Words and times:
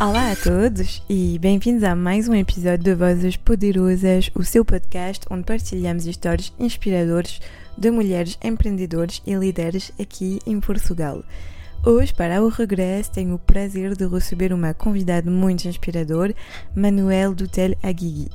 Olá 0.00 0.32
a 0.32 0.36
todos 0.36 1.02
e 1.10 1.38
bem-vindos 1.38 1.84
a 1.84 1.94
mais 1.94 2.26
um 2.26 2.34
episódio 2.34 2.84
de 2.84 2.94
Vozes 2.94 3.36
Poderosas, 3.36 4.30
o 4.34 4.42
seu 4.42 4.64
podcast 4.64 5.26
onde 5.30 5.44
partilhamos 5.44 6.06
histórias 6.06 6.54
inspiradoras 6.58 7.38
de 7.76 7.90
mulheres 7.90 8.38
empreendedoras 8.42 9.20
e 9.26 9.34
líderes 9.34 9.92
aqui 10.00 10.38
em 10.46 10.58
Portugal. 10.58 11.22
Hoje, 11.84 12.14
para 12.14 12.42
o 12.42 12.48
regresso, 12.48 13.12
tenho 13.12 13.34
o 13.34 13.38
prazer 13.38 13.94
de 13.94 14.06
receber 14.06 14.54
uma 14.54 14.72
convidada 14.72 15.30
muito 15.30 15.68
inspiradora, 15.68 16.34
Manuel 16.74 17.34
Dutel 17.34 17.76
Aguigui. 17.82 18.30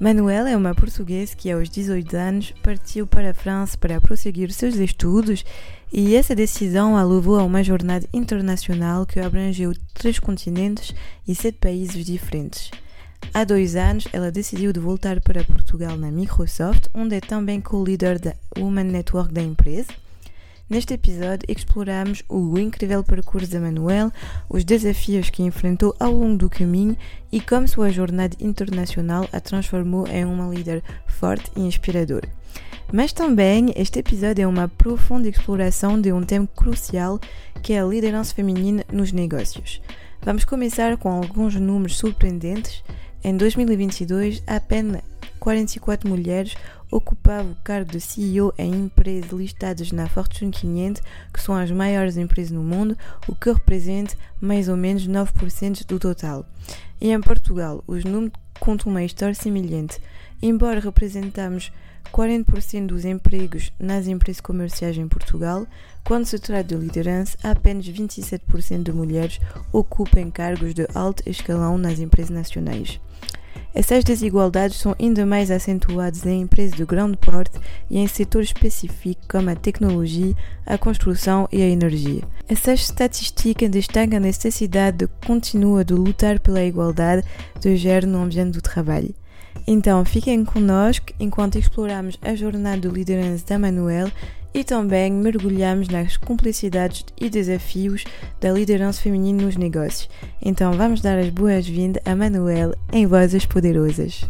Manuel 0.00 0.46
é 0.46 0.56
uma 0.56 0.76
portuguesa 0.76 1.34
que 1.34 1.50
aos 1.50 1.68
18 1.68 2.16
anos 2.16 2.54
partiu 2.62 3.04
para 3.04 3.30
a 3.30 3.34
França 3.34 3.76
para 3.76 4.00
prosseguir 4.00 4.52
seus 4.52 4.76
estudos 4.76 5.44
e 5.92 6.14
essa 6.14 6.36
decisão 6.36 6.96
a 6.96 7.02
levou 7.02 7.36
a 7.36 7.42
uma 7.42 7.64
jornada 7.64 8.06
internacional 8.12 9.04
que 9.04 9.18
abrangeu 9.18 9.72
três 9.94 10.20
continentes 10.20 10.94
e 11.26 11.34
sete 11.34 11.58
países 11.58 12.06
diferentes. 12.06 12.70
Há 13.34 13.42
dois 13.42 13.74
anos, 13.74 14.06
ela 14.12 14.30
decidiu 14.30 14.72
de 14.72 14.78
voltar 14.78 15.20
para 15.20 15.42
Portugal 15.42 15.96
na 15.96 16.12
Microsoft, 16.12 16.86
onde 16.94 17.16
é 17.16 17.20
também 17.20 17.60
co-líder 17.60 18.20
da 18.20 18.36
Woman 18.56 18.84
Network 18.84 19.34
da 19.34 19.42
empresa 19.42 19.92
Neste 20.68 20.92
episódio, 20.92 21.46
exploramos 21.48 22.22
o 22.28 22.58
incrível 22.58 23.02
percurso 23.02 23.48
de 23.48 23.58
Manuel, 23.58 24.12
os 24.50 24.64
desafios 24.64 25.30
que 25.30 25.42
enfrentou 25.42 25.96
ao 25.98 26.12
longo 26.12 26.36
do 26.36 26.50
caminho 26.50 26.94
e 27.32 27.40
como 27.40 27.66
sua 27.66 27.90
jornada 27.90 28.36
internacional 28.38 29.26
a 29.32 29.40
transformou 29.40 30.06
em 30.08 30.26
uma 30.26 30.46
líder 30.54 30.84
forte 31.06 31.50
e 31.56 31.62
inspiradora. 31.62 32.28
Mas 32.92 33.14
também 33.14 33.72
este 33.76 33.98
episódio 33.98 34.42
é 34.42 34.46
uma 34.46 34.68
profunda 34.68 35.26
exploração 35.26 35.98
de 35.98 36.12
um 36.12 36.22
tema 36.22 36.46
crucial 36.54 37.18
que 37.62 37.72
é 37.72 37.80
a 37.80 37.86
liderança 37.86 38.34
feminina 38.34 38.84
nos 38.92 39.10
negócios. 39.10 39.80
Vamos 40.20 40.44
começar 40.44 40.98
com 40.98 41.08
alguns 41.08 41.54
números 41.54 41.96
surpreendentes. 41.96 42.84
Em 43.24 43.34
2022, 43.34 44.42
apenas 44.46 45.00
44 45.38 46.08
mulheres 46.08 46.54
ocupavam 46.90 47.52
o 47.52 47.56
cargo 47.64 47.92
de 47.92 48.00
CEO 48.00 48.52
em 48.58 48.72
empresas 48.74 49.30
listadas 49.30 49.92
na 49.92 50.08
Fortune 50.08 50.50
500, 50.50 51.02
que 51.32 51.42
são 51.42 51.54
as 51.54 51.70
maiores 51.70 52.16
empresas 52.16 52.52
no 52.52 52.62
mundo, 52.62 52.96
o 53.26 53.34
que 53.34 53.52
representa 53.52 54.16
mais 54.40 54.68
ou 54.68 54.76
menos 54.76 55.06
9% 55.06 55.86
do 55.86 55.98
total. 55.98 56.46
E 57.00 57.12
em 57.12 57.20
Portugal, 57.20 57.82
os 57.86 58.04
números 58.04 58.32
contam 58.58 58.90
uma 58.90 59.04
história 59.04 59.34
semelhante. 59.34 60.00
Embora 60.42 60.80
representamos 60.80 61.72
40% 62.12 62.86
dos 62.86 63.04
empregos 63.04 63.72
nas 63.78 64.06
empresas 64.06 64.40
comerciais 64.40 64.96
em 64.96 65.08
Portugal, 65.08 65.66
quando 66.04 66.24
se 66.24 66.38
trata 66.38 66.64
de 66.64 66.76
liderança, 66.76 67.36
apenas 67.42 67.86
27% 67.86 68.82
de 68.82 68.92
mulheres 68.92 69.38
ocupam 69.72 70.30
cargos 70.30 70.74
de 70.74 70.86
alto 70.94 71.22
escalão 71.26 71.76
nas 71.76 71.98
empresas 71.98 72.30
nacionais. 72.30 73.00
Essas 73.74 74.02
desigualdades 74.02 74.78
são 74.78 74.94
ainda 74.98 75.24
mais 75.24 75.50
acentuadas 75.50 76.24
em 76.26 76.42
empresas 76.42 76.74
de 76.74 76.84
grande 76.84 77.16
porte 77.16 77.58
e 77.90 77.98
em 77.98 78.06
setores 78.06 78.48
específicos 78.48 79.26
como 79.28 79.50
a 79.50 79.54
tecnologia, 79.54 80.34
a 80.66 80.76
construção 80.76 81.48
e 81.52 81.62
a 81.62 81.68
energia. 81.68 82.22
Essas 82.48 82.80
estatísticas 82.80 83.70
destacam 83.70 84.16
a 84.16 84.20
necessidade 84.20 84.98
de 84.98 85.08
de 85.84 85.94
lutar 85.94 86.40
pela 86.40 86.64
igualdade 86.64 87.24
de 87.60 87.76
género 87.76 88.06
no 88.06 88.22
ambiente 88.22 88.52
do 88.52 88.62
trabalho. 88.62 89.14
Então, 89.66 90.02
fiquem 90.04 90.44
conosco 90.46 91.12
enquanto 91.20 91.58
exploramos 91.58 92.18
a 92.22 92.34
jornada 92.34 92.80
de 92.80 92.88
liderança 92.88 93.44
da 93.46 93.58
Manuel 93.58 94.10
e 94.54 94.64
também 94.64 95.12
mergulhamos 95.12 95.88
nas 95.88 96.16
complexidades 96.16 97.04
e 97.20 97.28
desafios 97.28 98.04
da 98.40 98.50
liderança 98.50 99.02
feminina 99.02 99.42
nos 99.42 99.56
negócios. 99.56 100.08
Então 100.42 100.72
vamos 100.72 101.00
dar 101.00 101.18
as 101.18 101.30
boas-vindas 101.30 102.02
a 102.04 102.14
Manuel 102.14 102.74
em 102.92 103.06
Vozes 103.06 103.46
Poderosas. 103.46 104.24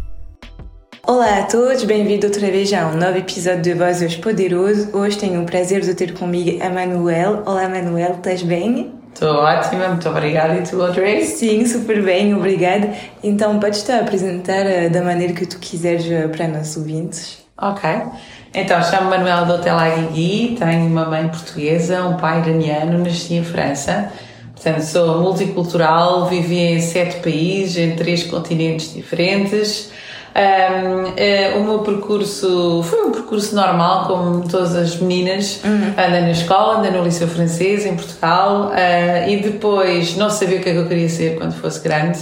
Olá 1.07 1.39
a 1.39 1.43
todos, 1.45 1.85
bem-vindo 1.85 2.27
outra 2.27 2.51
vez 2.51 2.71
a 2.73 2.89
um 2.89 2.97
novo 2.97 3.17
episódio 3.17 3.63
de 3.63 3.75
Vozes 3.75 4.17
Poderosas. 4.17 4.93
Hoje 4.93 5.17
tenho 5.19 5.43
o 5.43 5.47
prazer 5.47 5.81
de 5.81 5.95
ter 5.95 6.13
comigo 6.13 6.63
a 6.63 6.69
Manuel. 6.69 7.43
Olá 7.47 7.69
Manuel, 7.69 8.17
estás 8.17 8.43
bem? 8.43 8.93
Estou 9.15 9.35
ótima, 9.35 9.89
muito 9.89 10.09
obrigada. 10.09 10.55
E 10.55 10.63
tu, 10.63 10.81
Audrey? 10.81 11.25
Sim, 11.25 11.67
super 11.67 12.05
bem, 12.05 12.35
obrigada. 12.35 12.95
Então, 13.21 13.59
podes-te 13.59 13.91
apresentar 13.91 14.65
eh, 14.65 14.89
da 14.89 15.03
maneira 15.03 15.33
que 15.33 15.45
tu 15.45 15.59
quiseres 15.59 16.09
eh, 16.09 16.29
para 16.29 16.47
nossos 16.47 16.77
ouvintes? 16.77 17.45
Ok. 17.61 17.83
Então, 18.55 18.83
chamo-me 18.83 19.11
Manuela 19.19 19.45
Dotela 19.45 19.89
Guigui, 19.89 20.57
tenho 20.59 20.87
uma 20.87 21.05
mãe 21.05 21.29
portuguesa, 21.29 22.05
um 22.05 22.17
pai 22.17 22.41
iraniano, 22.41 23.05
nasci 23.05 23.35
em 23.35 23.45
França. 23.45 24.11
Portanto, 24.55 24.81
sou 24.83 25.21
multicultural, 25.21 26.27
vivi 26.27 26.59
em 26.59 26.81
sete 26.81 27.21
países, 27.21 27.77
em 27.77 27.95
três 27.95 28.25
continentes 28.25 28.93
diferentes. 28.93 29.91
Um, 30.35 31.05
uh, 31.05 31.15
eh, 31.17 31.55
o 31.57 31.65
meu 31.65 31.81
percurso 31.81 32.83
foi 32.85 33.07
um 33.07 33.13
percurso 33.13 33.55
normal, 33.55 34.07
como 34.07 34.49
todas 34.49 34.75
as 34.75 34.97
meninas. 34.97 35.61
Uhum. 35.65 35.95
Andei 35.97 36.21
na 36.21 36.31
escola, 36.31 36.79
andei 36.79 36.91
no 36.91 37.05
Liceu 37.05 37.29
Francês, 37.29 37.87
em 37.87 37.95
Portugal, 37.95 38.73
uh, 38.73 39.29
e 39.29 39.37
depois 39.37 40.17
não 40.17 40.31
sabia 40.31 40.59
o 40.59 40.61
que 40.61 40.69
é 40.69 40.73
que 40.73 40.79
eu 40.79 40.89
queria 40.89 41.09
ser 41.09 41.37
quando 41.37 41.53
fosse 41.53 41.81
grande. 41.83 42.19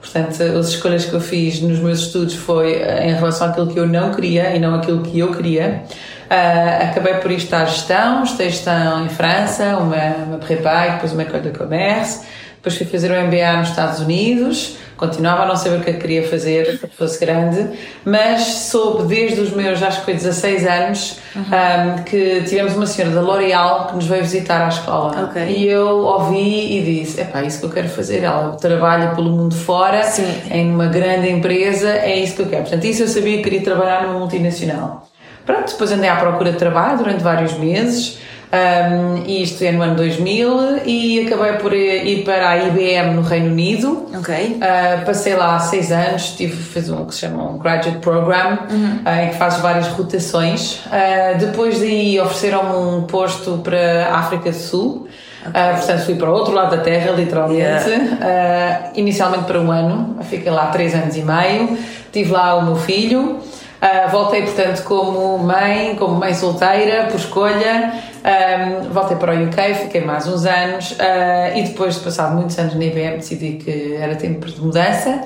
Portanto, 0.00 0.42
as 0.42 0.68
escolhas 0.68 1.04
que 1.04 1.12
eu 1.12 1.20
fiz 1.20 1.60
nos 1.60 1.78
meus 1.78 2.00
estudos 2.00 2.34
foi 2.34 2.74
eh, 2.74 3.10
em 3.10 3.14
relação 3.14 3.48
àquilo 3.48 3.66
que 3.66 3.78
eu 3.78 3.86
não 3.86 4.12
queria 4.14 4.54
e 4.54 4.58
não 4.58 4.74
aquilo 4.74 5.02
que 5.02 5.18
eu 5.18 5.32
queria. 5.32 5.82
Uh, 6.30 6.90
acabei 6.90 7.14
por 7.14 7.30
ir 7.30 7.36
estar 7.36 7.64
gestão, 7.64 8.24
gestão 8.26 9.04
em 9.04 9.08
França, 9.08 9.78
uma, 9.78 10.26
uma 10.26 10.38
prépa 10.38 10.86
e 10.86 10.90
depois 10.92 11.12
uma 11.12 11.22
école 11.22 11.42
de 11.42 11.58
comércio. 11.58 12.20
Depois 12.68 12.76
fui 12.76 12.86
fazer 12.86 13.10
o 13.10 13.26
MBA 13.26 13.56
nos 13.60 13.70
Estados 13.70 14.00
Unidos, 14.00 14.76
continuava 14.94 15.44
a 15.44 15.46
não 15.46 15.56
saber 15.56 15.78
o 15.78 15.80
que 15.80 15.88
é 15.88 15.92
queria 15.94 16.28
fazer 16.28 16.78
quando 16.78 16.92
fosse 16.92 17.18
grande, 17.18 17.66
mas 18.04 18.42
soube 18.42 19.04
desde 19.04 19.40
os 19.40 19.52
meus, 19.52 19.82
acho 19.82 20.00
que 20.00 20.04
foi 20.04 20.14
16 20.14 20.66
anos, 20.66 21.18
uhum. 21.34 21.42
um, 21.42 22.02
que 22.02 22.42
tivemos 22.42 22.76
uma 22.76 22.86
senhora 22.86 23.14
da 23.14 23.22
L'Oréal 23.22 23.86
que 23.86 23.94
nos 23.94 24.06
veio 24.06 24.22
visitar 24.22 24.66
à 24.66 24.68
escola. 24.68 25.30
Okay. 25.30 25.56
E 25.56 25.66
eu 25.66 25.96
ouvi 25.96 26.78
e 26.78 26.82
disse: 26.82 27.18
é 27.18 27.24
pá, 27.24 27.42
isso 27.42 27.60
que 27.60 27.64
eu 27.64 27.70
quero 27.70 27.88
fazer. 27.88 28.22
Ela 28.22 28.54
trabalha 28.56 29.14
pelo 29.14 29.30
mundo 29.30 29.54
fora, 29.54 30.02
Sim. 30.02 30.30
em 30.50 30.70
uma 30.70 30.88
grande 30.88 31.30
empresa, 31.30 31.88
é 31.88 32.18
isso 32.18 32.36
que 32.36 32.42
eu 32.42 32.46
quero. 32.48 32.62
Portanto, 32.64 32.84
isso 32.84 33.02
eu 33.02 33.08
sabia 33.08 33.38
que 33.38 33.44
queria 33.44 33.62
trabalhar 33.62 34.02
numa 34.02 34.18
multinacional. 34.18 35.08
Pronto, 35.46 35.72
depois 35.72 35.90
andei 35.90 36.10
à 36.10 36.16
procura 36.16 36.52
de 36.52 36.58
trabalho 36.58 36.98
durante 36.98 37.22
vários 37.22 37.54
meses. 37.54 38.18
Um, 38.50 39.24
isto 39.26 39.62
é 39.62 39.72
no 39.72 39.82
ano 39.82 39.94
2000 39.96 40.86
e 40.86 41.26
acabei 41.26 41.52
por 41.54 41.74
ir 41.74 42.24
para 42.24 42.48
a 42.48 42.56
IBM 42.56 43.14
no 43.14 43.22
Reino 43.22 43.48
Unido. 43.48 44.06
Ok. 44.18 44.34
Uh, 44.34 45.04
passei 45.04 45.34
lá 45.34 45.58
seis 45.58 45.92
anos, 45.92 46.30
tive 46.30 46.56
fiz 46.56 46.88
um 46.88 47.04
que 47.04 47.14
se 47.14 47.20
chama 47.20 47.42
um 47.42 47.58
Graduate 47.58 47.98
Program, 47.98 48.58
uhum. 48.70 49.00
uh, 49.04 49.24
em 49.24 49.28
que 49.28 49.36
fazes 49.36 49.60
várias 49.60 49.88
rotações. 49.88 50.80
Uh, 50.86 51.38
depois 51.38 51.78
daí 51.78 52.18
ofereceram-me 52.18 52.74
um 52.74 53.02
posto 53.02 53.58
para 53.58 54.08
a 54.08 54.18
África 54.18 54.50
do 54.50 54.56
Sul. 54.56 55.08
Okay. 55.46 55.62
Portanto, 55.76 56.04
fui 56.04 56.14
para 56.14 56.30
o 56.30 56.32
outro 56.32 56.52
lado 56.52 56.76
da 56.76 56.82
Terra, 56.82 57.12
literalmente. 57.12 57.88
Yeah. 57.88 58.90
Inicialmente 58.96 59.44
para 59.44 59.60
um 59.60 59.70
ano, 59.70 60.18
fiquei 60.24 60.50
lá 60.50 60.66
três 60.66 60.94
anos 60.94 61.16
e 61.16 61.22
meio. 61.22 61.78
Tive 62.12 62.32
lá 62.32 62.56
o 62.56 62.64
meu 62.64 62.76
filho. 62.76 63.40
Uh, 63.80 64.10
voltei, 64.10 64.42
portanto, 64.42 64.82
como 64.82 65.38
mãe, 65.38 65.94
como 65.96 66.16
mãe 66.16 66.34
solteira, 66.34 67.06
por 67.06 67.16
escolha. 67.16 67.92
Um, 68.18 68.92
voltei 68.92 69.16
para 69.16 69.34
o 69.34 69.44
UK, 69.44 69.74
fiquei 69.82 70.00
mais 70.00 70.26
uns 70.26 70.44
anos 70.44 70.90
uh, 70.92 71.56
e 71.56 71.62
depois 71.62 71.94
de 71.94 72.00
passar 72.00 72.34
muitos 72.34 72.58
anos 72.58 72.74
na 72.74 72.84
IBM 72.84 73.18
decidi 73.18 73.52
que 73.52 73.94
era 73.94 74.16
tempo 74.16 74.46
de 74.46 74.60
mudança. 74.60 75.20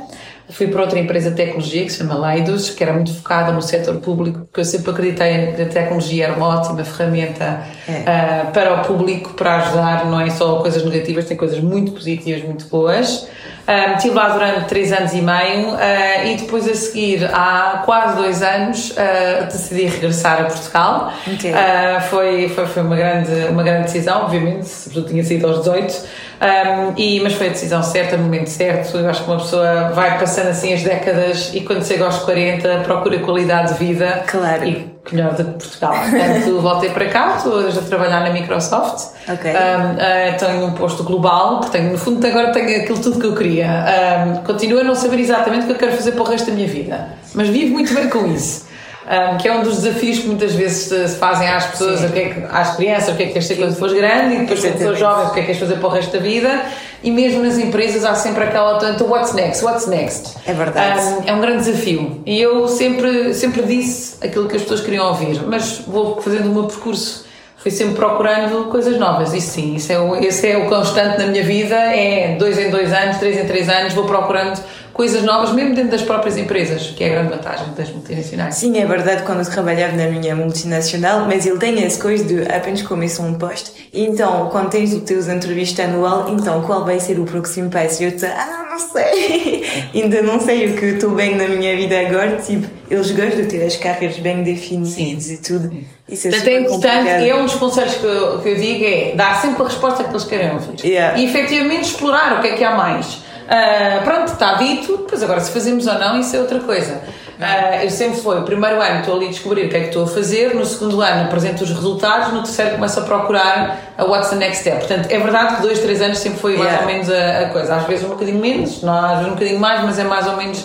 Fui 0.52 0.66
para 0.66 0.82
outra 0.82 0.98
empresa 0.98 1.30
de 1.30 1.36
tecnologia 1.36 1.84
que 1.84 1.90
se 1.90 1.98
chama 1.98 2.14
Leidos, 2.14 2.70
que 2.70 2.82
era 2.82 2.92
muito 2.92 3.14
focada 3.14 3.52
no 3.52 3.62
setor 3.62 3.96
público, 3.96 4.40
porque 4.40 4.60
eu 4.60 4.64
sempre 4.64 4.90
acreditei 4.90 5.52
que 5.52 5.62
a 5.62 5.66
tecnologia 5.66 6.24
era 6.24 6.34
uma 6.34 6.48
ótima 6.48 6.84
ferramenta 6.84 7.62
é. 7.88 8.46
uh, 8.48 8.52
para 8.52 8.80
o 8.80 8.84
público, 8.84 9.34
para 9.34 9.56
ajudar, 9.56 10.06
não 10.06 10.20
é 10.20 10.30
só 10.30 10.56
coisas 10.60 10.84
negativas, 10.84 11.24
tem 11.24 11.36
coisas 11.36 11.58
muito 11.60 11.92
positivas, 11.92 12.42
muito 12.44 12.66
boas. 12.66 13.26
Um, 13.66 13.94
estive 13.94 14.14
lá 14.14 14.28
durante 14.30 14.66
três 14.66 14.92
anos 14.92 15.12
e 15.12 15.22
meio 15.22 15.68
uh, 15.68 16.26
e 16.26 16.36
depois 16.36 16.68
a 16.68 16.74
seguir, 16.74 17.24
há 17.32 17.82
quase 17.84 18.16
dois 18.16 18.42
anos, 18.42 18.90
uh, 18.90 19.44
decidi 19.44 19.84
regressar 19.84 20.40
a 20.40 20.44
Portugal. 20.46 21.12
Okay. 21.32 21.52
Uh, 21.52 22.00
foi, 22.10 22.48
foi, 22.48 22.66
foi 22.66 22.82
uma, 22.82 22.96
grande, 22.96 23.30
uma 23.50 23.62
grande 23.62 23.84
decisão, 23.84 24.24
obviamente, 24.24 24.66
sobretudo 24.66 25.10
tinha 25.10 25.22
sido 25.22 25.46
aos 25.46 25.58
18. 25.60 26.02
Um, 26.42 26.94
e, 26.96 27.20
mas 27.20 27.34
foi 27.34 27.46
a 27.46 27.50
decisão 27.50 27.82
certa, 27.84 28.16
no 28.16 28.24
momento 28.24 28.48
certo. 28.48 28.96
Eu 28.96 29.08
acho 29.08 29.22
que 29.22 29.30
uma 29.30 29.38
pessoa 29.38 29.90
vai 29.90 30.18
passando 30.18 30.48
assim 30.48 30.72
as 30.72 30.82
décadas 30.82 31.52
e 31.54 31.60
quando 31.60 31.84
chega 31.84 32.04
aos 32.04 32.18
40 32.18 32.80
procura 32.80 33.20
qualidade 33.20 33.74
de 33.74 33.84
vida. 33.84 34.24
Claro. 34.26 34.64
E 34.64 34.92
melhor 35.10 35.34
do 35.34 35.44
que 35.44 35.50
Portugal. 35.52 35.94
Portanto, 35.94 36.58
voltei 36.60 36.90
para 36.90 37.06
cá, 37.06 37.34
estou 37.36 37.52
hoje 37.52 37.78
a 37.78 37.82
trabalhar 37.82 38.20
na 38.20 38.30
Microsoft. 38.30 39.12
Ok. 39.28 39.50
Um, 39.50 39.54
uh, 39.54 40.38
tenho 40.38 40.66
um 40.66 40.72
posto 40.72 41.04
global, 41.04 41.60
portanto, 41.60 41.92
no 41.92 41.98
fundo, 41.98 42.26
agora 42.26 42.50
tenho 42.52 42.82
aquilo 42.82 42.98
tudo 42.98 43.20
que 43.20 43.26
eu 43.26 43.34
queria. 43.36 43.84
Um, 44.26 44.36
continuo 44.44 44.80
a 44.80 44.84
não 44.84 44.94
saber 44.96 45.20
exatamente 45.20 45.64
o 45.64 45.66
que 45.66 45.72
eu 45.72 45.76
quero 45.76 45.92
fazer 45.92 46.12
para 46.12 46.22
o 46.22 46.26
resto 46.26 46.50
da 46.50 46.56
minha 46.56 46.68
vida, 46.68 47.08
mas 47.34 47.48
vivo 47.48 47.72
muito 47.72 47.94
bem 47.94 48.08
com 48.08 48.26
isso. 48.26 48.71
Um, 49.04 49.36
que 49.36 49.48
é 49.48 49.52
um 49.52 49.62
dos 49.62 49.82
desafios 49.82 50.20
que 50.20 50.28
muitas 50.28 50.54
vezes 50.54 50.88
se 50.88 51.16
fazem 51.16 51.48
às 51.48 51.66
pessoas, 51.66 52.02
o 52.02 52.08
que 52.08 52.18
é 52.18 52.28
que, 52.28 52.42
às 52.50 52.76
crianças, 52.76 53.14
o 53.14 53.16
que 53.16 53.22
é 53.24 53.26
que 53.26 53.32
queres 53.32 53.48
ser 53.48 53.56
quando 53.56 53.74
fores 53.74 53.94
grande, 53.94 54.34
e 54.34 54.38
depois 54.40 54.60
quando 54.60 54.78
fores 54.78 54.98
jovens, 54.98 55.28
o 55.28 55.32
que 55.32 55.40
é 55.40 55.42
que 55.42 55.46
queres 55.46 55.60
fazer 55.60 55.76
para 55.76 55.88
o 55.88 55.90
resto 55.90 56.12
da 56.12 56.18
vida, 56.18 56.62
e 57.02 57.10
mesmo 57.10 57.42
nas 57.42 57.58
empresas 57.58 58.04
há 58.04 58.14
sempre 58.14 58.44
aquela 58.44 58.78
tanto 58.78 59.04
what's 59.04 59.32
next, 59.32 59.64
what's 59.64 59.86
next. 59.86 60.36
É 60.46 60.52
verdade. 60.52 61.00
Um, 61.00 61.22
é 61.26 61.32
um 61.32 61.40
grande 61.40 61.64
desafio. 61.64 62.22
E 62.24 62.40
eu 62.40 62.68
sempre, 62.68 63.34
sempre 63.34 63.62
disse 63.62 64.24
aquilo 64.24 64.48
que 64.48 64.56
as 64.56 64.62
pessoas 64.62 64.80
queriam 64.80 65.08
ouvir, 65.08 65.42
mas 65.46 65.82
vou 65.86 66.20
fazendo 66.22 66.46
o 66.50 66.54
meu 66.54 66.64
percurso 66.64 67.32
fui 67.62 67.70
sempre 67.70 67.94
procurando 67.94 68.68
coisas 68.70 68.98
novas. 68.98 69.32
Isso 69.32 69.52
sim, 69.52 69.76
isso 69.76 69.92
é 69.92 69.98
o, 69.98 70.16
esse 70.16 70.48
é 70.48 70.56
o 70.56 70.68
constante 70.68 71.18
na 71.18 71.26
minha 71.26 71.44
vida. 71.44 71.76
É 71.76 72.34
dois 72.36 72.58
em 72.58 72.70
dois 72.70 72.92
anos, 72.92 73.18
três 73.18 73.38
em 73.38 73.46
três 73.46 73.68
anos, 73.68 73.92
vou 73.94 74.04
procurando 74.04 74.60
coisas 74.92 75.22
novas, 75.22 75.52
mesmo 75.52 75.74
dentro 75.74 75.90
das 75.90 76.02
próprias 76.02 76.36
empresas, 76.36 76.88
que 76.96 77.02
é 77.04 77.08
a 77.08 77.10
grande 77.10 77.30
vantagem 77.30 77.66
das 77.76 77.90
multinacionais. 77.90 78.54
Sim, 78.54 78.78
é 78.78 78.86
verdade, 78.86 79.22
quando 79.22 79.40
eu 79.40 79.50
trabalhava 79.50 79.96
na 79.96 80.06
minha 80.06 80.34
multinacional, 80.36 81.26
mas 81.26 81.46
ele 81.46 81.58
tem 81.58 81.82
essa 81.82 82.00
coisa 82.00 82.24
de 82.24 82.42
apenas 82.42 82.82
começar 82.82 83.22
um 83.22 83.34
posto, 83.34 83.72
e 83.92 84.04
então, 84.04 84.48
quando 84.50 84.70
tens 84.70 84.92
o 84.92 85.00
teu 85.00 85.20
entrevista 85.30 85.84
anual, 85.84 86.28
então, 86.30 86.62
qual 86.62 86.84
vai 86.84 87.00
ser 87.00 87.18
o 87.18 87.24
próximo 87.24 87.70
passo? 87.70 88.02
Eu 88.02 88.10
disse, 88.10 88.26
ah, 88.26 88.66
não 88.70 88.78
sei, 88.78 89.64
ainda 89.94 90.22
não 90.22 90.40
sei 90.40 90.70
o 90.70 90.76
que 90.76 90.86
estou 90.86 91.10
bem 91.10 91.36
na 91.36 91.48
minha 91.48 91.76
vida 91.76 91.98
agora, 92.00 92.36
tipo, 92.36 92.66
eles 92.90 93.10
gostam 93.10 93.42
de 93.42 93.46
ter 93.46 93.64
as 93.64 93.76
carreiras 93.76 94.18
bem 94.18 94.42
definidas 94.42 95.30
e 95.30 95.38
tudo. 95.38 95.72
Isso 96.08 96.28
é 96.28 96.30
Portanto, 96.30 96.48
é 96.48 96.60
importante, 96.60 97.08
é 97.30 97.34
um 97.34 97.44
dos 97.44 97.54
conselhos 97.54 97.94
que 97.94 98.04
eu, 98.04 98.38
que 98.40 98.48
eu 98.50 98.56
digo 98.56 98.84
é 98.84 99.12
dar 99.14 99.40
sempre 99.40 99.62
a 99.62 99.64
resposta 99.66 100.04
que 100.04 100.10
eles 100.10 100.24
querem 100.24 100.52
ouvir. 100.52 100.84
Yeah. 100.84 101.18
E 101.18 101.24
efetivamente 101.24 101.84
explorar 101.84 102.38
o 102.38 102.42
que 102.42 102.48
é 102.48 102.52
que 102.52 102.62
há 102.62 102.74
mais. 102.74 103.22
Uh, 103.42 104.04
pronto, 104.04 104.32
está 104.32 104.54
dito, 104.54 104.96
depois 104.98 105.22
agora 105.22 105.40
se 105.40 105.50
fazemos 105.50 105.86
ou 105.86 105.94
não, 105.94 106.18
isso 106.20 106.34
é 106.36 106.40
outra 106.40 106.60
coisa. 106.60 107.02
Uh, 107.38 107.84
eu 107.84 107.90
sempre 107.90 108.20
foi, 108.20 108.38
o 108.38 108.44
primeiro 108.44 108.80
ano 108.80 109.00
estou 109.00 109.16
ali 109.16 109.26
a 109.26 109.30
descobrir 109.30 109.66
o 109.66 109.68
que 109.68 109.76
é 109.76 109.80
que 109.80 109.86
estou 109.86 110.04
a 110.04 110.06
fazer, 110.06 110.54
no 110.54 110.64
segundo 110.64 111.00
ano 111.00 111.24
apresento 111.24 111.64
os 111.64 111.70
resultados, 111.70 112.32
no 112.32 112.42
terceiro 112.42 112.72
começo 112.72 113.00
a 113.00 113.02
procurar 113.02 113.94
a 113.98 114.04
what's 114.04 114.30
the 114.30 114.36
next 114.36 114.60
step. 114.60 114.78
Portanto, 114.78 115.10
é 115.10 115.18
verdade 115.18 115.56
que 115.56 115.62
dois, 115.62 115.80
três 115.80 116.00
anos 116.00 116.18
sempre 116.18 116.38
foi 116.38 116.56
mais 116.56 116.70
yeah. 116.70 116.86
ou 116.86 116.92
menos 116.92 117.10
a, 117.10 117.40
a, 117.40 117.50
coisa. 117.50 117.74
Às 117.74 117.86
vezes 117.86 118.04
um 118.04 118.10
bocadinho 118.10 118.38
menos, 118.38 118.82
não, 118.82 118.94
às 118.94 119.18
vezes 119.18 119.26
um 119.26 119.34
bocadinho 119.34 119.58
mais, 119.58 119.82
mas 119.82 119.98
é 119.98 120.04
mais 120.04 120.26
ou 120.26 120.36
menos 120.36 120.64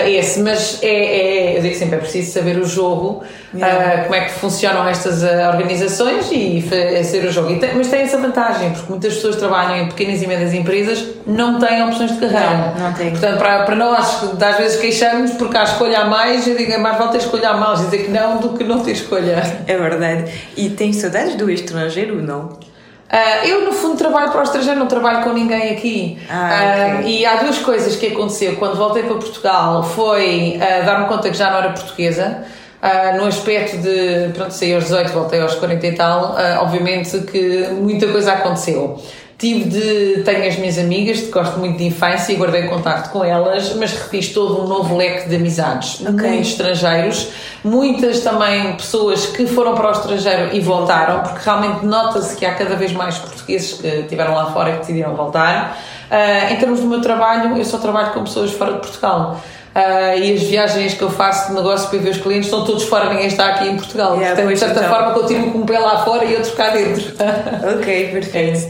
esse. 0.00 0.40
Mas 0.40 0.82
é, 0.82 0.86
é, 0.86 1.58
eu 1.58 1.62
digo 1.62 1.74
sempre, 1.74 1.96
é 1.96 1.98
preciso 1.98 2.32
saber 2.32 2.56
o 2.58 2.64
jogo 2.64 3.22
yeah. 3.54 4.00
uh, 4.00 4.02
como 4.04 4.14
é 4.14 4.24
que 4.24 4.32
funcionam 4.32 4.88
estas 4.88 5.22
uh, 5.22 5.48
organizações 5.52 6.30
e 6.32 6.62
fazer 6.62 7.26
o 7.26 7.30
jogo. 7.30 7.58
Tem, 7.58 7.74
mas 7.74 7.88
tem 7.88 8.00
essa 8.00 8.16
vantagem, 8.18 8.70
porque 8.70 8.90
muitas 8.90 9.14
pessoas 9.14 9.36
trabalham 9.36 9.76
em 9.76 9.88
pequenas 9.88 10.22
e 10.22 10.26
médias 10.26 10.54
empresas, 10.54 11.06
não 11.26 11.58
têm 11.58 11.82
opções 11.84 12.12
de 12.12 12.18
carreira. 12.18 12.74
Não, 12.76 12.88
não 12.88 12.92
tem. 12.94 13.10
Portanto, 13.10 13.38
para, 13.38 13.64
para 13.64 13.76
nós, 13.76 14.22
às 14.40 14.56
vezes 14.56 14.80
queixamos 14.80 15.32
porque 15.32 15.56
há 15.56 15.64
escolha 15.64 16.00
a 16.00 16.04
mais, 16.06 16.46
eu 16.46 16.56
digo, 16.56 16.72
é 16.72 16.78
mais 16.78 16.96
vale 16.96 17.12
ter 17.12 17.18
escolha 17.18 17.50
a 17.50 17.56
mais, 17.56 17.80
dizer 17.80 18.04
que 18.04 18.10
não 18.10 18.38
do 18.38 18.50
que 18.56 18.64
não 18.64 18.80
ter 18.80 18.92
escolha. 18.92 19.42
É 19.66 19.76
verdade. 19.76 20.32
E 20.56 20.70
tens 20.70 20.96
saudades 20.96 21.34
do 21.36 21.50
estrangeiro 21.50 22.16
ou 22.16 22.22
não? 22.22 22.71
Uh, 23.12 23.46
eu, 23.46 23.66
no 23.66 23.72
fundo, 23.72 23.98
trabalho 23.98 24.30
para 24.32 24.40
o 24.40 24.42
estrangeiro, 24.42 24.80
não 24.80 24.86
trabalho 24.86 25.22
com 25.22 25.34
ninguém 25.34 25.70
aqui. 25.70 26.18
Ah, 26.30 26.96
okay. 26.96 27.04
uh, 27.04 27.08
e 27.08 27.26
há 27.26 27.42
duas 27.42 27.58
coisas 27.58 27.94
que 27.94 28.06
aconteceu 28.06 28.56
quando 28.56 28.74
voltei 28.74 29.02
para 29.02 29.16
Portugal: 29.16 29.82
foi 29.82 30.56
uh, 30.56 30.86
dar-me 30.86 31.06
conta 31.06 31.28
que 31.28 31.36
já 31.36 31.50
não 31.50 31.58
era 31.58 31.70
portuguesa. 31.72 32.42
Uh, 32.82 33.16
no 33.18 33.26
aspecto 33.26 33.76
de, 33.76 34.30
pronto, 34.32 34.50
saí 34.52 34.74
aos 34.74 34.84
18, 34.84 35.12
voltei 35.12 35.40
aos 35.42 35.54
40 35.54 35.86
e 35.86 35.92
tal, 35.92 36.36
obviamente 36.62 37.18
que 37.18 37.68
muita 37.68 38.08
coisa 38.08 38.32
aconteceu. 38.32 38.98
Tive 39.42 39.64
de, 39.64 40.22
tenho 40.22 40.46
as 40.46 40.56
minhas 40.56 40.78
amigas, 40.78 41.28
gosto 41.28 41.58
muito 41.58 41.76
de 41.76 41.84
infância 41.86 42.32
e 42.32 42.36
guardei 42.36 42.62
contacto 42.68 43.10
com 43.10 43.24
elas, 43.24 43.74
mas 43.74 43.92
refiz 43.92 44.28
todo 44.28 44.62
um 44.62 44.68
novo 44.68 44.96
leque 44.96 45.28
de 45.28 45.34
amizades, 45.34 46.00
okay. 46.00 46.12
muitos 46.12 46.48
estrangeiros, 46.50 47.28
muitas 47.64 48.20
também 48.20 48.76
pessoas 48.76 49.26
que 49.26 49.44
foram 49.48 49.74
para 49.74 49.88
o 49.88 49.90
estrangeiro 49.90 50.54
e 50.54 50.60
voltaram, 50.60 51.24
porque 51.24 51.40
realmente 51.44 51.84
nota-se 51.84 52.36
que 52.36 52.46
há 52.46 52.54
cada 52.54 52.76
vez 52.76 52.92
mais 52.92 53.18
portugueses 53.18 53.72
que 53.80 53.88
estiveram 53.88 54.32
lá 54.32 54.52
fora 54.52 54.68
e 54.68 54.72
que 54.74 54.78
decidiram 54.78 55.16
voltar. 55.16 55.76
Uh, 56.08 56.52
em 56.52 56.56
termos 56.58 56.78
do 56.78 56.86
meu 56.86 57.00
trabalho, 57.00 57.58
eu 57.58 57.64
só 57.64 57.78
trabalho 57.78 58.12
com 58.12 58.22
pessoas 58.22 58.52
fora 58.52 58.74
de 58.74 58.78
Portugal. 58.78 59.40
Uh, 59.74 60.18
e 60.18 60.34
as 60.34 60.42
viagens 60.42 60.92
que 60.92 61.02
eu 61.02 61.10
faço 61.10 61.48
de 61.48 61.54
negócio 61.54 61.88
para 61.88 61.98
ver 61.98 62.10
os 62.10 62.18
clientes 62.18 62.46
estão 62.46 62.62
todos 62.62 62.82
fora, 62.84 63.08
ninguém 63.08 63.26
está 63.26 63.46
aqui 63.48 63.68
em 63.68 63.76
Portugal. 63.76 64.16
Yeah, 64.16 64.34
Portanto, 64.34 64.52
de 64.52 64.58
certa 64.58 64.80
então. 64.80 64.90
forma, 64.90 65.14
continuo 65.14 65.50
com 65.50 65.58
um 65.58 65.66
pé 65.66 65.78
lá 65.78 66.04
fora 66.04 66.26
e 66.26 66.34
outro 66.36 66.52
cá 66.52 66.70
dentro. 66.70 67.02
ok, 67.78 68.08
perfeito. 68.08 68.68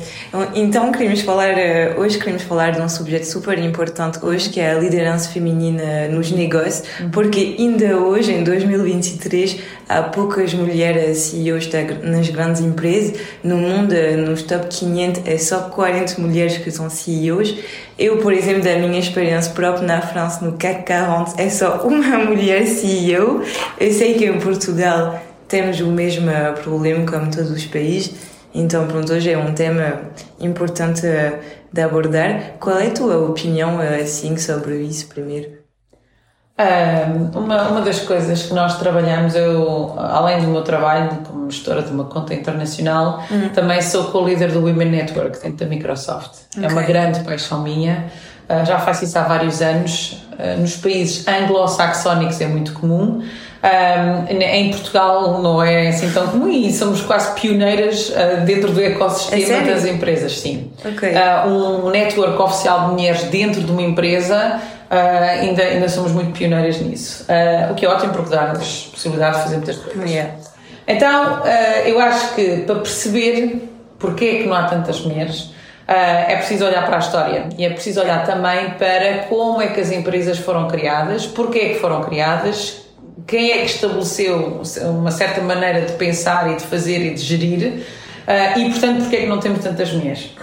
Então, 0.55 0.93
queremos 0.93 1.21
falar, 1.23 1.59
eh, 1.59 1.97
hoje 1.99 2.19
queremos 2.19 2.43
falar 2.43 2.71
de 2.71 2.81
um 2.81 2.89
subjeto 2.89 3.27
super 3.27 3.59
importante 3.59 4.19
hoje, 4.23 4.49
que 4.49 4.61
é 4.61 4.71
a 4.71 4.75
liderança 4.75 5.29
feminina 5.29 6.07
nos 6.09 6.31
negócios, 6.31 6.85
uhum. 7.01 7.11
porque 7.11 7.57
ainda 7.59 7.97
hoje, 7.97 8.33
em 8.33 8.45
2023, 8.45 9.59
há 9.99 10.03
poucas 10.05 10.55
mulheres 10.55 11.19
CEOs 11.19 11.69
nas 12.03 12.29
grandes 12.29 12.61
empresas. 12.61 13.19
No 13.43 13.57
mundo, 13.57 13.95
nos 14.27 14.43
top 14.43 14.67
500, 14.67 15.23
é 15.27 15.39
só 15.39 15.61
40 15.69 16.21
mulheres 16.21 16.59
que 16.59 16.71
são 16.71 16.89
CEOs. 16.89 17.55
Eu, 17.99 18.19
por 18.19 18.33
exemplo, 18.33 18.63
da 18.63 18.77
minha 18.77 18.99
experiência 18.99 19.53
própria 19.53 19.87
na 19.87 20.01
França, 20.01 20.45
no 20.45 20.53
CAC 20.53 20.87
40, 20.87 21.41
é 21.41 21.49
só 21.49 21.87
uma 21.87 22.19
mulher 22.25 22.67
CEO. 22.67 23.43
Eu 23.79 23.93
sei 23.93 24.15
que 24.15 24.27
em 24.27 24.39
Portugal 24.39 25.21
temos 25.47 25.81
o 25.81 25.87
mesmo 25.87 26.31
problema 26.63 27.05
como 27.05 27.31
todos 27.31 27.51
os 27.51 27.67
países. 27.67 28.13
Então, 28.55 28.87
pronto, 28.87 29.13
hoje 29.13 29.31
é 29.31 29.39
um 29.39 29.55
tema 29.55 30.03
importante 30.41 31.03
de 31.73 31.81
abordar. 31.81 32.55
Qual 32.61 32.79
é 32.79 32.89
a 32.89 32.91
tua 32.91 33.17
opinião, 33.19 33.79
assim, 33.81 34.37
sobre 34.37 34.77
isso 34.83 35.07
primeiro? 35.09 35.62
Uma, 37.35 37.69
uma 37.69 37.81
das 37.81 38.01
coisas 38.01 38.43
que 38.43 38.55
nós 38.55 38.79
trabalhamos, 38.79 39.35
eu, 39.35 39.95
além 39.99 40.41
do 40.41 40.49
meu 40.49 40.63
trabalho 40.63 41.19
como 41.27 41.51
gestora 41.51 41.83
de 41.83 41.91
uma 41.91 42.05
conta 42.05 42.35
internacional, 42.35 43.23
uhum. 43.31 43.49
também 43.51 43.81
sou 43.81 44.05
co-líder 44.05 44.53
do 44.53 44.61
Women 44.61 44.91
Network 44.91 45.41
dentro 45.43 45.65
da 45.65 45.67
Microsoft. 45.67 46.43
Okay. 46.57 46.69
É 46.69 46.69
uma 46.69 46.83
grande 46.83 47.21
paixão 47.21 47.63
minha. 47.63 48.07
Uh, 48.49 48.67
já 48.67 48.79
faço 48.79 49.05
isso 49.05 49.19
há 49.19 49.23
vários 49.23 49.63
anos. 49.63 50.25
Uh, 50.33 50.61
nos 50.61 50.77
países 50.77 51.27
anglo-saxónicos 51.27 52.41
é 52.41 52.47
muito 52.47 52.73
comum. 52.75 53.23
Um, 53.63 54.43
em 54.43 54.73
Portugal 54.73 55.41
não 55.41 55.63
é 55.63 55.87
assim 55.87 56.11
tão 56.11 56.27
comum 56.27 56.49
e 56.49 56.73
somos 56.73 57.01
quase 57.01 57.33
pioneiras 57.41 58.09
uh, 58.09 58.45
dentro 58.45 58.73
do 58.73 58.83
ecossistema 58.83 59.59
é 59.59 59.73
das 59.73 59.85
empresas, 59.85 60.41
sim. 60.41 60.73
Okay. 60.85 61.15
Um 61.47 61.89
network 61.91 62.43
oficial 62.43 62.89
de 62.89 62.95
mulheres 62.95 63.23
dentro 63.25 63.63
de 63.63 63.71
uma 63.71 63.83
empresa 63.83 64.61
Uh, 64.93 65.41
ainda, 65.41 65.63
ainda 65.63 65.89
somos 65.89 66.13
muito 66.13 66.39
pioneiras 66.39 66.79
nisso. 66.83 67.25
Uh, 67.25 67.73
o 67.73 67.75
que 67.75 67.87
é 67.87 67.89
ótimo 67.89 68.13
porque 68.13 68.29
dá-nos 68.29 68.91
possibilidade 68.93 69.37
de 69.37 69.43
fazer 69.45 69.57
muitas 69.57 69.77
coisas. 69.77 70.11
Yeah. 70.11 70.35
Então, 70.87 71.41
uh, 71.41 71.47
eu 71.87 71.99
acho 71.99 72.35
que 72.35 72.59
para 72.59 72.75
perceber 72.75 73.71
porque 73.99 74.25
é 74.27 74.35
que 74.43 74.47
não 74.47 74.55
há 74.55 74.65
tantas 74.65 75.01
mulheres, 75.01 75.51
é 75.87 76.37
preciso 76.37 76.67
olhar 76.67 76.85
para 76.85 76.97
a 76.97 76.99
história 76.99 77.49
e 77.57 77.65
é 77.65 77.71
preciso 77.71 78.01
olhar 78.01 78.25
também 78.25 78.71
para 78.71 79.27
como 79.29 79.63
é 79.63 79.69
que 79.69 79.81
as 79.81 79.91
empresas 79.93 80.39
foram 80.39 80.67
criadas, 80.69 81.27
porque 81.27 81.59
é 81.59 81.69
que 81.71 81.75
foram 81.77 82.03
criadas, 82.03 82.83
quem 83.27 83.53
é 83.53 83.59
que 83.59 83.67
estabeleceu 83.67 84.63
uma 84.85 85.11
certa 85.11 85.41
maneira 85.41 85.83
de 85.83 85.93
pensar 85.93 86.51
e 86.51 86.57
de 86.57 86.63
fazer 86.63 86.99
e 86.99 87.15
de 87.15 87.21
gerir 87.21 87.85
e, 88.57 88.71
portanto, 88.71 89.03
porque 89.03 89.17
é 89.17 89.21
que 89.21 89.27
não 89.27 89.39
temos 89.39 89.61
tantas 89.61 89.93
mulheres. 89.93 90.35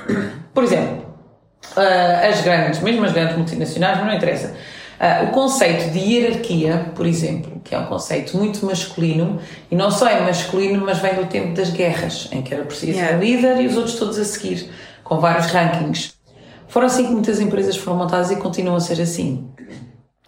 Por 0.53 0.63
exemplo, 0.63 1.09
uh, 1.75 2.30
as 2.30 2.42
grandes, 2.42 2.80
mesmo 2.82 3.06
as 3.06 3.12
grandes 3.12 3.36
multinacionais, 3.36 3.98
mas 3.98 4.08
não 4.08 4.13
interessa. 4.13 4.56
Uh, 5.00 5.25
o 5.25 5.32
conceito 5.32 5.92
de 5.92 6.00
hierarquia, 6.00 6.92
por 6.94 7.06
exemplo, 7.06 7.62
que 7.63 7.74
é 7.74 7.80
um 7.80 7.86
conceito 7.86 8.36
muito 8.38 8.66
masculino, 8.66 9.39
e 9.72 9.75
não 9.75 9.89
só 9.89 10.08
é 10.08 10.20
masculino, 10.20 10.84
mas 10.86 11.00
vem 11.00 11.16
do 11.16 11.25
tempo 11.25 11.54
das 11.54 11.70
guerras, 11.70 12.28
em 12.32 12.42
que 12.42 12.54
era 12.54 12.66
preciso 12.66 12.98
yeah. 12.98 13.16
um 13.16 13.20
líder 13.20 13.62
e 13.62 13.68
os 13.68 13.78
outros 13.78 13.96
todos 13.96 14.18
a 14.20 14.25
seguir, 14.25 14.70
com 15.04 15.20
vários 15.20 15.48
rankings. 15.48 16.13
Foram 16.68 16.88
assim 16.88 17.06
que 17.06 17.12
muitas 17.12 17.39
empresas 17.39 17.78
foram 17.78 17.98
montadas 17.98 18.30
e 18.30 18.36
continuam 18.36 18.75
a 18.75 18.80
ser 18.80 19.01
assim. 19.01 19.50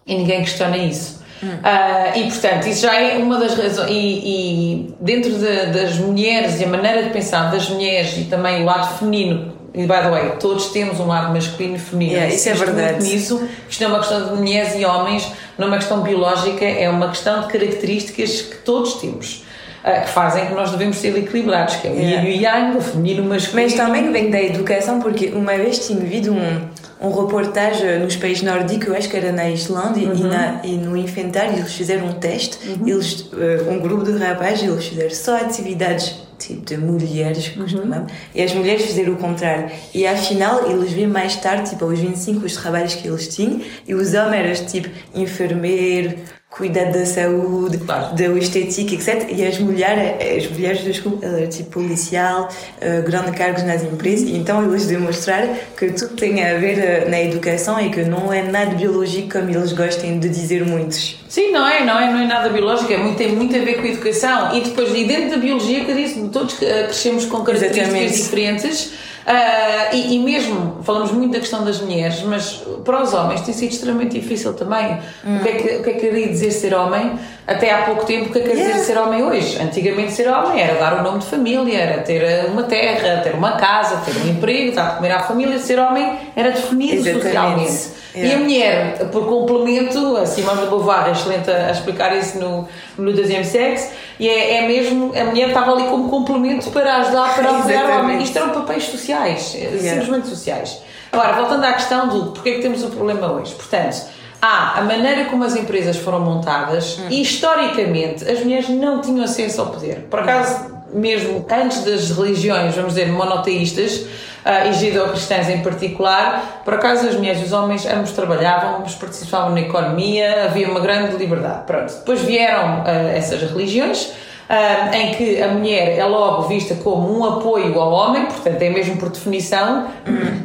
E 0.06 0.16
ninguém 0.16 0.40
questiona 0.40 0.76
isso. 0.76 1.22
Uh, 1.42 2.18
e 2.18 2.22
portanto, 2.30 2.66
isso 2.66 2.82
já 2.82 3.00
é 3.00 3.18
uma 3.18 3.38
das 3.38 3.54
razões. 3.54 3.90
E, 3.90 3.94
e 3.94 4.94
dentro 5.00 5.32
de, 5.32 5.66
das 5.66 5.98
mulheres 5.98 6.60
e 6.60 6.64
a 6.64 6.68
maneira 6.68 7.02
de 7.02 7.10
pensar 7.10 7.50
das 7.50 7.68
mulheres 7.68 8.16
e 8.16 8.24
também 8.24 8.62
o 8.62 8.64
lado 8.64 8.98
feminino 8.98 9.61
e 9.74 9.82
by 9.82 10.02
the 10.02 10.10
way, 10.10 10.32
todos 10.38 10.66
temos 10.66 11.00
um 11.00 11.06
lado 11.06 11.32
masculino 11.32 11.76
e 11.76 11.78
feminino. 11.78 12.16
Yeah, 12.16 12.34
isso 12.34 12.48
é 12.48 12.54
verdade. 12.54 13.02
Nisso, 13.02 13.42
isto 13.68 13.82
não 13.82 13.90
é 13.90 13.92
uma 13.94 13.98
questão 14.00 14.28
de 14.28 14.34
mulheres 14.34 14.74
e 14.76 14.84
homens, 14.84 15.32
não 15.56 15.66
é 15.66 15.68
uma 15.70 15.78
questão 15.78 16.02
biológica, 16.02 16.64
é 16.64 16.88
uma 16.90 17.08
questão 17.08 17.40
de 17.40 17.46
características 17.52 18.42
que 18.42 18.56
todos 18.58 18.94
temos. 18.94 19.44
Uh, 19.82 20.02
que 20.02 20.10
fazem 20.10 20.46
que 20.46 20.54
nós 20.54 20.70
devemos 20.70 20.96
ser 20.98 21.16
equilibrados, 21.18 21.74
que 21.76 21.88
é 21.88 21.90
o 21.90 21.94
yeah. 21.94 22.22
yin 22.22 22.36
e 22.36 22.38
o 22.38 22.42
yang, 22.42 22.76
o 22.76 22.80
feminino 22.80 23.24
e 23.24 23.26
o 23.26 23.28
masculino. 23.28 23.68
Mas 23.68 23.74
também 23.74 24.12
vem 24.12 24.30
da 24.30 24.40
educação, 24.40 25.00
porque 25.00 25.30
uma 25.34 25.56
vez 25.56 25.84
tinha 25.84 25.98
visto 25.98 26.30
um, 26.30 26.68
um 27.00 27.20
reportagem 27.20 27.98
nos 27.98 28.14
países 28.14 28.44
nórdicos, 28.44 28.86
eu 28.86 28.94
acho 28.94 29.08
que 29.08 29.16
era 29.16 29.32
na 29.32 29.50
Islândia, 29.50 30.08
uhum. 30.08 30.14
e, 30.14 30.22
na, 30.22 30.60
e, 30.62 30.76
no 30.76 30.96
infantário 30.96 31.54
eles 31.54 31.72
fizeram 31.72 32.06
um 32.06 32.12
teste, 32.12 32.58
uhum. 32.64 32.86
eles, 32.86 33.22
uh, 33.32 33.70
um 33.70 33.80
grupo 33.80 34.04
de 34.04 34.16
rapazes, 34.18 34.62
eles 34.62 34.86
fizeram 34.86 35.10
só 35.10 35.36
atividades 35.36 36.14
tipo 36.46 36.64
de 36.64 36.76
mulheres, 36.76 37.54
uhum. 37.56 38.06
e 38.34 38.42
as 38.42 38.52
mulheres 38.54 38.86
fizeram 38.86 39.14
o 39.14 39.16
contrário. 39.16 39.70
E 39.94 40.06
afinal, 40.06 40.70
eles 40.70 40.92
viram 40.92 41.10
mais 41.10 41.36
tarde, 41.36 41.70
tipo, 41.70 41.84
aos 41.84 41.98
25, 41.98 42.44
os 42.46 42.56
trabalhos 42.56 42.94
que 42.94 43.08
eles 43.08 43.28
tinham, 43.28 43.60
e 43.86 43.94
os 43.94 44.14
homens 44.14 44.60
eram 44.60 44.66
tipo 44.66 44.88
enfermeiro, 45.14 46.18
cuidar 46.52 46.92
da 46.92 47.06
saúde, 47.06 47.78
Claro. 47.78 48.14
da 48.14 48.26
estética, 48.38 48.94
etc. 48.94 49.30
E 49.30 49.44
as 49.44 49.58
mulheres, 49.58 50.44
as 50.44 50.50
mulheres, 50.50 50.84
desculpa, 50.84 51.24
é 51.24 51.46
tipo 51.46 51.70
policial, 51.70 52.46
uh, 52.46 53.02
grandes 53.02 53.34
cargos 53.34 53.62
nas 53.62 53.82
empresas, 53.82 54.28
então 54.28 54.62
eles 54.62 54.86
demonstraram 54.86 55.54
que 55.76 55.90
tudo 55.92 56.14
tem 56.14 56.44
a 56.44 56.58
ver 56.58 57.06
uh, 57.06 57.10
na 57.10 57.20
educação 57.22 57.80
e 57.80 57.88
que 57.88 58.02
não 58.04 58.30
é 58.30 58.42
nada 58.42 58.74
biológico 58.74 59.38
como 59.38 59.50
eles 59.50 59.72
gostam 59.72 60.18
de 60.18 60.28
dizer 60.28 60.64
muitos. 60.66 61.18
Sim, 61.26 61.52
não 61.52 61.66
é, 61.66 61.84
não 61.86 61.98
é, 61.98 62.12
não 62.12 62.20
é 62.20 62.26
nada 62.26 62.50
biológico, 62.50 62.92
é 62.92 62.98
muito, 62.98 63.16
tem 63.16 63.32
muito 63.32 63.56
a 63.56 63.60
ver 63.60 63.76
com 63.76 63.86
a 63.86 63.88
educação 63.88 64.54
e 64.54 64.60
depois, 64.60 64.94
e 64.94 65.04
dentro 65.04 65.30
da 65.30 65.36
biologia, 65.38 65.86
que 65.86 66.28
todos 66.30 66.54
crescemos 66.54 67.24
com 67.24 67.42
características 67.42 67.88
Exatamente. 67.88 68.22
diferentes 68.22 68.92
uh, 69.26 69.94
e, 69.94 70.14
e 70.14 70.18
mesmo, 70.18 70.78
falamos 70.82 71.12
muito 71.12 71.32
da 71.32 71.40
questão 71.40 71.64
das 71.64 71.80
mulheres, 71.80 72.22
mas 72.22 72.62
para 72.84 73.02
os 73.02 73.12
homens 73.12 73.40
tem 73.42 73.54
sido 73.54 73.72
extremamente 73.72 74.20
difícil 74.20 74.54
também. 74.54 74.98
O, 75.24 75.42
que 75.42 75.48
é 75.48 75.52
que, 75.52 75.76
o 75.76 75.82
que 75.82 75.90
é 75.90 75.92
que 75.94 76.00
queria 76.00 76.28
dizer 76.28 76.50
ser 76.50 76.74
homem? 76.74 77.18
Até 77.44 77.72
há 77.72 77.82
pouco 77.82 78.04
tempo, 78.06 78.28
o 78.28 78.32
que 78.32 78.38
é 78.38 78.42
que 78.42 78.48
quer 78.50 78.56
Yeah. 78.56 78.74
dizer 78.78 78.92
ser 78.94 78.98
homem 78.98 79.24
hoje? 79.24 79.60
Antigamente 79.60 80.12
ser 80.12 80.28
homem 80.28 80.60
era 80.60 80.78
dar 80.78 81.00
o 81.00 81.02
nome 81.02 81.18
de 81.18 81.26
família, 81.26 81.76
era 81.76 82.02
ter 82.02 82.46
uma 82.46 82.62
terra, 82.62 83.20
ter 83.20 83.34
uma 83.34 83.52
casa, 83.56 83.96
ter 84.04 84.14
um 84.16 84.28
emprego, 84.30 84.72
dar 84.76 84.90
de 84.90 84.96
comer 84.96 85.10
à 85.10 85.18
família, 85.20 85.58
ser 85.58 85.78
homem 85.80 86.18
era 86.36 86.52
definido 86.52 86.94
Exatamente. 87.08 87.24
socialmente. 87.24 88.02
E 88.14 88.18
a 88.20 88.24
Yeah. 88.24 88.44
mulher, 88.44 88.98
por 89.10 89.26
complemento, 89.26 90.16
a 90.18 90.26
Simone 90.26 90.60
de 90.60 90.66
Beauvoir 90.68 91.08
é 91.08 91.12
excelente 91.12 91.50
a, 91.50 91.70
explicar 91.72 92.16
isso 92.16 92.38
no, 92.38 92.68
no 92.96 93.12
Deuxième 93.12 93.44
Sexe, 93.44 93.90
e 94.20 94.28
é, 94.28 94.58
é 94.58 94.68
mesmo, 94.68 95.12
a 95.18 95.24
mulher 95.24 95.48
estava 95.48 95.72
ali 95.72 95.84
como 95.84 96.08
complemento 96.08 96.70
para 96.70 96.96
ajudar, 96.98 97.34
para 97.34 97.50
apoiar 97.58 97.86
o 97.86 98.00
homem. 98.00 98.22
Isto 98.22 98.38
eram 98.38 98.50
papéis 98.50 98.84
sociais, 98.84 99.56
eh, 99.58 99.78
simplesmente 99.78 100.28
sociais. 100.28 100.80
Agora, 101.10 101.32
voltando 101.32 101.64
à 101.64 101.72
questão 101.72 102.06
do 102.08 102.30
porque 102.32 102.50
é 102.50 102.54
que 102.54 102.62
temos 102.62 102.84
o 102.84 102.88
problema 102.88 103.32
hoje. 103.32 103.54
Portanto, 103.54 103.96
há 104.42 104.80
a 104.80 104.82
maneira 104.82 105.26
como 105.26 105.44
as 105.44 105.54
empresas 105.54 105.96
foram 105.96 106.20
montadas 106.20 106.98
Hum. 106.98 107.06
e, 107.08 107.22
historicamente, 107.22 108.28
as 108.28 108.40
mulheres 108.40 108.68
não 108.68 109.00
tinham 109.00 109.24
acesso 109.24 109.60
ao 109.60 109.68
poder. 109.68 110.08
Por 110.10 110.18
acaso, 110.18 110.82
mesmo 110.92 111.46
antes 111.48 111.84
das 111.84 112.10
religiões, 112.10 112.74
vamos 112.74 112.94
dizer, 112.94 113.06
monoteístas, 113.08 114.04
ah, 114.44 114.66
e 114.66 114.72
judeu-cristãs 114.72 115.48
em 115.48 115.62
particular, 115.62 116.62
por 116.64 116.74
acaso 116.74 117.06
as 117.06 117.14
mulheres 117.14 117.40
e 117.40 117.44
os 117.44 117.52
homens 117.52 117.86
ambos 117.86 118.10
trabalhavam, 118.10 118.78
ambos 118.78 118.96
participavam 118.96 119.50
na 119.52 119.60
economia, 119.60 120.46
havia 120.46 120.68
uma 120.68 120.80
grande 120.80 121.16
liberdade. 121.16 121.62
Pronto. 121.64 121.94
Depois 121.94 122.20
vieram 122.22 122.82
ah, 122.84 122.90
essas 123.14 123.40
religiões, 123.40 124.12
ah, 124.48 124.90
em 124.96 125.14
que 125.14 125.40
a 125.40 125.46
mulher 125.48 125.96
é 125.96 126.04
logo 126.04 126.42
vista 126.48 126.74
como 126.74 127.16
um 127.16 127.24
apoio 127.24 127.78
ao 127.80 127.92
homem, 127.92 128.26
portanto 128.26 128.60
é 128.60 128.68
mesmo 128.68 128.96
por 128.96 129.08
definição, 129.10 129.86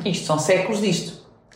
isto 0.06 0.28
são 0.28 0.38
séculos 0.38 0.80
disto. 0.80 1.14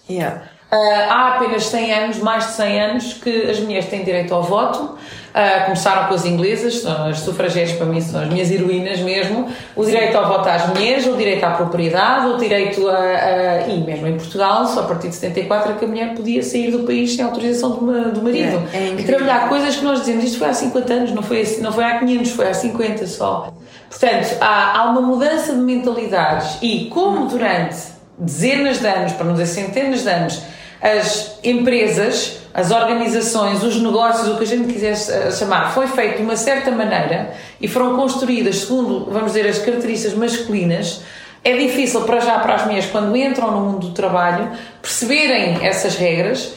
Yeah. 0.10 0.42
Ah, 0.72 1.08
há 1.10 1.28
apenas 1.36 1.66
100 1.66 1.94
anos, 1.94 2.18
mais 2.20 2.46
de 2.48 2.52
100 2.54 2.82
anos, 2.82 3.14
que 3.14 3.50
as 3.50 3.60
mulheres 3.60 3.88
têm 3.88 4.04
direito 4.04 4.34
ao 4.34 4.42
voto. 4.42 4.98
Ah, 5.34 5.64
começaram 5.66 6.08
com 6.08 6.14
as 6.14 6.26
inglesas, 6.26 6.80
são 6.82 7.08
as 7.08 7.20
sufragetes 7.20 7.74
para 7.78 7.86
mim 7.86 8.02
são 8.02 8.22
as 8.22 8.28
minhas 8.30 8.50
heroínas 8.52 9.00
mesmo. 9.00 9.48
O 9.76 9.86
direito 9.86 10.18
ao 10.18 10.28
voto 10.28 10.48
às 10.50 10.68
mulheres, 10.68 11.06
o 11.08 11.16
direito 11.16 11.44
à 11.44 11.52
propriedade, 11.52 12.28
o 12.28 12.38
direito 12.38 12.88
a, 12.90 12.94
a- 12.98 13.68
e 13.68 13.80
mesmo 13.80 14.08
em 14.08 14.18
Portugal, 14.18 14.66
só 14.68 14.82
a 14.82 14.84
partir 14.84 15.08
de 15.10 15.16
74 15.16 15.72
é 15.72 15.76
que 15.76 15.86
a 15.86 15.88
mulher 15.88 16.14
podia 16.16 16.42
sair 16.44 16.72
do 16.72 16.80
país 16.80 17.16
sem 17.16 17.24
autorização 17.24 17.72
do, 17.72 18.12
do 18.12 18.22
marido. 18.22 18.62
É, 18.74 18.78
é 18.78 18.96
e 18.98 19.04
trabalhar 19.04 19.48
coisas 19.50 19.76
que 19.76 19.84
nós 19.86 20.00
dizemos, 20.00 20.24
isto 20.26 20.38
foi 20.40 20.50
há 20.50 20.54
50 20.54 20.94
anos, 20.94 21.12
não 21.12 21.24
foi, 21.24 21.58
não 21.62 21.72
foi 21.72 21.84
há 21.86 22.00
500, 22.00 22.32
foi 22.32 22.48
há 22.50 22.54
50 22.54 23.08
só. 23.08 23.54
Portanto, 23.90 24.38
há, 24.42 24.80
há 24.80 24.84
uma 24.90 25.02
mudança 25.02 25.54
de 25.54 25.60
mentalidades 25.60 26.58
e 26.62 26.86
como 26.86 27.28
durante 27.28 27.76
dezenas 28.18 28.80
de 28.80 28.88
anos, 28.88 29.14
para 29.14 29.26
não 29.26 29.34
dizer 29.34 29.46
centenas 29.48 30.04
de 30.04 30.10
anos, 30.10 30.42
as 30.82 31.40
empresas, 31.44 32.40
as 32.54 32.72
organizações, 32.72 33.64
os 33.64 33.82
negócios, 33.82 34.28
o 34.28 34.38
que 34.38 34.44
a 34.44 34.48
gente 34.48 34.74
quiser 34.74 34.94
eh, 34.94 35.32
chamar, 35.32 35.74
foi 35.74 35.88
feito 35.88 36.18
de 36.18 36.24
uma 36.24 36.36
certa 36.36 36.72
maneira 36.72 37.34
e 37.60 37.68
foram 37.68 37.96
construídas 37.96 38.58
segundo, 38.58 39.06
vamos 39.12 39.34
dizer, 39.34 39.48
as 39.48 39.60
características 39.60 40.18
masculinas, 40.18 41.02
é 41.44 41.56
difícil 41.56 42.02
para 42.02 42.20
já 42.20 42.40
para 42.40 42.56
as 42.56 42.66
mulheres, 42.66 42.88
quando 42.92 43.16
entram 43.16 43.52
no 43.52 43.62
mundo 43.62 43.88
do 43.88 43.94
trabalho, 43.94 44.52
perceberem 44.82 45.66
essas 45.66 45.96
regras. 45.96 46.54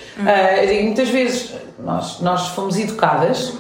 Eu 0.60 0.66
digo, 0.66 0.82
muitas 0.84 1.08
vezes 1.08 1.54
nós, 1.78 2.20
nós 2.20 2.48
fomos 2.48 2.78
educadas 2.78 3.54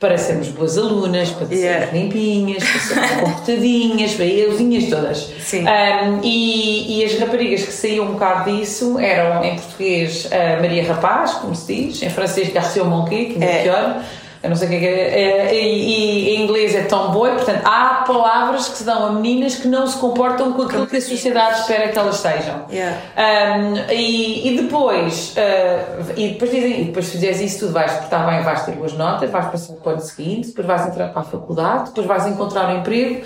para 0.00 0.16
sermos 0.16 0.48
boas 0.48 0.78
alunas, 0.78 1.28
para 1.28 1.46
sermos 1.46 1.62
Yeah. 1.62 1.92
limpinhas, 1.92 2.64
para 2.64 2.80
sermos 2.80 3.10
comportadinhas, 3.20 4.12
para 4.14 4.24
euzinhas 4.24 4.88
todas. 4.88 5.18
Sim. 5.40 5.64
Um, 5.66 6.20
e, 6.24 6.98
e 7.00 7.04
as 7.04 7.18
raparigas 7.18 7.62
que 7.64 7.70
saíam 7.72 8.06
um 8.06 8.12
bocado 8.12 8.50
disso 8.50 8.98
eram 8.98 9.44
em 9.44 9.56
português 9.56 10.26
Maria 10.60 10.86
Rapaz, 10.88 11.34
como 11.34 11.54
se 11.54 11.74
diz, 11.74 12.02
em 12.02 12.08
francês 12.08 12.50
Garcia 12.50 12.82
Monquet, 12.82 13.34
que 13.34 13.44
é 13.44 13.58
É. 13.58 13.62
pior. 13.62 14.02
Eu 14.42 14.48
não 14.48 14.56
sei 14.56 14.68
o 14.68 14.70
que 14.70 14.76
é 14.76 14.80
que 14.80 14.86
é. 14.86 15.50
é, 15.50 15.64
e, 15.64 16.30
em 16.30 16.44
inglês 16.44 16.74
é 16.74 16.84
tomboy, 16.84 17.32
portanto, 17.32 17.60
há 17.64 18.04
palavras 18.06 18.68
que 18.68 18.78
se 18.78 18.84
dão 18.84 19.06
a 19.06 19.12
meninas 19.12 19.56
que 19.56 19.68
não 19.68 19.86
se 19.86 19.98
comportam 19.98 20.54
com 20.54 20.62
aquilo 20.62 20.86
que 20.86 20.96
a 20.96 21.00
sociedade 21.00 21.60
espera 21.60 21.88
que 21.88 21.98
elas 21.98 22.16
sejam. 22.16 22.64
Yeah. 22.70 22.96
Um, 23.16 23.92
e, 23.92 24.48
e 24.48 24.62
depois, 24.62 25.36
uh, 25.36 26.12
e 26.16 26.28
depois 26.30 26.50
dizem, 26.50 26.80
e 26.80 26.84
depois 26.86 27.04
se 27.06 27.12
fizeres 27.12 27.40
isso 27.40 27.60
tudo, 27.60 27.74
vais 27.74 27.92
portar 27.92 28.26
bem, 28.30 28.42
vais 28.42 28.64
ter 28.64 28.72
boas 28.72 28.94
notas, 28.94 29.30
vais 29.30 29.46
passar 29.46 29.74
para 29.74 29.90
o 29.90 29.92
ano 29.92 30.02
seguinte, 30.02 30.48
depois 30.48 30.66
vais 30.66 30.86
entrar 30.86 31.08
para 31.08 31.20
a 31.20 31.24
faculdade, 31.24 31.90
depois 31.90 32.06
vais 32.06 32.26
encontrar 32.26 32.70
um 32.70 32.78
emprego. 32.78 33.22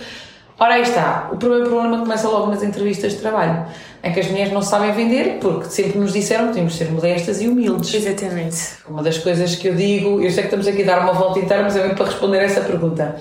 Ora, 0.58 0.74
aí 0.74 0.82
está. 0.82 1.30
O 1.32 1.36
primeiro 1.36 1.64
problema 1.64 1.98
começa 1.98 2.28
logo 2.28 2.46
nas 2.46 2.62
entrevistas 2.62 3.12
de 3.12 3.18
trabalho, 3.18 3.66
em 4.02 4.12
que 4.12 4.20
as 4.20 4.28
mulheres 4.28 4.52
não 4.52 4.62
sabem 4.62 4.92
vender, 4.92 5.38
porque 5.40 5.68
sempre 5.68 5.98
nos 5.98 6.12
disseram 6.12 6.46
que 6.46 6.52
tínhamos 6.52 6.74
de 6.74 6.78
ser 6.78 6.92
modestas 6.92 7.40
e 7.40 7.48
humildes. 7.48 7.92
Exatamente. 7.92 8.56
Uma 8.88 9.02
das 9.02 9.18
coisas 9.18 9.56
que 9.56 9.68
eu 9.68 9.74
digo, 9.74 10.20
eu 10.22 10.30
sei 10.30 10.42
que 10.42 10.48
estamos 10.54 10.66
aqui 10.68 10.82
a 10.82 10.86
dar 10.86 11.00
uma 11.00 11.12
volta 11.12 11.40
inteira, 11.40 11.62
mas 11.62 11.76
é 11.76 11.82
mesmo 11.82 11.96
para 11.96 12.06
responder 12.06 12.38
essa 12.38 12.60
pergunta. 12.60 13.16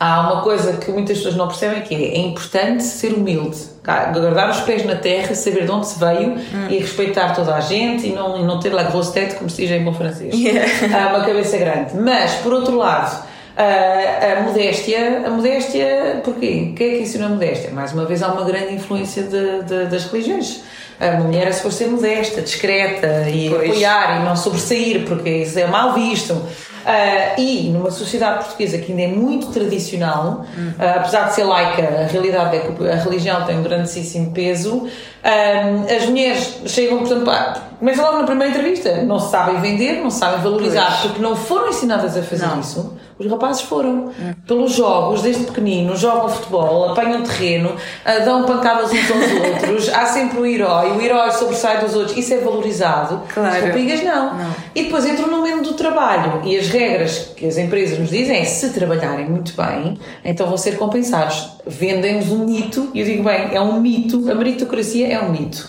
Há 0.00 0.20
uma 0.20 0.42
coisa 0.42 0.74
que 0.74 0.92
muitas 0.92 1.18
pessoas 1.18 1.34
não 1.34 1.48
percebem 1.48 1.82
que 1.82 1.92
é, 1.92 2.14
é 2.14 2.18
importante 2.18 2.84
ser 2.84 3.12
humilde, 3.12 3.58
guardar 3.84 4.48
os 4.48 4.60
pés 4.60 4.86
na 4.86 4.94
terra, 4.94 5.34
saber 5.34 5.64
de 5.64 5.70
onde 5.72 5.88
se 5.88 5.98
veio 5.98 6.36
e 6.70 6.78
respeitar 6.78 7.34
toda 7.34 7.52
a 7.54 7.60
gente 7.60 8.06
e 8.06 8.12
não, 8.12 8.38
e 8.38 8.44
não 8.44 8.60
ter 8.60 8.72
la 8.72 8.84
grosse 8.84 9.12
tête, 9.12 9.34
como 9.34 9.50
se 9.50 9.62
diz 9.62 9.72
em 9.72 9.84
bom 9.84 9.92
francês. 9.92 10.32
Há 10.94 11.08
uma 11.08 11.24
cabeça 11.24 11.58
grande. 11.58 11.96
Mas, 11.96 12.34
por 12.36 12.52
outro 12.52 12.76
lado, 12.76 13.26
a, 13.62 14.38
a 14.38 14.42
modéstia, 14.42 15.22
a 15.26 15.30
modéstia, 15.30 16.20
porquê? 16.24 16.72
Quem 16.76 16.86
é 16.90 16.96
que 16.98 17.02
ensinou 17.02 17.26
a 17.26 17.30
modéstia? 17.30 17.70
Mais 17.72 17.92
uma 17.92 18.04
vez 18.04 18.22
há 18.22 18.28
uma 18.28 18.44
grande 18.44 18.74
influência 18.74 19.24
de- 19.24 19.62
de- 19.64 19.86
das 19.86 20.04
religiões. 20.06 20.62
A 21.00 21.12
mulher 21.12 21.46
é 21.48 21.52
suposto 21.52 21.78
ser 21.78 21.90
modesta, 21.90 22.40
discreta 22.42 23.28
e 23.28 23.48
Pois. 23.50 23.70
apoiar 23.70 24.20
e 24.20 24.24
não 24.24 24.34
sobressair, 24.36 25.04
porque 25.06 25.28
isso 25.30 25.58
é 25.58 25.66
mal 25.66 25.92
visto. 25.94 26.40
Ah, 26.86 27.34
e 27.38 27.68
numa 27.70 27.90
sociedade 27.90 28.44
portuguesa 28.44 28.78
que 28.78 28.92
ainda 28.92 29.02
é 29.02 29.08
muito 29.08 29.48
tradicional, 29.48 30.44
ah, 30.78 30.94
apesar 30.96 31.28
de 31.28 31.34
ser 31.34 31.44
laica, 31.44 31.82
a 31.82 32.06
realidade 32.10 32.56
é 32.56 32.60
que 32.60 32.88
a 32.88 32.94
religião 32.96 33.44
tem 33.44 33.58
um 33.58 33.62
grandíssimo 33.62 34.32
peso. 34.32 34.88
ah, 35.22 35.94
as 35.96 36.06
mulheres 36.06 36.60
chegam, 36.66 36.98
portanto, 37.00 37.24
pá, 37.24 37.54
começam 37.78 38.04
logo 38.04 38.18
na 38.18 38.24
primeira 38.24 38.50
entrevista, 38.56 39.02
não 39.02 39.18
se 39.18 39.30
sabem 39.30 39.60
vender, 39.60 39.94
não 40.00 40.10
se 40.10 40.18
sabem 40.20 40.40
valorizar, 40.40 40.86
Pois. 40.86 41.00
porque 41.12 41.20
não 41.22 41.36
foram 41.36 41.68
ensinadas 41.68 42.16
a 42.16 42.22
fazer 42.22 42.46
Não. 42.46 42.60
isso. 42.60 42.96
Os 43.18 43.26
rapazes 43.26 43.62
foram. 43.62 44.10
Pelos 44.46 44.72
jogos, 44.72 45.22
desde 45.22 45.44
pequeninos, 45.44 46.00
jogam 46.00 46.28
futebol, 46.28 46.90
apanham 46.90 47.22
terreno, 47.22 47.74
ah, 48.04 48.18
dão 48.20 48.44
pancadas 48.44 48.90
uns 48.92 49.10
aos 49.10 49.32
outros, 49.62 49.88
há 49.88 50.06
sempre 50.06 50.38
o 50.38 50.46
herói, 50.46 50.92
o 50.92 51.00
herói 51.00 51.30
sobressai 51.32 51.80
dos 51.80 51.94
outros, 51.94 52.16
isso 52.16 52.32
é 52.34 52.38
valorizado. 52.38 53.22
Claro. 53.32 53.56
As 53.56 53.64
raparigas 53.64 54.02
não. 54.04 54.34
Não. 54.34 54.54
E 54.74 54.84
depois 54.84 55.04
entram 55.04 55.26
no 55.26 55.38
mundo 55.38 55.62
do 55.62 55.74
trabalho 55.74 56.42
e 56.44 56.56
as 56.56 56.68
regras 56.68 57.32
que 57.36 57.46
as 57.46 57.58
empresas 57.58 57.98
nos 57.98 58.10
dizem 58.10 58.38
é 58.40 58.44
se 58.44 58.70
trabalharem 58.70 59.28
muito 59.28 59.52
bem, 59.56 59.98
então 60.24 60.46
vão 60.46 60.56
ser 60.56 60.76
compensados. 60.78 61.50
Vendem-nos 61.66 62.30
um 62.30 62.44
mito, 62.44 62.90
e 62.94 63.00
eu 63.00 63.06
digo 63.06 63.24
bem, 63.24 63.54
é 63.54 63.60
um 63.60 63.80
mito, 63.80 64.30
a 64.30 64.34
meritocracia 64.34 65.08
é 65.08 65.20
um 65.20 65.30
mito. 65.30 65.66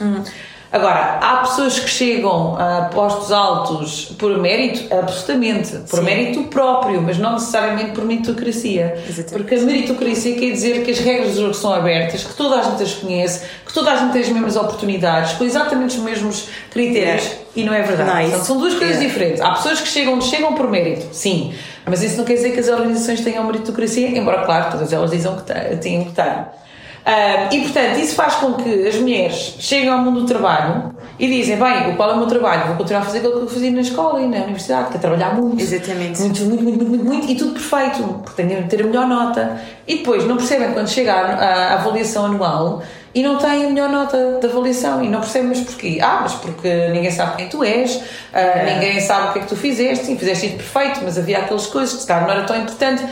Agora, 0.72 1.18
há 1.20 1.38
pessoas 1.38 1.80
que 1.80 1.90
chegam 1.90 2.56
a 2.56 2.90
postos 2.94 3.32
altos 3.32 4.14
por 4.20 4.38
mérito, 4.38 4.94
absolutamente, 4.94 5.78
por 5.90 6.00
Sim. 6.00 6.06
mérito 6.06 6.44
próprio, 6.44 7.02
mas 7.02 7.18
não 7.18 7.34
necessariamente 7.34 7.92
por 7.92 8.06
meritocracia. 8.06 8.94
Exatamente. 8.98 9.32
Porque 9.32 9.56
a 9.56 9.62
meritocracia 9.62 10.36
quer 10.36 10.52
dizer 10.52 10.84
que 10.84 10.92
as 10.92 11.00
regras 11.00 11.34
do 11.34 11.42
jogo 11.42 11.56
são 11.56 11.74
abertas, 11.74 12.24
que 12.24 12.36
toda 12.36 12.60
a 12.60 12.62
gente 12.62 12.84
as 12.84 12.94
conhece, 12.94 13.46
que 13.66 13.74
toda 13.74 13.92
a 13.92 13.96
gente 13.96 14.12
tem 14.12 14.22
as 14.22 14.30
mesmas 14.30 14.56
oportunidades, 14.56 15.34
com 15.34 15.44
exatamente 15.44 15.98
os 15.98 16.04
mesmos 16.04 16.50
critérios. 16.70 17.26
Yeah. 17.26 17.50
E 17.56 17.64
não 17.64 17.74
é 17.74 17.82
verdade. 17.82 18.10
Não, 18.10 18.22
Portanto, 18.22 18.46
são 18.46 18.58
duas 18.60 18.76
coisas 18.76 18.98
yeah. 18.98 19.08
diferentes. 19.08 19.42
Há 19.42 19.52
pessoas 19.52 19.82
que 19.82 19.88
chegam, 19.88 20.22
chegam 20.22 20.54
por 20.54 20.70
mérito, 20.70 21.08
sim, 21.12 21.52
mas 21.84 22.04
isso 22.04 22.16
não 22.16 22.26
quer 22.26 22.36
dizer 22.36 22.52
que 22.52 22.60
as 22.60 22.68
organizações 22.68 23.22
tenham 23.22 23.44
meritocracia, 23.44 24.08
embora, 24.08 24.46
claro, 24.46 24.72
todas 24.72 24.94
elas 24.94 25.10
dizem 25.10 25.36
que 25.36 25.78
têm 25.78 26.04
que 26.06 26.12
ter. 26.12 26.59
Ah, 27.06 27.50
e 27.51 27.62
portanto, 27.62 27.98
isso 27.98 28.15
faz 28.15 28.36
com 28.36 28.53
que 28.53 28.88
as 28.88 28.96
mulheres 28.96 29.56
cheguem 29.60 29.89
ao 29.89 30.00
mundo 30.00 30.22
do 30.22 30.25
trabalho 30.27 30.94
e 31.18 31.27
dizem: 31.27 31.58
Bem, 31.58 31.96
qual 31.96 32.12
é 32.12 32.13
o 32.13 32.18
meu 32.18 32.27
trabalho? 32.27 32.68
Vou 32.68 32.77
continuar 32.77 33.01
a 33.01 33.06
fazer 33.06 33.20
aquilo 33.20 33.34
que 33.34 33.39
eu 33.39 33.48
fazia 33.48 33.72
na 33.72 33.82
escola 33.82 34.22
e 34.22 34.27
na 34.27 34.38
universidade, 34.38 34.89
que 34.89 34.98
é 34.98 35.00
trabalhar 35.00 35.36
muito. 35.36 35.62
Exatamente. 35.62 36.22
Muito, 36.22 36.44
muito, 36.44 36.63
muito, 36.63 36.86
muito, 36.86 37.06
muito, 37.06 37.32
e 37.32 37.36
tudo 37.36 37.53
perfeito, 37.53 38.03
porque 38.24 38.44
tenho 38.44 38.63
de 38.63 38.70
ter 38.70 38.82
a 38.84 38.86
melhor 38.86 39.08
nota. 39.08 39.60
E 39.88 39.98
depois 39.98 40.25
não 40.25 40.38
percebem 40.38 40.72
quando 40.72 40.88
chega 40.88 41.13
a, 41.13 41.74
avaliação 41.74 42.25
anual 42.25 42.84
e 43.13 43.24
não 43.24 43.38
têm 43.38 43.65
a 43.65 43.70
melhor 43.70 43.89
nota 43.89 44.38
de 44.39 44.46
avaliação 44.46 45.03
e 45.03 45.10
não 45.10 45.20
percebem 45.20 45.50
mas 45.50 45.62
porquê? 45.62 45.98
Ah, 46.01 46.20
mas 46.22 46.36
porque 46.36 46.89
ninguém 46.89 47.10
sabe 47.10 47.38
quem 47.38 47.50
tu 47.50 47.63
és, 47.63 47.96
uh, 47.96 48.01
é. 48.34 48.74
ninguém 48.75 49.01
sabe 49.01 49.29
o 49.29 49.34
que 49.34 49.39
é 49.39 49.41
que 49.41 49.48
tu 49.48 49.56
fizeste, 49.56 50.06
sim, 50.06 50.15
fizeste 50.15 50.46
isso 50.46 50.56
perfeito, 50.58 51.00
mas 51.03 51.18
havia 51.18 51.39
aquelas 51.39 51.65
coisas 51.65 51.96
que 51.96 52.01
se 52.01 52.08
calhar 52.08 52.27
não 52.27 52.34
era 52.34 52.44
tão 52.44 52.56
importante 52.56 53.03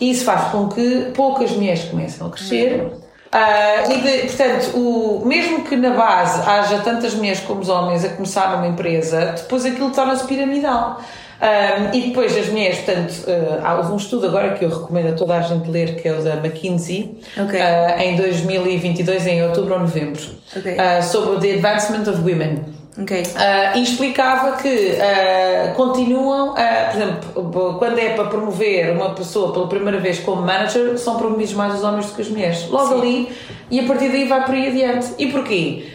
e 0.00 0.10
isso 0.10 0.24
faz 0.24 0.50
com 0.50 0.68
que 0.68 1.10
poucas 1.14 1.50
mulheres 1.50 1.84
comecem 1.84 2.26
a 2.26 2.30
crescer. 2.30 3.01
Uh, 3.32 3.90
e 3.90 4.00
de, 4.02 4.26
portanto, 4.26 4.76
o, 4.76 5.22
mesmo 5.24 5.64
que 5.64 5.74
na 5.74 5.90
base 5.90 6.42
haja 6.46 6.80
tantas 6.80 7.14
mulheres 7.14 7.40
como 7.40 7.62
os 7.62 7.68
homens 7.70 8.04
a 8.04 8.10
começar 8.10 8.52
numa 8.52 8.66
empresa, 8.66 9.34
depois 9.36 9.64
aquilo 9.64 9.90
torna-se 9.90 10.26
piramidal. 10.26 11.00
Um, 11.42 11.96
e 11.96 12.08
depois 12.08 12.36
as 12.36 12.46
mulheres, 12.48 12.78
portanto, 12.78 13.24
uh, 13.26 13.78
houve 13.78 13.92
um 13.92 13.96
estudo 13.96 14.26
agora 14.28 14.54
que 14.54 14.64
eu 14.64 14.68
recomendo 14.68 15.08
a 15.08 15.16
toda 15.16 15.34
a 15.36 15.40
gente 15.40 15.68
ler, 15.68 16.00
que 16.00 16.06
é 16.06 16.12
o 16.12 16.22
da 16.22 16.34
McKinsey, 16.34 17.18
okay. 17.36 17.60
uh, 17.60 18.00
em 18.00 18.14
2022, 18.14 19.26
em 19.26 19.42
outubro 19.42 19.74
ou 19.74 19.80
novembro, 19.80 20.22
okay. 20.56 20.76
uh, 20.76 21.02
sobre 21.02 21.30
o 21.30 21.40
The 21.40 21.54
Advancement 21.54 22.08
of 22.08 22.20
Women. 22.20 22.81
Okay. 23.00 23.22
Uh, 23.22 23.78
e 23.78 23.82
explicava 23.82 24.58
que 24.58 24.68
uh, 24.68 25.74
continuam, 25.74 26.54
por 26.54 27.00
exemplo, 27.00 27.76
quando 27.78 27.98
é 27.98 28.10
para 28.10 28.26
promover 28.26 28.94
uma 28.94 29.14
pessoa 29.14 29.52
pela 29.52 29.66
primeira 29.66 29.98
vez 29.98 30.18
como 30.18 30.42
manager, 30.42 30.98
são 30.98 31.16
promovidos 31.16 31.54
mais 31.54 31.74
os 31.74 31.84
homens 31.84 32.06
do 32.06 32.14
que 32.14 32.22
as 32.22 32.28
mulheres. 32.28 32.68
Logo 32.68 32.88
Sim. 32.88 33.00
ali, 33.00 33.32
e 33.70 33.80
a 33.80 33.84
partir 33.84 34.10
daí 34.10 34.28
vai 34.28 34.44
por 34.44 34.54
aí 34.54 34.68
adiante. 34.68 35.14
E 35.18 35.26
porquê? 35.32 35.86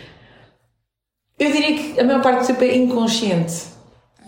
Eu 1.37 1.51
diria 1.51 1.77
que 1.77 1.99
a 1.99 2.03
maior 2.03 2.21
parte 2.23 2.41
do 2.41 2.47
tempo 2.47 2.63
é 2.63 2.75
inconsciente. 2.75 3.77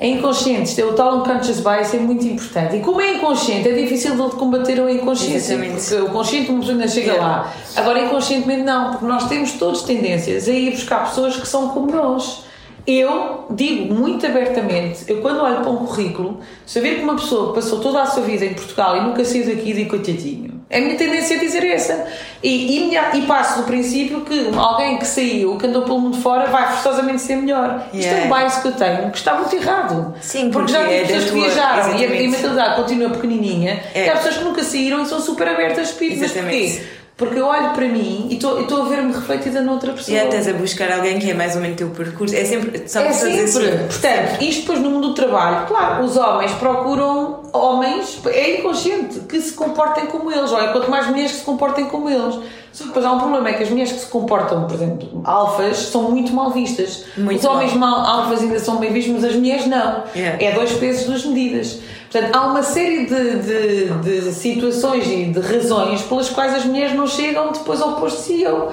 É 0.01 0.07
inconsciente, 0.07 0.79
é 0.79 0.85
o 0.85 0.93
tal 0.93 1.17
unconscious 1.17 1.59
bias, 1.59 1.93
é 1.93 1.97
muito 1.97 2.25
importante. 2.25 2.77
E 2.77 2.79
como 2.79 3.01
é 3.01 3.15
inconsciente, 3.15 3.67
é 3.67 3.73
difícil 3.73 4.15
de 4.15 4.35
combater 4.35 4.79
o 4.79 4.88
inconsciente. 4.88 5.43
Porque 5.57 5.95
o 5.95 6.09
consciente 6.11 6.51
uma 6.51 6.59
pessoa 6.59 6.77
ainda 6.77 6.88
chega 6.88 7.11
yeah. 7.13 7.27
lá. 7.27 7.53
Agora, 7.75 8.05
inconscientemente, 8.05 8.61
não, 8.61 8.91
porque 8.91 9.05
nós 9.05 9.27
temos 9.27 9.53
todos 9.53 9.81
tendências 9.81 10.47
a 10.47 10.51
ir 10.51 10.71
buscar 10.71 11.09
pessoas 11.09 11.35
que 11.35 11.47
são 11.47 11.69
como 11.69 11.91
nós. 11.91 12.47
Eu 12.91 13.46
digo 13.51 13.93
muito 13.93 14.25
abertamente, 14.25 15.03
eu 15.08 15.22
quando 15.22 15.43
olho 15.43 15.62
para 15.62 15.69
um 15.69 15.86
currículo, 15.86 16.39
saber 16.65 16.96
que 16.96 17.01
uma 17.03 17.13
pessoa 17.13 17.53
passou 17.53 17.79
toda 17.79 18.01
a 18.01 18.08
sua 18.08 18.24
vida 18.24 18.43
em 18.43 18.55
Portugal 18.55 18.98
e 18.98 19.01
nunca 19.01 19.24
saiu 19.24 19.46
daqui, 19.46 19.74
digo 19.74 19.91
coitadinho. 19.91 20.60
É 20.67 20.79
a 20.79 20.81
minha 20.81 20.96
tendência 20.96 21.38
a 21.38 21.39
dizer 21.39 21.63
essa. 21.65 22.08
E, 22.41 22.89
e, 22.89 22.96
e, 22.96 23.22
passo 23.27 23.62
do 23.62 23.65
princípio 23.65 24.22
que 24.22 24.50
alguém 24.55 24.98
que 24.98 25.05
saiu, 25.05 25.55
que 25.58 25.67
andou 25.67 25.84
pelo 25.84 26.00
mundo 26.00 26.17
fora, 26.17 26.48
vai 26.48 26.67
forçosamente 26.74 27.22
ser 27.22 27.36
melhor. 27.36 27.88
Yeah. 27.93 27.98
Isto 27.98 28.13
é 28.13 28.24
um 28.25 28.39
bias 28.39 28.58
que 28.58 28.67
eu 28.67 28.72
tenho, 28.72 29.12
que 29.12 29.17
está 29.17 29.36
muito 29.36 29.55
errado. 29.55 30.15
Sim, 30.19 30.50
porque, 30.50 30.72
porque 30.72 30.72
já 30.72 30.88
tem 30.88 30.98
é 30.98 31.05
pessoas 31.05 31.25
que 31.25 31.31
viajaram 31.31 31.96
e 31.96 32.05
a, 32.05 32.08
a 32.08 32.12
mentalidade 32.12 32.75
continua 32.75 33.10
pequenininha, 33.12 33.84
é. 33.93 34.05
e 34.05 34.10
há 34.10 34.15
pessoas 34.15 34.38
que 34.38 34.43
nunca 34.43 34.63
saíram 34.63 35.03
e 35.03 35.05
são 35.05 35.19
super 35.19 35.48
abertas 35.48 35.79
a 35.79 35.81
espírito. 35.84 36.22
Mas 36.22 36.31
porquê? 36.31 36.81
Porque 37.19 37.38
eu 37.38 37.45
olho 37.45 37.71
para 37.71 37.85
mim 37.85 38.27
e 38.29 38.35
estou 38.35 38.81
a 38.81 38.85
ver-me 38.85 39.11
refletida 39.11 39.61
noutra 39.61 39.91
pessoa. 39.91 40.17
E 40.17 40.23
estás 40.23 40.47
a 40.47 40.53
buscar 40.53 40.89
alguém 40.89 41.19
que 41.19 41.29
é 41.29 41.33
mais 41.33 41.53
ou 41.53 41.61
menos 41.61 41.75
o 41.75 41.77
teu 41.77 41.89
percurso. 41.89 42.33
É 42.33 42.45
sempre. 42.45 42.88
São 42.88 43.03
é 43.03 43.11
sempre. 43.11 43.41
Assim. 43.43 43.77
Portanto, 43.88 44.41
isto 44.41 44.61
depois 44.61 44.79
no 44.79 44.89
mundo 44.89 45.09
do 45.09 45.13
trabalho, 45.13 45.67
claro, 45.67 46.05
os 46.05 46.15
homens 46.15 46.53
procuram 46.53 47.41
homens, 47.51 48.21
é 48.25 48.59
inconsciente, 48.59 49.19
que 49.19 49.41
se 49.41 49.51
comportem 49.51 50.05
como 50.05 50.31
eles. 50.31 50.49
Olha, 50.53 50.71
quanto 50.71 50.89
mais 50.89 51.07
mulheres 51.07 51.33
que 51.33 51.38
se 51.39 51.43
comportem 51.43 51.85
como 51.85 52.09
eles. 52.09 52.39
Só 52.71 52.83
que 52.83 52.89
depois 52.89 53.05
há 53.05 53.11
um 53.11 53.19
problema, 53.19 53.49
é 53.49 53.53
que 53.53 53.63
as 53.63 53.69
mulheres 53.69 53.91
que 53.91 53.99
se 53.99 54.07
comportam, 54.07 54.65
por 54.65 54.75
exemplo, 54.75 55.21
alfas, 55.25 55.77
são 55.77 56.03
muito 56.03 56.31
mal 56.31 56.51
vistas. 56.51 57.03
Muito 57.17 57.39
os 57.39 57.45
homens 57.45 57.73
mal. 57.73 57.99
alfas 58.05 58.41
ainda 58.41 58.59
são 58.59 58.77
bem 58.77 58.93
vistos, 58.93 59.15
mas 59.15 59.23
as 59.25 59.35
mulheres 59.35 59.65
não. 59.65 60.03
Yeah. 60.15 60.41
É 60.41 60.51
dois 60.53 60.71
pesos, 60.73 61.05
duas 61.05 61.25
medidas. 61.25 61.79
Portanto, 62.11 62.35
há 62.35 62.47
uma 62.47 62.63
série 62.63 63.05
de, 63.05 63.35
de, 63.35 64.21
de, 64.21 64.33
situações 64.33 65.05
e 65.07 65.25
de 65.25 65.39
razões 65.39 66.01
pelas 66.01 66.27
quais 66.29 66.55
as 66.55 66.65
mulheres 66.65 66.95
não 66.95 67.05
chegam 67.05 67.51
depois 67.51 67.79
ao 67.81 67.95
posto 67.97 68.21
CEO. 68.21 68.69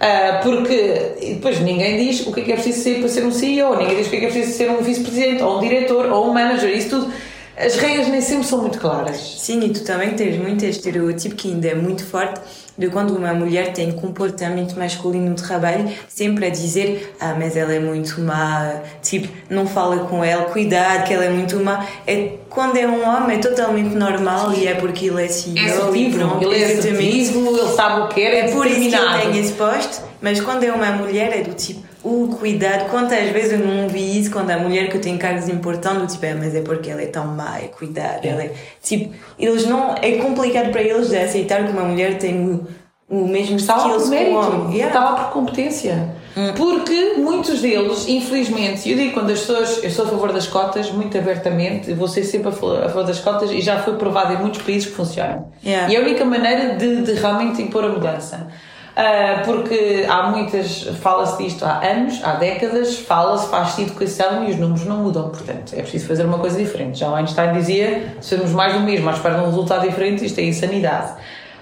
Uh, 0.00 0.42
porque 0.42 1.34
depois 1.34 1.60
ninguém 1.60 1.98
diz 1.98 2.26
o 2.26 2.32
que 2.32 2.40
é 2.40 2.44
que 2.44 2.52
é 2.52 2.54
preciso 2.54 2.82
ser 2.82 2.98
para 3.00 3.08
ser 3.08 3.22
um 3.22 3.30
CEO, 3.30 3.76
ninguém 3.76 3.96
diz 3.96 4.06
o 4.06 4.10
que 4.10 4.16
é 4.16 4.20
que 4.20 4.26
é 4.26 4.30
preciso 4.30 4.56
ser 4.56 4.70
um 4.70 4.78
vice-presidente, 4.78 5.42
ou 5.42 5.58
um 5.58 5.60
diretor, 5.60 6.10
ou 6.10 6.30
um 6.30 6.32
manager, 6.32 6.74
isso 6.74 6.88
tudo. 6.88 7.12
As 7.60 7.76
regras 7.76 8.08
nem 8.08 8.22
sempre 8.22 8.46
são 8.46 8.62
muito 8.62 8.78
claras. 8.78 9.18
Sim, 9.38 9.60
e 9.60 9.68
tu 9.68 9.84
também 9.84 10.14
tens 10.14 10.38
muito 10.38 10.64
estereótipo 10.64 11.34
que 11.34 11.48
ainda 11.48 11.68
é 11.68 11.74
muito 11.74 12.02
forte 12.06 12.40
de 12.78 12.88
quando 12.88 13.14
uma 13.14 13.34
mulher 13.34 13.74
tem 13.74 13.92
comportamento 13.92 14.74
masculino 14.78 15.28
no 15.28 15.34
trabalho, 15.34 15.86
sempre 16.08 16.46
a 16.46 16.48
dizer, 16.48 17.14
ah, 17.20 17.36
mas 17.38 17.54
ela 17.54 17.74
é 17.74 17.78
muito 17.78 18.18
má, 18.22 18.80
tipo, 19.02 19.28
não 19.50 19.66
fala 19.66 19.98
com 20.08 20.24
ela, 20.24 20.44
cuidado 20.44 21.06
que 21.06 21.12
ela 21.12 21.26
é 21.26 21.28
muito 21.28 21.60
má. 21.60 21.86
É, 22.06 22.36
quando 22.48 22.78
é 22.78 22.86
um 22.86 23.06
homem 23.06 23.36
é 23.36 23.40
totalmente 23.40 23.94
normal 23.94 24.54
e 24.54 24.66
é 24.66 24.74
porque 24.74 25.08
ele 25.08 25.22
é 25.22 25.28
CEO 25.28 25.94
é 25.94 25.98
e 25.98 26.14
pronto, 26.14 26.42
ele 26.42 26.62
é 26.62 26.78
assertivo, 26.78 27.58
ele 27.58 27.68
sabe 27.74 28.00
o 28.00 28.08
que 28.08 28.22
é, 28.22 28.38
é 28.38 28.52
por 28.52 28.66
isso 28.66 28.88
que 28.88 28.94
ele 28.94 29.18
tem 29.20 29.38
esse 29.38 29.52
posto, 29.52 30.02
mas 30.22 30.40
quando 30.40 30.64
é 30.64 30.72
uma 30.72 30.92
mulher 30.92 31.38
é 31.38 31.42
do 31.42 31.52
tipo, 31.52 31.89
o 32.02 32.28
cuidado, 32.38 32.88
quantas 32.90 33.28
vezes 33.30 33.52
eu 33.52 33.58
não 33.58 33.88
vi 33.88 34.18
isso 34.18 34.30
quando 34.30 34.50
a 34.50 34.58
mulher 34.58 34.88
que 34.88 34.98
tenho 34.98 35.18
cargos 35.18 35.48
importantes, 35.48 36.14
tipo, 36.14 36.26
é, 36.26 36.34
mas 36.34 36.54
é 36.54 36.62
porque 36.62 36.90
ela 36.90 37.02
é 37.02 37.06
tão 37.06 37.26
má, 37.26 37.58
é 37.58 37.68
cuidado, 37.68 38.24
ela 38.24 38.42
é, 38.42 38.52
tipo, 38.82 39.14
eles 39.38 39.66
não, 39.66 39.94
é 40.00 40.12
complicado 40.12 40.70
para 40.70 40.82
eles 40.82 41.10
de 41.10 41.18
aceitar 41.18 41.64
que 41.64 41.72
uma 41.72 41.82
mulher 41.82 42.16
tem 42.18 42.40
o, 42.40 42.66
o 43.08 43.26
mesmo 43.26 43.56
estava 43.56 43.90
por 43.90 44.08
mérito, 44.08 44.36
homem. 44.36 44.76
Yeah. 44.76 44.86
estava 44.86 45.24
por 45.24 45.32
competência. 45.32 46.14
Hum. 46.36 46.52
Porque 46.56 47.14
muitos 47.18 47.60
deles, 47.60 48.06
infelizmente, 48.08 48.88
eu 48.88 48.96
digo 48.96 49.12
quando 49.12 49.30
as 49.30 49.40
pessoas, 49.40 49.82
eu 49.82 49.90
sou 49.90 50.04
a 50.04 50.08
favor 50.08 50.32
das 50.32 50.46
cotas, 50.46 50.90
muito 50.92 51.18
abertamente, 51.18 51.92
vou 51.92 52.06
ser 52.06 52.22
sempre 52.22 52.48
a 52.48 52.52
favor 52.52 53.04
das 53.04 53.18
cotas 53.18 53.50
e 53.50 53.60
já 53.60 53.82
foi 53.82 53.96
provado 53.96 54.32
em 54.34 54.36
muitos 54.36 54.62
países 54.62 54.86
que 54.86 54.94
funcionam. 54.94 55.48
Yeah. 55.64 55.92
E 55.92 55.96
é 55.96 55.98
a 55.98 56.02
única 56.02 56.24
maneira 56.24 56.76
de, 56.76 57.02
de 57.02 57.12
realmente 57.14 57.60
impor 57.60 57.84
a 57.84 57.88
mudança. 57.88 58.46
Uh, 59.00 59.44
porque 59.46 60.04
há 60.06 60.24
muitas, 60.24 60.82
fala-se 61.00 61.42
disto 61.42 61.64
há 61.64 61.80
anos, 61.82 62.20
há 62.22 62.34
décadas, 62.34 62.98
fala-se, 62.98 63.48
faz-se 63.48 63.82
educação 63.82 64.44
e 64.44 64.50
os 64.50 64.56
números 64.58 64.84
não 64.84 64.98
mudam, 64.98 65.30
portanto 65.30 65.72
é 65.74 65.80
preciso 65.80 66.06
fazer 66.06 66.26
uma 66.26 66.38
coisa 66.38 66.58
diferente. 66.58 66.98
Já 66.98 67.14
Einstein 67.16 67.52
dizia: 67.54 68.14
se 68.20 68.36
fazemos 68.36 68.52
mais 68.52 68.74
do 68.74 68.80
mesmo, 68.80 69.06
mas 69.06 69.18
para 69.18 69.40
um 69.40 69.46
resultado 69.46 69.88
diferente, 69.88 70.26
isto 70.26 70.38
é 70.38 70.44
insanidade. 70.44 71.12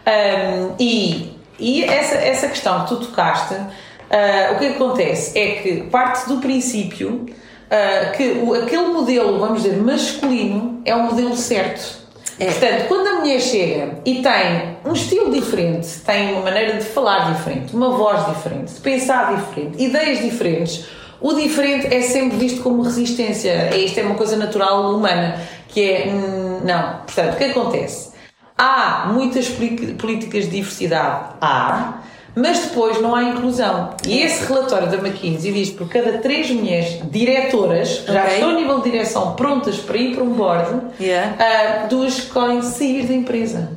Um, 0.04 0.74
e 0.80 1.38
e 1.58 1.82
essa, 1.84 2.14
essa 2.14 2.48
questão 2.48 2.84
que 2.84 2.88
tu 2.88 2.96
tocaste, 3.06 3.54
uh, 3.54 4.54
o 4.54 4.58
que 4.58 4.66
acontece 4.66 5.36
é 5.36 5.56
que 5.56 5.82
parte 5.90 6.28
do 6.28 6.38
princípio 6.38 7.26
uh, 7.26 8.16
que 8.16 8.40
o, 8.42 8.54
aquele 8.54 8.86
modelo, 8.88 9.40
vamos 9.40 9.62
dizer, 9.62 9.76
masculino 9.76 10.80
é 10.84 10.94
o 10.94 11.02
modelo 11.02 11.36
certo. 11.36 12.06
É. 12.38 12.46
Portanto, 12.46 12.88
quando 12.88 13.06
a 13.08 13.12
mulher 13.20 13.40
chega 13.40 13.98
e 14.04 14.22
tem 14.22 14.76
um 14.84 14.92
estilo 14.92 15.32
diferente, 15.32 15.88
tem 16.06 16.32
uma 16.32 16.42
maneira 16.42 16.78
de 16.78 16.84
falar 16.84 17.32
diferente, 17.32 17.74
uma 17.74 17.90
voz 17.90 18.26
diferente, 18.26 18.74
de 18.74 18.80
pensar 18.80 19.34
diferente, 19.34 19.82
ideias 19.82 20.20
diferentes, 20.20 20.86
o 21.20 21.34
diferente 21.34 21.92
é 21.92 22.00
sempre 22.00 22.36
visto 22.38 22.62
como 22.62 22.82
resistência. 22.82 23.74
Isto 23.76 23.98
é 23.98 24.02
uma 24.04 24.14
coisa 24.14 24.36
natural 24.36 24.94
humana, 24.94 25.40
que 25.66 25.80
é, 25.80 26.08
hum, 26.08 26.60
não. 26.64 26.98
Portanto, 26.98 27.34
o 27.34 27.36
que 27.36 27.44
acontece? 27.44 28.12
Há 28.56 29.10
muitas 29.12 29.48
políticas 29.48 30.44
de 30.44 30.50
diversidade, 30.50 31.34
há, 31.40 32.02
mas 32.38 32.60
depois 32.60 33.00
não 33.00 33.14
há 33.14 33.24
inclusão. 33.24 33.90
E 34.06 34.20
esse 34.22 34.44
relatório 34.46 34.88
da 34.88 34.96
McKinsey 34.96 35.52
diz 35.52 35.70
que 35.70 35.76
por 35.76 35.88
cada 35.88 36.18
três 36.18 36.50
mulheres 36.50 37.00
diretoras 37.10 37.98
que 37.98 38.12
já 38.12 38.22
okay. 38.22 38.34
estão 38.34 38.50
a 38.50 38.52
nível 38.52 38.80
de 38.80 38.90
direção 38.90 39.34
prontas 39.34 39.76
para 39.78 39.96
ir 39.96 40.14
para 40.14 40.22
um 40.22 40.34
board, 40.34 40.80
yeah. 41.00 41.34
uh, 41.34 41.88
duas 41.88 42.18
escolhem 42.18 42.62
sair 42.62 43.06
da 43.06 43.14
empresa. 43.14 43.76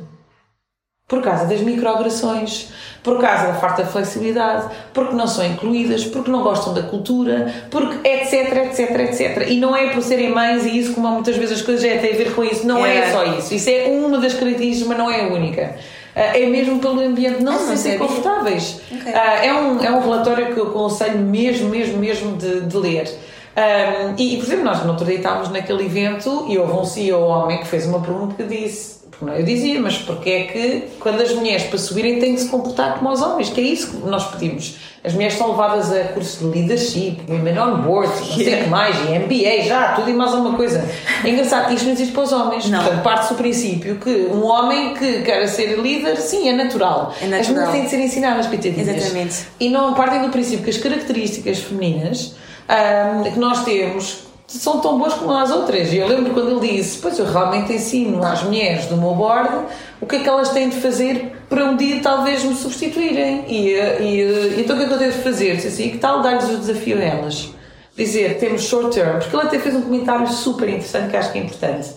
Por 1.08 1.20
causa 1.20 1.44
das 1.44 1.60
microagressões, 1.60 2.68
por 3.02 3.20
causa 3.20 3.48
da 3.48 3.54
falta 3.54 3.82
de 3.82 3.90
flexibilidade, 3.90 4.72
porque 4.94 5.14
não 5.14 5.26
são 5.26 5.44
incluídas, 5.44 6.04
porque 6.04 6.30
não 6.30 6.42
gostam 6.42 6.72
da 6.72 6.84
cultura, 6.84 7.52
porque 7.70 8.08
etc, 8.08 8.56
etc, 8.64 8.90
etc. 9.00 9.50
E 9.50 9.58
não 9.58 9.76
é 9.76 9.88
por 9.88 10.02
serem 10.02 10.30
mães 10.30 10.64
e 10.64 10.78
isso, 10.78 10.94
como 10.94 11.08
muitas 11.08 11.36
vezes 11.36 11.58
as 11.58 11.62
coisas 11.62 11.82
já 11.82 11.98
têm 11.98 12.14
a 12.14 12.16
ver 12.16 12.32
com 12.34 12.44
isso, 12.44 12.66
não 12.66 12.86
é, 12.86 12.98
é 12.98 13.10
só 13.10 13.24
isso. 13.24 13.52
Isso 13.52 13.68
é 13.68 13.88
uma 13.88 14.18
das 14.18 14.32
características, 14.32 14.88
mas 14.88 14.96
não 14.96 15.10
é 15.10 15.24
a 15.24 15.28
única. 15.28 15.76
Ah, 16.14 16.38
é 16.38 16.46
mesmo 16.46 16.78
pelo 16.78 17.00
ambiente 17.00 17.42
não 17.42 17.54
ah, 17.54 17.76
se 17.76 17.96
confortáveis. 17.96 18.80
Okay. 18.90 19.12
Ah, 19.14 19.44
é, 19.44 19.52
um, 19.52 19.82
é 19.82 19.90
um 19.90 20.00
relatório 20.00 20.52
que 20.52 20.60
eu 20.60 20.68
aconselho 20.68 21.18
mesmo, 21.18 21.68
mesmo, 21.68 21.98
mesmo 21.98 22.36
de, 22.36 22.60
de 22.60 22.76
ler. 22.76 23.08
Um, 23.54 24.14
e, 24.16 24.36
por 24.36 24.44
exemplo, 24.44 24.64
nós 24.64 24.82
no 24.82 24.90
outro 24.90 25.04
dia 25.04 25.16
estávamos 25.16 25.50
naquele 25.50 25.84
evento 25.84 26.46
e 26.48 26.58
houve 26.58 26.72
um 26.72 26.84
CEO 26.84 27.20
homem 27.20 27.58
que 27.58 27.66
fez 27.66 27.86
uma 27.86 28.00
pergunta 28.00 28.34
que 28.34 28.44
disse 28.44 29.01
eu 29.20 29.44
dizia, 29.44 29.80
mas 29.80 29.98
porque 29.98 30.30
é 30.30 30.44
que 30.44 30.82
quando 30.98 31.20
as 31.20 31.32
mulheres 31.34 31.64
para 31.64 31.78
subirem 31.78 32.18
têm 32.18 32.34
que 32.34 32.40
se 32.40 32.48
comportar 32.48 32.98
como 32.98 33.10
os 33.10 33.20
homens? 33.20 33.50
Que 33.50 33.60
é 33.60 33.64
isso 33.64 33.90
que 33.90 34.06
nós 34.06 34.24
pedimos. 34.32 34.76
As 35.04 35.14
mulheres 35.14 35.34
são 35.34 35.50
levadas 35.50 35.92
a 35.92 36.04
cursos 36.04 36.38
de 36.38 36.44
leadership, 36.44 37.22
women 37.28 37.58
on 37.58 37.82
board, 37.82 38.08
não 38.08 38.36
sei 38.36 38.60
o 38.60 38.64
que 38.64 38.70
mais, 38.70 38.96
e 38.96 39.18
MBA, 39.18 39.64
já, 39.66 39.94
tudo 39.94 40.08
e 40.08 40.12
mais 40.12 40.32
alguma 40.32 40.56
coisa. 40.56 40.88
É 41.24 41.28
engraçado 41.28 41.72
isto 41.74 41.86
não 41.86 41.92
existe 41.92 42.12
para 42.12 42.22
os 42.22 42.32
homens. 42.32 42.68
Não. 42.68 42.78
Portanto, 42.78 43.02
parte-se 43.02 43.34
do 43.34 43.36
princípio 43.36 43.96
que 43.96 44.28
um 44.32 44.44
homem 44.44 44.94
que 44.94 45.22
quer 45.22 45.46
ser 45.48 45.76
líder, 45.80 46.16
sim, 46.18 46.48
é 46.48 46.52
natural. 46.52 47.12
É 47.20 47.26
natural. 47.26 47.40
As 47.40 47.48
mulheres 47.48 47.72
têm 47.72 47.84
de 47.84 47.90
ser 47.90 48.00
ensinadas, 48.00 48.46
pitadinhas. 48.46 48.88
Exatamente. 48.88 49.46
E 49.58 49.68
não 49.68 49.94
partem 49.94 50.22
do 50.22 50.28
princípio 50.28 50.62
que 50.62 50.70
as 50.70 50.78
características 50.78 51.58
femininas 51.58 52.34
um, 52.68 53.24
que 53.24 53.38
nós 53.40 53.64
temos 53.64 54.31
são 54.58 54.80
tão 54.80 54.98
boas 54.98 55.14
como 55.14 55.32
as 55.32 55.50
outras. 55.50 55.92
E 55.92 55.98
eu 55.98 56.06
lembro 56.06 56.32
quando 56.32 56.50
ele 56.50 56.74
disse: 56.76 56.98
Pois 56.98 57.18
eu 57.18 57.26
realmente 57.26 57.72
ensino 57.72 58.22
às 58.22 58.42
mulheres 58.42 58.86
do 58.86 58.96
meu 58.96 59.14
board 59.14 59.66
o 60.00 60.06
que 60.06 60.16
é 60.16 60.18
que 60.20 60.28
elas 60.28 60.50
têm 60.50 60.68
de 60.68 60.76
fazer 60.76 61.32
para 61.48 61.64
um 61.64 61.76
dia 61.76 62.00
talvez 62.02 62.44
me 62.44 62.54
substituírem. 62.54 63.44
E, 63.48 63.74
e 63.74 64.60
então 64.60 64.76
o 64.76 64.78
que 64.78 64.84
é 64.84 64.88
que 64.88 64.94
eu 64.94 64.98
devo 64.98 65.22
fazer? 65.22 65.52
Assim, 65.52 65.90
que 65.90 65.98
tal 65.98 66.22
dar-lhes 66.22 66.50
o 66.50 66.56
desafio 66.58 66.98
a 66.98 67.02
elas? 67.02 67.50
Dizer, 67.96 68.38
temos 68.38 68.62
short 68.62 68.94
term, 68.94 69.18
porque 69.18 69.36
ele 69.36 69.46
até 69.46 69.58
fez 69.58 69.74
um 69.74 69.82
comentário 69.82 70.26
super 70.28 70.68
interessante 70.68 71.10
que 71.10 71.16
acho 71.16 71.30
que 71.30 71.38
é 71.38 71.42
importante. 71.42 71.90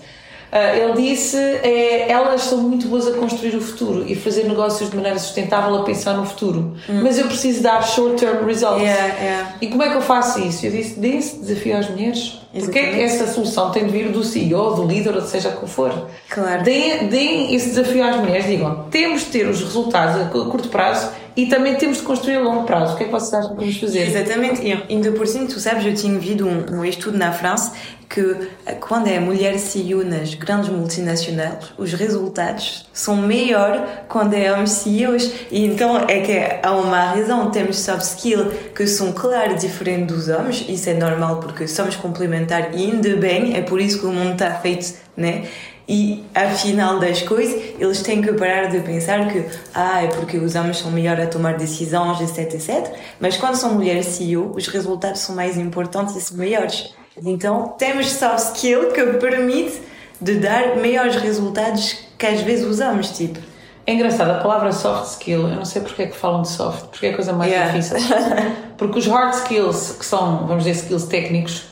Uh, 0.52 0.78
ele 0.78 1.10
disse 1.10 1.38
é, 1.38 2.10
elas 2.10 2.42
são 2.44 2.60
muito 2.60 2.88
boas 2.88 3.08
a 3.08 3.12
construir 3.12 3.56
o 3.56 3.62
futuro 3.62 4.06
e 4.08 4.16
fazer 4.16 4.44
negócios 4.44 4.90
de 4.90 4.96
maneira 4.96 5.18
sustentável 5.20 5.76
a 5.76 5.84
pensar 5.84 6.14
no 6.14 6.26
futuro 6.26 6.76
hum. 6.88 7.02
mas 7.04 7.18
eu 7.18 7.28
preciso 7.28 7.62
dar 7.62 7.82
short 7.84 8.16
term 8.16 8.46
results 8.46 8.82
yeah, 8.82 9.14
yeah. 9.16 9.56
e 9.60 9.68
como 9.68 9.84
é 9.84 9.90
que 9.90 9.96
eu 9.96 10.02
faço 10.02 10.40
isso? 10.40 10.66
eu 10.66 10.72
disse, 10.72 11.00
dê 11.00 11.18
esse 11.18 11.40
desafio 11.40 11.78
às 11.78 11.90
mulheres 11.90 12.40
porque 12.54 12.80
é 12.80 12.92
que 12.92 13.02
essa 13.02 13.28
solução 13.28 13.72
tem 13.72 13.86
de 13.86 13.92
vir 13.92 14.10
do 14.10 14.24
CEO, 14.24 14.76
do 14.76 14.86
líder 14.86 15.16
ou 15.16 15.22
seja 15.22 15.50
o 15.50 15.60
que 15.60 15.70
for 15.70 16.08
claro. 16.30 16.64
deem, 16.64 17.08
deem 17.08 17.54
esse 17.54 17.70
desafio 17.70 18.04
às 18.04 18.16
mulheres 18.16 18.46
digam, 18.46 18.86
temos 18.90 19.22
de 19.22 19.28
ter 19.28 19.48
os 19.48 19.60
resultados 19.62 20.22
a 20.22 20.26
curto 20.26 20.70
prazo 20.70 21.10
e 21.36 21.48
também 21.48 21.76
temos 21.76 21.98
de 21.98 22.04
construir 22.04 22.36
a 22.36 22.42
longo 22.42 22.64
prazo. 22.64 22.94
O 22.94 22.98
que 22.98 23.04
é 23.04 23.06
que 23.08 23.12
vocês 23.12 23.34
acham 23.34 23.56
que 23.56 23.62
vamos 23.62 23.78
fazer? 23.78 24.08
Exatamente. 24.08 24.62
E 24.62 24.72
ainda 24.90 25.12
por 25.12 25.28
cima, 25.28 25.48
tu 25.48 25.60
sabes, 25.60 25.86
eu 25.86 25.94
tinha 25.94 26.18
visto 26.18 26.46
um, 26.46 26.80
um 26.80 26.86
estudo 26.86 27.18
na 27.18 27.32
França 27.34 27.74
que 28.08 28.50
eh, 28.66 28.74
quando 28.74 29.08
é 29.08 29.20
mulher 29.20 29.58
CEO 29.58 30.04
nas 30.06 30.34
grandes 30.34 30.70
multinacionais, 30.70 31.74
os 31.78 31.92
resultados 31.94 32.88
são 32.94 33.18
melhores 33.18 33.82
quando 34.08 34.34
é 34.34 34.52
homem 34.54 34.68
CEOs. 34.68 35.32
E 35.52 35.66
então 35.66 35.98
é 36.08 36.22
que 36.22 36.66
há 36.66 36.72
uma 36.72 37.12
razão. 37.12 37.52
Temos 37.52 37.80
soft 37.80 38.04
skills 38.04 38.54
que 38.74 38.88
são, 38.88 39.12
claro, 39.12 39.56
diferentes 39.56 40.16
dos 40.16 40.30
homens. 40.30 40.66
Isso 40.70 40.90
é 40.90 40.94
normal 40.94 41.42
porque 41.42 41.68
somos 41.68 41.96
complementares 41.98 42.80
e 42.80 42.86
ainda 42.86 43.16
bem. 43.18 43.58
É 43.58 43.62
por 43.62 43.82
isso 43.82 44.00
que 44.00 44.06
o 44.06 44.12
mundo 44.12 44.34
está 44.34 44.52
feito, 44.56 44.94
né? 45.18 45.46
E 45.88 46.24
afinal 46.34 47.00
das 47.00 47.22
coisas, 47.22 47.62
eles 47.80 48.02
têm 48.02 48.22
que 48.22 48.34
parar 48.34 48.66
de 48.66 48.80
pensar 48.80 49.32
que 49.32 49.46
ah, 49.74 50.04
é 50.04 50.08
porque 50.08 50.38
os 50.38 50.56
homens 50.56 50.78
são 50.78 50.90
melhores 50.90 51.26
a 51.26 51.28
tomar 51.28 51.58
decisões, 51.58 52.22
etc, 52.22 52.56
etc. 52.56 52.92
Mas 53.20 53.38
quando 53.38 53.56
são 53.56 53.76
mulheres 53.76 54.08
CEO, 54.08 54.52
os 54.56 54.68
resultados 54.68 55.22
são 55.22 55.36
mais 55.36 55.58
importantes 55.58 56.16
e 56.16 56.22
são 56.22 56.38
maiores. 56.38 56.96
Então, 57.24 57.76
temos 57.78 58.12
soft 58.12 58.56
skill 58.56 58.92
que 58.92 59.04
permite 59.20 59.82
de 60.20 60.36
dar 60.36 60.76
maiores 60.78 61.16
resultados 61.18 61.98
que 62.18 62.26
às 62.26 62.42
vezes 62.42 62.66
usamos, 62.66 63.10
tipo. 63.12 63.40
É 63.88 63.94
engraçado, 63.94 64.32
a 64.32 64.40
palavra 64.40 64.72
soft 64.72 65.12
skill, 65.12 65.48
eu 65.48 65.56
não 65.56 65.66
sei 65.66 65.84
porque 65.84 66.02
é 66.02 66.08
que 66.08 66.16
falam 66.16 66.42
de 66.42 66.50
soft, 66.50 66.86
porque 66.86 67.06
é 67.06 67.12
a 67.12 67.16
coisa 67.16 67.32
mais 67.34 67.52
yeah. 67.52 67.72
difícil. 67.72 67.98
Porque 68.78 69.00
os 69.00 69.08
hard 69.08 69.34
skills, 69.34 69.96
que 69.98 70.06
são, 70.06 70.48
vamos 70.48 70.66
dizer, 70.66 70.82
skills 70.82 71.06
técnicos, 71.06 71.64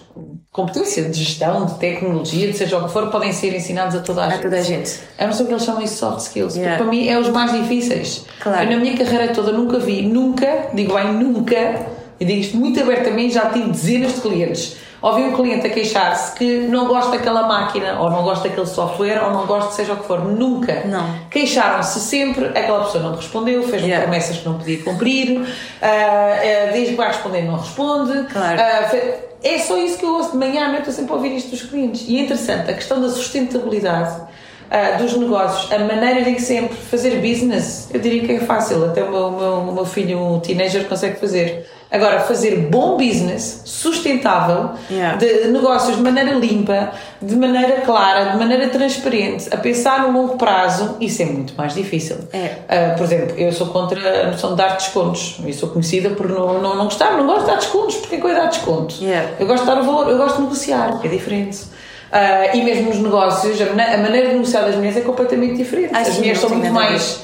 competência 0.53 1.09
de 1.09 1.23
gestão, 1.23 1.65
de 1.65 1.73
tecnologia, 1.79 2.51
de 2.51 2.55
seja 2.55 2.77
o 2.77 2.85
que 2.85 2.93
for, 2.93 3.07
podem 3.07 3.33
ser 3.33 3.55
ensinados 3.55 3.95
a 3.95 4.01
toda 4.01 4.21
a, 4.21 4.27
a 4.27 4.29
gente. 4.29 4.41
toda 4.43 4.55
a 4.55 4.61
gente. 4.61 4.99
Eu 5.19 5.25
não 5.25 5.33
sei 5.33 5.43
o 5.43 5.47
que 5.47 5.53
eles 5.53 5.63
chamam 5.63 5.81
isso 5.81 5.93
de 5.95 5.99
soft 5.99 6.19
skills, 6.19 6.55
yeah. 6.55 6.77
porque 6.77 6.83
para 6.83 6.99
mim 6.99 7.09
é 7.09 7.19
os 7.19 7.29
mais 7.29 7.51
difíceis. 7.51 8.23
Claro. 8.39 8.63
Eu 8.63 8.77
na 8.77 8.77
minha 8.77 8.95
carreira 8.95 9.33
toda 9.33 9.51
nunca 9.51 9.79
vi, 9.79 10.03
nunca, 10.03 10.69
digo 10.71 10.93
bem, 10.93 11.11
nunca, 11.11 11.87
e 12.19 12.25
digo 12.25 12.39
isto 12.39 12.55
muito 12.55 12.79
abertamente, 12.79 13.33
já 13.33 13.49
tive 13.49 13.71
dezenas 13.71 14.13
de 14.13 14.21
clientes. 14.21 14.77
Ouvi 15.03 15.21
um 15.21 15.33
cliente 15.33 15.67
a 15.67 15.69
queixar-se 15.69 16.31
que 16.33 16.59
não 16.59 16.87
gosta 16.87 17.11
daquela 17.11 17.45
máquina, 17.45 17.99
ou 17.99 18.09
não 18.09 18.23
gosta 18.23 18.47
daquele 18.47 18.65
software, 18.65 19.21
ou 19.21 19.31
não 19.31 19.45
gosta 19.45 19.73
seja 19.73 19.91
o 19.91 19.97
que 19.97 20.07
for. 20.07 20.23
Nunca. 20.23 20.83
Não. 20.85 21.05
Queixaram-se 21.29 21.99
sempre, 21.99 22.45
aquela 22.45 22.85
pessoa 22.85 23.03
não 23.03 23.15
respondeu, 23.15 23.63
fez 23.63 23.81
yeah. 23.81 24.01
promessas 24.01 24.37
que 24.37 24.45
não 24.45 24.57
podia 24.57 24.81
cumprir, 24.81 25.41
uh, 25.41 25.43
uh, 25.43 26.73
diz 26.73 26.89
que 26.89 26.95
vai 26.95 27.09
responder 27.09 27.41
e 27.41 27.45
não 27.47 27.57
responde. 27.57 28.23
Claro. 28.31 28.61
Uh, 28.61 29.13
é 29.43 29.59
só 29.59 29.77
isso 29.77 29.97
que 29.97 30.05
eu 30.05 30.15
ouço 30.15 30.31
de 30.31 30.37
manhã 30.37 30.67
à 30.67 30.69
noite, 30.69 30.87
eu 30.87 30.93
sempre 30.93 31.11
a 31.11 31.15
ouvir 31.17 31.35
isto 31.35 31.49
dos 31.49 31.63
clientes. 31.63 32.05
E 32.07 32.17
é 32.17 32.21
interessante, 32.21 32.71
a 32.71 32.73
questão 32.73 33.01
da 33.01 33.09
sustentabilidade 33.09 34.21
uh, 34.21 34.97
dos 34.97 35.17
negócios, 35.17 35.69
a 35.69 35.79
maneira 35.79 36.23
de 36.23 36.39
sempre 36.39 36.77
fazer 36.77 37.17
business, 37.17 37.89
eu 37.93 37.99
diria 37.99 38.25
que 38.25 38.31
é 38.31 38.39
fácil, 38.39 38.85
até 38.85 39.03
o 39.03 39.11
meu, 39.11 39.31
meu, 39.31 39.53
o 39.55 39.73
meu 39.73 39.85
filho, 39.85 40.17
um 40.17 40.39
teenager, 40.39 40.87
consegue 40.87 41.19
fazer. 41.19 41.69
Agora, 41.93 42.21
fazer 42.21 42.57
bom 42.57 42.97
business, 42.97 43.61
sustentável, 43.65 44.71
yeah. 44.89 45.15
de 45.15 45.49
negócios 45.49 45.95
de 45.95 46.01
maneira 46.01 46.31
limpa, 46.31 46.91
de 47.21 47.35
maneira 47.35 47.81
clara, 47.81 48.31
de 48.31 48.37
maneira 48.37 48.67
transparente, 48.69 49.47
a 49.53 49.57
pensar 49.57 50.01
no 50.01 50.11
longo 50.11 50.35
prazo, 50.35 50.97
isso 50.99 51.21
é 51.21 51.25
muito 51.25 51.53
mais 51.55 51.75
difícil. 51.75 52.17
É. 52.33 52.93
Uh, 52.93 52.97
por 52.97 53.03
exemplo, 53.03 53.37
eu 53.37 53.51
sou 53.51 53.67
contra 53.67 54.23
a 54.23 54.31
noção 54.31 54.51
de 54.51 54.57
dar 54.57 54.75
descontos. 54.75 55.39
Eu 55.45 55.53
sou 55.53 55.69
conhecida 55.69 56.09
por 56.09 56.27
não, 56.27 56.59
não, 56.59 56.75
não 56.75 56.85
gostar, 56.85 57.15
não 57.15 57.27
gosto 57.27 57.41
de 57.41 57.51
dar 57.51 57.57
descontos, 57.57 57.97
porque 57.97 58.15
é 58.15 58.19
que 58.19 58.25
eu 58.25 58.33
dar 58.33 58.47
desconto? 58.47 58.95
Yeah. 58.99 59.29
Eu 59.39 59.45
gosto 59.45 59.61
de 59.61 59.67
dar 59.67 59.79
o 59.79 59.83
valor, 59.83 60.09
eu 60.09 60.17
gosto 60.17 60.37
de 60.37 60.41
negociar, 60.41 60.99
é 61.03 61.07
diferente. 61.07 61.61
Uh, 61.61 62.57
e 62.57 62.63
mesmo 62.63 62.89
nos 62.89 62.97
negócios, 62.97 63.61
a, 63.61 63.65
maneira 63.97 64.29
de 64.29 64.33
negociar 64.33 64.61
das 64.61 64.75
mulheres 64.75 64.97
é 64.97 65.01
completamente 65.01 65.57
diferente. 65.57 65.95
As 65.95 66.17
mulheres 66.17 66.39
são 66.39 66.49
muito 66.49 66.73
mais 66.73 67.23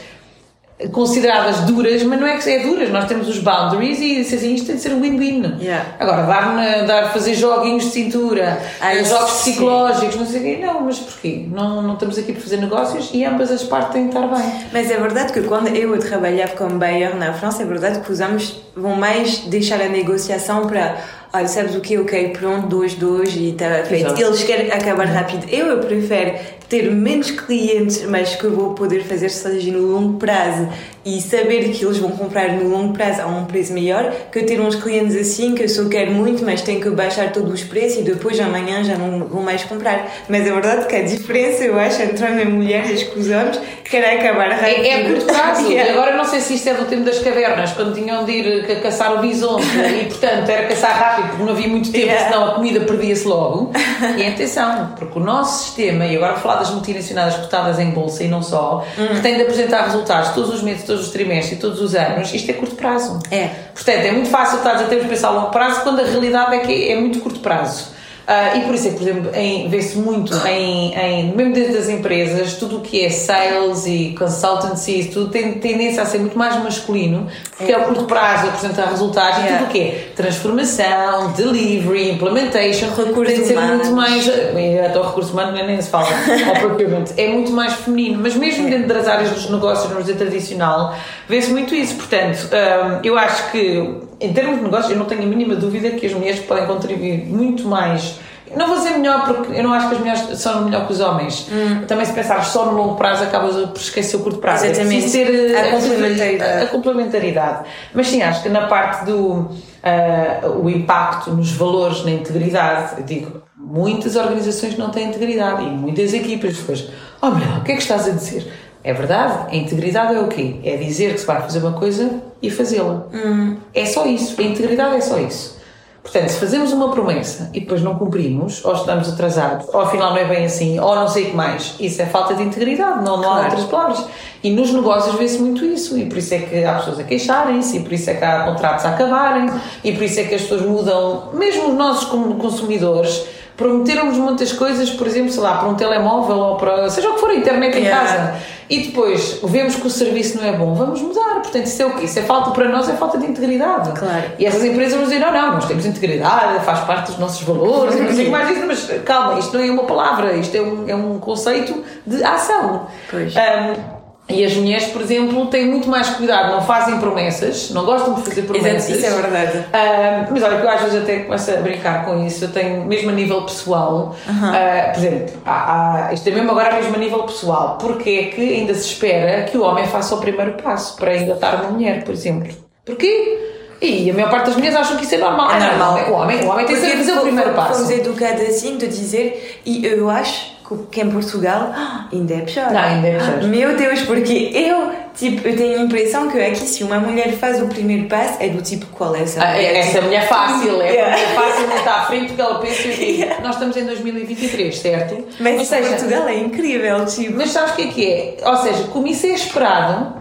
consideradas 0.88 1.62
duras, 1.62 2.02
mas 2.04 2.20
não 2.20 2.26
é 2.26 2.38
que 2.38 2.50
é 2.50 2.60
duras, 2.60 2.90
nós 2.90 3.06
temos 3.06 3.28
os 3.28 3.40
boundaries 3.40 4.00
e 4.00 4.22
assim, 4.22 4.54
isto 4.54 4.68
tem 4.68 4.76
de 4.78 4.82
ser 4.82 4.94
win-win. 4.96 5.58
Yeah. 5.60 5.96
Agora, 6.00 6.24
dar, 6.24 6.86
dar 6.86 7.12
fazer 7.12 7.34
joguinhos 7.34 7.84
de 7.86 7.90
cintura, 7.90 8.62
ah, 8.80 8.96
jogos 9.04 9.32
sim. 9.32 9.52
psicológicos, 9.52 10.16
não 10.16 10.26
sei 10.26 10.40
o 10.40 10.44
quê, 10.44 10.66
não, 10.66 10.82
mas 10.82 11.00
porquê? 11.00 11.46
Não, 11.52 11.82
não 11.82 11.94
estamos 11.96 12.18
aqui 12.18 12.32
para 12.32 12.42
fazer 12.42 12.58
negócios 12.58 13.10
e 13.14 13.26
ambas 13.26 13.52
as 13.52 13.64
partes 13.64 13.92
têm 13.92 14.04
de 14.04 14.16
estar 14.16 14.28
bem. 14.28 14.52
Mas 14.72 14.90
é 14.90 14.98
verdade 14.98 15.34
que 15.34 15.42
quando 15.42 15.68
eu 15.68 16.00
trabalhava 16.00 16.56
com 16.56 16.70
Bayer 16.78 17.14
na 17.14 17.34
França, 17.34 17.62
é 17.62 17.66
verdade 17.66 18.00
que 18.00 18.12
os 18.12 18.22
homens 18.22 18.56
vão 18.74 18.96
mais 18.96 19.40
deixar 19.40 19.82
a 19.82 19.90
negociação 19.90 20.66
para 20.66 20.98
olha, 21.34 21.48
sabes 21.48 21.76
o 21.76 21.82
que? 21.82 21.98
Ok, 21.98 22.30
pronto, 22.30 22.68
dois, 22.68 22.96
dois 22.96 23.36
e 23.36 23.50
está 23.50 23.84
feito. 23.84 24.08
Exato. 24.08 24.22
Eles 24.22 24.44
querem 24.44 24.72
acabar 24.72 25.06
rápido. 25.06 25.46
Eu, 25.50 25.68
eu 25.68 25.80
prefiro 25.80 26.34
ter 26.70 26.92
menos 26.92 27.32
clientes, 27.32 28.06
mas 28.06 28.36
que 28.36 28.46
eu 28.46 28.56
vou 28.56 28.76
poder 28.76 29.04
fazer 29.04 29.30
seja 29.30 29.72
no 29.72 29.88
longo 29.88 30.20
prazo 30.20 30.70
e 31.06 31.22
saber 31.22 31.70
que 31.70 31.84
eles 31.84 31.98
vão 31.98 32.12
comprar 32.12 32.54
no 32.54 32.70
longo 32.70 32.94
prazo 32.94 33.22
a 33.22 33.28
um 33.28 33.46
preço 33.46 33.74
melhor, 33.74 34.12
que 34.32 34.40
eu 34.40 34.46
ter 34.46 34.60
uns 34.60 34.76
clientes 34.76 35.16
assim 35.16 35.56
que 35.56 35.64
eu 35.64 35.70
só 35.70 35.88
quero 35.88 36.12
muito, 36.12 36.44
mas 36.44 36.62
tenho 36.62 36.82
que 36.82 36.90
baixar 36.90 37.32
todos 37.32 37.54
os 37.54 37.64
preços 37.64 38.00
e 38.00 38.04
depois 38.04 38.40
amanhã 38.40 38.84
já 38.84 38.98
não 38.98 39.26
vou 39.26 39.42
mais 39.42 39.64
comprar. 39.64 40.10
Mas 40.28 40.46
é 40.46 40.52
verdade 40.52 40.88
que 40.88 40.96
a 40.96 41.02
diferença, 41.02 41.64
eu 41.64 41.80
acho, 41.80 42.02
entre 42.02 42.26
homem 42.26 42.46
e 42.46 42.50
mulher 42.50 42.86
e 42.90 43.20
os 43.20 43.28
homens 43.28 43.60
querem 43.90 44.20
acabar 44.20 44.52
rápido. 44.52 44.86
É, 44.86 44.90
é 44.90 45.04
curto 45.10 45.26
prazo. 45.26 45.68
yeah. 45.68 45.94
Agora 45.94 46.16
não 46.16 46.24
sei 46.24 46.42
se 46.42 46.54
isto 46.54 46.70
é 46.70 46.74
do 46.76 46.86
tempo 46.86 47.04
das 47.04 47.20
cavernas, 47.20 47.72
quando 47.72 47.96
tinham 47.96 48.24
de 48.24 48.32
ir 48.32 48.82
caçar 48.82 49.14
o 49.14 49.20
bisonte 49.20 49.66
e, 50.02 50.06
portanto, 50.06 50.50
era 50.50 50.68
caçar 50.68 50.98
rápido 50.98 51.30
porque 51.30 51.44
não 51.44 51.52
havia 51.52 51.68
muito 51.68 51.92
tempo, 51.92 52.06
yeah. 52.06 52.26
senão 52.26 52.48
a 52.50 52.56
comida 52.56 52.82
perdia-se 52.82 53.28
logo. 53.28 53.72
E 54.18 54.26
atenção, 54.28 54.94
porque 54.98 55.18
o 55.18 55.22
nosso 55.22 55.64
sistema, 55.64 56.06
e 56.06 56.16
agora 56.16 56.34
vou 56.34 56.42
falar 56.42 56.58
das 56.58 56.70
multinacionais 56.70 57.36
cotadas 57.36 57.80
em 57.80 57.90
bolsa 57.90 58.24
e 58.24 58.28
não 58.28 58.44
só, 58.44 58.86
hum. 58.98 59.16
que 59.16 59.22
têm 59.22 59.36
de 59.36 59.42
apresentar 59.42 59.86
resultados 59.86 60.30
todos 60.30 60.54
os 60.54 60.62
meses, 60.62 60.84
todos 60.84 60.99
os 61.00 61.10
trimestres 61.10 61.58
e 61.58 61.62
todos 61.62 61.82
os 61.82 61.96
anos, 61.96 62.34
isto 62.34 62.50
é 62.50 62.54
curto 62.54 62.76
prazo. 62.76 63.20
É. 63.32 63.48
Portanto, 63.74 64.00
é 64.00 64.12
muito 64.12 64.30
fácil 64.30 64.58
estar 64.58 64.76
a 64.76 64.84
ter 64.84 65.08
pensar 65.08 65.30
a 65.30 65.32
longo 65.32 65.52
prazo 65.52 65.82
quando 65.82 66.00
a 66.00 66.04
realidade 66.04 66.56
é 66.56 66.60
que 66.60 66.92
é 66.92 67.00
muito 67.00 67.20
curto 67.20 67.40
prazo. 67.40 67.99
Uh, 68.30 68.58
e 68.60 68.62
por 68.62 68.76
isso 68.76 68.88
é 68.88 68.92
que, 68.92 68.98
por 68.98 69.08
exemplo, 69.08 69.32
vê-se 69.70 69.98
muito 69.98 70.38
em, 70.46 70.94
em, 70.94 71.36
mesmo 71.36 71.52
dentro 71.52 71.74
das 71.74 71.90
empresas, 71.90 72.54
tudo 72.54 72.78
o 72.78 72.82
que 72.82 73.04
é 73.04 73.10
sales 73.10 73.88
e 73.88 74.16
consultancy, 74.16 75.10
tudo 75.12 75.32
tem 75.32 75.54
tendência 75.54 76.04
a 76.04 76.06
ser 76.06 76.20
muito 76.20 76.38
mais 76.38 76.56
masculino, 76.64 77.26
porque 77.58 77.72
é, 77.72 77.76
é 77.76 77.80
o 77.80 77.86
curto 77.86 78.04
prazo 78.04 78.50
apresentar 78.50 78.86
resultados 78.86 79.40
yeah. 79.40 79.56
e 79.56 79.58
tudo 79.58 79.68
o 79.68 79.72
que 79.72 79.80
é 79.80 80.12
transformação, 80.16 81.32
delivery, 81.32 82.12
implementation, 82.12 82.90
recurso 82.90 83.32
tem 83.32 83.42
de 83.42 83.48
ser 83.48 83.58
humanos. 83.58 83.88
muito 83.88 83.96
mais. 83.96 84.30
Até 84.30 85.00
o 85.00 85.08
recurso 85.08 85.34
humano 85.34 85.52
nem 85.52 85.82
se 85.82 85.90
fala, 85.90 86.06
ao 86.06 86.78
é 87.18 87.28
muito 87.30 87.52
mais 87.52 87.74
feminino, 87.74 88.20
mas 88.22 88.36
mesmo 88.36 88.68
é. 88.68 88.70
dentro 88.70 88.90
das 88.90 89.08
áreas 89.08 89.32
dos 89.32 89.50
negócios, 89.50 89.92
no 89.92 90.16
tradicional, 90.16 90.96
vê-se 91.28 91.50
muito 91.50 91.74
isso. 91.74 91.96
Portanto, 91.96 92.48
um, 92.54 93.00
eu 93.04 93.18
acho 93.18 93.50
que 93.52 94.08
em 94.20 94.34
termos 94.34 94.58
de 94.58 94.64
negócios, 94.64 94.92
eu 94.92 94.98
não 94.98 95.06
tenho 95.06 95.24
a 95.24 95.26
mínima 95.26 95.56
dúvida 95.56 95.92
que 95.92 96.06
as 96.06 96.14
mulheres 96.14 96.40
podem 96.42 96.66
contribuir 96.66 97.26
muito 97.26 97.68
mais. 97.68 98.20
Não 98.56 98.68
vou 98.68 98.78
dizer 98.78 98.98
melhor, 98.98 99.26
porque 99.26 99.60
eu 99.60 99.64
não 99.64 99.72
acho 99.72 99.90
que 99.90 99.96
as 99.96 100.00
mulheres 100.00 100.40
são 100.40 100.66
melhor 100.66 100.88
que 100.88 100.94
os 100.94 101.00
homens. 101.00 101.48
Hum. 101.52 101.86
Também, 101.88 102.06
se 102.06 102.14
pensares 102.14 102.48
só 102.48 102.66
no 102.66 102.76
longo 102.76 102.96
prazo, 102.96 103.24
acabas 103.24 103.56
por 103.56 103.78
esquecer 103.78 104.16
o 104.16 104.20
curto 104.20 104.40
prazo. 104.40 104.66
Exatamente. 104.66 105.06
É 105.06 105.26
ter 105.26 105.56
a, 105.56 105.62
a 105.62 105.72
complementaridade. 105.72 106.64
A, 106.64 106.68
complementaridade. 106.68 107.70
Mas 107.94 108.08
sim, 108.08 108.22
acho 108.24 108.42
que 108.42 108.50
na 108.50 108.66
parte 108.68 109.06
do 109.06 109.32
uh, 109.32 110.64
o 110.64 110.70
impacto 110.70 111.32
nos 111.32 111.52
valores, 111.52 112.04
na 112.04 112.12
integridade, 112.12 112.96
eu 112.98 113.04
digo, 113.04 113.44
muitas 113.56 114.16
organizações 114.16 114.78
não 114.78 114.90
têm 114.90 115.10
integridade 115.10 115.64
e 115.64 115.70
muitas 115.70 116.14
equipas 116.14 116.58
depois, 116.58 116.90
oh 117.22 117.30
meu, 117.30 117.60
o 117.60 117.64
que 117.64 117.74
é 117.74 117.76
que 117.76 117.82
estás 117.82 118.08
a 118.08 118.12
dizer? 118.12 118.52
É 118.84 118.94
verdade, 118.94 119.54
a 119.54 119.56
integridade 119.56 120.16
é 120.16 120.20
o 120.20 120.28
quê? 120.28 120.56
É 120.64 120.78
dizer 120.78 121.14
que 121.14 121.20
se 121.20 121.28
vai 121.28 121.40
fazer 121.42 121.60
uma 121.60 121.74
coisa 121.74 122.29
e 122.42 122.50
fazê-la. 122.50 123.06
Hum. 123.14 123.58
É 123.74 123.86
só 123.86 124.06
isso. 124.06 124.40
A 124.40 124.44
integridade 124.44 124.96
é 124.96 125.02
só 125.02 125.18
isso. 125.20 125.60
Portanto, 126.02 126.30
se 126.30 126.40
fazemos 126.40 126.72
uma 126.72 126.90
promessa 126.90 127.50
e 127.54 127.60
depois 127.60 127.82
não 127.84 127.94
cumprimos, 127.96 128.64
ou 128.64 128.74
estamos 128.74 129.10
atrasados, 129.10 129.68
ou 129.72 129.82
afinal 129.82 130.12
não 130.12 130.18
é 130.18 130.26
bem 130.26 130.46
assim, 130.46 130.80
ou 130.80 130.96
não 130.96 131.08
sei 131.08 131.26
o 131.26 131.26
que 131.32 131.36
mais, 131.36 131.76
isso 131.80 132.02
é 132.02 132.06
falta 132.06 132.34
de 132.34 132.42
integridade, 132.42 133.04
não, 133.04 133.18
não 133.18 133.24
claro. 133.24 133.42
há 133.42 133.46
outras 133.46 133.66
palavras. 133.66 134.06
E 134.42 134.50
nos 134.50 134.72
negócios 134.72 135.16
vê-se 135.16 135.38
muito 135.40 135.64
isso, 135.66 135.98
e 135.98 136.06
por 136.06 136.18
isso 136.18 136.34
é 136.34 136.40
que 136.40 136.64
há 136.64 136.76
pessoas 136.76 137.00
a 137.00 137.04
queixarem-se, 137.04 137.78
e 137.78 137.80
por 137.82 137.92
isso 137.92 138.10
é 138.10 138.14
que 138.14 138.24
há 138.24 138.44
contratos 138.44 138.86
a 138.86 138.92
acabarem, 138.92 139.52
e 139.84 139.92
por 139.92 140.04
isso 140.04 140.20
é 140.22 140.24
que 140.24 140.36
as 140.36 140.42
pessoas 140.44 140.62
mudam, 140.62 141.30
mesmo 141.34 141.74
nós 141.74 142.06
como 142.06 142.34
consumidores, 142.36 143.26
prometeram-nos 143.58 144.18
muitas 144.18 144.54
coisas, 144.54 144.90
por 144.90 145.06
exemplo, 145.06 145.32
sei 145.32 145.44
lá, 145.44 145.58
para 145.58 145.68
um 145.68 145.76
telemóvel 145.76 146.38
ou 146.38 146.56
para 146.56 146.90
seja 146.90 147.10
o 147.10 147.16
que 147.16 147.20
for, 147.20 147.30
a 147.30 147.36
internet 147.36 147.78
em 147.78 147.84
Yeah. 147.84 148.08
casa. 148.08 148.36
E 148.70 148.84
depois 148.84 149.40
vemos 149.44 149.76
que 149.76 149.88
o 149.88 149.90
serviço 149.90 150.38
não 150.38 150.44
é 150.44 150.52
bom, 150.52 150.76
vamos 150.76 151.02
mudar. 151.02 151.42
Portanto, 151.42 151.66
isso 151.66 151.82
é 151.82 151.86
o 151.88 151.96
quê? 151.96 152.06
Isso 152.06 152.20
é 152.20 152.22
falta 152.22 152.52
para 152.52 152.70
nós, 152.70 152.88
é 152.88 152.94
falta 152.94 153.18
de 153.18 153.26
integridade. 153.26 153.98
Claro. 154.00 154.26
E 154.38 154.46
essas 154.46 154.64
empresas 154.64 154.94
vão 154.94 155.04
dizer: 155.04 155.20
não, 155.20 155.32
não, 155.32 155.54
nós 155.54 155.66
temos 155.66 155.86
integridade, 155.86 156.64
faz 156.64 156.82
parte 156.82 157.08
dos 157.08 157.18
nossos 157.18 157.42
valores, 157.42 157.96
e 157.96 158.02
não 158.02 158.14
sei 158.14 158.22
o 158.22 158.26
que 158.26 158.32
mais 158.32 158.48
disso, 158.48 158.66
mas 158.68 159.04
calma, 159.04 159.40
isto 159.40 159.58
não 159.58 159.64
é 159.64 159.72
uma 159.72 159.84
palavra, 159.84 160.34
isto 160.34 160.56
é 160.56 160.62
um, 160.62 160.90
é 160.90 160.96
um 160.96 161.20
conceito 161.20 161.84
de 162.06 162.24
ação. 162.24 162.88
Pois. 163.10 163.34
Um, 163.36 163.99
e 164.30 164.46
as 164.46 164.54
mulheres, 164.56 164.86
por 164.88 165.02
exemplo, 165.02 165.48
têm 165.48 165.66
muito 165.68 165.90
mais 165.90 166.08
cuidado, 166.12 166.52
não 166.52 166.62
fazem 166.62 167.00
promessas, 167.00 167.72
não 167.72 167.84
gostam 167.84 168.14
de 168.14 168.22
fazer 168.22 168.44
promessas. 168.44 168.90
Exato, 168.90 168.98
isso 168.98 169.06
é 169.06 169.22
verdade. 169.22 169.66
Ah, 169.74 170.28
mas 170.30 170.44
olha, 170.44 170.58
que 170.58 170.66
eu 170.66 170.70
às 170.70 170.82
vezes 170.82 171.02
até 171.02 171.20
começo 171.20 171.52
a 171.52 171.56
brincar 171.58 172.06
com 172.06 172.26
isso. 172.26 172.46
Eu 172.46 172.50
tenho, 172.52 172.86
mesmo 172.86 173.10
a 173.10 173.14
nível 173.14 173.42
pessoal, 173.44 174.16
ah, 174.28 174.92
por 174.94 175.00
exemplo, 175.04 175.34
há, 175.46 176.08
há, 176.10 176.14
isto 176.14 176.28
é 176.30 176.32
mesmo 176.32 176.52
agora 176.52 176.76
mesmo 176.76 176.96
a 176.96 177.00
nível 177.00 177.24
pessoal, 177.24 177.78
porque 177.82 178.10
é 178.10 178.24
que 178.36 178.42
ainda 178.42 178.74
se 178.76 178.88
espera 178.88 179.44
que 179.44 179.58
o 179.58 179.64
homem 179.64 179.86
faça 179.88 180.14
o 180.14 180.20
primeiro 180.20 180.54
passo 180.54 180.96
para 180.96 181.16
engatar 181.18 181.62
uma 181.62 181.72
mulher, 181.72 182.04
por 182.04 182.14
exemplo? 182.14 182.54
Porquê? 182.86 183.46
E 183.82 184.12
a 184.12 184.14
maior 184.14 184.30
parte 184.30 184.48
das 184.48 184.56
mulheres 184.58 184.76
acham 184.78 184.98
que 184.98 185.06
isso 185.06 185.16
é 185.16 185.20
normal. 185.20 185.50
É 185.52 185.54
Ah, 185.56 185.60
normal. 185.70 186.00
O 186.10 186.14
homem, 186.22 186.46
o 186.46 186.50
homem 186.50 186.66
tem 186.66 186.76
sempre 186.76 186.98
que 186.98 187.04
fazer 187.06 187.18
o 187.18 187.22
primeiro 187.22 187.54
passo. 187.54 187.76
Fomos 187.76 187.90
educados 187.90 188.42
assim 188.42 188.78
de 188.78 188.88
dizer, 188.88 189.62
e 189.66 189.86
eu 189.86 190.10
acho 190.10 190.59
que- 190.70 190.84
que 190.92 191.02
em 191.02 191.10
Portugal 191.10 191.74
ah, 191.76 192.08
ainda 192.14 192.34
é 192.36 192.42
pior. 192.42 192.72
Não, 192.72 192.80
ainda 192.80 193.08
é 193.08 193.18
pior. 193.18 193.44
Meu 193.50 193.76
Deus, 193.76 194.02
porque 194.04 194.52
eu, 194.54 194.90
tipo, 195.16 195.48
eu 195.48 195.56
tenho 195.58 195.80
a 195.80 195.84
impressão 195.84 196.30
que 196.30 196.40
aqui 196.40 196.58
se 196.60 196.84
uma 196.84 197.00
mulher 197.00 197.32
faz 197.34 197.62
o 197.62 197.68
primeiro 197.68 198.08
passo 198.08 198.38
é 198.40 198.50
do 198.50 198.62
tipo, 198.62 198.86
qual 198.88 199.16
é 199.16 199.22
essa 199.24 199.42
Ah, 199.44 199.54
mulher? 199.54 199.76
Essa 199.76 199.92
Tipo, 199.94 200.04
mulher 200.06 200.28
fácil, 200.28 200.82
é 200.82 200.90
Yeah. 200.92 201.12
mulher 201.18 201.36
fácil, 201.36 201.68
não 201.68 201.76
está 201.78 201.94
à 201.96 202.06
frente 202.06 202.28
porque 202.28 202.42
ela 202.42 202.60
pensa 202.60 202.88
e 202.88 202.94
diz, 203.18 203.40
nós 203.42 203.54
estamos 203.56 203.76
em 203.78 203.84
2023, 203.86 204.78
certo? 204.78 205.26
Mas 205.40 205.60
Ou 205.60 205.66
seja, 205.66 205.90
Portugal 205.90 206.28
é 206.28 206.38
incrível, 206.38 207.06
tipo. 207.06 207.36
Mas 207.38 207.52
sabes 207.52 207.72
o 207.72 207.76
que 207.76 207.82
é 207.82 207.88
que 207.88 208.12
é? 208.12 208.38
Ou 208.50 208.58
seja, 208.58 208.84
como 208.86 209.08
isso 209.08 209.26
é 209.26 209.30
esperado, 209.30 210.19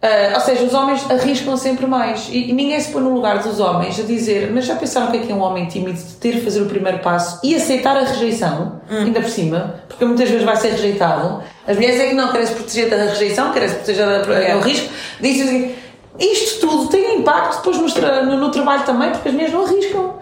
ah, 0.00 0.32
ou 0.34 0.40
seja, 0.40 0.62
os 0.64 0.74
homens 0.74 1.04
arriscam 1.10 1.56
sempre 1.56 1.86
mais. 1.86 2.28
E, 2.30 2.50
e 2.50 2.52
ninguém 2.52 2.78
se 2.80 2.90
põe 2.92 3.02
no 3.02 3.12
lugar 3.14 3.38
dos 3.38 3.58
homens 3.58 3.98
a 3.98 4.02
dizer, 4.04 4.50
mas 4.52 4.64
já 4.66 4.76
pensaram 4.76 5.08
o 5.08 5.10
que 5.10 5.16
é 5.16 5.20
que 5.20 5.32
é 5.32 5.34
um 5.34 5.40
homem 5.40 5.66
tímido 5.66 5.98
de 5.98 6.14
ter 6.14 6.34
de 6.36 6.40
fazer 6.42 6.60
o 6.62 6.66
primeiro 6.66 6.98
passo 7.00 7.40
e 7.42 7.54
aceitar 7.54 7.96
a 7.96 8.04
rejeição, 8.04 8.80
ainda 8.88 9.20
por 9.20 9.28
cima, 9.30 9.74
porque 9.88 10.04
muitas 10.04 10.28
vezes 10.28 10.44
vai 10.44 10.56
ser 10.56 10.70
rejeitado. 10.70 11.42
As 11.66 11.76
mulheres 11.76 12.00
é 12.00 12.06
que 12.08 12.14
não 12.14 12.30
querem 12.30 12.46
se 12.46 12.54
proteger 12.54 12.88
da 12.90 12.96
rejeição, 12.96 13.52
querem 13.52 13.68
se 13.68 13.74
proteger 13.74 14.06
do 14.54 14.60
risco. 14.60 14.88
Dizem 15.20 15.42
assim, 15.44 15.74
isto 16.18 16.66
tudo 16.66 16.88
tem 16.88 17.18
impacto 17.20 17.56
depois 17.58 17.76
no, 17.78 18.22
no- 18.24 18.36
no 18.38 18.50
trabalho 18.50 18.84
também, 18.84 19.10
porque 19.10 19.28
as 19.28 19.34
mulheres 19.34 19.54
não 19.54 19.64
arriscam. 19.64 20.14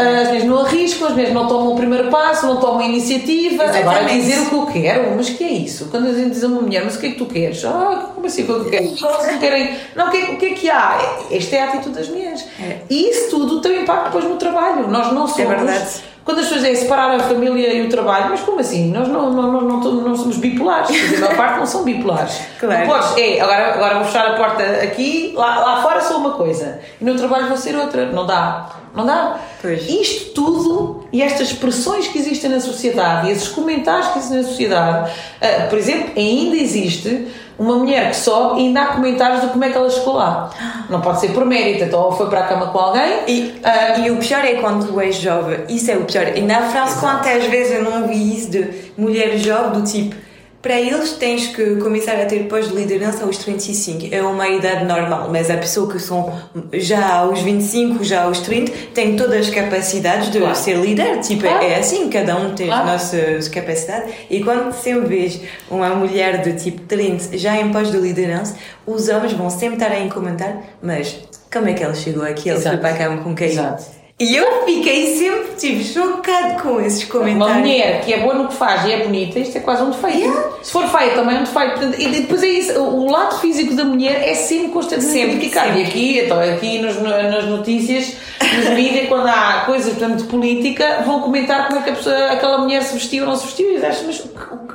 As 0.00 0.28
mulheres 0.28 0.44
não 0.44 0.58
arriscam, 0.58 1.06
as 1.08 1.12
mulheres 1.12 1.34
não 1.34 1.46
tomam 1.46 1.72
o 1.72 1.76
primeiro 1.76 2.08
passo, 2.08 2.46
não 2.46 2.56
tomam 2.56 2.80
a 2.80 2.84
iniciativa. 2.84 3.64
Agora 3.64 3.80
Exatamente. 3.80 4.20
dizer 4.20 4.40
o 4.40 4.46
que 4.46 4.54
eu 4.54 4.66
quero, 4.66 5.16
mas 5.16 5.30
que 5.30 5.44
é 5.44 5.52
isso? 5.52 5.88
Quando 5.90 6.08
a 6.08 6.12
gente 6.12 6.30
diz 6.30 6.44
a 6.44 6.46
uma 6.46 6.62
mulher, 6.62 6.84
mas 6.84 6.96
o 6.96 7.00
que 7.00 7.06
é 7.06 7.10
que 7.10 7.18
tu 7.18 7.26
queres? 7.26 7.64
Ah, 7.64 8.10
como 8.14 8.26
assim 8.26 8.42
o 8.42 8.46
que 8.46 8.52
eu 8.52 8.64
quero? 8.64 8.84
Não 9.30 9.38
querem. 9.38 9.76
Não, 9.94 10.08
o 10.08 10.10
que, 10.10 10.16
é, 10.16 10.24
o 10.30 10.36
que 10.36 10.46
é 10.46 10.50
que 10.50 10.70
há? 10.70 10.98
Esta 11.30 11.56
é 11.56 11.60
a 11.60 11.68
atitude 11.68 11.94
das 11.94 12.08
mulheres. 12.08 12.44
É. 12.60 12.78
E 12.88 13.10
isso 13.10 13.30
tudo 13.30 13.60
tem 13.60 13.82
impacto 13.82 14.04
depois 14.04 14.24
no 14.24 14.36
trabalho. 14.36 14.88
Nós 14.88 15.12
não 15.12 15.26
somos. 15.26 15.48
verdade. 15.48 16.02
Quando 16.30 16.38
as 16.38 16.44
pessoas 16.44 16.60
dizem 16.60 16.76
separar 16.76 17.12
a 17.16 17.18
família 17.18 17.72
e 17.74 17.84
o 17.84 17.88
trabalho, 17.88 18.26
mas 18.30 18.38
como 18.42 18.60
assim? 18.60 18.92
Nós 18.92 19.08
não, 19.08 19.32
não, 19.32 19.50
não, 19.50 19.62
não, 19.62 19.94
não 19.94 20.16
somos 20.16 20.36
bipolares. 20.36 20.88
A 20.88 21.18
maior 21.18 21.36
parte 21.36 21.58
não 21.58 21.66
são 21.66 21.82
bipolares. 21.82 22.40
Claro. 22.60 22.86
Não 22.86 22.94
podes, 22.94 23.16
é, 23.16 23.40
agora, 23.40 23.74
agora 23.74 23.94
vou 23.94 24.04
fechar 24.04 24.26
a 24.26 24.34
porta 24.34 24.62
aqui, 24.82 25.32
lá, 25.34 25.60
lá 25.60 25.82
fora 25.82 26.00
sou 26.02 26.18
uma 26.18 26.32
coisa 26.32 26.78
e 27.00 27.04
no 27.04 27.16
trabalho 27.16 27.48
vou 27.48 27.56
ser 27.56 27.74
outra. 27.74 28.12
Não 28.12 28.26
dá. 28.26 28.68
Não 28.94 29.06
dá. 29.06 29.40
Pois. 29.62 29.88
Isto 29.88 30.34
tudo 30.34 31.04
e 31.10 31.22
estas 31.22 31.52
pressões 31.54 32.06
que 32.06 32.18
existem 32.18 32.50
na 32.50 32.60
sociedade 32.60 33.28
e 33.28 33.32
esses 33.32 33.48
comentários 33.48 34.08
que 34.08 34.18
existem 34.18 34.42
na 34.42 34.44
sociedade, 34.46 35.10
ah, 35.40 35.66
por 35.68 35.78
exemplo, 35.78 36.12
ainda 36.16 36.56
existe 36.56 37.28
uma 37.60 37.76
mulher 37.76 38.08
que 38.08 38.16
sobe 38.16 38.58
e 38.58 38.66
ainda 38.68 38.80
há 38.80 38.86
comentários 38.86 39.42
de 39.42 39.48
como 39.48 39.62
é 39.62 39.68
que 39.68 39.76
ela 39.76 39.90
chegou 39.90 40.14
lá. 40.14 40.48
Não 40.88 41.02
pode 41.02 41.20
ser 41.20 41.28
por 41.32 41.44
mérito, 41.44 41.84
então 41.84 42.00
ou 42.00 42.12
foi 42.12 42.26
para 42.30 42.40
a 42.40 42.44
cama 42.44 42.68
com 42.68 42.78
alguém. 42.78 43.18
E, 43.28 43.60
ah, 43.62 43.98
e 43.98 44.10
o 44.10 44.16
pior 44.16 44.42
é 44.42 44.54
quando 44.54 44.86
tu 44.86 44.98
és 44.98 45.16
jovem, 45.16 45.60
isso 45.68 45.90
é 45.90 45.96
o 45.96 46.04
pior. 46.04 46.26
E 46.34 46.40
na 46.40 46.62
França, 46.62 46.98
quantas 46.98 47.44
vezes 47.44 47.74
eu 47.74 47.84
não 47.84 48.08
vi 48.08 48.34
isso 48.34 48.50
de 48.50 48.66
mulher 48.96 49.36
jovem, 49.36 49.78
do 49.78 49.86
tipo, 49.86 50.16
para 50.62 50.78
eles 50.78 51.12
tens 51.12 51.46
que 51.48 51.76
começar 51.76 52.12
a 52.20 52.26
ter 52.26 52.40
pós 52.46 52.68
de 52.68 52.74
liderança 52.74 53.24
aos 53.24 53.38
35, 53.38 54.08
é 54.14 54.22
uma 54.22 54.46
idade 54.48 54.84
normal, 54.84 55.28
mas 55.32 55.50
a 55.50 55.56
pessoa 55.56 55.90
que 55.90 55.98
são 55.98 56.38
já 56.74 57.14
aos 57.14 57.40
25, 57.40 58.04
já 58.04 58.24
aos 58.24 58.40
30, 58.40 58.70
tem 58.92 59.16
todas 59.16 59.48
as 59.48 59.50
capacidades 59.54 60.30
de 60.30 60.38
Claro. 60.38 60.54
ser 60.54 60.76
líder, 60.76 61.20
tipo, 61.20 61.42
Claro. 61.42 61.64
é 61.64 61.76
assim, 61.76 62.10
cada 62.10 62.36
um 62.36 62.54
tem 62.54 62.66
Claro. 62.66 62.82
as 62.90 62.92
nossas 62.92 63.48
capacidades. 63.48 64.12
E 64.28 64.44
quando 64.44 64.70
sempre 64.74 65.06
vês 65.08 65.40
uma 65.70 65.88
mulher 65.94 66.42
de 66.42 66.52
tipo 66.62 66.82
30 66.82 67.38
já 67.38 67.56
em 67.56 67.72
pós 67.72 67.90
de 67.90 67.96
liderança, 67.96 68.54
os 68.86 69.08
homens 69.08 69.32
vão 69.32 69.48
sempre 69.48 69.82
estar 69.82 69.90
a 69.92 70.08
comentar, 70.12 70.58
mas 70.82 71.20
como 71.50 71.68
é 71.68 71.72
que 71.72 71.82
ela 71.82 71.94
chegou 71.94 72.22
aqui? 72.22 72.50
Ela 72.50 72.60
foi 72.60 72.70
Exato. 72.70 72.78
para 72.82 72.90
a 72.94 72.96
cama 72.98 73.22
com 73.22 73.34
quem? 73.34 73.48
Exato. 73.48 73.99
E 74.20 74.36
eu 74.36 74.66
fiquei 74.66 75.16
sempre, 75.16 75.54
tipo, 75.56 75.82
chocado 75.82 76.62
com 76.62 76.78
esses 76.78 77.04
Uma 77.04 77.20
comentários. 77.20 77.56
mulher 77.56 78.02
que 78.04 78.12
é 78.12 78.18
boa 78.20 78.34
no 78.34 78.48
que 78.48 78.54
faz 78.54 78.84
e 78.84 78.92
é 78.92 79.02
bonita, 79.02 79.38
isto 79.38 79.56
é 79.56 79.60
quase 79.62 79.82
um 79.82 79.88
defeito. 79.90 80.30
Se 80.62 80.70
for 80.70 80.86
feia 80.88 81.12
também 81.14 81.36
é 81.36 81.40
um 81.40 81.44
defeito. 81.44 81.98
E 81.98 82.06
depois 82.20 82.42
é 82.42 82.48
isso, 82.48 82.78
o 82.78 83.10
lado 83.10 83.38
físico 83.38 83.72
da 83.74 83.82
mulher 83.82 84.22
é 84.28 84.34
sempre 84.34 84.68
constantemente 84.68 85.10
Sempre, 85.12 85.36
criticado. 85.38 85.68
sempre. 85.68 85.82
E 85.82 85.86
aqui, 85.86 86.18
então, 86.18 86.38
aqui 86.38 86.78
nos, 86.80 87.00
nas 87.00 87.46
notícias, 87.46 88.12
nos 88.58 88.68
mídias, 88.76 89.08
quando 89.08 89.26
há 89.26 89.62
coisas 89.64 89.94
portanto, 89.94 90.18
de 90.18 90.24
política, 90.24 91.02
vão 91.06 91.20
comentar 91.22 91.66
como 91.68 91.80
é 91.80 91.82
que 91.82 91.92
pessoa, 91.92 92.26
aquela 92.32 92.58
mulher 92.58 92.82
se 92.82 92.92
vestiu 92.92 93.24
ou 93.24 93.30
não 93.30 93.36
se 93.36 93.46
vestiu. 93.46 93.72
E 93.72 93.76
eu 93.76 93.86
acho, 93.88 94.04
mas 94.04 94.22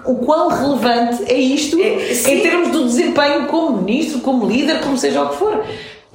o, 0.05 0.15
quão 0.15 0.47
relevante 0.47 1.23
é 1.31 1.37
isto 1.37 1.79
É, 1.79 2.11
em 2.31 2.39
termos 2.41 2.69
do 2.69 2.83
desempenho 2.85 3.45
como 3.45 3.77
ministro, 3.83 4.21
como 4.21 4.47
líder, 4.47 4.79
como 4.81 4.97
seja 4.97 5.21
o 5.21 5.29
que 5.29 5.35
for. 5.35 5.63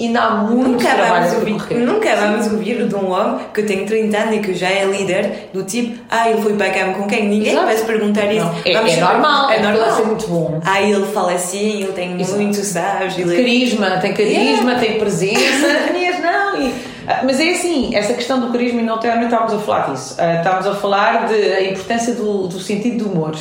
Ainda 0.00 0.20
há 0.20 0.30
muito 0.30 0.68
Nunca 0.70 0.88
vamos, 0.96 1.32
ouvir, 1.34 1.74
nunca 1.76 2.16
vamos 2.16 2.46
ouvir 2.52 2.86
de 2.88 2.94
um 2.94 3.10
homem 3.10 3.40
que 3.52 3.62
tem 3.62 3.84
30 3.84 4.16
anos 4.16 4.36
e 4.36 4.38
que 4.38 4.54
já 4.54 4.68
é 4.70 4.84
líder 4.84 5.50
do 5.52 5.62
tipo, 5.62 5.98
ah, 6.10 6.28
ele 6.30 6.40
foi 6.40 6.54
para 6.54 6.66
a 6.66 6.70
cama 6.70 6.94
com 6.94 7.06
quem? 7.06 7.28
Ninguém 7.28 7.52
Exato. 7.52 7.66
vai 7.66 7.76
se 7.76 7.84
perguntar 7.84 8.32
isso. 8.32 8.44
Não, 8.46 8.54
é- 8.64 8.72
é 8.92 9.00
normal, 9.00 9.50
é 9.50 9.56
é 9.56 9.62
normal. 9.62 9.96
ser 9.96 10.06
muito 10.06 10.26
bom. 10.28 10.60
Ah, 10.64 10.80
ele 10.80 11.06
fala 11.06 11.32
assim, 11.34 11.82
ele 11.82 11.92
tem 11.92 12.20
Exato. 12.20 12.40
muito, 12.40 12.56
sabes? 12.56 13.18
Ele 13.18 13.34
é- 13.34 13.36
Carisma, 13.36 13.90
tem 13.98 14.12
carisma, 14.14 14.74
tem 14.76 14.98
presença. 14.98 15.66
Não. 16.20 16.60
E, 16.60 16.72
mas 17.24 17.40
é 17.40 17.50
assim, 17.50 17.94
essa 17.94 18.14
questão 18.14 18.40
do 18.40 18.50
carisma, 18.52 18.80
e 18.80 18.84
não, 18.84 18.96
não 18.96 19.24
estávamos 19.24 19.52
a 19.54 19.58
falar 19.58 19.90
disso. 19.92 20.14
Ah, 20.18 20.36
estávamos 20.36 20.66
a 20.66 20.74
falar 20.74 21.26
da 21.28 21.60
importância 21.62 22.14
do, 22.14 22.46
do 22.46 22.58
sentido 22.60 23.04
do 23.04 23.10
humor. 23.12 23.34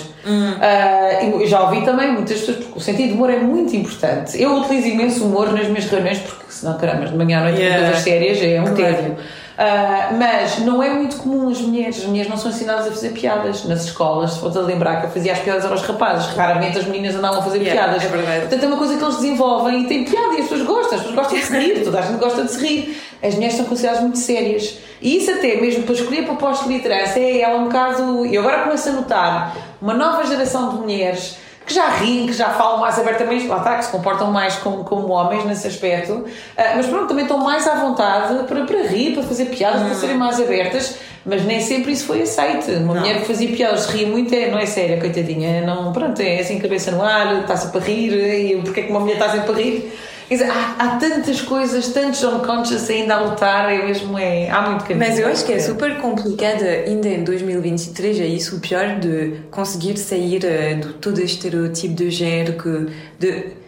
Ah, 0.62 1.24
eu 1.24 1.45
já 1.48 1.62
ouvi 1.63 1.84
também 1.84 2.12
muitas 2.12 2.39
pessoas, 2.39 2.58
porque 2.58 2.78
o 2.78 2.82
sentido 2.82 3.10
do 3.10 3.15
humor 3.15 3.30
é 3.30 3.38
muito 3.39 3.76
importante. 3.76 4.41
Eu 4.41 4.56
utilizo 4.58 4.88
imenso 4.88 5.24
humor 5.26 5.52
nas 5.52 5.67
minhas 5.67 5.86
reuniões, 5.86 6.19
porque 6.19 6.45
senão, 6.50 6.78
caramba, 6.78 7.06
de 7.08 7.15
manhã 7.15 7.39
à 7.39 7.43
noite 7.43 7.60
Yeah. 7.60 7.86
coisas 7.86 8.04
sérias 8.04 8.38
é 8.41 8.60
um 8.62 8.74
Claro. 8.76 8.95
tédio. 8.95 9.17
Ah, 9.62 10.12
mas 10.17 10.60
não 10.60 10.82
é 10.82 10.89
muito 10.89 11.17
comum 11.17 11.50
as 11.50 11.60
mulheres. 11.60 11.98
As 11.98 12.06
mulheres 12.06 12.30
não 12.30 12.38
são 12.38 12.50
ensinadas 12.50 12.88
a 12.88 12.91
fazer 12.91 13.10
piadas 13.10 13.65
nas 13.65 13.84
escolas. 13.84 14.32
Se 14.32 14.45
a 14.58 14.62
lembrar 14.62 15.02
que 15.02 15.08
eu 15.08 15.12
fazia 15.12 15.34
as 15.34 15.39
piadas 15.39 15.65
aos 15.65 15.82
rapazes, 15.82 16.28
raramente 16.34 16.78
as 16.80 16.86
meninas 16.86 17.13
andavam 17.15 17.39
a 17.39 17.41
fazer 17.43 17.58
Yeah, 17.62 17.82
piadas. 17.84 18.06
é 18.06 18.08
verdade. 18.08 18.39
Portanto, 18.41 18.63
é 18.63 18.67
uma 18.67 18.78
coisa 18.78 18.95
que 18.98 19.04
eles 19.04 19.15
desenvolvem 19.17 19.82
e 19.82 19.88
tem 19.88 20.06
piada 20.06 20.34
e 20.36 20.41
as 20.41 20.48
pessoas 20.48 20.62
gostam, 20.62 20.98
as 20.98 21.04
pessoas 21.06 21.15
gostam 21.15 21.38
de 21.39 21.45
se 21.45 21.58
rir, 21.60 21.84
toda 21.84 22.00
a 22.00 22.02
gente 22.04 22.19
gosta 22.19 22.43
de 22.43 22.52
se 22.54 22.65
rir. 22.65 23.02
As 23.21 23.36
mulheres 23.36 23.55
são 23.55 23.65
consideradas 23.65 24.01
muito 24.01 24.17
sérias. 24.17 24.77
E 25.01 25.17
isso 25.17 25.32
até 25.32 25.55
mesmo 25.60 25.84
para 25.84 25.93
escolher 25.93 26.25
para 26.25 26.36
postos 26.36 26.67
de 26.67 26.73
liderança 26.73 27.19
é 27.19 27.41
ela 27.41 27.60
um 27.60 27.65
bocado. 27.65 28.25
E 28.25 28.38
agora 28.38 28.63
começo 28.63 28.89
a 28.89 28.91
notar 28.93 29.58
uma 29.82 29.93
nova 29.93 30.25
geração 30.25 30.69
de 30.69 30.75
mulheres 30.77 31.38
que 31.65 31.75
já 31.75 31.88
riem, 31.88 32.25
que 32.25 32.34
já 32.34 32.49
falam 32.49 32.79
mais 32.79 32.97
abertamente, 32.97 33.45
lá 33.45 33.58
está, 33.58 33.77
que 33.77 33.86
se 33.86 33.91
comportam 33.91 34.32
mais 34.32 34.55
como, 34.55 34.84
como 34.84 35.10
homens 35.10 35.45
nesse 35.45 35.67
aspecto, 35.67 36.25
Ah, 36.58 36.73
mas 36.75 36.88
pronto, 36.88 37.08
também 37.08 37.25
estão 37.25 37.38
mais 37.38 37.67
à 37.67 37.75
vontade 37.75 38.43
para, 38.45 38.65
para 38.65 38.82
rir, 38.88 39.13
para 39.13 39.21
fazer 39.21 39.45
piadas, 39.45 39.84
para 39.84 39.93
serem 39.93 40.17
mais 40.17 40.41
abertas, 40.41 40.95
mas 41.23 41.45
nem 41.45 41.62
sempre 41.62 41.91
isso 41.91 42.08
foi 42.08 42.23
aceite. 42.23 42.71
Uma 42.71 42.95
Não. 42.95 43.01
mulher 43.01 43.19
que 43.19 43.25
fazia 43.25 43.55
piadas, 43.55 43.86
ria 43.86 44.08
muito, 44.08 44.34
é, 44.34 44.49
não 44.49 44.58
é 44.58 44.65
séria, 44.65 44.99
coitadinha, 44.99 45.62
não, 45.62 45.93
pronto, 45.93 46.19
é 46.19 46.39
assim, 46.39 46.58
cabeça 46.58 46.89
no 46.89 47.03
ar, 47.03 47.41
está 47.41 47.55
sempre 47.55 47.77
a 47.77 47.82
rir, 47.84 48.13
e 48.13 48.62
porque 48.63 48.79
é 48.79 48.84
que 48.86 48.89
uma 48.89 49.01
mulher 49.01 49.13
está 49.13 49.29
sempre 49.29 49.51
a 49.51 49.55
rir? 49.55 49.93
Há, 50.32 50.76
há 50.78 50.88
tantas 50.98 51.42
coisas, 51.42 51.88
tantos 51.89 52.24
unconscious 52.24 52.89
ainda 52.89 53.15
a 53.15 53.22
lutar, 53.22 53.72
é 53.72 53.86
mesmo, 53.86 54.18
é, 54.18 54.50
há 54.50 54.62
muito 54.70 54.86
caminho. 54.86 55.00
Mas 55.00 55.18
eu 55.18 55.28
acho 55.28 55.46
que 55.46 55.54
é 55.54 55.60
super 55.60 55.98
complicado 55.98 56.63
ainda 56.63 57.08
em 57.08 57.24
2023, 57.24 58.20
é 58.20 58.28
isso 58.28 58.58
o 58.58 58.60
pior 58.60 59.00
de 59.00 59.42
conseguir 59.50 59.98
sair 59.98 60.46
eh, 60.46 60.76
de 60.76 60.94
todo 60.94 61.20
este 61.20 61.48
estereotipo 61.48 61.96
de 61.96 62.12
género 62.12 62.54
que 62.54 62.88
de 63.18 63.60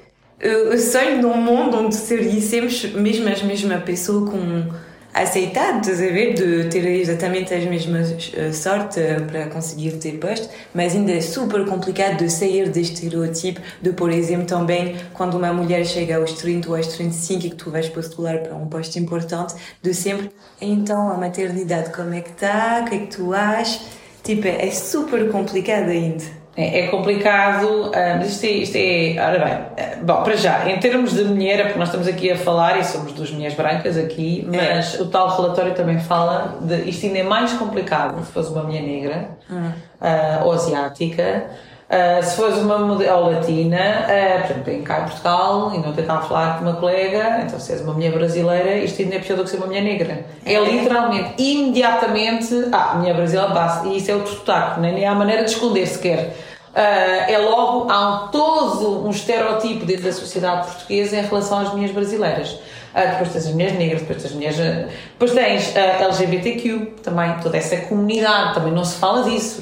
eu 0.42 0.76
sonho 0.80 1.22
num 1.22 1.38
mundo 1.38 1.78
onde 1.78 1.96
seríamos 1.96 2.84
mesmo 2.94 3.28
a 3.28 3.46
mesma 3.46 3.78
pessoa 3.78 4.30
com 4.30 4.72
aceitado, 5.14 5.82
estás 5.82 6.00
a 6.00 6.12
ver, 6.12 6.34
de 6.34 6.70
ter 6.70 6.86
exatamente 6.86 7.54
as 7.54 7.66
mesmas 7.66 8.32
eh, 8.34 8.52
sorte 8.54 9.00
eh, 9.00 9.20
para 9.20 9.48
conseguir 9.48 9.92
ter 9.98 10.14
posto, 10.14 10.50
mas 10.74 10.96
ainda 10.96 11.12
é 11.12 11.22
super 11.22 11.66
complicado 11.66 12.18
de 12.18 12.30
sair 12.30 12.70
deste 12.70 13.06
estereotipo 13.06 13.62
de, 13.82 13.92
por 13.92 14.10
exemplo, 14.10 14.46
também 14.46 14.96
quando 15.14 15.36
uma 15.36 15.52
mulher 15.52 15.86
chega 15.86 16.18
aos 16.18 16.34
30 16.34 16.70
ou 16.70 16.76
aos 16.76 16.88
35 16.88 17.46
e 17.46 17.50
que 17.50 17.56
tu 17.56 17.70
vais 17.70 17.90
postular 17.90 18.40
para 18.40 18.56
um 18.56 18.68
posto 18.68 18.98
importante, 18.98 19.54
de 19.82 19.94
sempre, 19.94 20.32
então 20.62 21.10
a 21.10 21.18
maternidade 21.18 21.92
como 21.92 22.14
é 22.14 22.22
que 22.22 22.30
está, 22.30 22.84
o 22.86 22.90
que 22.90 22.96
é 22.96 23.00
que 23.00 23.08
tu 23.08 23.34
achas? 23.34 23.82
Tipo, 24.24 24.48
é 24.48 24.70
super 24.72 25.30
complicado 25.32 25.90
ainda. 25.90 26.41
É, 26.56 26.82
é 26.82 26.88
complicado, 26.88 27.92
ah, 27.96 28.16
mas 28.18 28.32
isto 28.34 28.44
é, 28.46 28.50
isto 28.50 28.76
é. 28.76 29.16
Ora 29.26 29.40
bem, 29.46 29.54
ah, 29.54 29.96
bom, 30.04 30.22
para 30.22 30.36
já, 30.36 30.70
em 30.70 30.78
termos 30.80 31.14
de 31.14 31.24
mulher, 31.24 31.60
é 31.62 31.64
porque 31.64 31.80
nós 31.80 31.88
estamos 31.88 32.08
aqui 32.10 32.30
a 32.30 32.38
falar 32.38 32.78
e 32.78 32.84
somos 32.84 33.14
duas 33.14 33.32
mulheres 33.32 33.56
brancas 33.56 33.98
aqui, 33.98 34.46
É. 34.52 34.76
mas 34.76 35.00
o 35.00 35.06
tal 35.08 35.30
relatório 35.36 35.74
também 35.74 36.00
fala 36.00 36.58
de. 36.62 36.90
Isto 36.90 37.06
ainda 37.06 37.20
é 37.20 37.24
mais 37.24 37.54
complicado 37.54 38.24
se 38.26 38.32
fosse 38.34 38.52
uma 38.52 38.64
mulher 38.64 38.82
negra 38.84 39.30
Hum. 39.50 39.72
ah, 40.02 40.42
ou 40.44 40.52
asiática. 40.52 41.46
Ah, 41.94 42.24
se 42.24 42.38
fosse 42.38 42.58
uma 42.62 42.78
mulher 42.78 43.14
ou 43.14 43.30
latina, 43.30 43.78
uh, 44.06 44.48
por 44.48 44.52
exemplo, 44.52 44.74
em 44.74 44.82
cá 44.82 45.02
em 45.02 45.04
Portugal, 45.04 45.74
e 45.76 45.78
não 45.80 45.92
tentava 45.92 46.26
falar 46.26 46.58
com 46.58 46.64
uma 46.64 46.76
colega, 46.76 47.42
então 47.46 47.60
se 47.60 47.74
és 47.74 47.82
uma 47.82 47.92
mulher 47.92 48.14
brasileira, 48.14 48.78
isto 48.78 49.02
ainda 49.02 49.16
é 49.16 49.20
pior 49.20 49.36
do 49.36 49.44
que 49.44 49.50
ser 49.50 49.58
uma 49.58 49.66
mulher 49.66 49.82
negra. 49.82 50.26
É 50.46 50.58
literalmente, 50.58 51.34
imediatamente, 51.38 52.70
ah, 52.72 52.94
mulher 52.96 53.14
brasileira, 53.14 53.50
basta, 53.54 53.90
e 53.90 53.98
isso 53.98 54.10
é 54.10 54.16
outro 54.16 54.32
sotaque, 54.32 54.80
nem, 54.80 54.94
nem 54.94 55.06
há 55.06 55.14
maneira 55.14 55.44
de 55.44 55.52
esconder 55.52 55.86
sequer. 55.86 56.34
Ah, 56.74 57.30
é 57.30 57.38
logo, 57.40 57.92
há 57.92 58.00
um, 58.00 58.28
todo 58.30 59.06
um 59.06 59.10
estereotipo 59.10 59.86
dentro 59.86 60.06
da 60.06 60.14
sociedade 60.14 60.68
portuguesa 60.68 61.18
em 61.18 61.24
relação 61.24 61.60
às 61.60 61.74
mulheres 61.74 61.94
brasileiras. 61.94 62.58
Ah, 62.94 63.06
depois 63.06 63.32
tens 63.32 63.46
as 63.48 63.52
mulheres 63.54 63.78
negras, 63.78 64.02
depois 64.02 64.22
tens 64.22 64.30
as 64.32 64.36
mulheres. 64.36 64.60
ah, 64.60 64.90
Depois 65.14 65.32
tens 65.32 65.76
a 65.78 65.80
LGBTQ 66.04 66.94
também, 67.04 67.34
toda 67.42 67.58
essa 67.58 67.78
comunidade, 67.78 68.54
também 68.56 68.74
não 68.74 68.84
se 68.84 68.98
fala 68.98 69.24
disso. 69.24 69.62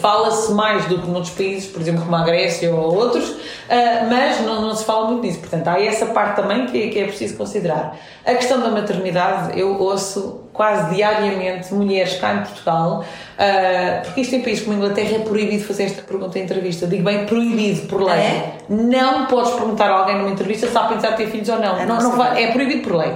Fala-se 0.00 0.52
mais 0.52 0.86
do 0.86 0.98
que 1.00 1.08
noutros 1.08 1.32
países, 1.34 1.70
por 1.70 1.80
exemplo, 1.80 2.02
como 2.02 2.16
a 2.16 2.24
Grécia 2.24 2.74
ou 2.74 2.94
outros, 2.94 3.34
ah, 3.70 4.06
mas 4.08 4.40
não, 4.40 4.60
não 4.60 4.74
se 4.74 4.84
fala 4.84 5.08
muito 5.08 5.22
disso. 5.22 5.38
Portanto, 5.38 5.68
há 5.68 5.80
essa 5.80 6.06
parte 6.06 6.36
também 6.36 6.66
que, 6.66 6.88
que 6.88 6.98
é 6.98 7.04
preciso 7.04 7.36
considerar. 7.36 7.96
A 8.24 8.34
questão 8.34 8.60
da 8.60 8.70
maternidade, 8.70 9.58
eu 9.58 9.80
ouço 9.80 10.41
quase 10.52 10.94
diariamente 10.94 11.72
mulheres 11.72 12.14
cá 12.16 12.34
em 12.34 12.38
Portugal, 12.42 13.04
ah, 13.38 14.02
porque 14.04 14.20
isto 14.20 14.34
em 14.36 14.42
países 14.42 14.62
como 14.64 14.74
a 14.76 14.78
Inglaterra 14.78 15.16
é 15.16 15.18
proibido 15.20 15.64
fazer 15.64 15.84
esta 15.84 16.02
pergunta 16.02 16.38
em 16.38 16.42
entrevista. 16.42 16.86
Digo 16.86 17.02
bem, 17.02 17.24
proibido 17.26 17.86
por 17.88 18.02
lei. 18.02 18.14
É? 18.14 18.52
Não 18.68 19.26
podes 19.26 19.52
perguntar 19.52 19.90
a 19.90 19.98
alguém 20.00 20.18
numa 20.18 20.30
entrevista 20.30 20.66
se 20.66 20.72
está 20.72 20.82
a 20.82 20.88
pensar 20.88 21.12
em 21.12 21.16
ter 21.16 21.28
filhos 21.28 21.48
ou 21.48 21.58
não. 21.58 21.76
Ah, 21.76 21.86
não, 21.86 21.98
não 22.02 22.16
vai- 22.16 22.42
é 22.44 22.52
proibido 22.52 22.82
por 22.82 22.96
lei. 22.96 23.12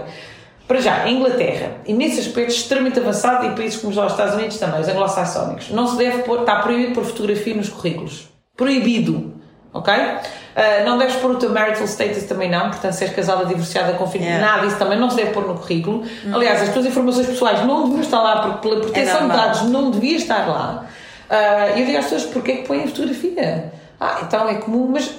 Para 0.66 0.80
já, 0.80 1.02
a 1.04 1.08
Inglaterra, 1.10 1.74
e 1.86 1.92
nesse 1.92 2.18
aspecto 2.18 2.50
extremamente 2.50 2.98
avançado, 2.98 3.46
e 3.46 3.50
países 3.54 3.80
como 3.80 3.92
os 3.92 4.10
Estados 4.12 4.34
Unidos 4.34 4.58
também, 4.58 4.80
os 4.80 4.88
anglo-saxónicos, 4.88 5.70
não 5.70 5.86
se 5.86 5.96
deve 5.96 6.22
pôr, 6.24 6.40
está 6.40 6.56
proibido 6.56 6.92
pôr 6.92 7.04
fotografia 7.04 7.54
nos 7.54 7.68
currículos. 7.68 8.28
Proibido. 8.56 9.34
Ok? 9.72 9.92
Ah, 10.56 10.84
não 10.86 10.96
deves 10.96 11.16
pôr 11.16 11.32
o 11.32 11.34
teu 11.36 11.50
marital 11.50 11.84
status 11.86 12.22
também 12.22 12.48
não, 12.50 12.70
portanto, 12.70 12.92
se 12.94 13.04
és 13.04 13.12
casada, 13.14 13.44
divorciada, 13.44 13.92
com 13.92 14.06
filho, 14.06 14.24
Yeah. 14.24 14.44
nada 14.46 14.66
disso 14.66 14.78
também 14.78 14.98
não 14.98 15.10
se 15.10 15.16
deve 15.16 15.30
pôr 15.32 15.46
no 15.46 15.54
currículo. 15.54 16.02
Aliás, 16.32 16.62
as 16.62 16.70
tuas 16.70 16.86
informações 16.86 17.26
pessoais 17.26 17.64
não 17.66 17.82
deviam 17.84 18.00
estar 18.00 18.22
lá, 18.22 18.40
porque 18.40 18.66
pela 18.68 18.80
proteção 18.80 19.20
de 19.20 19.26
normal. 19.26 19.36
dados 19.36 19.62
não 19.64 19.90
devia 19.90 20.16
estar 20.16 20.48
lá. 20.48 20.86
E 21.76 21.80
eu 21.80 21.84
digo 21.86 21.98
às 21.98 22.04
pessoas, 22.04 22.24
porquê 22.24 22.52
é 22.52 22.56
que 22.56 22.66
põem 22.66 22.84
a 22.84 22.86
fotografia? 22.86 23.72
Ah, 24.00 24.20
então 24.26 24.48
é 24.48 24.54
comum, 24.54 24.88
mas 24.92 25.10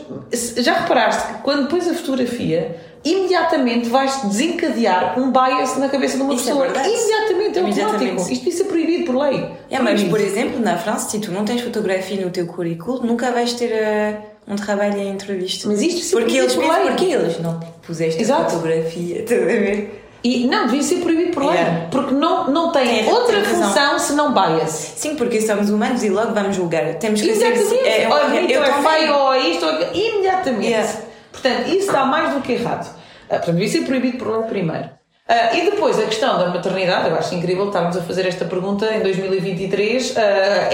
já 0.58 0.73
reparaste 0.73 1.34
que 1.34 1.39
quando 1.41 1.67
pões 1.67 1.88
a 1.88 1.93
fotografia, 1.93 2.76
imediatamente 3.04 3.89
vais 3.89 4.21
desencadear 4.23 5.19
um 5.19 5.32
bias 5.32 5.78
na 5.78 5.89
cabeça 5.89 6.17
de 6.17 6.23
uma 6.23 6.34
Isso 6.34 6.43
é 6.50 6.52
pessoa. 6.54 6.65
verdade. 6.65 6.89
imediatamente, 6.89 7.58
é 7.80 7.84
automático. 7.84 8.21
Isto 8.32 8.43
devia 8.43 8.52
ser 8.52 8.63
proibido 8.65 9.06
por 9.06 9.15
lei. 9.17 9.50
É, 9.69 9.80
mas 9.80 10.04
por 10.04 10.19
exemplo, 10.19 10.60
na 10.60 10.78
França, 10.78 11.10
se 11.10 11.19
tu 11.19 11.32
não 11.32 11.43
tens 11.45 11.62
fotografia 11.62 12.23
no 12.23 12.30
teu 12.32 12.45
currículo, 12.47 13.04
nunca 13.06 13.32
vais 13.32 13.54
ter 13.54 13.71
eh, 13.71 14.21
um 14.47 14.55
trabalho 14.55 14.97
em 14.97 15.10
entrevista. 15.10 15.67
Mas 15.67 15.81
isto 15.81 16.01
se 16.01 16.12
porque 16.12 16.38
eles 16.38 16.53
por 16.53 16.62
pensam, 16.63 16.79
lei. 16.79 16.88
porque 16.89 17.05
eles 17.05 17.39
não 17.39 17.60
puseste 17.86 18.21
Exato. 18.21 18.43
a 18.43 18.49
fotografia, 18.49 19.19
estás 19.23 19.41
a 19.41 19.45
ver? 19.45 20.03
E 20.23 20.47
não, 20.47 20.65
devia 20.65 20.81
ser 20.83 20.97
proibido 20.97 21.31
por 21.31 21.43
lei. 21.45 21.53
Yeah. 21.55 21.88
Porque 21.91 22.13
não, 22.13 22.49
não 22.49 22.71
tem 22.71 23.03
Tem- 23.03 23.10
outra 23.13 23.41
função 23.43 23.99
senão 23.99 24.33
bias. 24.33 24.71
Sim, 24.71 25.15
porque 25.15 25.39
somos 25.41 25.69
humanos 25.69 26.03
e 26.03 26.10
logo 26.10 26.33
vamos 26.33 26.55
julgar. 26.55 26.95
Temos 26.95 27.21
que 27.21 27.36
ser. 27.36 27.51
Exatamente. 27.53 27.88
É, 27.88 28.10
Olha, 28.10 28.29
bonito, 28.29 28.51
eu 28.51 28.63
é 28.63 28.73
feio, 28.81 29.13
ou 29.15 29.33
é 29.33 29.47
isto, 29.49 29.65
ou 29.65 29.71
aquilo. 29.71 29.95
Imediatamente. 29.95 30.65
Yeah. 30.67 30.93
Portanto, 31.31 31.67
isso 31.67 31.77
está 31.88 32.05
mais 32.05 32.33
do 32.33 32.41
que 32.41 32.53
errado. 32.53 32.93
Ah, 33.29 33.36
portanto, 33.38 33.55
devia 33.55 33.67
ser 33.69 33.81
proibido 33.86 34.17
por 34.17 34.27
lei 34.39 34.47
primeiro. 34.49 34.89
Ah, 35.28 35.54
e 35.54 35.70
depois 35.70 36.00
a 36.00 36.06
questão 36.06 36.38
da 36.38 36.48
maternidade, 36.48 37.10
eu 37.10 37.16
acho 37.16 37.36
incrível 37.36 37.68
estarmos 37.68 37.98
a 37.98 38.02
fazer 38.02 38.26
esta 38.26 38.46
pergunta 38.46 38.86
em 38.94 39.02
2023. 39.02 40.16
Ah, 40.16 40.22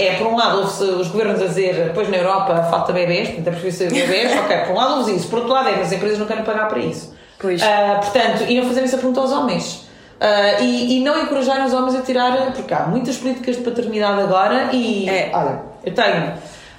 é, 0.00 0.14
por 0.16 0.28
um 0.28 0.36
lado, 0.36 0.58
houve-se 0.58 0.84
os 0.84 1.08
governos 1.08 1.42
a 1.42 1.46
dizer, 1.46 1.90
pois 1.92 2.08
na 2.08 2.18
Europa 2.18 2.62
falta 2.70 2.92
bebés, 2.92 3.28
portanto 3.30 3.48
é 3.48 3.50
preciso 3.50 3.78
ser 3.78 3.92
bebés. 3.92 4.32
ok, 4.38 4.58
por 4.58 4.72
um 4.72 4.76
lado 4.76 5.10
isso, 5.10 5.28
por 5.28 5.40
outro 5.40 5.52
lado 5.52 5.68
é 5.70 5.72
que 5.74 5.80
as 5.80 5.92
empresas 5.92 6.18
não 6.18 6.26
querem 6.26 6.44
pagar 6.44 6.68
para 6.68 6.78
isso. 6.78 7.12
Pois. 7.38 7.60
Ah, 7.62 8.00
portanto, 8.00 8.44
iam 8.48 8.64
fazer 8.64 8.82
essa 8.82 8.96
pergunta 8.96 9.20
aos 9.20 9.32
homens. 9.32 9.88
Ah, 10.20 10.60
e, 10.60 10.98
e 10.98 11.04
não 11.04 11.20
encorajar 11.20 11.66
os 11.66 11.72
homens 11.72 11.96
a 11.96 12.02
tirar, 12.02 12.52
porque 12.52 12.72
há 12.72 12.84
muitas 12.86 13.16
políticas 13.16 13.56
de 13.56 13.62
paternidade 13.62 14.20
agora 14.20 14.70
e. 14.72 15.08
É. 15.08 15.30
Olha, 15.34 15.62
eu 15.84 15.92
tenho. 15.92 16.32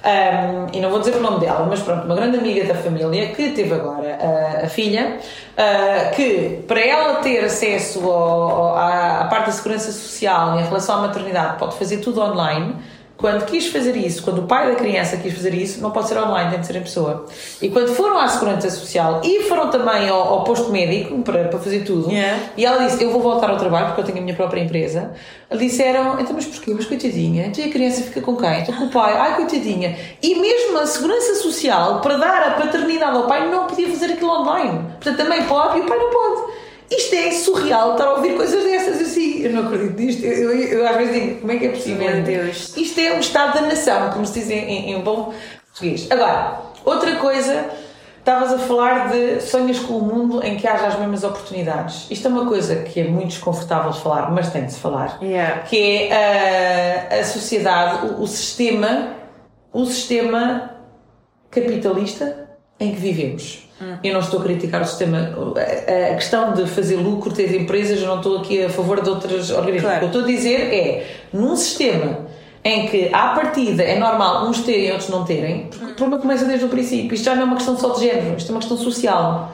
Ahm, 0.06 0.66
e 0.72 0.80
não 0.80 0.90
vou 0.90 1.00
dizer 1.00 1.16
o 1.16 1.20
nome 1.20 1.40
dela, 1.40 1.66
mas 1.68 1.80
pronto, 1.80 2.04
uma 2.04 2.14
grande 2.14 2.38
amiga 2.38 2.64
da 2.64 2.74
família 2.74 3.28
que 3.34 3.50
teve 3.50 3.74
agora 3.74 4.18
ah, 4.20 4.66
a 4.66 4.68
filha, 4.68 5.18
ah, 5.56 6.10
que 6.14 6.62
para 6.68 6.80
ela 6.80 7.16
ter 7.16 7.44
acesso 7.44 8.08
ao- 8.08 8.50
ao- 8.50 8.76
à 8.76 9.24
parte 9.28 9.46
da 9.46 9.52
segurança 9.52 9.90
social 9.92 10.58
em 10.58 10.62
relação 10.64 10.98
à 10.98 11.00
maternidade 11.08 11.58
pode 11.58 11.76
fazer 11.76 11.98
tudo 11.98 12.20
online. 12.22 12.76
Quando 13.16 13.46
quis 13.46 13.68
fazer 13.68 13.96
isso, 13.96 14.22
quando 14.22 14.40
o 14.40 14.42
pai 14.42 14.68
da 14.68 14.74
criança 14.74 15.16
quis 15.16 15.32
fazer 15.32 15.54
isso, 15.54 15.80
não 15.80 15.90
pode 15.90 16.08
ser 16.08 16.18
online, 16.18 16.50
tem 16.50 16.60
de 16.60 16.66
ser 16.66 16.76
em 16.76 16.82
pessoa. 16.82 17.24
E 17.62 17.70
quando 17.70 17.88
foram 17.94 18.18
à 18.18 18.28
Segurança 18.28 18.68
Social 18.68 19.22
e 19.24 19.44
foram 19.44 19.70
também 19.70 20.08
ao, 20.08 20.20
ao 20.20 20.44
posto 20.44 20.70
médico 20.70 21.18
para, 21.22 21.44
para 21.44 21.58
fazer 21.58 21.80
tudo, 21.84 22.10
Yeah. 22.10 22.38
e 22.56 22.64
ela 22.66 22.84
disse: 22.84 23.02
Eu 23.02 23.10
vou 23.10 23.22
voltar 23.22 23.48
ao 23.48 23.56
trabalho 23.56 23.86
porque 23.86 24.02
eu 24.02 24.04
tenho 24.04 24.18
a 24.18 24.20
minha 24.20 24.36
própria 24.36 24.60
empresa. 24.60 25.12
Disseram: 25.50 26.20
Então, 26.20 26.34
mas 26.34 26.44
porquê? 26.44 26.72
Mas 26.74 26.84
coitadinha, 26.84 27.46
então 27.46 27.64
e 27.64 27.68
a 27.68 27.72
criança 27.72 28.02
fica 28.02 28.20
com 28.20 28.36
quem? 28.36 28.60
Então 28.60 28.74
com 28.74 28.84
o 28.84 28.90
pai, 28.90 29.16
ai 29.16 29.36
coitadinha. 29.36 29.96
E 30.22 30.34
mesmo 30.34 30.78
a 30.78 30.86
Segurança 30.86 31.36
Social, 31.36 32.00
para 32.00 32.18
dar 32.18 32.42
a 32.48 32.50
paternidade 32.52 33.16
ao 33.16 33.26
pai, 33.26 33.48
não 33.50 33.66
podia 33.66 33.88
fazer 33.88 34.12
aquilo 34.12 34.30
online. 34.30 34.80
Portanto, 35.00 35.16
também 35.16 35.42
pode 35.44 35.78
e 35.78 35.80
o 35.80 35.86
pai 35.86 35.98
não 35.98 36.10
pode. 36.10 36.65
Isto 36.90 37.14
é 37.14 37.30
surreal 37.32 37.92
estar 37.92 38.06
a 38.06 38.14
ouvir 38.14 38.36
coisas 38.36 38.62
dessas 38.62 39.00
assim. 39.00 39.42
Eu 39.42 39.52
não 39.52 39.66
acredito 39.66 40.00
nisto. 40.00 40.24
Eu, 40.24 40.50
eu, 40.52 40.78
eu 40.78 40.88
às 40.88 40.96
vezes 40.96 41.14
digo: 41.14 41.40
Como 41.40 41.52
é 41.52 41.56
que 41.56 41.66
é 41.66 41.68
possível? 41.70 42.10
Meu 42.10 42.22
Deus. 42.22 42.76
Isto 42.76 43.00
é 43.00 43.12
um 43.14 43.20
estado 43.20 43.54
da 43.54 43.62
nação, 43.62 44.10
como 44.10 44.26
se 44.26 44.40
diz 44.40 44.50
em, 44.50 44.58
em, 44.58 44.92
em 44.92 45.00
bom 45.00 45.34
português. 45.72 46.06
Agora, 46.10 46.60
outra 46.84 47.16
coisa, 47.16 47.70
estavas 48.18 48.52
a 48.52 48.58
falar 48.58 49.10
de 49.10 49.40
sonhos 49.40 49.78
com 49.80 49.98
o 49.98 50.02
mundo 50.02 50.44
em 50.44 50.56
que 50.56 50.66
haja 50.66 50.86
as 50.86 50.98
mesmas 50.98 51.22
oportunidades. 51.22 52.06
Isto 52.10 52.28
é 52.28 52.30
uma 52.30 52.46
coisa 52.46 52.76
que 52.82 53.00
é 53.00 53.04
muito 53.04 53.28
desconfortável 53.28 53.90
de 53.90 54.00
falar, 54.00 54.30
mas 54.30 54.50
tem 54.50 54.64
de 54.64 54.72
se 54.72 54.80
falar. 54.80 55.18
Yeah. 55.22 55.60
Que 55.62 56.08
é 56.08 57.10
a, 57.12 57.20
a 57.20 57.24
sociedade, 57.24 58.06
o, 58.06 58.22
o 58.22 58.26
sistema, 58.26 59.14
o 59.72 59.84
sistema 59.86 60.72
capitalista 61.50 62.48
em 62.78 62.92
que 62.92 63.00
vivemos. 63.00 63.65
Eu 64.02 64.14
não 64.14 64.20
estou 64.20 64.40
a 64.40 64.42
criticar 64.42 64.80
o 64.80 64.86
sistema. 64.86 65.34
A, 65.56 66.12
a 66.12 66.14
questão 66.14 66.54
de 66.54 66.66
fazer 66.66 66.96
lucro, 66.96 67.32
ter 67.32 67.54
empresas, 67.54 68.00
eu 68.00 68.08
não 68.08 68.18
estou 68.18 68.38
aqui 68.38 68.64
a 68.64 68.70
favor 68.70 69.02
de 69.02 69.10
outras 69.10 69.50
organismos. 69.50 69.90
Claro. 69.90 70.06
O 70.06 70.10
que 70.10 70.16
eu 70.16 70.20
estou 70.20 70.22
a 70.22 70.36
dizer 70.36 70.72
é, 70.72 71.06
num 71.32 71.54
sistema 71.56 72.26
em 72.64 72.88
que, 72.88 73.10
à 73.12 73.28
partida, 73.28 73.82
é 73.82 73.98
normal 73.98 74.48
uns 74.48 74.60
terem 74.60 74.88
e 74.88 74.90
outros 74.90 75.08
não 75.08 75.24
terem, 75.24 75.68
porque 75.70 75.92
o 75.92 75.94
problema 75.94 76.20
começa 76.20 76.44
desde 76.46 76.64
o 76.64 76.68
princípio. 76.68 77.14
Isto 77.14 77.24
já 77.24 77.34
não 77.34 77.42
é 77.42 77.44
uma 77.44 77.56
questão 77.56 77.78
só 77.78 77.90
de 77.90 78.00
género, 78.00 78.36
isto 78.36 78.50
é 78.50 78.52
uma 78.52 78.60
questão 78.60 78.76
social. 78.76 79.52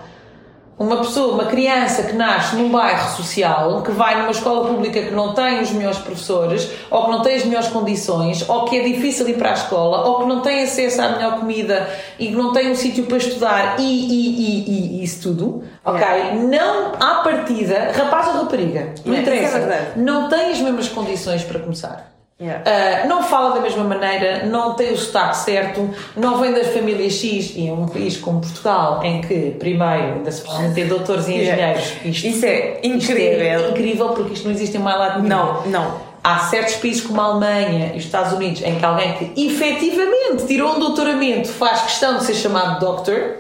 Uma 0.78 0.96
pessoa, 0.96 1.34
uma 1.34 1.44
criança 1.44 2.02
que 2.04 2.14
nasce 2.14 2.56
num 2.56 2.68
bairro 2.70 3.08
social, 3.16 3.82
que 3.82 3.92
vai 3.92 4.18
numa 4.18 4.30
escola 4.32 4.66
pública 4.66 5.00
que 5.02 5.10
não 5.12 5.32
tem 5.32 5.60
os 5.60 5.70
melhores 5.70 5.98
professores, 5.98 6.68
ou 6.90 7.04
que 7.04 7.10
não 7.12 7.22
tem 7.22 7.36
as 7.36 7.44
melhores 7.44 7.68
condições, 7.68 8.48
ou 8.48 8.64
que 8.64 8.78
é 8.78 8.82
difícil 8.82 9.28
ir 9.28 9.34
para 9.38 9.50
a 9.50 9.52
escola, 9.52 10.04
ou 10.08 10.20
que 10.20 10.26
não 10.26 10.40
tem 10.40 10.64
acesso 10.64 11.00
à 11.02 11.10
melhor 11.10 11.38
comida 11.38 11.88
e 12.18 12.28
que 12.28 12.32
não 12.34 12.52
tem 12.52 12.70
um 12.70 12.74
sítio 12.74 13.04
para 13.04 13.18
estudar 13.18 13.76
e, 13.78 13.82
e, 13.82 14.40
e, 14.40 15.00
e- 15.00 15.04
isso 15.04 15.22
tudo, 15.22 15.62
ok? 15.84 16.04
Não 16.48 16.92
à 16.98 17.22
partida, 17.22 17.92
rapaz 17.94 18.28
ou 18.28 18.42
rapariga, 18.42 18.94
não 19.04 19.14
Yeah, 19.14 19.20
interessa, 19.36 19.58
isso 19.58 19.68
é 19.68 19.92
não 19.96 20.28
tem 20.28 20.50
as 20.50 20.58
mesmas 20.58 20.88
condições 20.88 21.44
para 21.44 21.60
começar. 21.60 22.11
Yeah. 22.42 23.04
Uh, 23.04 23.08
não 23.08 23.22
fala 23.22 23.54
da 23.54 23.60
mesma 23.60 23.84
maneira, 23.84 24.46
não 24.46 24.74
tem 24.74 24.92
o 24.92 24.96
sotaque 24.98 25.36
certo, 25.36 25.88
não 26.16 26.38
vem 26.38 26.52
das 26.52 26.66
famílias 26.68 27.12
X 27.12 27.52
e 27.54 27.68
é 27.68 27.72
um 27.72 27.86
país 27.86 28.16
como 28.16 28.40
Portugal, 28.40 29.00
em 29.04 29.20
que, 29.20 29.52
primeiro, 29.60 30.14
ainda 30.16 30.32
se 30.32 30.40
precisam 30.42 30.74
ter 30.74 30.86
doutores 30.88 31.28
e 31.28 31.34
Yeah. 31.34 31.52
engenheiros. 31.78 31.92
Isto, 32.04 32.26
Isso 32.26 32.46
é 32.46 32.80
isto 32.82 33.12
incrível. 33.12 33.44
é 33.46 33.70
incrível 33.70 34.08
porque 34.08 34.32
isto 34.32 34.44
não 34.44 34.50
existe 34.52 34.76
em 34.76 34.80
mais 34.80 34.98
lado 34.98 35.22
nenhum. 35.22 35.28
Não, 35.28 35.66
não. 35.66 36.12
Há 36.24 36.38
certos 36.40 36.74
países 36.76 37.00
como 37.06 37.20
a 37.20 37.24
Alemanha 37.24 37.92
e 37.94 37.98
os 37.98 38.04
Estados 38.04 38.32
Unidos 38.32 38.60
em 38.62 38.76
que 38.76 38.84
alguém 38.84 39.12
que 39.14 39.46
efetivamente 39.46 40.44
tirou 40.46 40.74
um 40.74 40.80
doutoramento 40.80 41.48
faz 41.48 41.82
questão 41.82 42.18
de 42.18 42.24
ser 42.24 42.34
chamado 42.34 42.80
doctor, 42.80 43.36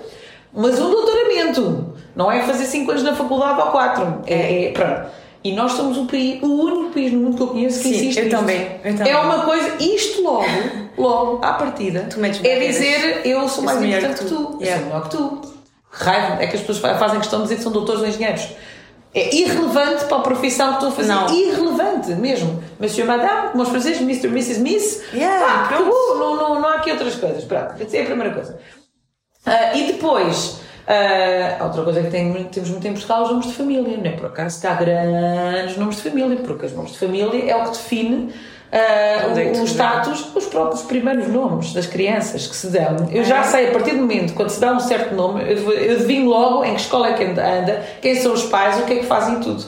mas 0.52 0.78
um 0.78 0.90
doutoramento 0.90 1.92
não 2.14 2.30
é 2.30 2.42
fazer 2.42 2.64
5 2.66 2.90
anos 2.90 3.02
na 3.02 3.14
faculdade 3.16 3.60
ou 3.60 3.66
4. 3.68 4.22
É, 4.26 4.66
é- 4.66 4.70
pronto. 4.72 5.21
E 5.44 5.52
nós 5.52 5.72
somos 5.72 5.98
o, 5.98 6.06
país, 6.06 6.40
o 6.42 6.46
único 6.46 6.92
país 6.94 7.12
no 7.12 7.20
mundo 7.20 7.36
que 7.36 7.42
eu 7.42 7.46
conheço 7.48 7.78
que 7.82 7.88
Sim, 7.88 7.94
insiste 7.96 8.20
eu 8.20 8.30
também, 8.30 8.80
eu 8.84 8.96
também. 8.96 9.12
É 9.12 9.18
uma 9.18 9.44
coisa, 9.44 9.76
isto 9.82 10.22
logo, 10.22 10.44
logo, 10.96 11.44
à 11.44 11.54
partida, 11.54 12.06
Tu 12.08 12.24
é 12.24 12.58
dizer 12.60 13.22
eu 13.26 13.48
sou 13.48 13.58
Eu 13.60 13.64
mais 13.64 13.78
sou 13.78 13.86
importante 13.88 14.18
que 14.18 14.24
que 14.24 14.30
tu, 14.30 14.36
tu. 14.36 14.52
eu 14.54 14.60
Yeah. 14.60 14.76
sou 14.82 14.86
melhor 14.86 15.02
que 15.08 15.16
tu. 15.16 15.52
Raiva, 15.90 16.42
é 16.42 16.46
que 16.46 16.54
as 16.56 16.60
pessoas 16.60 16.78
fa- 16.78 16.94
fazem 16.96 17.18
questão 17.18 17.40
de 17.40 17.44
dizer 17.44 17.56
que 17.56 17.62
são 17.62 17.72
doutores 17.72 18.00
ou 18.02 18.06
engenheiros. 18.06 18.46
É 19.14 19.34
irrelevante 19.34 20.04
para 20.06 20.16
a 20.16 20.20
profissão 20.20 20.68
que 20.68 20.74
estou 20.74 20.88
a 20.88 20.92
fazer. 20.92 21.12
Não. 21.12 21.28
Irrelevante 21.34 22.12
mesmo. 22.12 22.64
Monsieur, 22.80 23.06
Madame, 23.06 23.50
como 23.50 23.62
os 23.62 23.68
franceses, 23.68 24.00
Mr. 24.00 24.28
Mrs. 24.28 24.60
Miss. 24.60 25.02
Yeah, 25.12 25.44
ah, 25.46 25.64
acabou. 25.66 26.16
Não, 26.18 26.36
não, 26.36 26.60
não 26.62 26.68
há 26.68 26.76
aqui 26.76 26.90
outras 26.90 27.14
coisas. 27.16 27.44
Pronto, 27.44 27.74
é 27.92 28.00
a 28.00 28.04
primeira 28.06 28.32
coisa. 28.32 28.58
Ah, 29.44 29.76
e 29.76 29.88
depois, 29.88 30.60
ah, 30.86 31.64
outra 31.64 31.82
coisa 31.82 32.02
que 32.02 32.10
tem, 32.10 32.32
temos 32.44 32.70
muito 32.70 32.86
em 32.86 32.92
Portugal, 32.92 33.22
os 33.22 33.30
nomes 33.30 33.46
de 33.46 33.52
família. 33.54 33.96
Não 33.96 34.04
é 34.04 34.10
por 34.10 34.26
acaso 34.26 34.60
que 34.60 34.66
há 34.66 34.74
grandes 34.74 35.76
nomes 35.76 35.96
de 35.96 36.02
família, 36.02 36.36
porque 36.36 36.66
os 36.66 36.72
nomes 36.72 36.92
de 36.92 36.98
família 36.98 37.50
é 37.50 37.56
o 37.56 37.64
que 37.64 37.70
define 37.70 38.32
ah, 38.74 39.38
é 39.38 39.50
que 39.52 39.58
o, 39.58 39.62
o 39.62 39.66
status, 39.66 40.34
os 40.34 40.46
próprios 40.46 40.80
primeiros 40.82 41.28
nomes 41.28 41.74
das 41.74 41.86
crianças 41.86 42.46
que 42.46 42.56
se 42.56 42.68
dão. 42.68 43.06
Eu 43.10 43.22
já 43.22 43.40
É. 43.40 43.42
sei, 43.42 43.68
a 43.68 43.70
partir 43.70 43.90
do 43.90 43.98
momento 43.98 44.32
quando 44.32 44.48
se 44.48 44.58
dá 44.58 44.72
um 44.72 44.80
certo 44.80 45.14
nome, 45.14 45.42
eu, 45.42 45.70
eu 45.72 45.94
adivinho 45.96 46.30
logo 46.30 46.64
em 46.64 46.74
que 46.74 46.80
escola 46.80 47.10
é 47.10 47.12
que 47.12 47.22
anda, 47.22 47.46
anda, 47.46 47.82
quem 48.00 48.14
são 48.16 48.32
os 48.32 48.44
pais, 48.44 48.78
o 48.78 48.86
que 48.86 48.94
é 48.94 48.96
que 49.00 49.06
fazem 49.06 49.40
tudo. 49.40 49.62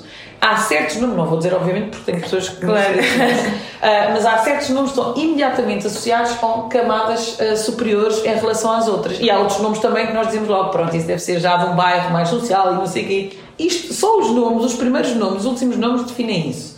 Há 0.46 0.56
certos 0.58 0.96
nomes, 0.96 1.16
não 1.16 1.24
vou 1.26 1.38
dizer 1.38 1.54
obviamente 1.54 1.88
porque 1.96 2.12
tem 2.12 2.20
pessoas 2.20 2.50
que 2.50 2.66
Claro. 2.66 2.94
ah, 3.80 4.10
mas 4.12 4.26
há 4.26 4.36
certos 4.38 4.68
nomes 4.70 4.92
que 4.92 4.98
estão 5.00 5.14
imediatamente 5.16 5.86
associados 5.86 6.32
com 6.32 6.68
camadas 6.68 7.38
ah, 7.40 7.56
superiores 7.56 8.18
em 8.24 8.34
relação 8.34 8.72
às 8.72 8.86
outras. 8.86 9.18
E 9.20 9.30
há 9.30 9.38
outros 9.38 9.58
nomes 9.60 9.78
também 9.78 10.06
que 10.06 10.12
nós 10.12 10.26
dizemos 10.26 10.48
logo, 10.48 10.68
pronto, 10.70 10.94
isso 10.94 11.06
deve 11.06 11.20
ser 11.22 11.40
já 11.40 11.56
de 11.56 11.64
um 11.70 11.74
bairro 11.74 12.12
mais 12.12 12.28
social 12.28 12.72
e 12.72 12.74
não 12.76 12.86
sei 12.86 13.04
o 13.04 13.06
quê. 13.08 13.38
Isto, 13.58 13.94
só 13.94 14.18
os 14.18 14.30
nomes, 14.30 14.64
os 14.66 14.74
primeiros 14.74 15.14
nomes, 15.14 15.40
os 15.40 15.46
últimos 15.46 15.76
nomes 15.78 16.04
definem 16.04 16.50
isso. 16.50 16.74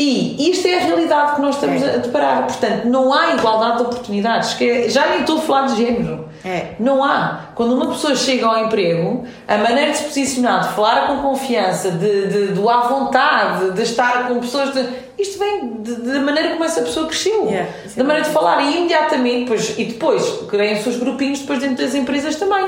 E 0.00 0.50
isto 0.50 0.66
é 0.68 0.76
a 0.76 0.84
realidade 0.84 1.34
que 1.36 1.40
nós 1.42 1.56
estamos 1.56 1.82
É. 1.82 1.94
a 1.94 1.96
deparar. 1.98 2.46
Portanto, 2.46 2.84
não 2.86 3.12
há 3.12 3.34
igualdade 3.34 3.78
de 3.78 3.82
oportunidades. 3.82 4.54
Que 4.54 4.70
é- 4.70 4.88
já 4.88 5.06
nem 5.08 5.20
estou 5.20 5.38
a 5.38 5.40
falar 5.40 5.66
de 5.66 5.76
género. 5.84 6.27
É. 6.48 6.74
Não 6.80 7.04
há. 7.04 7.50
Quando 7.54 7.74
uma 7.74 7.88
pessoa 7.88 8.16
chega 8.16 8.46
ao 8.46 8.64
emprego, 8.64 9.24
a 9.46 9.58
maneira 9.58 9.90
de 9.90 9.98
se 9.98 10.04
posicionar, 10.04 10.66
de 10.66 10.74
falar 10.74 11.06
com 11.06 11.18
confiança, 11.18 11.90
de, 11.90 12.26
de, 12.28 12.46
do 12.54 12.70
à 12.70 12.88
vontade, 12.88 13.72
de 13.72 13.82
estar 13.82 14.26
com 14.26 14.40
pessoas. 14.40 14.72
De, 14.72 14.88
isto 15.18 15.38
vem 15.38 15.82
da 15.82 16.20
maneira 16.20 16.50
como 16.50 16.64
essa 16.64 16.80
pessoa 16.80 17.06
cresceu. 17.06 17.44
Yeah, 17.44 17.68
isso 17.84 17.96
é 17.96 17.98
da 17.98 18.04
maneira 18.04 18.26
de 18.26 18.32
falar. 18.32 18.62
E 18.62 18.78
imediatamente, 18.78 19.40
depois, 19.40 19.78
e 19.78 19.84
depois, 19.84 20.42
criam 20.48 20.72
os 20.72 20.80
seus 20.80 20.96
grupinhos 20.96 21.40
depois 21.40 21.58
dentro 21.58 21.84
das 21.84 21.94
empresas 21.94 22.36
também. 22.36 22.66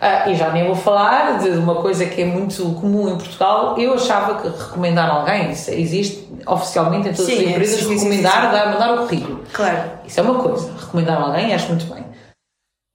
Ah, 0.00 0.28
e 0.28 0.34
já 0.34 0.50
nem 0.50 0.66
vou 0.66 0.74
falar 0.74 1.38
de 1.38 1.50
uma 1.50 1.76
coisa 1.76 2.06
que 2.06 2.22
é 2.22 2.24
muito 2.24 2.64
comum 2.80 3.10
em 3.10 3.16
Portugal. 3.16 3.78
Eu 3.78 3.94
achava 3.94 4.40
que 4.40 4.48
recomendar 4.48 5.08
alguém, 5.08 5.52
isso 5.52 5.70
existe 5.70 6.26
oficialmente 6.46 7.10
em 7.10 7.12
todas 7.12 7.26
Sim, 7.26 7.38
as 7.38 7.46
é, 7.46 7.50
empresas, 7.50 7.80
sim, 7.80 7.94
recomendar, 7.94 8.50
dar, 8.50 8.72
mandar 8.72 8.94
o 8.94 9.06
currículo. 9.06 9.44
Claro. 9.52 9.90
Isso 10.04 10.18
é 10.18 10.22
uma 10.22 10.34
coisa, 10.34 10.72
recomendar 10.80 11.20
alguém, 11.20 11.54
acho 11.54 11.68
muito 11.68 11.84
bem. 11.92 12.02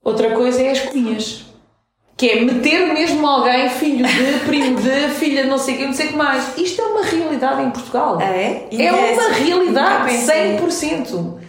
Outra 0.06 0.30
coisa 0.36 0.62
é 0.62 0.70
as 0.70 0.82
cunhas. 0.82 1.43
Que 2.16 2.30
é 2.30 2.41
meter 2.41 2.93
mesmo 2.93 3.26
alguém, 3.28 3.68
filho 3.72 4.06
de, 4.06 4.39
primo 4.45 4.80
de, 4.80 5.10
filha 5.16 5.43
de 5.43 5.49
não 5.49 5.58
sei 5.58 5.74
o 5.74 5.78
que, 5.80 5.86
não 5.88 5.93
sei 5.93 6.06
o 6.06 6.10
que 6.10 6.16
mais. 6.16 6.58
Isto 6.58 6.82
é 6.82 6.86
uma 6.86 7.03
realidade 7.03 7.64
em 7.64 7.72
Portugal. 7.72 8.20
Ah, 8.22 8.24
é? 8.24 8.68
É 8.72 8.91
uma 8.93 9.34
realidade, 9.34 10.12
pensei. 10.12 10.58
100%. 10.58 11.39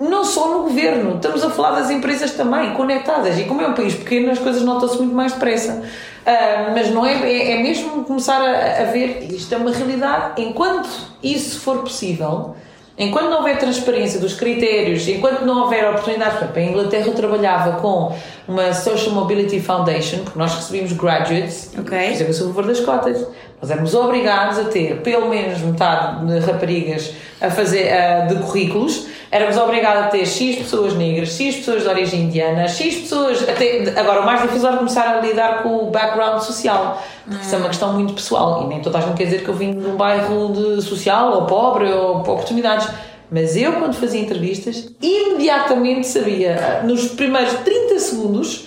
Não 0.00 0.24
só 0.24 0.48
no 0.48 0.64
governo, 0.64 1.16
estamos 1.16 1.42
a 1.42 1.48
falar 1.48 1.80
das 1.80 1.90
empresas 1.90 2.32
também, 2.32 2.74
conectadas. 2.74 3.38
E 3.38 3.44
como 3.44 3.62
é 3.62 3.68
um 3.68 3.72
país 3.72 3.94
pequeno, 3.94 4.32
as 4.32 4.38
coisas 4.38 4.62
notam-se 4.62 4.98
muito 4.98 5.14
mais 5.14 5.32
depressa. 5.32 5.82
Ah, 6.26 6.72
mas 6.74 6.90
não 6.90 7.06
é, 7.06 7.14
é, 7.22 7.52
é 7.52 7.62
mesmo 7.62 8.04
começar 8.04 8.42
a, 8.42 8.82
a 8.82 8.84
ver, 8.86 9.32
isto 9.32 9.54
é 9.54 9.56
uma 9.56 9.70
realidade. 9.70 10.42
Enquanto 10.42 10.90
isso 11.22 11.60
for 11.60 11.78
possível, 11.78 12.56
enquanto 12.98 13.28
não 13.30 13.38
houver 13.38 13.58
transparência 13.58 14.18
dos 14.20 14.34
critérios, 14.34 15.06
enquanto 15.08 15.42
não 15.44 15.62
houver 15.62 15.88
oportunidades, 15.90 16.34
por 16.38 16.44
exemplo, 16.44 16.60
em 16.60 16.68
Inglaterra 16.70 17.06
eu 17.06 17.14
trabalhava 17.14 17.80
com 17.80 18.14
uma 18.48 18.72
Social 18.72 19.14
Mobility 19.14 19.60
Foundation, 19.60 20.18
porque 20.24 20.38
nós 20.38 20.54
recebíamos 20.54 20.92
graduates, 20.92 21.70
Ok. 21.78 21.84
por 21.98 22.04
exemplo, 22.04 22.30
eu 22.30 22.34
sou 22.34 22.46
a 22.46 22.48
favor 22.54 22.66
das 22.66 22.80
cotas. 22.80 23.26
Nós 23.60 23.70
éramos 23.70 23.94
obrigados 23.94 24.58
a 24.58 24.64
ter 24.64 25.00
pelo 25.00 25.28
menos 25.28 25.60
metade 25.60 26.26
de 26.26 26.38
raparigas 26.40 27.12
a 27.40 27.50
fazer, 27.50 27.90
ah, 27.90 28.26
de 28.26 28.34
currículos, 28.36 29.06
éramos 29.30 29.56
obrigados 29.56 30.04
a 30.04 30.06
ter 30.08 30.26
X 30.26 30.56
pessoas 30.56 30.94
negras, 30.94 31.30
X 31.30 31.56
pessoas 31.56 31.82
de 31.82 31.88
origem 31.88 32.22
indiana, 32.22 32.68
X 32.68 32.96
pessoas. 32.96 33.48
Até, 33.48 33.92
agora, 33.98 34.20
o 34.20 34.26
mais 34.26 34.42
difícil 34.42 34.68
era 34.68 34.76
começar 34.76 35.16
a 35.16 35.20
lidar 35.20 35.62
com 35.62 35.76
o 35.76 35.90
background 35.90 36.40
social, 36.40 37.02
porque 37.24 37.44
isso 37.44 37.54
é 37.54 37.58
uma 37.58 37.68
questão 37.68 37.92
muito 37.92 38.12
pessoal 38.12 38.64
e 38.64 38.66
nem 38.68 38.80
toda 38.80 38.98
a 38.98 39.00
gente 39.00 39.16
quer 39.16 39.24
dizer 39.24 39.42
que 39.42 39.48
eu 39.48 39.54
vim 39.54 39.72
de 39.72 39.86
um 39.86 39.96
bairro 39.96 40.52
de 40.52 40.82
social 40.82 41.32
ou 41.32 41.46
pobre 41.46 41.90
ou 41.90 42.18
oportunidades. 42.18 42.88
Mas 43.30 43.56
eu, 43.56 43.72
quando 43.72 43.94
fazia 43.94 44.20
entrevistas, 44.20 44.88
imediatamente 45.02 46.06
sabia, 46.06 46.82
nos 46.84 47.08
primeiros 47.08 47.54
30 47.54 47.98
segundos, 47.98 48.66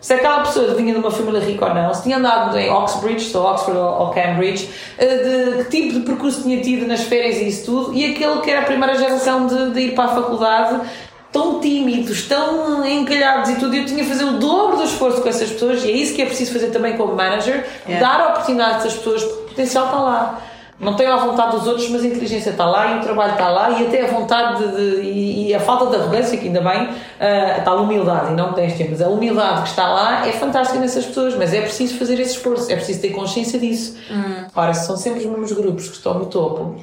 se 0.00 0.14
aquela 0.14 0.40
pessoa 0.40 0.74
vinha 0.74 0.92
de 0.92 1.00
uma 1.00 1.10
família 1.10 1.40
rica 1.40 1.66
ou 1.66 1.74
não, 1.74 1.92
se 1.92 2.02
tinha 2.04 2.18
andado 2.18 2.56
em 2.56 2.70
Oxbridge, 2.70 3.24
se 3.24 3.36
Oxford 3.36 3.78
ou 3.78 4.00
ou 4.00 4.10
Cambridge, 4.10 4.68
eh, 4.96 5.56
de 5.56 5.64
que 5.64 5.70
tipo 5.70 5.98
de 5.98 6.00
percurso 6.00 6.42
tinha 6.42 6.60
tido 6.62 6.86
nas 6.86 7.02
férias 7.02 7.36
e 7.36 7.48
isso 7.48 7.66
tudo, 7.66 7.94
e 7.94 8.04
aquele 8.04 8.40
que 8.40 8.50
era 8.50 8.60
a 8.60 8.64
primeira 8.64 8.96
geração 8.96 9.46
de, 9.46 9.70
de 9.70 9.80
ir 9.80 9.94
para 9.94 10.04
a 10.04 10.14
faculdade, 10.14 10.80
tão 11.32 11.60
tímidos, 11.60 12.26
tão 12.26 12.84
encalhados 12.86 13.50
e 13.50 13.56
tudo, 13.56 13.74
e 13.74 13.80
eu 13.80 13.86
tinha 13.86 14.02
que 14.02 14.08
fazer 14.08 14.24
o 14.24 14.38
dobro 14.38 14.76
do 14.76 14.84
esforço 14.84 15.20
com 15.20 15.28
essas 15.28 15.50
pessoas, 15.50 15.84
e 15.84 15.90
é 15.90 15.94
isso 15.94 16.14
que 16.14 16.22
é 16.22 16.26
preciso 16.26 16.52
fazer 16.52 16.68
também 16.68 16.96
como 16.96 17.14
manager, 17.14 17.66
Yeah. 17.86 18.06
dar 18.06 18.30
oportunidades 18.30 18.86
às 18.86 18.94
pessoas, 18.94 19.22
porque 19.24 19.42
o 19.42 19.48
potencial 19.48 19.86
está 19.86 19.98
lá. 19.98 20.42
Não 20.80 20.94
tenho 20.94 21.12
a 21.12 21.16
vontade 21.16 21.56
dos 21.56 21.66
outros, 21.66 21.88
mas 21.90 22.04
a 22.04 22.06
inteligência 22.06 22.50
está 22.50 22.64
lá 22.64 22.92
e 22.94 22.98
o 22.98 23.02
trabalho 23.02 23.32
está 23.32 23.48
lá 23.48 23.70
e 23.70 23.86
até 23.88 24.02
a 24.04 24.06
vontade 24.12 24.62
de, 24.64 24.76
de- 24.76 25.00
e, 25.02 25.48
e 25.48 25.54
a 25.54 25.58
falta 25.58 25.86
de 25.86 25.96
arrogância, 25.96 26.38
que 26.38 26.46
ainda 26.46 26.60
bem, 26.60 26.88
ah, 27.18 27.56
está 27.58 27.72
a 27.72 27.74
humildade 27.74 28.30
e 28.32 28.34
não 28.36 28.50
modéstia, 28.50 28.86
mas 28.88 29.02
a 29.02 29.08
humildade 29.08 29.62
que 29.62 29.68
está 29.70 29.88
lá 29.88 30.24
é 30.26 30.30
fantástica 30.32 30.78
nessas 30.78 31.04
pessoas, 31.04 31.34
mas 31.34 31.52
é 31.52 31.62
preciso 31.62 31.98
fazer 31.98 32.20
esse 32.20 32.32
esforço, 32.36 32.70
é 32.70 32.76
preciso 32.76 33.00
ter 33.00 33.10
consciência 33.10 33.58
disso. 33.58 33.96
Ora, 34.54 34.72
se 34.72 34.86
são 34.86 34.96
sempre 34.96 35.18
os 35.20 35.26
mesmos 35.26 35.50
grupos 35.52 35.88
que 35.88 35.96
estão 35.96 36.14
no 36.14 36.26
topo, 36.26 36.76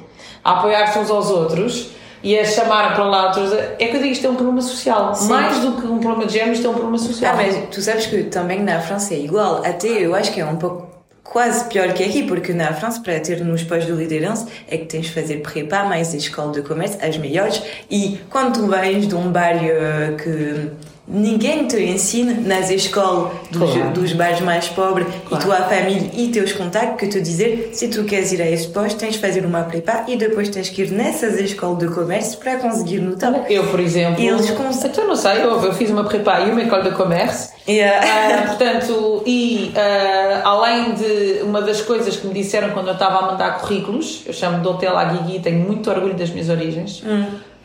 a 0.44 0.52
apoiar-se 0.58 0.98
uns 0.98 1.10
aos 1.10 1.30
outros 1.30 1.88
e 2.22 2.38
a 2.38 2.44
chamar 2.44 2.94
para 2.94 3.04
lá 3.04 3.26
outros, 3.28 3.50
é 3.52 3.86
que 3.86 3.96
eu 3.96 4.00
digo 4.02 4.12
isto 4.12 4.26
é 4.26 4.30
um 4.30 4.34
problema 4.36 4.60
social. 4.60 5.12
Mais 5.30 5.58
do 5.60 5.72
que 5.72 5.86
um 5.86 5.98
problema 6.00 6.26
de 6.26 6.34
género, 6.34 6.52
isto 6.52 6.66
é 6.66 6.70
um 6.70 6.74
problema 6.74 6.98
social. 6.98 7.32
Ah, 7.32 7.36
mas 7.36 7.56
tu 7.74 7.80
sabes 7.80 8.04
que 8.06 8.24
também 8.24 8.62
na 8.62 8.78
França 8.80 9.14
é 9.14 9.18
igual. 9.18 9.62
Até 9.64 9.88
eu 9.88 10.14
acho 10.14 10.32
que 10.32 10.40
é 10.40 10.44
um 10.44 10.56
pouco 10.56 10.85
quase 11.36 11.66
pior 11.66 11.92
que 11.92 12.02
aqui, 12.02 12.22
porque 12.22 12.54
na 12.54 12.72
França, 12.72 12.98
para 12.98 13.20
ter 13.20 13.44
nos 13.44 13.62
postos 13.62 13.94
de 13.94 14.02
liderança, 14.02 14.48
é 14.66 14.78
que 14.78 14.86
tens 14.86 15.04
de 15.04 15.12
fazer 15.12 15.42
prepa, 15.42 15.84
mais 15.84 16.14
escola 16.14 16.50
de 16.50 16.62
comércio, 16.62 16.98
as 17.06 17.18
melhores. 17.18 17.62
E 17.90 18.18
quando 18.30 18.54
tu 18.54 18.66
vens 18.66 19.06
de 19.06 19.14
um 19.14 19.30
bairro 19.30 19.66
eh, 19.66 20.16
que 20.16 20.70
ninguém 21.08 21.66
te 21.66 21.80
ensina 21.82 22.34
nas 22.40 22.70
escolas 22.70 23.32
dos, 23.50 23.70
Claro. 23.72 23.90
dos 23.90 24.12
bairros 24.12 24.40
mais 24.40 24.68
pobres 24.68 25.06
Claro. 25.28 25.42
e 25.42 25.46
tua 25.46 25.56
família 25.62 26.10
e 26.14 26.28
teus 26.28 26.52
contactos 26.52 26.98
que 26.98 27.06
te 27.08 27.20
dizer 27.20 27.70
se 27.72 27.88
tu 27.88 28.04
queres 28.04 28.32
ir 28.32 28.42
a 28.42 28.50
esse 28.50 28.68
posto 28.68 28.98
tens 28.98 29.14
de 29.14 29.20
fazer 29.20 29.44
uma 29.46 29.62
prepa 29.62 30.04
e 30.08 30.16
depois 30.16 30.48
tens 30.48 30.68
que 30.68 30.82
ir 30.82 30.90
nessas 30.90 31.38
escolas 31.38 31.78
de 31.78 31.88
comércio 31.88 32.38
para 32.38 32.56
conseguir 32.56 32.98
notar. 33.00 33.44
Eu, 33.50 33.64
por 33.68 33.78
exemplo, 33.80 34.20
Eles 34.22 34.50
então 34.84 35.06
não 35.06 35.16
sei, 35.16 35.42
eu, 35.42 35.60
eu 35.62 35.72
fiz 35.74 35.90
uma 35.90 36.04
prepa 36.04 36.40
e 36.40 36.50
uma 36.50 36.62
école 36.62 36.82
de 36.84 36.90
comércio 36.90 37.56
Yeah. 37.68 38.00
Ah, 38.00 38.46
portanto, 38.46 39.24
e 39.26 39.72
ah, 39.74 40.42
além 40.44 40.94
de 40.94 41.40
uma 41.42 41.60
das 41.60 41.80
coisas 41.80 42.16
que 42.16 42.24
me 42.28 42.32
disseram 42.32 42.70
quando 42.70 42.86
eu 42.86 42.92
estava 42.92 43.18
a 43.18 43.22
mandar 43.32 43.58
currículos, 43.60 44.22
eu 44.24 44.32
chamo 44.32 44.60
de 44.62 44.68
Hotel 44.68 44.96
Aguigui, 44.96 45.40
tenho 45.40 45.58
muito 45.66 45.90
orgulho 45.90 46.14
das 46.14 46.30
minhas 46.30 46.48
origens. 46.48 47.02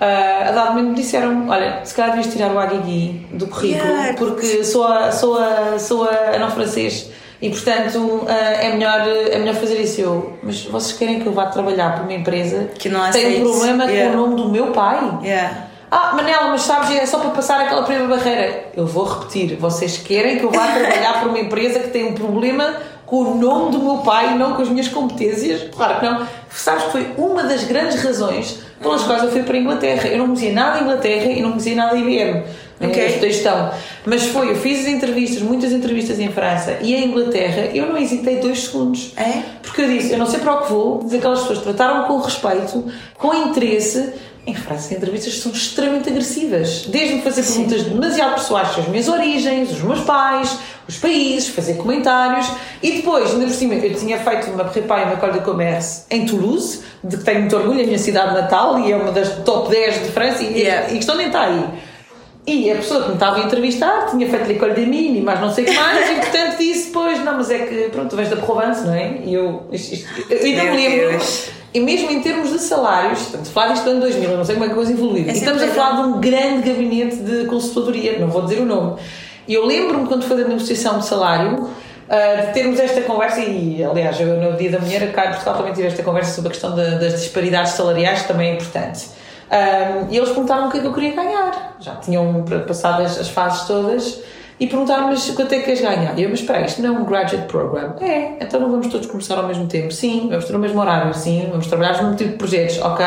Ah, 0.01 0.49
a 0.49 0.51
dado 0.51 0.69
momento 0.71 0.89
me 0.89 0.95
disseram: 0.95 1.47
Olha, 1.47 1.79
se 1.85 1.93
calhar 1.95 2.15
devias 2.15 2.33
tirar 2.33 2.51
o 2.51 2.59
Aguigui 2.59 3.25
do 3.31 3.47
currículo, 3.47 3.87
Yeah. 3.93 4.13
porque 4.17 4.63
sou 4.63 4.85
a, 4.85 5.11
sou 5.11 5.37
a, 5.37 5.77
sou 5.79 6.09
a 6.09 6.37
não 6.39 6.49
francês 6.51 7.09
e 7.41 7.49
portanto 7.49 8.25
ah, 8.27 8.33
é, 8.33 8.73
melhor, 8.73 9.01
é 9.07 9.37
melhor 9.37 9.55
fazer 9.55 9.79
isso. 9.79 10.01
Eu, 10.01 10.37
mas 10.43 10.63
vocês 10.65 10.97
querem 10.97 11.19
que 11.21 11.27
eu 11.27 11.33
vá 11.33 11.45
trabalhar 11.45 11.93
para 11.93 12.03
uma 12.03 12.13
empresa 12.13 12.69
Que 12.77 12.89
não 12.89 13.09
tem 13.11 13.41
um 13.43 13.51
problema 13.51 13.85
Yeah. 13.85 14.11
com 14.11 14.17
o 14.17 14.27
nome 14.27 14.35
do 14.41 14.49
meu 14.49 14.67
pai? 14.67 14.99
Yeah. 15.23 15.67
Ah, 15.93 16.13
Manela, 16.15 16.47
mas 16.47 16.61
sabes, 16.61 16.89
é 16.97 17.05
só 17.05 17.19
para 17.19 17.31
passar 17.31 17.59
aquela 17.59 17.83
primeira 17.83 18.07
barreira. 18.07 18.67
Eu 18.77 18.87
vou 18.87 19.03
repetir, 19.03 19.57
vocês 19.57 19.97
querem 19.97 20.37
que 20.39 20.45
eu 20.45 20.49
vá 20.49 20.67
trabalhar 20.67 21.19
para 21.19 21.27
uma 21.27 21.37
empresa 21.39 21.79
que 21.79 21.89
tem 21.89 22.05
um 22.05 22.13
problema 22.13 22.75
com 23.05 23.17
o 23.17 23.35
nome 23.35 23.71
do 23.71 23.79
meu 23.79 23.97
pai 23.97 24.31
e 24.33 24.37
não 24.37 24.53
com 24.53 24.61
as 24.61 24.69
minhas 24.69 24.87
competências? 24.87 25.69
Claro 25.75 25.99
que 25.99 26.05
não. 26.05 26.25
Sabes 26.53 26.83
que 26.85 26.91
foi 26.91 27.07
uma 27.17 27.43
das 27.43 27.63
grandes 27.63 28.01
razões 28.03 28.59
pelas 28.81 29.03
quais 29.03 29.23
eu 29.23 29.31
fui 29.31 29.43
para 29.43 29.55
a 29.55 29.59
Inglaterra. 29.59 30.07
Eu 30.09 30.17
não 30.17 30.25
conhecia 30.27 30.51
nada 30.51 30.79
em 30.79 30.83
Inglaterra 30.83 31.31
e 31.31 31.41
não 31.41 31.51
conhecia 31.51 31.75
nada 31.75 31.97
em 31.97 32.01
IBM. 32.01 32.43
Ok. 32.81 33.03
Eu 33.03 33.07
estudei 33.07 33.31
gestão. 33.31 33.71
Mas 34.05 34.23
foi, 34.23 34.49
eu 34.49 34.55
fiz 34.55 34.81
as 34.81 34.87
entrevistas, 34.87 35.41
muitas 35.41 35.71
entrevistas 35.71 36.19
em 36.19 36.29
França 36.29 36.79
e 36.81 36.95
em 36.95 37.05
Inglaterra, 37.05 37.69
eu 37.73 37.85
não 37.85 37.97
hesitei 37.97 38.37
dois 38.37 38.63
segundos. 38.63 39.13
É? 39.15 39.43
Porque 39.61 39.81
eu 39.81 39.87
disse, 39.87 40.11
eu 40.11 40.17
não 40.17 40.25
sei 40.25 40.39
para 40.39 40.55
o 40.55 40.61
que 40.63 40.71
vou, 40.71 40.99
mas 41.03 41.13
aquelas 41.13 41.41
pessoas 41.41 41.59
trataram 41.59 42.05
com 42.05 42.17
respeito, 42.17 42.91
com 43.17 43.33
interesse. 43.33 44.13
Em 44.45 44.55
França, 44.55 44.87
as 44.87 44.91
entrevistas 44.93 45.37
são 45.37 45.51
extremamente 45.51 46.09
agressivas. 46.09 46.85
Desde-me 46.87 47.21
fazer 47.21 47.43
perguntas 47.43 47.83
demasiado 47.83 48.33
pessoais 48.35 48.69
sobre 48.69 48.81
as 48.81 48.87
minhas 48.87 49.07
origens, 49.07 49.71
os 49.71 49.83
meus 49.83 49.99
pais, 50.01 50.57
os 50.87 50.97
países, 50.97 51.49
fazer 51.49 51.75
comentários. 51.75 52.49
E 52.81 52.93
depois, 52.93 53.31
ainda 53.31 53.45
por 53.45 53.53
cima, 53.53 53.75
eu 53.75 53.93
tinha 53.93 54.17
feito 54.17 54.49
uma 54.49 54.63
prépa 54.63 54.99
e 54.99 55.03
uma 55.03 55.13
école 55.13 55.33
de 55.33 55.39
comércio 55.41 56.05
em 56.09 56.25
Toulouse, 56.25 56.81
de 57.03 57.17
que 57.17 57.23
tenho 57.23 57.41
muito 57.41 57.55
orgulho, 57.55 57.81
é 57.81 57.83
a 57.83 57.85
minha 57.85 57.99
cidade 57.99 58.33
natal 58.33 58.79
e 58.79 58.91
é 58.91 58.95
uma 58.95 59.11
das 59.11 59.29
top 59.43 59.69
10 59.69 60.05
de 60.05 60.11
França. 60.11 60.43
E, 60.43 60.61
Yeah. 60.61 60.87
e 60.89 60.93
a 60.93 60.97
questão 60.97 61.15
nem 61.15 61.27
está 61.27 61.43
aí. 61.43 61.63
E 62.45 62.71
a 62.71 62.75
pessoa 62.75 63.03
que 63.03 63.09
me 63.09 63.13
estava 63.13 63.37
a 63.37 63.43
entrevistar 63.43 64.07
tinha 64.07 64.27
feito 64.27 64.47
l'école 64.47 64.73
des 64.73 64.87
mines, 64.87 65.23
mas 65.23 65.39
não 65.39 65.53
sei 65.53 65.63
o 65.63 65.67
que 65.67 65.75
mais, 65.75 66.09
e 66.09 66.15
portanto 66.15 66.57
disse: 66.57 66.89
Pois, 66.91 67.23
não, 67.23 67.37
mas 67.37 67.51
é 67.51 67.59
que, 67.59 67.89
pronto, 67.91 68.09
tu 68.09 68.15
vens 68.15 68.29
da 68.29 68.35
Provence, 68.37 68.83
não 68.83 68.93
é? 68.93 69.19
E 69.23 69.33
eu, 69.33 69.67
isto, 69.71 69.93
isto, 69.93 70.09
eu 70.29 70.43
ainda 70.43 70.63
me 70.63 70.75
lembro. 70.75 71.19
E 71.73 71.79
mesmo 71.79 72.11
em 72.11 72.19
termos 72.19 72.51
de 72.51 72.59
salários, 72.59 73.21
portanto, 73.21 73.49
falar 73.51 73.73
isto 73.73 73.85
do 73.85 73.91
ano 73.91 74.01
2000, 74.01 74.31
eu 74.31 74.37
não 74.37 74.43
sei 74.43 74.55
como 74.55 74.65
é 74.65 74.69
que 74.69 74.75
coisa 74.75 74.91
evoluiu. 74.91 75.25
É 75.25 75.31
e 75.31 75.37
estamos 75.37 75.61
a 75.61 75.67
falar 75.67 76.01
de 76.01 76.09
um 76.09 76.19
grande 76.19 76.69
gabinete 76.69 77.15
de 77.17 77.45
consultadoria, 77.45 78.19
não 78.19 78.27
vou 78.27 78.41
dizer 78.41 78.59
o 78.59 78.65
nome. 78.65 78.99
E 79.47 79.53
eu 79.53 79.65
lembro-me 79.65 80.05
quando 80.07 80.23
foi 80.23 80.37
da 80.37 80.47
negociação 80.47 80.99
de 80.99 81.05
salário, 81.05 81.69
Uh, 82.11 82.47
de 82.47 82.53
termos 82.53 82.77
esta 82.77 82.99
conversa, 83.03 83.39
e 83.39 83.81
aliás, 83.81 84.19
eu 84.19 84.35
no 84.35 84.57
Dia 84.57 84.71
da 84.71 84.79
Mulher, 84.79 85.13
cá 85.13 85.27
em 85.27 85.29
Portugal 85.29 85.55
também 85.55 85.71
tive 85.71 85.87
esta 85.87 86.03
conversa 86.03 86.35
sobre 86.35 86.49
a 86.49 86.51
questão 86.51 86.75
de, 86.75 86.99
das 86.99 87.21
disparidades 87.21 87.71
salariais, 87.71 88.23
que 88.23 88.27
também 88.27 88.49
é 88.49 88.53
importante. 88.55 89.05
Um, 89.51 90.09
e 90.09 90.17
eles 90.17 90.29
perguntaram 90.29 90.69
o 90.69 90.71
que 90.71 90.77
é 90.77 90.81
que 90.81 90.87
eu 90.87 90.93
queria 90.93 91.13
ganhar. 91.13 91.75
Já 91.79 91.95
tinham 91.95 92.45
passado 92.65 93.03
as, 93.03 93.19
as 93.19 93.29
fases 93.29 93.67
todas 93.67 94.23
e 94.57 94.67
perguntaram-me 94.67 95.15
quanto 95.35 95.53
é 95.53 95.57
que 95.57 95.65
queres 95.65 95.81
ganhar. 95.81 96.17
E 96.17 96.23
eu, 96.23 96.29
mas 96.29 96.39
espera, 96.39 96.65
isto 96.65 96.81
não 96.81 96.95
é 96.95 96.99
um 96.99 97.03
graduate 97.03 97.47
program? 97.47 97.95
É, 97.99 98.37
então 98.39 98.59
não 98.59 98.69
vamos 98.69 98.87
todos 98.87 99.07
começar 99.07 99.35
ao 99.35 99.47
mesmo 99.47 99.67
tempo? 99.67 99.91
Sim, 99.91 100.27
vamos 100.29 100.45
ter 100.45 100.55
o 100.55 100.59
mesmo 100.59 100.79
horário? 100.79 101.13
Sim, 101.13 101.47
vamos 101.49 101.67
trabalhar 101.67 101.97
no 101.97 102.03
mesmo 102.03 102.15
tipo 102.15 102.31
de 102.31 102.37
projetos? 102.37 102.77
Ok. 102.79 103.05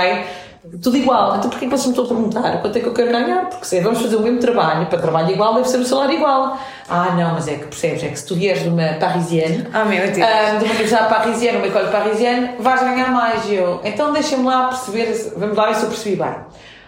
Tudo 0.83 0.97
igual. 0.97 1.37
Então 1.37 1.51
porquê 1.51 1.67
que 1.67 1.71
vocês 1.71 1.87
me 1.87 1.93
estão 1.93 2.05
a 2.05 2.09
perguntar 2.09 2.63
quanto 2.63 2.77
é 2.77 2.81
que 2.81 2.87
eu 2.87 2.95
quero 2.95 3.11
ganhar? 3.11 3.49
Porque 3.51 3.67
se 3.67 3.81
vamos 3.81 4.01
fazer 4.01 4.17
o 4.17 4.21
mesmo 4.21 4.39
trabalho, 4.39 4.87
para 4.87 4.99
trabalho 4.99 5.31
igual, 5.31 5.55
deve 5.55 5.69
ser 5.69 5.79
o 5.79 5.85
salário 5.85 6.15
igual. 6.15 6.59
Ah, 6.89 7.15
não, 7.17 7.35
mas 7.35 7.49
é 7.49 7.57
que 7.57 7.67
percebes, 7.67 8.03
é 8.03 8.09
que 8.09 8.19
se 8.19 8.27
tu 8.27 8.35
vieres 8.35 8.63
de 8.63 8.69
uma 8.69 8.95
parisienne, 8.95 9.67
ah, 9.73 9.85
meu 9.85 10.03
Deus. 10.11 10.19
Ah, 10.19 10.57
de 10.59 10.65
uma 10.65 10.73
universidade 10.73 11.09
parisienne, 11.09 11.59
uma 11.59 11.67
escola 11.67 11.89
parisienne, 11.89 12.51
vais 12.59 12.81
ganhar 12.81 13.11
mais. 13.13 13.51
Eu, 13.51 13.81
então 13.85 14.13
deixem-me 14.13 14.45
lá 14.45 14.69
perceber, 14.69 15.33
vamos 15.37 15.57
lá 15.57 15.67
ver 15.67 15.75
se 15.75 15.83
eu 15.83 15.89
percebi 15.89 16.17
bem. 16.17 16.35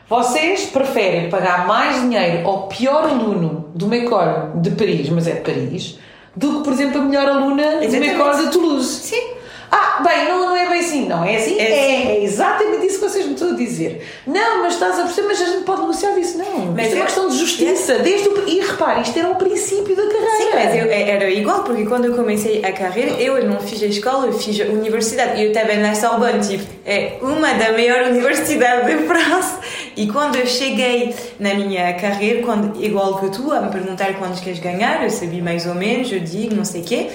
Vocês 0.09 0.67
preferem 0.67 1.29
pagar 1.29 1.67
mais 1.67 2.01
dinheiro 2.01 2.47
ao 2.47 2.69
pior 2.69 3.05
aluno 3.05 3.71
de 3.75 3.85
uma 3.85 3.97
escola 3.97 4.53
de 4.55 4.71
Paris, 4.71 5.09
mas 5.11 5.27
é 5.27 5.33
de 5.33 5.41
Paris, 5.41 5.99
do 6.35 6.59
que, 6.59 6.65
por 6.65 6.73
exemplo, 6.73 7.01
a 7.01 7.05
melhor 7.05 7.29
aluna 7.29 7.81
de 7.81 7.97
uma 7.97 8.07
escola 8.07 8.37
de 8.37 8.51
Toulouse? 8.51 8.89
Sim. 8.89 9.37
Ah, 9.71 10.03
bem, 10.03 10.29
não, 10.29 10.41
não 10.41 10.57
é 10.57 10.69
bem 10.69 10.81
assim, 10.81 11.09
não 11.09 11.25
é 11.25 11.37
assim? 11.37 11.59
É, 11.59 11.65
é, 11.65 12.07
é, 12.17 12.25
exatamente 12.25 12.87
isso 12.87 13.01
que 13.01 13.09
vocês 13.09 13.27
me 13.27 13.35
estão 13.35 13.51
a 13.51 13.57
dizer. 13.57 14.07
Não, 14.27 14.63
mas 14.63 14.75
estás 14.75 14.99
a 14.99 15.03
perceber, 15.03 15.29
mas 15.29 15.43
a 15.43 15.45
gente 15.47 15.65
pode 15.65 15.81
negociar 15.81 16.13
disso. 16.13 16.39
Não, 16.39 16.73
mas 16.75 16.87
isto 16.87 16.95
é 16.95 16.97
uma 16.97 17.05
questão 17.07 17.29
de 17.29 17.39
justiça. 17.39 17.93
É. 17.95 17.99
Desde 17.99 18.29
o, 18.29 18.49
e 18.49 18.61
repare, 18.61 19.03
isto 19.03 19.19
era 19.19 19.29
o 19.31 19.37
princípio 19.37 19.97
da 19.97 20.03
carreira. 20.03 20.37
Sim, 20.37 20.51
mas 20.55 20.75
eu, 20.75 20.91
é, 20.91 21.11
era 21.11 21.31
igual, 21.31 21.65
porque 21.65 21.85
quando 21.85 22.07
eu 22.07 22.15
comecei 22.15 22.65
a 22.65 22.73
carreira, 22.73 23.13
eu 23.21 23.45
não 23.45 23.61
fiz 23.61 23.83
a 23.83 23.87
escola, 23.87 24.27
eu 24.27 24.33
fiz 24.33 24.61
a 24.61 24.65
universidade. 24.65 25.41
E 25.41 25.45
eu 25.45 25.49
estava 25.53 25.75
na 25.75 25.95
Sorbonne, 25.95 26.41
tipo, 26.41 26.65
é 26.85 27.19
uma 27.21 27.55
da 27.55 27.73
maior 27.73 28.07
universidade 28.11 28.95
de 28.95 29.07
França. 29.07 29.61
E 29.97 30.07
quando 30.09 30.37
eu 30.37 30.47
cheguei 30.47 31.15
na 31.41 31.55
minha 31.55 31.95
carreira, 31.95 32.43
quando, 32.43 32.83
igual 32.85 33.19
que 33.19 33.31
tu, 33.31 33.51
a 33.51 33.61
me 33.61 33.71
perguntar 33.71 34.15
quantos 34.19 34.41
queres 34.41 34.61
ganhar, 34.61 35.03
eu 35.03 35.11
sabia 35.11 35.43
mais 35.43 35.67
ou 35.67 35.75
menos, 35.75 36.13
eu 36.13 36.21
digo, 36.21 36.55
não 36.55 36.65
sei 36.65 36.83
o 36.83 36.85
quê. 36.85 37.09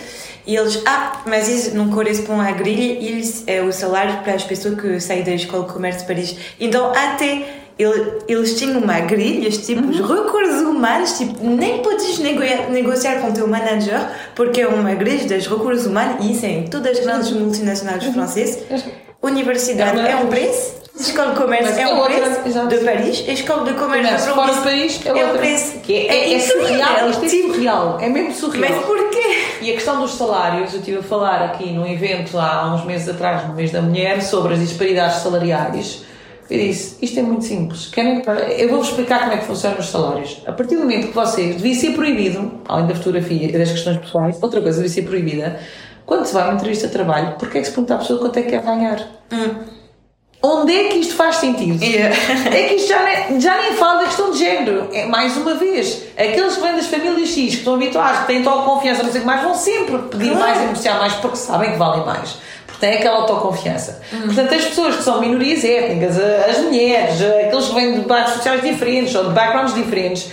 E 0.45 0.55
eles, 0.55 0.81
ah, 0.85 1.21
mas 1.25 1.47
isso 1.47 1.75
não 1.75 1.89
corresponde 1.89 2.47
à 2.47 2.51
grelha, 2.51 2.93
eles, 2.93 3.43
é 3.45 3.61
o 3.61 3.71
salário 3.71 4.21
para 4.23 4.33
as 4.33 4.43
pessoas 4.43 4.79
que 4.79 4.99
saem 4.99 5.23
da 5.23 5.31
Escola 5.31 5.67
de 5.67 5.73
Comércio 5.73 6.01
de 6.01 6.07
Paris. 6.07 6.35
Então, 6.59 6.91
até 6.91 7.61
ele, 7.77 8.11
eles 8.27 8.57
tinham 8.57 8.79
uma 8.79 8.99
grelha, 9.01 9.49
tipo, 9.49 9.81
uhum. 9.81 10.23
recursos 10.23 10.61
humanos, 10.61 11.17
tipo, 11.17 11.43
nem 11.43 11.81
podes 11.81 12.19
negociar 12.19 13.21
com 13.21 13.29
o 13.29 13.33
teu 13.33 13.47
manager, 13.47 14.07
porque 14.35 14.61
é 14.61 14.67
uma 14.67 14.93
grelha 14.95 15.25
dos 15.27 15.47
recursos 15.47 15.85
humanos, 15.85 16.25
e 16.25 16.31
isso 16.31 16.45
é 16.45 16.49
em 16.49 16.67
todas 16.67 16.97
as 16.97 17.05
grandes 17.05 17.31
multinacionais 17.31 18.05
uhum. 18.05 18.13
francesas. 18.13 18.63
Universidade 19.21 19.99
é, 19.99 20.11
é 20.11 20.15
um 20.15 20.27
preço, 20.27 20.80
Escola 20.99 21.33
de 21.33 21.39
Comércio 21.39 21.79
é, 21.79 21.81
é 21.81 21.87
um 21.87 22.03
preço 22.03 22.67
de 22.67 22.77
Paris, 22.77 23.25
a 23.27 23.31
Escola 23.31 23.71
de 23.71 23.73
Comércio 23.79 24.27
de 24.27 24.33
fora 24.33 24.53
de 24.53 24.61
Paris 24.61 25.01
é, 25.05 25.09
é 25.09 25.25
um 25.25 25.37
preço. 25.37 25.79
Que 25.79 25.93
é, 25.93 26.07
é, 26.07 26.31
é, 26.31 26.35
é 26.35 26.39
surreal, 26.39 27.09
isto 27.09 27.25
é 27.25 27.27
tipo, 27.27 27.53
surreal, 27.53 27.97
é 27.99 28.09
mesmo 28.09 28.33
surreal. 28.33 28.75
Mas 28.75 28.85
porquê? 28.85 29.37
E 29.61 29.71
a 29.71 29.73
questão 29.73 30.01
dos 30.01 30.13
salários, 30.13 30.73
eu 30.73 30.79
estive 30.79 30.97
a 30.97 31.03
falar 31.03 31.43
aqui 31.43 31.71
num 31.71 31.87
evento 31.87 32.37
há 32.37 32.73
uns 32.75 32.85
meses 32.85 33.07
atrás, 33.07 33.47
no 33.47 33.53
mês 33.53 33.71
da 33.71 33.81
mulher, 33.81 34.21
sobre 34.21 34.53
as 34.53 34.59
disparidades 34.59 35.17
salariais. 35.17 36.03
Eu 36.49 36.57
disse, 36.57 36.97
isto 37.01 37.17
é 37.17 37.23
muito 37.23 37.45
simples. 37.45 37.87
Querem, 37.87 38.21
eu 38.57 38.67
vou-vos 38.67 38.89
explicar 38.89 39.21
como 39.21 39.31
é 39.31 39.37
que 39.37 39.45
funcionam 39.45 39.79
os 39.79 39.89
salários. 39.89 40.41
A 40.45 40.51
partir 40.51 40.75
do 40.75 40.81
momento 40.81 41.07
que 41.07 41.15
vocês, 41.15 41.55
devia 41.55 41.73
ser 41.73 41.93
proibido, 41.93 42.59
além 42.67 42.87
da 42.87 42.95
fotografia 42.95 43.47
e 43.47 43.57
das 43.57 43.71
questões 43.71 43.97
pessoais, 43.97 44.37
outra 44.43 44.61
coisa 44.61 44.81
devia 44.81 44.93
ser 44.93 45.03
proibida, 45.03 45.57
quando 46.05 46.25
se 46.25 46.33
vai 46.33 46.43
a 46.43 46.45
uma 46.47 46.55
entrevista 46.55 46.87
de 46.87 46.93
trabalho, 46.93 47.35
porque 47.39 47.57
é 47.57 47.61
que 47.61 47.67
se 47.67 47.73
pergunta 47.73 47.95
à 47.95 47.97
pessoa 47.99 48.19
quanto 48.19 48.37
é 48.37 48.41
que 48.41 48.49
quer 48.49 48.63
ganhar? 48.63 48.99
Hum. 49.31 49.80
Onde 50.43 50.75
é 50.75 50.83
que 50.85 50.97
isto 50.97 51.13
faz 51.15 51.35
sentido? 51.35 51.83
Yeah. 51.83 52.15
É 52.51 52.63
que 52.67 52.73
isto 52.75 52.87
já 52.87 53.03
nem, 53.03 53.39
já 53.39 53.57
nem 53.61 53.73
fala 53.73 53.99
da 53.99 54.05
questão 54.05 54.31
de 54.31 54.39
género. 54.39 54.89
É, 54.91 55.05
mais 55.05 55.37
uma 55.37 55.53
vez, 55.53 56.01
aqueles 56.17 56.55
que 56.55 56.61
vêm 56.61 56.75
das 56.75 56.87
famílias 56.87 57.29
X, 57.29 57.35
que 57.35 57.57
estão 57.57 57.75
habituados, 57.75 58.21
que 58.21 58.27
têm 58.27 58.43
tal 58.43 58.63
confiança, 58.63 59.03
não 59.03 59.11
sei 59.11 59.21
mais, 59.21 59.41
vão 59.43 59.53
sempre 59.53 59.99
pedir 59.99 60.31
claro. 60.31 60.39
mais 60.39 60.57
e 60.57 60.61
negociar 60.61 60.97
mais 60.97 61.13
porque 61.13 61.37
sabem 61.37 61.71
que 61.71 61.77
valem 61.77 62.03
mais. 62.03 62.37
Porque 62.65 62.79
têm 62.79 62.97
aquela 62.97 63.17
autoconfiança. 63.17 64.01
Hum. 64.11 64.21
Portanto, 64.25 64.55
as 64.55 64.65
pessoas 64.65 64.95
que 64.95 65.03
são 65.03 65.21
minorias 65.21 65.63
étnicas, 65.63 66.17
as 66.17 66.57
mulheres, 66.57 67.21
aqueles 67.21 67.67
que 67.67 67.75
vêm 67.75 67.99
de 67.99 68.07
bairros 68.07 68.33
sociais 68.33 68.63
diferentes 68.63 69.13
ou 69.13 69.25
de 69.25 69.29
backgrounds 69.31 69.75
diferentes, 69.75 70.27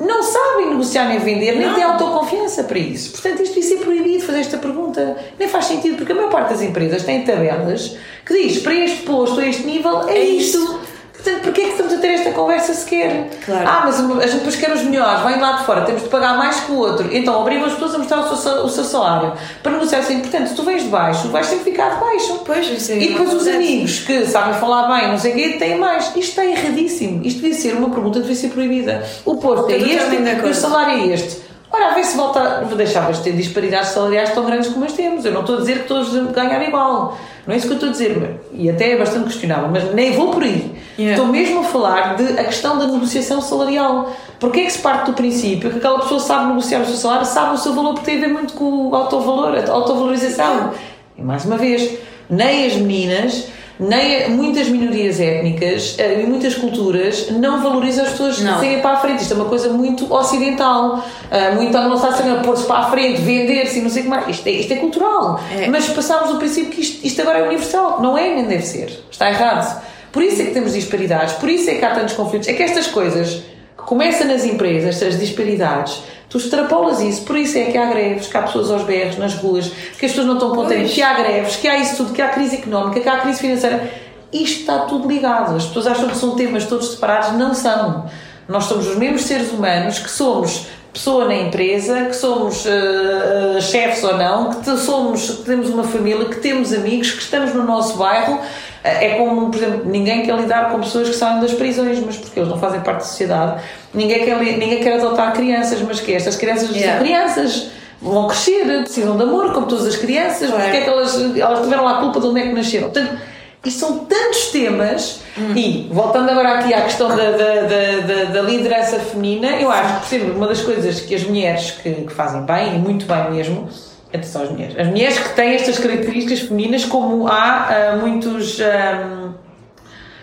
não 0.00 0.22
sabem 0.22 0.70
negociar 0.70 1.08
nem 1.08 1.18
vender, 1.18 1.52
nem 1.52 1.74
têm 1.74 1.82
autoconfiança 1.82 2.64
para 2.64 2.78
isso. 2.78 3.12
Portanto, 3.12 3.42
isto 3.42 3.54
devia 3.54 3.68
ser 3.68 3.84
proibido 3.84 4.24
fazer 4.24 4.40
esta 4.40 4.56
pergunta. 4.56 5.16
Nem 5.38 5.46
faz 5.46 5.66
sentido, 5.66 5.96
porque 5.96 6.12
a 6.12 6.14
maior 6.14 6.30
parte 6.30 6.50
das 6.50 6.62
empresas 6.62 7.02
tem 7.02 7.22
tabelas 7.22 7.96
que 8.24 8.34
diz 8.34 8.58
para 8.62 8.74
este 8.74 9.02
posto, 9.02 9.40
a 9.40 9.46
este 9.46 9.64
nível, 9.64 10.08
é, 10.08 10.16
é 10.16 10.24
isto. 10.24 10.58
isto. 10.58 10.89
Portanto, 11.22 11.42
porquê 11.42 11.60
é 11.60 11.64
que 11.64 11.70
estamos 11.72 11.92
a 11.92 11.96
ter 11.98 12.08
esta 12.08 12.30
conversa 12.32 12.72
sequer? 12.72 13.28
Claro. 13.44 13.68
Ah, 13.68 13.82
mas 13.84 14.00
a 14.00 14.26
gente 14.26 14.38
depois 14.38 14.56
quer 14.56 14.72
os 14.72 14.82
melhores, 14.82 15.22
vem 15.22 15.38
lá 15.38 15.52
de 15.52 15.66
fora, 15.66 15.82
temos 15.82 16.02
de 16.02 16.08
pagar 16.08 16.36
mais 16.38 16.60
que 16.60 16.72
o 16.72 16.76
outro. 16.76 17.08
Então 17.14 17.40
obrigam 17.40 17.66
as 17.66 17.74
pessoas 17.74 17.94
a 17.94 17.98
mostrar 17.98 18.20
o 18.20 18.36
seu, 18.36 18.52
o 18.64 18.68
seu 18.68 18.84
salário 18.84 19.32
para 19.62 19.72
negociar 19.72 19.98
assim. 19.98 20.20
Portanto, 20.20 20.48
se 20.48 20.54
tu 20.54 20.62
vens 20.62 20.82
de 20.82 20.88
baixo, 20.88 21.28
vais 21.28 21.46
que 21.48 21.56
ficar 21.56 21.94
de 21.94 22.00
baixo. 22.00 22.40
Pois, 22.44 22.66
isso 22.66 22.92
é 22.92 22.98
E 22.98 23.08
depois 23.08 23.34
os 23.34 23.46
amigos 23.46 24.00
que 24.00 24.24
sabem 24.26 24.54
falar 24.54 24.88
bem, 24.96 25.08
não 25.08 25.18
sei 25.18 25.32
o 25.32 25.34
quê, 25.34 25.56
têm 25.58 25.78
mais. 25.78 26.06
Isto 26.06 26.18
está 26.18 26.44
erradíssimo. 26.44 27.20
Isto 27.24 27.42
devia 27.42 27.54
ser 27.54 27.74
uma 27.74 27.90
pergunta, 27.90 28.20
devia 28.20 28.36
ser 28.36 28.48
proibida. 28.48 29.06
O 29.24 29.36
posto 29.36 29.70
é 29.70 29.76
este 29.76 30.16
e 30.16 30.50
o 30.50 30.54
salário 30.54 31.02
é 31.02 31.14
este. 31.14 31.49
Ora, 31.72 31.92
a 31.92 31.94
ver 31.94 32.04
se 32.04 32.16
volta. 32.16 32.64
Deixavas 32.76 33.18
de 33.18 33.24
ter 33.24 33.32
disparidades 33.32 33.90
salariais 33.90 34.30
tão 34.34 34.44
grandes 34.44 34.70
como 34.70 34.84
as 34.84 34.92
temos. 34.92 35.24
Eu 35.24 35.32
não 35.32 35.40
estou 35.42 35.56
a 35.56 35.58
dizer 35.60 35.82
que 35.82 35.88
todos 35.88 36.10
ganhar 36.32 36.62
igual. 36.66 37.16
Não 37.46 37.54
é 37.54 37.56
isso 37.56 37.66
que 37.66 37.72
eu 37.72 37.76
estou 37.76 37.88
a 37.88 37.92
dizer, 37.92 38.40
e 38.52 38.68
até 38.68 38.92
é 38.92 38.98
bastante 38.98 39.24
questionável, 39.24 39.68
mas 39.72 39.94
nem 39.94 40.12
vou 40.12 40.30
por 40.30 40.42
aí. 40.42 40.72
Yeah. 40.98 41.16
Estou 41.16 41.26
mesmo 41.26 41.60
a 41.60 41.64
falar 41.64 42.14
de 42.14 42.38
a 42.38 42.44
questão 42.44 42.78
da 42.78 42.86
negociação 42.86 43.40
salarial. 43.40 44.12
Porque 44.38 44.60
é 44.60 44.64
que 44.64 44.70
se 44.70 44.78
parte 44.78 45.06
do 45.06 45.14
princípio 45.14 45.70
que 45.70 45.78
aquela 45.78 46.00
pessoa 46.00 46.20
sabe 46.20 46.48
negociar 46.48 46.80
o 46.80 46.86
seu 46.86 46.96
salário, 46.96 47.26
sabe 47.26 47.54
o 47.54 47.58
seu 47.58 47.72
valor, 47.72 47.94
porque 47.94 48.10
tem 48.10 48.18
a 48.18 48.26
ver 48.26 48.32
muito 48.32 48.52
com 48.54 48.88
o 48.88 48.94
autovalor, 48.94 49.54
a 49.56 49.72
autovalorização. 49.72 50.52
Yeah. 50.52 50.74
E 51.18 51.22
mais 51.22 51.44
uma 51.44 51.56
vez, 51.56 51.98
nem 52.28 52.66
as 52.66 52.74
meninas 52.74 53.48
nem 53.80 54.28
muitas 54.30 54.68
minorias 54.68 55.18
étnicas 55.18 55.96
eh, 55.98 56.20
e 56.22 56.26
muitas 56.26 56.54
culturas 56.54 57.30
não 57.30 57.62
valorizam 57.62 58.04
as 58.04 58.10
pessoas 58.10 58.38
não. 58.40 58.54
que 58.54 58.60
saem 58.60 58.80
para 58.80 58.92
a 58.92 58.96
frente. 58.98 59.22
Isto 59.22 59.32
é 59.32 59.36
uma 59.36 59.46
coisa 59.46 59.70
muito 59.70 60.12
ocidental, 60.12 61.02
eh, 61.30 61.52
muito 61.52 61.76
a 61.76 61.88
nossa 61.88 62.08
a 62.08 62.34
pôr-se 62.44 62.66
para 62.66 62.80
a 62.80 62.90
frente, 62.90 63.22
vender-se 63.22 63.78
e 63.78 63.82
não 63.82 63.88
sei 63.88 64.02
o 64.02 64.04
que 64.04 64.10
mais. 64.10 64.28
Isto 64.28 64.46
é, 64.46 64.50
isto 64.50 64.72
é 64.72 64.76
cultural. 64.76 65.40
É. 65.50 65.68
Mas 65.68 65.88
passámos 65.88 66.30
do 66.30 66.36
princípio 66.36 66.70
que 66.70 66.82
isto, 66.82 67.06
isto 67.06 67.22
agora 67.22 67.38
é 67.38 67.42
universal. 67.42 68.00
Não 68.02 68.18
é 68.18 68.34
nem 68.34 68.44
deve 68.44 68.66
ser. 68.66 68.92
Está 69.10 69.30
errado. 69.30 69.82
Por 70.12 70.22
isso 70.22 70.42
é 70.42 70.46
que 70.46 70.50
temos 70.50 70.72
disparidades, 70.74 71.34
por 71.34 71.48
isso 71.48 71.70
é 71.70 71.74
que 71.74 71.84
há 71.84 71.94
tantos 71.94 72.14
conflitos. 72.14 72.48
É 72.48 72.52
que 72.52 72.62
estas 72.62 72.88
coisas 72.88 73.42
que 73.80 73.86
começam 73.86 74.26
nas 74.26 74.44
empresas, 74.44 74.94
estas 74.94 75.18
disparidades, 75.18 76.02
Tu 76.30 76.38
extrapolas 76.38 77.00
isso, 77.00 77.22
por 77.22 77.36
isso 77.36 77.58
é 77.58 77.64
que 77.64 77.76
há 77.76 77.86
greves, 77.86 78.28
que 78.28 78.36
há 78.36 78.42
pessoas 78.42 78.70
aos 78.70 78.84
berros 78.84 79.18
nas 79.18 79.34
ruas, 79.34 79.66
que 79.98 80.06
as 80.06 80.12
pessoas 80.12 80.28
não 80.28 80.34
estão 80.34 80.54
contentes, 80.54 80.94
que 80.94 81.02
há 81.02 81.14
greves, 81.14 81.56
que 81.56 81.66
há 81.66 81.76
isso 81.76 81.96
tudo, 81.96 82.12
que 82.12 82.22
há 82.22 82.28
crise 82.28 82.54
económica, 82.54 83.00
que 83.00 83.08
há 83.08 83.18
crise 83.18 83.40
financeira. 83.40 83.90
Isto 84.32 84.60
está 84.60 84.78
tudo 84.80 85.08
ligado. 85.08 85.56
As 85.56 85.66
pessoas 85.66 85.88
acham 85.88 86.08
que 86.08 86.16
são 86.16 86.36
temas 86.36 86.66
todos 86.66 86.92
separados, 86.92 87.36
não 87.36 87.52
são. 87.52 88.08
Nós 88.48 88.64
somos 88.66 88.86
os 88.86 88.96
mesmos 88.96 89.22
seres 89.22 89.50
humanos 89.50 89.98
que 89.98 90.08
somos 90.08 90.66
pessoa 90.92 91.24
na 91.24 91.34
empresa, 91.34 92.04
que 92.04 92.14
somos 92.14 92.64
uh, 92.64 93.60
chefes 93.60 94.02
ou 94.04 94.16
não, 94.16 94.50
que 94.54 94.76
somos, 94.76 95.30
que 95.30 95.42
temos 95.42 95.68
uma 95.68 95.84
família, 95.84 96.26
que 96.26 96.36
temos 96.36 96.72
amigos, 96.72 97.10
que 97.10 97.22
estamos 97.22 97.52
no 97.52 97.64
nosso 97.64 97.96
bairro. 97.96 98.40
Uh, 98.82 98.88
é 98.88 99.08
como, 99.18 99.50
por 99.50 99.56
exemplo, 99.56 99.82
ninguém 99.84 100.22
quer 100.22 100.36
lidar 100.36 100.70
com 100.70 100.80
pessoas 100.80 101.08
que 101.08 101.14
saem 101.14 101.40
das 101.40 101.52
prisões, 101.52 101.98
mas 102.00 102.16
porque 102.16 102.38
eles 102.38 102.48
não 102.48 102.58
fazem 102.58 102.80
parte 102.80 103.00
da 103.00 103.04
sociedade. 103.04 103.60
Ninguém 103.92 104.24
quer, 104.24 104.38
ninguém 104.38 104.82
quer 104.82 104.94
adotar 104.94 105.32
crianças, 105.32 105.80
mas 105.82 106.00
que 106.00 106.12
estas 106.12 106.36
crianças 106.36 106.70
yeah. 106.70 106.92
são 106.92 107.04
crianças. 107.04 107.70
Vão 108.02 108.26
crescer, 108.28 108.64
precisam 108.82 109.16
de 109.16 109.22
amor, 109.24 109.52
como 109.52 109.66
todas 109.66 109.86
as 109.86 109.96
crianças, 109.96 110.48
claro. 110.48 110.64
porque 110.64 110.78
é 110.78 110.80
que 110.80 110.88
elas, 110.88 111.36
elas 111.36 111.60
tiveram 111.60 111.84
lá 111.84 111.98
a 111.98 112.00
culpa 112.00 112.18
de 112.18 112.26
onde 112.28 112.40
é 112.40 112.42
que 112.44 112.52
nasceram. 112.54 112.90
Portanto, 112.90 113.20
isto 113.64 113.78
são 113.78 113.98
tantos 114.06 114.46
temas, 114.46 115.20
hum. 115.36 115.54
e 115.54 115.88
voltando 115.92 116.30
agora 116.30 116.58
aqui 116.58 116.72
à 116.72 116.80
questão 116.80 117.08
da, 117.08 117.16
da, 117.16 117.60
da, 117.66 118.24
da, 118.32 118.40
liderança 118.40 118.98
feminina, 118.98 119.48
eu 119.60 119.70
acho 119.70 119.94
que, 119.94 120.08
por 120.08 120.14
exemplo, 120.14 120.36
uma 120.36 120.46
das 120.48 120.62
coisas 120.62 121.00
que 121.00 121.14
as 121.14 121.24
mulheres 121.24 121.72
que, 121.72 121.92
que 121.92 122.12
fazem 122.12 122.40
bem, 122.42 122.76
e 122.76 122.78
muito 122.78 123.04
bem 123.04 123.30
mesmo, 123.32 123.68
atenção 124.12 124.42
às 124.42 124.50
mulheres, 124.50 124.78
as 124.78 124.86
mulheres 124.86 125.18
que 125.18 125.28
têm 125.34 125.54
estas 125.54 125.78
características 125.78 126.40
femininas, 126.40 126.84
como 126.84 127.26
há 127.28 127.94
uh, 127.94 128.00
muitos. 128.00 128.58
Um, 128.58 129.30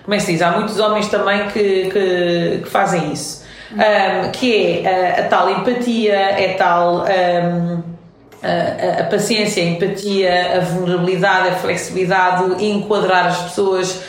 como 0.03 0.15
é 0.15 0.17
que 0.17 0.23
se 0.23 0.31
diz? 0.33 0.41
Há 0.41 0.51
muitos 0.51 0.79
homens 0.79 1.09
também 1.09 1.47
que, 1.49 1.89
que, 1.89 2.59
que 2.63 2.69
fazem 2.69 3.11
isso. 3.11 3.43
um, 3.73 4.31
que 4.31 4.83
é 4.85 5.17
a, 5.17 5.21
a, 5.21 5.23
tal 5.27 5.49
empatia, 5.49 6.15
é 6.15 6.53
tal. 6.57 7.05
Um, 7.05 7.97
a, 8.41 9.01
a, 9.01 9.03
paciência, 9.05 9.63
a 9.63 9.65
empatia, 9.65 10.57
a 10.57 10.59
vulnerabilidade, 10.59 11.49
a 11.49 11.55
flexibilidade, 11.55 12.63
enquadrar 12.63 13.25
as 13.25 13.37
pessoas, 13.39 14.01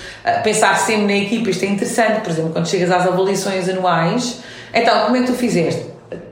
pensar 0.45 0.77
sempre 0.77 1.07
na 1.07 1.17
equipa. 1.17 1.49
Isto 1.49 1.65
é 1.65 1.69
interessante, 1.69 2.21
por 2.21 2.31
exemplo, 2.31 2.51
quando 2.53 2.69
chegas 2.69 2.91
às 2.91 3.07
avaliações 3.07 3.69
anuais, 3.71 4.43
então, 4.73 5.07
como 5.07 5.17
é 5.17 5.21
que 5.21 5.27
tu 5.27 5.33
fizeste? 5.33 5.87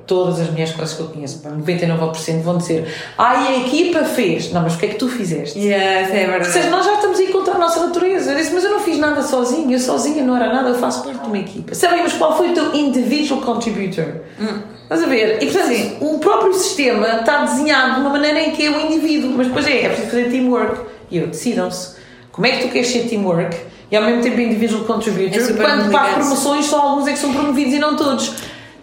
Todas 0.07 0.41
as 0.41 0.51
minhas 0.51 0.71
coisas 0.71 0.95
que 0.95 1.01
eu 1.01 1.09
conheço, 1.09 1.43
99% 1.43 2.41
vão 2.43 2.59
dizer 2.59 2.87
Ah, 3.19 3.35
e 3.43 3.49
a 3.49 3.67
equipa 3.67 4.05
fez. 4.05 4.53
Não, 4.53 4.63
mas 4.63 4.75
o 4.75 4.79
que 4.79 4.87
é 4.87 4.89
que 4.91 4.95
tu 4.95 5.09
fizeste? 5.09 5.59
Yes, 5.59 6.11
é 6.11 6.27
verdade. 6.27 6.47
Ou 6.47 6.53
seja, 6.53 6.71
nós 6.71 6.85
já 6.87 6.95
estamos 6.95 7.19
a 7.19 7.23
encontrar 7.25 7.55
a 7.57 7.59
nossa 7.59 7.85
natureza. 7.85 8.33
Eu 8.33 8.37
disse, 8.37 8.55
mas 8.55 8.65
eu 8.65 8.71
não 8.71 8.81
fiz 8.81 8.99
nada 8.99 9.23
sozinho, 9.23 9.73
eu 9.73 9.81
sozinha 9.81 10.23
não 10.23 10.37
era 10.37 10.53
nada, 10.53 10.69
eu 10.69 10.75
faço 10.77 11.03
parte 11.03 11.21
de 11.21 11.27
uma 11.27 11.39
equipa. 11.39 11.75
Sabemos 11.75 12.13
qual 12.13 12.37
foi 12.37 12.51
o 12.51 12.55
teu 12.55 12.75
individual 12.75 13.41
contributor? 13.41 14.21
Hum. 14.41 14.61
Estás 14.83 15.03
a 15.03 15.07
ver? 15.07 15.43
E 15.43 15.47
portanto, 15.47 15.75
Sim. 15.75 15.97
o 16.01 16.19
próprio 16.21 16.55
sistema 16.55 17.19
está 17.19 17.45
desenhado 17.45 17.95
de 17.95 18.01
uma 18.03 18.11
maneira 18.11 18.41
em 18.41 18.53
que 18.53 18.65
é 18.65 18.71
o 18.71 18.81
indivíduo, 18.87 19.33
mas 19.37 19.49
depois 19.49 19.67
é, 19.67 19.83
é 19.83 19.89
preciso 19.89 20.09
fazer 20.11 20.31
teamwork. 20.31 20.81
E 21.11 21.19
eu, 21.19 21.27
decidam-se. 21.27 21.97
Como 22.31 22.47
é 22.47 22.53
que 22.53 22.67
tu 22.67 22.73
queres 22.73 22.89
ser 22.89 23.09
teamwork 23.09 23.57
e 23.91 23.97
ao 23.97 24.05
mesmo 24.05 24.23
tempo 24.23 24.41
individual 24.41 24.85
contributor? 24.85 25.43
É 25.43 25.53
quando 25.55 25.91
para 25.91 26.15
promoções 26.15 26.67
só 26.67 26.81
alguns 26.81 27.09
é 27.09 27.13
que 27.13 27.19
são 27.19 27.33
promovidos 27.33 27.75
e 27.75 27.79
não 27.81 27.97
todos. 27.97 28.33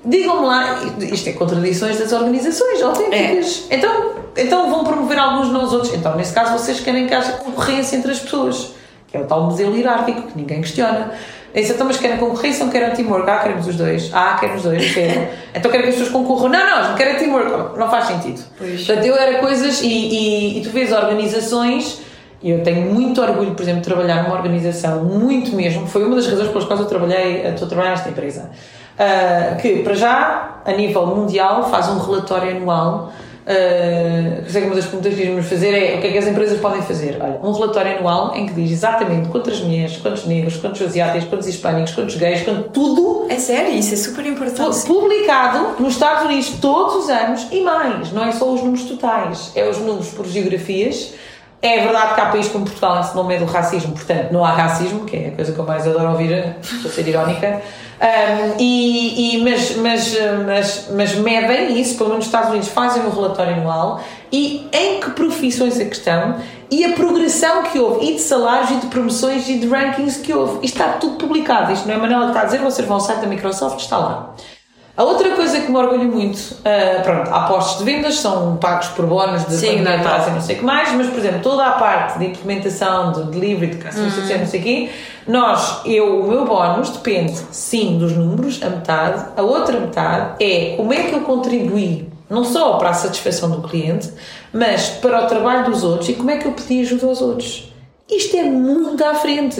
Digam-me 0.05 0.45
lá, 0.45 0.79
isto 0.99 1.29
é 1.29 1.33
contradições 1.33 1.97
das 1.97 2.11
organizações 2.11 2.81
autênticas. 2.81 3.67
É. 3.69 3.77
Então, 3.77 4.11
então 4.35 4.69
vão 4.69 4.83
promover 4.83 5.17
alguns 5.17 5.49
não 5.49 5.63
os 5.63 5.73
outros. 5.73 5.93
Então, 5.93 6.15
nesse 6.15 6.33
caso, 6.33 6.51
vocês 6.53 6.79
querem 6.79 7.07
que 7.07 7.13
haja 7.13 7.33
concorrência 7.33 7.95
entre 7.95 8.11
as 8.11 8.19
pessoas, 8.19 8.73
que 9.07 9.15
é 9.15 9.21
o 9.21 9.25
tal 9.25 9.43
modelo 9.45 9.75
hierárquico 9.75 10.23
que 10.23 10.37
ninguém 10.37 10.61
questiona. 10.61 11.11
Disse, 11.53 11.73
então, 11.73 11.85
mas 11.85 11.97
querem 11.97 12.17
concorrência 12.17 12.65
ou 12.65 12.71
querem 12.71 12.91
teamwork? 12.91 13.29
Ah, 13.29 13.39
queremos 13.39 13.67
os 13.67 13.75
dois. 13.75 14.09
Ah, 14.11 14.35
queremos 14.39 14.65
os 14.65 14.71
dois, 14.71 14.93
quero. 14.93 15.27
então 15.53 15.71
querem 15.71 15.83
que 15.83 15.89
as 15.89 15.95
pessoas 15.95 16.09
concorram? 16.09 16.49
Não, 16.49 16.65
não, 16.65 16.89
não 16.89 16.95
querem 16.95 17.15
teamwork. 17.15 17.79
Não 17.79 17.89
faz 17.89 18.05
sentido. 18.07 18.43
Pois. 18.57 18.85
Portanto, 18.85 19.05
eu 19.05 19.15
era 19.15 19.37
coisas 19.39 19.81
e, 19.81 19.87
e, 19.87 20.57
e 20.57 20.61
tu 20.63 20.71
vês 20.71 20.91
organizações 20.91 22.01
e 22.41 22.49
eu 22.49 22.61
tenho 22.61 22.91
muito 22.93 23.21
orgulho, 23.21 23.51
por 23.51 23.61
exemplo, 23.61 23.81
de 23.81 23.87
trabalhar 23.87 24.23
numa 24.23 24.35
organização, 24.35 25.05
muito 25.05 25.55
mesmo. 25.55 25.87
Foi 25.87 26.03
uma 26.03 26.15
das 26.15 26.27
razões 26.27 26.49
pelas 26.49 26.65
quais 26.65 26.81
eu 26.81 26.87
trabalhei, 26.87 27.47
estou 27.47 27.67
a 27.67 27.69
trabalhar 27.69 27.91
nesta 27.91 28.09
empresa. 28.09 28.49
Uh, 28.93 29.61
que, 29.61 29.83
para 29.83 29.93
já, 29.95 30.61
a 30.65 30.71
nível 30.71 31.07
mundial, 31.07 31.69
faz 31.69 31.89
um 31.89 31.99
relatório 31.99 32.55
anual 32.55 33.11
Uh, 33.43 34.49
sei 34.49 34.61
que 34.61 34.67
uma 34.67 34.75
das 34.75 34.85
perguntas 34.85 35.13
que 35.15 35.25
vamos 35.25 35.47
fazer 35.47 35.73
é 35.73 35.97
o 35.97 36.01
que 36.01 36.07
é 36.07 36.11
que 36.13 36.17
as 36.17 36.27
empresas 36.27 36.61
podem 36.61 36.81
fazer? 36.81 37.17
Olha, 37.19 37.39
um 37.43 37.51
relatório 37.51 37.97
anual 37.97 38.33
em 38.35 38.45
que 38.45 38.53
diz 38.53 38.71
exatamente 38.71 39.27
quantas 39.27 39.59
mulheres, 39.59 39.97
quantos 39.97 40.25
negros, 40.25 40.55
quantos 40.57 40.81
asiáticos, 40.81 41.27
quantos 41.27 41.47
hispânicos, 41.47 41.93
quantos 41.93 42.15
gays, 42.15 42.43
quanto 42.43 42.69
tudo. 42.69 43.25
É 43.29 43.37
sério, 43.37 43.73
isso 43.73 43.93
é 43.93 43.97
super 43.97 44.25
importante. 44.25 44.85
Publicado 44.85 45.81
nos 45.81 45.93
Estados 45.93 46.23
Unidos 46.23 46.51
todos 46.61 47.03
os 47.03 47.09
anos 47.09 47.47
e 47.51 47.59
mais. 47.61 48.13
Não 48.13 48.23
é 48.23 48.31
só 48.31 48.49
os 48.49 48.61
números 48.61 48.85
totais, 48.85 49.51
é 49.55 49.67
os 49.67 49.77
números 49.77 50.07
por 50.09 50.25
geografias. 50.25 51.13
É 51.61 51.81
verdade 51.81 52.15
que 52.15 52.21
há 52.21 52.25
países 52.25 52.51
como 52.51 52.65
Portugal 52.65 52.99
em 52.99 53.03
se 53.03 53.15
não 53.15 53.25
do 53.25 53.45
racismo, 53.45 53.93
portanto 53.93 54.31
não 54.31 54.43
há 54.43 54.51
racismo, 54.51 55.05
que 55.05 55.15
é 55.15 55.27
a 55.27 55.31
coisa 55.31 55.51
que 55.51 55.59
eu 55.59 55.65
mais 55.65 55.85
adoro 55.85 56.11
ouvir, 56.11 56.55
para 56.81 56.91
ser 56.91 57.07
irónica. 57.07 57.61
Um, 58.03 58.59
e, 58.59 59.37
e, 59.37 59.43
mas, 59.43 59.77
mas, 59.77 60.17
mas, 60.45 60.89
mas 60.93 61.15
medem 61.15 61.79
isso, 61.79 61.95
pelo 61.95 62.09
menos 62.09 62.25
nos 62.25 62.33
Estados 62.33 62.49
Unidos 62.49 62.67
fazem 62.67 63.01
um 63.01 63.09
relatório 63.09 63.53
anual 63.53 64.03
e 64.29 64.67
em 64.73 64.99
que 64.99 65.11
profissões 65.11 65.79
é 65.79 65.85
que 65.85 65.95
estão 65.95 66.35
e 66.69 66.83
a 66.83 66.93
progressão 66.93 67.63
que 67.63 67.79
houve, 67.79 68.05
e 68.07 68.15
de 68.15 68.19
salários, 68.19 68.71
e 68.71 68.75
de 68.77 68.87
promoções, 68.87 69.47
e 69.47 69.59
de 69.59 69.67
rankings 69.67 70.19
que 70.19 70.33
houve. 70.33 70.65
Isto 70.65 70.81
está 70.81 70.93
tudo 70.93 71.17
publicado. 71.17 71.71
Isto 71.71 71.87
não 71.87 71.93
é 71.93 71.97
Manela 71.97 72.23
que 72.23 72.29
está 72.31 72.41
a 72.41 72.45
dizer, 72.45 72.59
vocês 72.59 72.87
vão 72.87 72.95
ao 72.95 73.01
site 73.01 73.19
da 73.19 73.27
Microsoft, 73.27 73.79
está 73.79 73.97
lá. 73.97 74.33
A 74.95 75.03
outra 75.03 75.31
coisa 75.31 75.59
que 75.59 75.71
me 75.71 75.77
orgulho 75.77 76.11
muito, 76.11 76.37
uh, 76.37 77.01
pronto, 77.01 77.27
há 77.33 77.47
postos 77.47 77.79
de 77.79 77.83
vendas, 77.83 78.19
são 78.19 78.57
pagos 78.57 78.89
por 78.89 79.07
bónus 79.07 79.43
de 79.45 79.55
Sim, 79.55 79.81
não, 79.81 79.97
não 79.97 80.41
sei 80.41 80.55
o 80.55 80.59
que 80.59 80.63
mais, 80.63 80.91
mas, 80.91 81.07
por 81.07 81.17
exemplo, 81.17 81.39
toda 81.41 81.65
a 81.65 81.71
parte 81.71 82.19
de 82.19 82.25
implementação, 82.27 83.11
de 83.11 83.23
delivery, 83.31 83.71
de 83.71 83.83
customer 83.83 84.11
success, 84.11 84.39
não 84.39 84.45
sei 84.45 84.59
o 84.59 84.63
quê, 84.63 84.89
nós, 85.27 85.81
eu, 85.85 86.21
o 86.21 86.27
meu 86.27 86.45
bónus 86.45 86.91
depende, 86.91 87.33
sim, 87.49 87.97
dos 87.97 88.15
números, 88.15 88.61
a 88.61 88.69
metade, 88.69 89.25
a 89.35 89.41
outra 89.41 89.79
metade 89.79 90.43
é 90.43 90.75
como 90.77 90.93
é 90.93 90.97
que 90.97 91.15
eu 91.15 91.21
contribuí, 91.21 92.07
não 92.29 92.43
só 92.43 92.73
para 92.77 92.89
a 92.89 92.93
satisfação 92.93 93.49
do 93.49 93.67
cliente, 93.67 94.11
mas 94.53 94.89
para 94.89 95.25
o 95.25 95.27
trabalho 95.27 95.65
dos 95.65 95.83
outros 95.83 96.09
e 96.09 96.13
como 96.13 96.29
é 96.29 96.37
que 96.37 96.45
eu 96.45 96.51
pedi 96.51 96.81
ajuda 96.81 97.07
aos 97.07 97.19
outros. 97.19 97.73
Isto 98.07 98.37
é 98.37 98.43
muito 98.43 99.03
à 99.03 99.15
frente. 99.15 99.59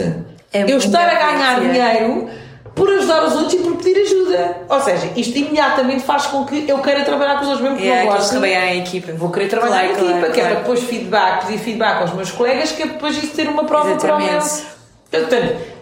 É 0.51 0.71
eu 0.71 0.77
estar 0.77 1.07
a 1.07 1.15
ganhar 1.15 1.59
dinheiro 1.59 2.29
por 2.75 2.89
ajudar 2.89 3.23
os 3.25 3.35
outros 3.35 3.53
e 3.53 3.57
por 3.57 3.75
pedir 3.77 4.01
ajuda. 4.01 4.57
Ou 4.67 4.81
seja, 4.81 5.11
isto 5.15 5.37
imediatamente 5.37 6.03
faz 6.03 6.25
com 6.25 6.45
que 6.45 6.65
eu 6.67 6.79
queira 6.79 7.03
trabalhar 7.03 7.35
com 7.35 7.41
os 7.41 7.47
outros, 7.47 7.61
mesmo 7.61 7.77
que 7.77 7.83
yeah, 7.83 8.05
não 8.05 8.17
gosto. 8.17 8.31
trabalhar 8.31 8.73
em 8.73 8.81
equipa. 8.81 9.11
Vou 9.13 9.29
querer 9.29 9.47
trabalhar 9.47 9.87
claro, 9.87 9.87
em 9.87 9.91
equipa, 9.91 10.19
claro, 10.19 10.33
que 10.33 10.41
é 10.41 10.43
para 10.45 10.55
depois 10.55 10.83
feedback, 10.83 11.45
pedir 11.45 11.59
feedback 11.59 12.01
aos 12.01 12.13
meus 12.13 12.31
colegas, 12.31 12.71
que 12.71 12.83
é 12.83 12.87
depois 12.87 13.17
isso 13.17 13.35
ter 13.35 13.47
uma 13.47 13.63
prova 13.65 13.91
Exatamente. 13.91 14.27
para 14.27 15.19
o 15.19 15.21
meu. 15.21 15.29
Portanto, 15.29 15.73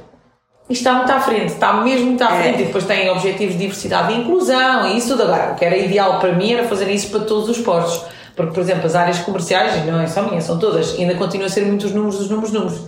isto 0.70 0.82
está 0.82 0.94
muito 0.94 1.12
à 1.12 1.20
frente, 1.20 1.54
está 1.54 1.74
mesmo 1.74 2.06
muito 2.08 2.24
à 2.24 2.36
é. 2.36 2.42
frente. 2.42 2.62
E 2.62 2.66
depois 2.66 2.86
tem 2.86 3.10
objetivos 3.10 3.54
de 3.54 3.60
diversidade 3.60 4.14
e 4.14 4.18
inclusão 4.18 4.88
e 4.88 4.98
isso 4.98 5.10
tudo. 5.10 5.24
Agora, 5.24 5.54
o 5.54 5.56
que 5.56 5.66
era 5.66 5.78
ideal 5.78 6.20
para 6.20 6.34
mim 6.34 6.54
era 6.54 6.68
fazer 6.68 6.90
isso 6.90 7.10
para 7.10 7.22
todos 7.22 7.50
os 7.50 7.58
postos. 7.60 8.06
Porque, 8.36 8.54
por 8.54 8.62
exemplo, 8.62 8.86
as 8.86 8.96
áreas 8.96 9.20
comerciais, 9.20 9.86
não 9.86 10.00
é 10.00 10.08
só 10.08 10.24
minha, 10.24 10.40
são 10.40 10.58
todas, 10.58 10.98
ainda 10.98 11.16
continuam 11.16 11.48
a 11.48 11.50
ser 11.50 11.66
muitos 11.66 11.92
números, 11.92 12.20
os 12.20 12.30
números, 12.30 12.52
números. 12.52 12.82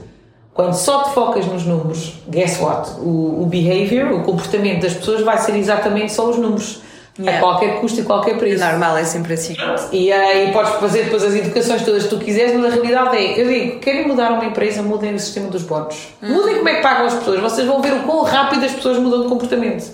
Quando 0.53 0.73
só 0.73 1.03
te 1.03 1.13
focas 1.13 1.45
nos 1.47 1.65
números, 1.65 2.13
guess 2.29 2.59
what? 2.61 2.91
O, 2.99 3.41
o 3.41 3.45
behavior, 3.47 4.11
o 4.11 4.23
comportamento 4.23 4.81
das 4.81 4.93
pessoas 4.93 5.21
vai 5.21 5.37
ser 5.39 5.55
exatamente 5.55 6.13
só 6.13 6.29
os 6.29 6.37
números. 6.37 6.81
Yeah. 7.17 7.37
A 7.37 7.41
qualquer 7.41 7.79
custo 7.79 8.01
e 8.01 8.03
qualquer 8.03 8.37
preço. 8.39 8.63
Normal, 8.63 8.97
é 8.97 9.03
sempre 9.03 9.33
assim. 9.33 9.55
E 9.91 10.11
aí 10.11 10.51
podes 10.51 10.73
fazer 10.73 11.03
depois 11.03 11.23
as 11.23 11.35
educações 11.35 11.83
todas 11.83 12.03
que 12.03 12.09
tu 12.09 12.17
quiseres, 12.17 12.55
mas 12.55 12.73
a 12.73 12.75
realidade 12.75 13.17
é, 13.17 13.39
eu 13.39 13.47
digo, 13.47 13.79
querem 13.79 14.07
mudar 14.07 14.31
uma 14.31 14.45
empresa, 14.45 14.81
mudem 14.81 15.13
o 15.13 15.19
sistema 15.19 15.47
dos 15.47 15.61
bónus. 15.61 16.07
Hum. 16.23 16.33
Mudem 16.33 16.55
como 16.55 16.69
é 16.69 16.75
que 16.75 16.81
pagam 16.81 17.05
as 17.05 17.13
pessoas, 17.13 17.39
vocês 17.39 17.67
vão 17.67 17.83
ver 17.83 17.93
o 17.93 17.99
quão 18.01 18.23
rápido 18.23 18.65
as 18.65 18.71
pessoas 18.71 18.97
mudam 18.97 19.23
de 19.23 19.29
comportamento. 19.29 19.91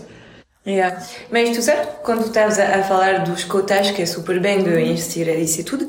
Yeah. 0.66 1.01
Mas 1.30 1.49
tu 1.49 1.62
sabes, 1.62 1.89
quando 2.03 2.26
estás 2.26 2.57
a, 2.57 2.80
a 2.80 2.84
falar 2.84 3.26
dos 3.26 3.43
cotas, 3.43 3.91
que 3.91 4.01
é 4.01 4.05
super 4.05 4.39
bem 4.39 4.64
de 4.64 4.80
investir 4.82 5.28
isso 5.28 5.60
e 5.60 5.64
tudo, 5.64 5.88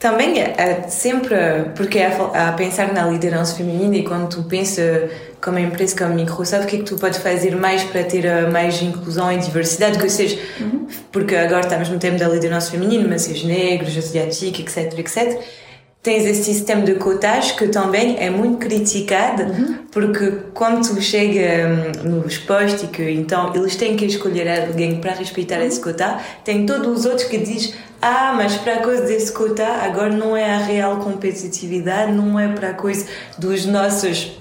também 0.00 0.40
é, 0.40 0.54
é 0.56 0.88
sempre, 0.88 1.36
porque 1.76 1.98
é 1.98 2.06
a, 2.06 2.52
pensar 2.52 2.90
na 2.92 3.06
liderança 3.06 3.54
feminina 3.54 3.96
e 3.96 4.02
quando 4.02 4.30
tu 4.30 4.42
pensa 4.42 5.10
como 5.42 5.58
uma 5.58 5.66
empresa 5.66 5.94
como 5.94 6.12
a 6.12 6.14
Microsoft, 6.14 6.64
o 6.64 6.66
que 6.66 6.76
é 6.76 6.78
que 6.78 6.86
tu 6.86 6.96
podes 6.96 7.18
fazer 7.18 7.54
mais 7.54 7.84
para 7.84 8.02
ter 8.04 8.24
eh, 8.24 8.48
mais 8.50 8.80
inclusão 8.80 9.30
e 9.30 9.38
diversidade, 9.38 9.98
que 9.98 10.08
seja, 10.08 10.38
uhum. 10.58 10.86
porque 11.12 11.36
agora 11.36 11.60
estamos 11.60 11.88
no 11.90 11.98
tempo 11.98 12.18
da 12.18 12.28
liderança 12.28 12.70
feminina, 12.70 13.06
mas 13.08 13.22
seja 13.22 13.46
negros, 13.46 13.96
asiáticos, 13.96 14.76
etc, 14.76 14.98
etc. 14.98 15.40
Tens 16.02 16.24
esse 16.24 16.44
sistema 16.44 16.80
de 16.80 16.94
cotas 16.94 17.52
que 17.52 17.68
também 17.68 18.16
é 18.18 18.30
muito 18.30 18.56
criticado, 18.56 19.42
uhum. 19.42 19.78
porque 19.92 20.32
quando 20.54 20.88
tu 20.88 20.98
chega 20.98 21.68
um, 22.02 22.08
nos 22.08 22.38
postos 22.38 22.84
e 22.84 22.86
que 22.86 23.10
então 23.10 23.54
eles 23.54 23.76
têm 23.76 23.96
que 23.96 24.06
escolher 24.06 24.48
alguém 24.48 24.98
para 24.98 25.12
respeitar 25.12 25.58
uhum. 25.58 25.66
esse 25.66 25.78
cota, 25.78 26.18
tem 26.42 26.64
todos 26.64 27.00
os 27.00 27.04
outros 27.04 27.24
que 27.28 27.36
dizem 27.36 27.74
ah, 28.00 28.32
mas 28.34 28.56
para 28.56 28.76
a 28.76 28.82
coisa 28.82 29.02
desse 29.02 29.30
cota 29.30 29.66
agora 29.66 30.08
não 30.08 30.34
é 30.34 30.50
a 30.50 30.58
real 30.58 31.00
competitividade, 31.00 32.12
não 32.12 32.40
é 32.40 32.48
para 32.48 32.70
a 32.70 32.74
coisa 32.74 33.04
dos 33.36 33.66
nossos 33.66 34.40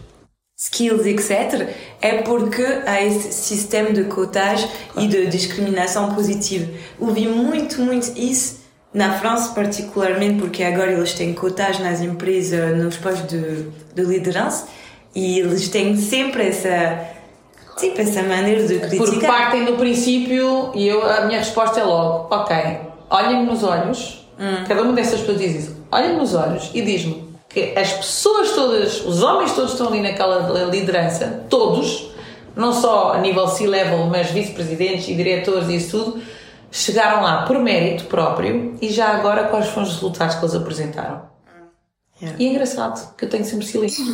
skills, 0.57 1.05
etc. 1.05 1.69
É 2.01 2.21
porque 2.21 2.63
há 2.85 3.03
esse 3.03 3.33
sistema 3.33 3.91
de 3.91 4.05
cotas 4.05 4.65
e 4.95 5.07
de 5.07 5.25
discriminação 5.27 6.15
positiva. 6.15 6.71
Ouvi 6.97 7.27
muito, 7.27 7.81
muito 7.81 8.13
isso 8.17 8.58
na 8.93 9.13
França, 9.19 9.53
particularmente, 9.53 10.39
porque 10.39 10.63
agora 10.63 10.91
eles 10.91 11.13
têm 11.13 11.33
cotas 11.33 11.79
nas 11.79 12.01
empresas, 12.01 12.77
nos 12.77 12.97
postos 12.97 13.27
de, 13.27 13.67
de 13.93 14.01
liderança 14.01 14.67
e 15.13 15.39
eles 15.39 15.69
têm 15.69 15.95
sempre 15.95 16.47
essa 16.47 17.17
Tipo, 17.79 18.01
essa 18.01 18.21
maneira 18.23 18.67
de 18.67 18.77
criticar. 18.77 19.07
Porque 19.07 19.25
partem 19.25 19.63
do 19.63 19.73
princípio 19.75 20.71
e 20.75 20.85
eu, 20.85 21.01
a 21.01 21.21
minha 21.21 21.39
resposta 21.39 21.79
é 21.79 21.83
logo: 21.83 22.27
ok, 22.29 22.55
olhem-me 23.09 23.45
nos 23.45 23.63
olhos, 23.63 24.27
hum. 24.37 24.65
cada 24.67 24.83
uma 24.83 24.91
dessas 24.91 25.21
pessoas 25.21 25.39
diz 25.39 25.63
isso, 25.63 25.77
olhem-me 25.89 26.17
nos 26.17 26.35
olhos 26.35 26.69
e 26.73 26.81
diz-me 26.81 27.29
que 27.47 27.73
as 27.77 27.93
pessoas 27.93 28.51
todas, 28.51 29.05
os 29.05 29.23
homens 29.23 29.53
todos 29.53 29.71
estão 29.71 29.87
ali 29.87 30.01
naquela 30.01 30.65
liderança, 30.65 31.45
todos, 31.49 32.11
não 32.55 32.73
só 32.73 33.13
a 33.13 33.19
nível 33.19 33.47
C-level, 33.47 34.05
mas 34.07 34.29
vice-presidentes 34.29 35.07
e 35.07 35.15
diretores 35.15 35.69
e 35.69 35.77
isso 35.77 35.97
tudo, 35.97 36.21
chegaram 36.71 37.21
lá 37.21 37.43
por 37.43 37.59
mérito 37.59 38.05
próprio 38.05 38.77
e 38.81 38.89
já 38.89 39.09
agora 39.09 39.45
quais 39.45 39.67
foram 39.67 39.87
os 39.87 39.93
resultados 39.93 40.35
que 40.35 40.41
eles 40.41 40.55
apresentaram. 40.55 41.21
Yeah. 42.21 42.37
E 42.39 42.47
é 42.47 42.49
engraçado 42.49 43.15
que 43.15 43.25
eu 43.25 43.29
tenho 43.29 43.45
sempre 43.45 43.65
silêncio. 43.65 44.05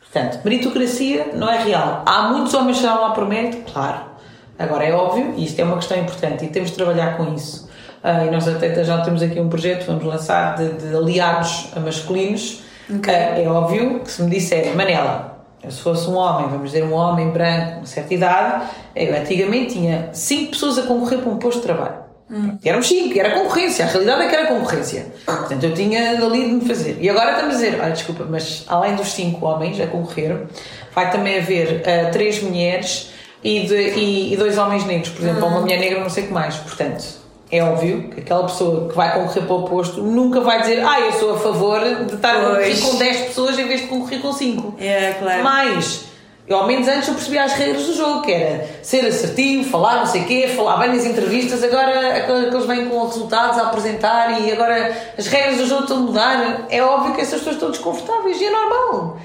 Portanto, 0.00 0.40
meritocracia 0.44 1.30
não 1.34 1.48
é 1.48 1.62
real. 1.62 2.02
Há 2.04 2.28
muitos 2.30 2.52
homens 2.52 2.78
que 2.78 2.82
chegaram 2.82 3.02
lá 3.02 3.10
por 3.10 3.26
mérito, 3.26 3.70
claro. 3.72 4.10
Agora 4.58 4.84
é 4.84 4.92
óbvio, 4.92 5.34
e 5.36 5.44
isto 5.44 5.58
é 5.60 5.64
uma 5.64 5.76
questão 5.76 5.96
importante 5.96 6.44
e 6.44 6.48
temos 6.48 6.70
de 6.70 6.76
trabalhar 6.76 7.16
com 7.16 7.32
isso. 7.32 7.70
Uh, 8.02 8.26
e 8.26 8.30
nós 8.30 8.48
até 8.48 8.82
já 8.82 9.00
temos 9.02 9.22
aqui 9.22 9.38
um 9.38 9.48
projeto, 9.48 9.86
vamos 9.86 10.04
lançar, 10.04 10.56
de, 10.56 10.72
de 10.72 10.94
aliados 10.94 11.68
masculinos. 11.82 12.62
Okay. 12.92 13.14
Uh, 13.14 13.40
é 13.40 13.48
óbvio 13.48 14.00
que 14.00 14.10
se 14.10 14.22
me 14.22 14.30
disser, 14.30 14.74
Manela, 14.74 15.29
se 15.68 15.80
fosse 15.80 16.08
um 16.08 16.16
homem, 16.16 16.48
vamos 16.48 16.70
dizer 16.70 16.84
um 16.84 16.92
homem 16.92 17.30
branco, 17.30 17.78
uma 17.78 17.86
certa 17.86 18.14
idade, 18.14 18.64
eu 18.96 19.14
antigamente 19.14 19.74
tinha 19.74 20.08
cinco 20.12 20.52
pessoas 20.52 20.78
a 20.78 20.82
concorrer 20.82 21.20
para 21.20 21.30
um 21.30 21.36
posto 21.36 21.60
de 21.60 21.66
trabalho. 21.66 22.10
Hum. 22.30 22.56
Éramos 22.64 22.86
cinco, 22.86 23.18
era 23.18 23.30
concorrência, 23.32 23.84
a 23.84 23.88
realidade 23.88 24.22
é 24.22 24.28
que 24.28 24.36
era 24.36 24.46
concorrência. 24.46 25.06
Portanto, 25.26 25.64
eu 25.64 25.74
tinha 25.74 26.14
dali 26.14 26.46
de 26.46 26.52
me 26.52 26.60
fazer. 26.64 26.96
E 27.00 27.10
agora 27.10 27.32
estamos 27.32 27.56
a 27.56 27.58
dizer, 27.58 27.80
olha, 27.80 27.90
desculpa, 27.90 28.24
mas 28.28 28.64
além 28.68 28.94
dos 28.94 29.12
cinco 29.12 29.44
homens 29.44 29.80
a 29.80 29.86
concorrer, 29.86 30.46
vai 30.94 31.10
também 31.10 31.38
haver 31.38 31.80
uh, 31.80 32.12
três 32.12 32.40
mulheres 32.42 33.10
e, 33.42 33.66
de, 33.66 33.74
e, 33.74 34.32
e, 34.32 34.36
dois 34.36 34.56
homens 34.58 34.84
negros, 34.86 35.10
por 35.10 35.22
exemplo, 35.22 35.44
hum. 35.44 35.48
uma 35.48 35.60
mulher 35.60 35.80
negra, 35.80 36.00
não 36.00 36.10
sei 36.10 36.24
o 36.24 36.26
que 36.28 36.32
mais. 36.32 36.56
Portanto, 36.56 37.19
é 37.50 37.62
óbvio 37.62 38.08
que 38.10 38.20
aquela 38.20 38.44
pessoa 38.44 38.88
que 38.88 38.96
vai 38.96 39.12
concorrer 39.12 39.44
para 39.44 39.56
o 39.56 39.62
posto 39.64 40.02
nunca 40.02 40.40
vai 40.40 40.60
dizer, 40.60 40.84
ah, 40.86 41.00
eu 41.00 41.12
sou 41.12 41.34
a 41.34 41.38
favor 41.38 41.80
de 41.80 42.14
estar 42.14 42.36
a 42.36 42.40
concorrer 42.40 42.80
com 42.80 42.96
10 42.96 43.20
pessoas 43.26 43.58
em 43.58 43.66
vez 43.66 43.80
de 43.80 43.86
concorrer 43.88 44.20
com 44.20 44.32
5. 44.32 44.74
É, 44.78 45.14
claro. 45.14 45.42
Mas 45.42 46.10
eu, 46.50 46.56
ao 46.56 46.66
menos 46.66 46.88
antes, 46.88 47.06
eu 47.06 47.14
percebia 47.14 47.44
as 47.44 47.52
regras 47.52 47.86
do 47.86 47.94
jogo, 47.94 48.22
que 48.22 48.32
era 48.32 48.68
ser 48.82 49.06
assertivo, 49.06 49.70
falar 49.70 49.98
não 49.98 50.06
sei 50.06 50.22
o 50.22 50.24
quê, 50.26 50.48
falar 50.48 50.78
bem 50.78 50.88
nas 50.94 51.04
entrevistas, 51.04 51.62
agora 51.62 52.16
aqueles 52.16 52.66
vêm 52.66 52.88
com 52.88 53.06
resultados 53.06 53.56
a 53.56 53.68
apresentar 53.68 54.40
e 54.40 54.50
agora 54.50 54.96
as 55.16 55.28
regras 55.28 55.58
do 55.58 55.66
jogo 55.66 55.82
estão 55.82 55.98
a 55.98 56.00
mudar. 56.00 56.66
É 56.68 56.82
óbvio 56.82 57.14
que 57.14 57.20
essas 57.20 57.38
pessoas 57.38 57.54
estão 57.54 57.70
desconfortáveis 57.70 58.40
e 58.40 58.44
é 58.44 58.50
normal. 58.50 59.18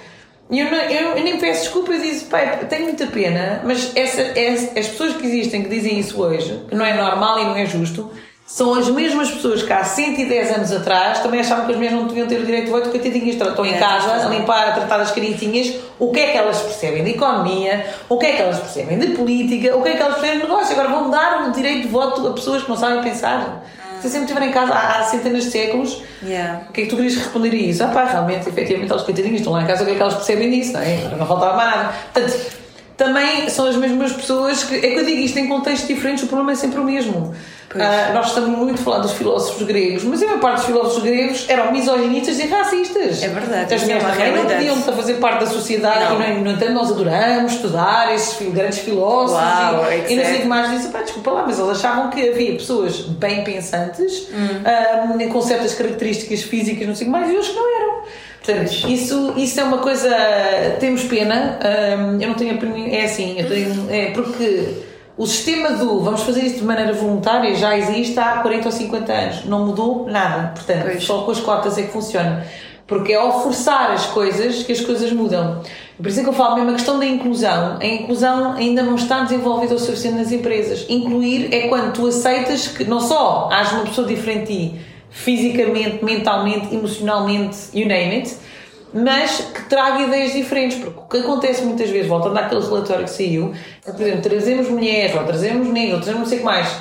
E 0.50 0.60
eu, 0.60 0.68
eu, 0.68 1.18
eu, 1.18 1.24
nem 1.24 1.38
peço 1.40 1.64
desculpa, 1.64 1.92
eu 1.92 2.02
disse, 2.02 2.26
pai, 2.26 2.66
tenho 2.70 2.84
muita 2.84 3.08
pena, 3.08 3.62
mas 3.64 3.92
essa, 3.96 4.22
essa, 4.22 4.80
as 4.80 4.88
pessoas 4.88 5.16
que 5.16 5.26
existem 5.26 5.64
que 5.64 5.70
dizem 5.70 6.00
isso 6.00 6.22
hoje, 6.22 6.64
que 6.70 6.76
não 6.76 6.86
é 6.86 6.94
normal 6.94 7.40
e 7.40 7.46
não 7.46 7.56
é 7.56 7.66
justo, 7.66 8.12
são 8.46 8.76
as 8.76 8.88
mesmas 8.90 9.32
pessoas 9.32 9.64
que 9.64 9.74
há 9.74 9.84
110 9.84 10.52
anos 10.52 10.72
atrás 10.72 11.20
também 11.20 11.40
achavam 11.40 11.66
que 11.66 11.72
as 11.72 11.78
mulheres 11.78 11.98
não 11.98 12.06
deviam 12.06 12.28
ter 12.28 12.40
o 12.40 12.46
direito 12.46 12.66
de 12.66 12.72
voto, 12.72 12.92
coitadinhas, 12.92 13.36
estão 13.36 13.66
em 13.66 13.74
é, 13.74 13.80
casa 13.80 14.28
a 14.28 14.30
limpar, 14.30 14.70
a 14.70 14.72
tratar 14.74 14.98
das 15.00 15.10
carinhas. 15.10 15.74
O 15.98 16.12
que 16.12 16.20
é 16.20 16.32
que 16.32 16.38
elas 16.38 16.62
percebem 16.62 17.04
de 17.04 17.12
economia? 17.12 17.88
O 18.08 18.20
que 18.20 18.28
é 18.28 18.34
que 18.34 18.42
elas 18.44 18.60
percebem 18.60 19.00
de 19.00 19.08
política? 19.16 19.76
O 19.76 19.82
que 19.82 19.90
é 19.90 19.96
que 19.96 20.02
elas 20.02 20.14
percebem 20.14 20.42
de 20.42 20.48
negócio? 20.48 20.74
Agora 20.74 20.90
vão 20.90 21.10
dar 21.10 21.50
o 21.50 21.52
direito 21.54 21.82
de 21.82 21.88
voto 21.88 22.28
a 22.28 22.34
pessoas 22.34 22.62
que 22.62 22.70
não 22.70 22.78
sabem 22.78 23.02
pensar. 23.02 23.66
Se 24.06 24.12
sempre 24.12 24.28
estiver 24.28 24.48
em 24.48 24.52
casa 24.52 24.72
há, 24.72 25.00
há, 25.00 25.04
centenas 25.04 25.46
de 25.46 25.50
séculos, 25.50 26.04
yeah. 26.24 26.62
o 26.70 26.72
que 26.72 26.82
é 26.82 26.84
que 26.84 26.90
tu 26.92 26.96
querias 26.96 27.16
responder 27.16 27.50
a 27.50 27.56
isso? 27.56 27.84
Ah, 27.84 27.88
pá, 27.88 28.06
realmente, 28.06 28.48
efetivamente, 28.48 28.92
elas 28.92 29.02
coitadinhas 29.02 29.40
estão 29.40 29.52
lá 29.52 29.64
em 29.64 29.66
casa, 29.66 29.82
o 29.82 29.86
que 29.88 29.94
é 29.94 29.96
que 29.96 30.02
elas 30.02 30.14
percebem 30.14 30.52
disso? 30.52 30.74
Não, 30.74 30.82
é? 30.82 31.16
não 31.18 31.26
faltava 31.26 31.58
mais 31.58 31.76
nada. 31.76 31.94
Portanto, 32.14 32.65
também 32.98 33.50
são 33.50 33.68
as 33.68 33.76
mesmas 33.76 34.14
pessoas 34.14 34.64
que. 34.64 34.76
É 34.76 34.80
que 34.80 34.96
eu 34.96 35.06
digo 35.06 35.20
isto 35.20 35.38
em 35.38 35.48
contextos 35.48 35.88
diferentes, 35.88 36.24
o 36.24 36.28
problema 36.28 36.54
é 36.54 36.56
sempre 36.56 36.80
o 36.80 36.84
mesmo. 36.84 37.34
Uh, 37.76 38.14
nós 38.14 38.28
estamos 38.28 38.58
muito 38.58 38.80
a 38.80 38.84
falar 38.84 39.00
dos 39.00 39.12
filósofos 39.12 39.64
gregos, 39.64 40.04
mas 40.06 40.24
a 40.24 40.28
maior 40.28 40.40
parte 40.40 40.58
dos 40.58 40.66
filósofos 40.66 41.04
gregos 41.04 41.46
eram 41.50 41.74
misoginistas 41.74 42.40
e 42.40 42.48
racistas. 42.48 43.22
É 43.22 43.28
verdade. 43.28 43.74
As 43.74 43.82
mulheres 43.82 44.04
também 44.04 44.34
não 44.34 44.46
podiam 44.46 44.76
fazer 44.78 45.16
parte 45.16 45.40
da 45.42 45.48
sociedade 45.48 46.14
não. 46.14 46.22
e, 46.22 46.42
no 46.42 46.52
entanto, 46.52 46.72
nós 46.72 46.90
adoramos 46.90 47.52
estudar 47.52 48.14
esses 48.14 48.38
grandes 48.50 48.80
filósofos 48.80 49.44
Uau, 49.44 49.92
e, 49.92 50.14
e 50.14 50.16
não 50.16 50.24
sei 50.24 50.36
o 50.38 50.42
que 50.42 50.48
mais 50.48 50.72
disse. 50.72 50.88
Pá, 50.88 51.02
desculpa 51.02 51.32
lá, 51.32 51.44
mas 51.46 51.60
eles 51.60 51.72
achavam 51.72 52.10
que 52.10 52.30
havia 52.30 52.54
pessoas 52.54 53.02
bem 53.02 53.44
pensantes, 53.44 54.30
hum. 54.32 55.26
uh, 55.26 55.30
com 55.30 55.42
certas 55.42 55.74
características 55.74 56.44
físicas, 56.44 56.88
não 56.88 56.96
sei 56.96 57.08
o 57.08 57.12
que 57.12 57.18
mais, 57.18 57.30
e 57.30 57.34
outros 57.34 57.50
que 57.50 57.60
não 57.60 57.76
eram. 57.76 58.04
Portanto, 58.46 58.72
isso, 58.88 59.34
isso 59.36 59.60
é 59.60 59.64
uma 59.64 59.80
coisa. 59.80 60.10
Temos 60.80 61.04
pena. 61.06 61.60
Um, 61.64 62.22
eu 62.22 62.28
não 62.28 62.36
tenho. 62.36 62.60
É 62.94 63.06
assim, 63.06 63.40
eu 63.40 63.48
tenho. 63.48 63.90
É 63.90 64.12
porque 64.12 64.84
o 65.18 65.26
sistema 65.26 65.72
do 65.72 66.02
vamos 66.02 66.22
fazer 66.22 66.44
isto 66.44 66.60
de 66.60 66.64
maneira 66.64 66.94
voluntária 66.94 67.56
já 67.56 67.76
existe 67.76 68.20
há 68.20 68.38
40 68.42 68.68
ou 68.68 68.72
50 68.72 69.14
anos. 69.14 69.46
Não 69.46 69.66
mudou 69.66 70.08
nada. 70.08 70.54
Portanto, 70.54 70.84
pois. 70.84 71.04
só 71.04 71.24
com 71.24 71.32
as 71.32 71.40
cotas 71.40 71.78
é 71.80 71.84
que 71.84 71.92
funciona. 71.92 72.46
Porque 72.86 73.14
é 73.14 73.16
ao 73.16 73.42
forçar 73.42 73.90
as 73.92 74.06
coisas 74.06 74.62
que 74.62 74.72
as 74.72 74.82
coisas 74.82 75.12
mudam. 75.12 75.64
Por 75.98 76.08
isso 76.08 76.20
é 76.20 76.24
que 76.24 76.30
eu 76.30 76.34
falo 76.34 76.56
mesmo 76.56 76.70
a 76.70 76.74
questão 76.74 77.00
da 77.00 77.06
inclusão. 77.06 77.80
A 77.82 77.86
inclusão 77.86 78.54
ainda 78.54 78.84
não 78.84 78.94
está 78.94 79.24
desenvolvida 79.24 79.74
o 79.74 79.80
suficiente 79.80 80.18
nas 80.18 80.32
empresas. 80.32 80.86
Incluir 80.88 81.52
é 81.52 81.68
quando 81.68 81.94
tu 81.94 82.06
aceitas 82.06 82.68
que 82.68 82.84
não 82.84 83.00
só 83.00 83.50
haja 83.52 83.78
uma 83.78 83.86
pessoa 83.86 84.06
diferente 84.06 84.54
de 84.54 84.70
ti, 84.70 84.82
fisicamente, 85.16 86.04
mentalmente, 86.04 86.76
emocionalmente, 86.76 87.58
you 87.74 87.88
name 87.88 88.18
it, 88.18 88.36
mas 88.94 89.40
que 89.40 89.64
traga 89.70 90.04
ideias 90.04 90.34
diferentes, 90.34 90.78
porque 90.78 91.00
o 91.00 91.04
que 91.04 91.18
acontece 91.18 91.64
muitas 91.64 91.90
vezes, 91.90 92.08
voltando 92.08 92.38
àquele 92.38 92.62
relatório 92.62 93.06
que 93.06 93.12
saiu, 93.12 93.54
é, 93.86 93.92
por 93.92 94.02
exemplo, 94.02 94.22
trazemos 94.22 94.70
mulheres, 94.70 95.16
ou 95.16 95.24
trazemos 95.24 95.68
negros, 95.70 95.94
ou 95.94 96.02
trazemos 96.02 96.20
não 96.20 96.28
sei 96.28 96.38
o 96.38 96.42
que 96.42 96.46
mais, 96.46 96.76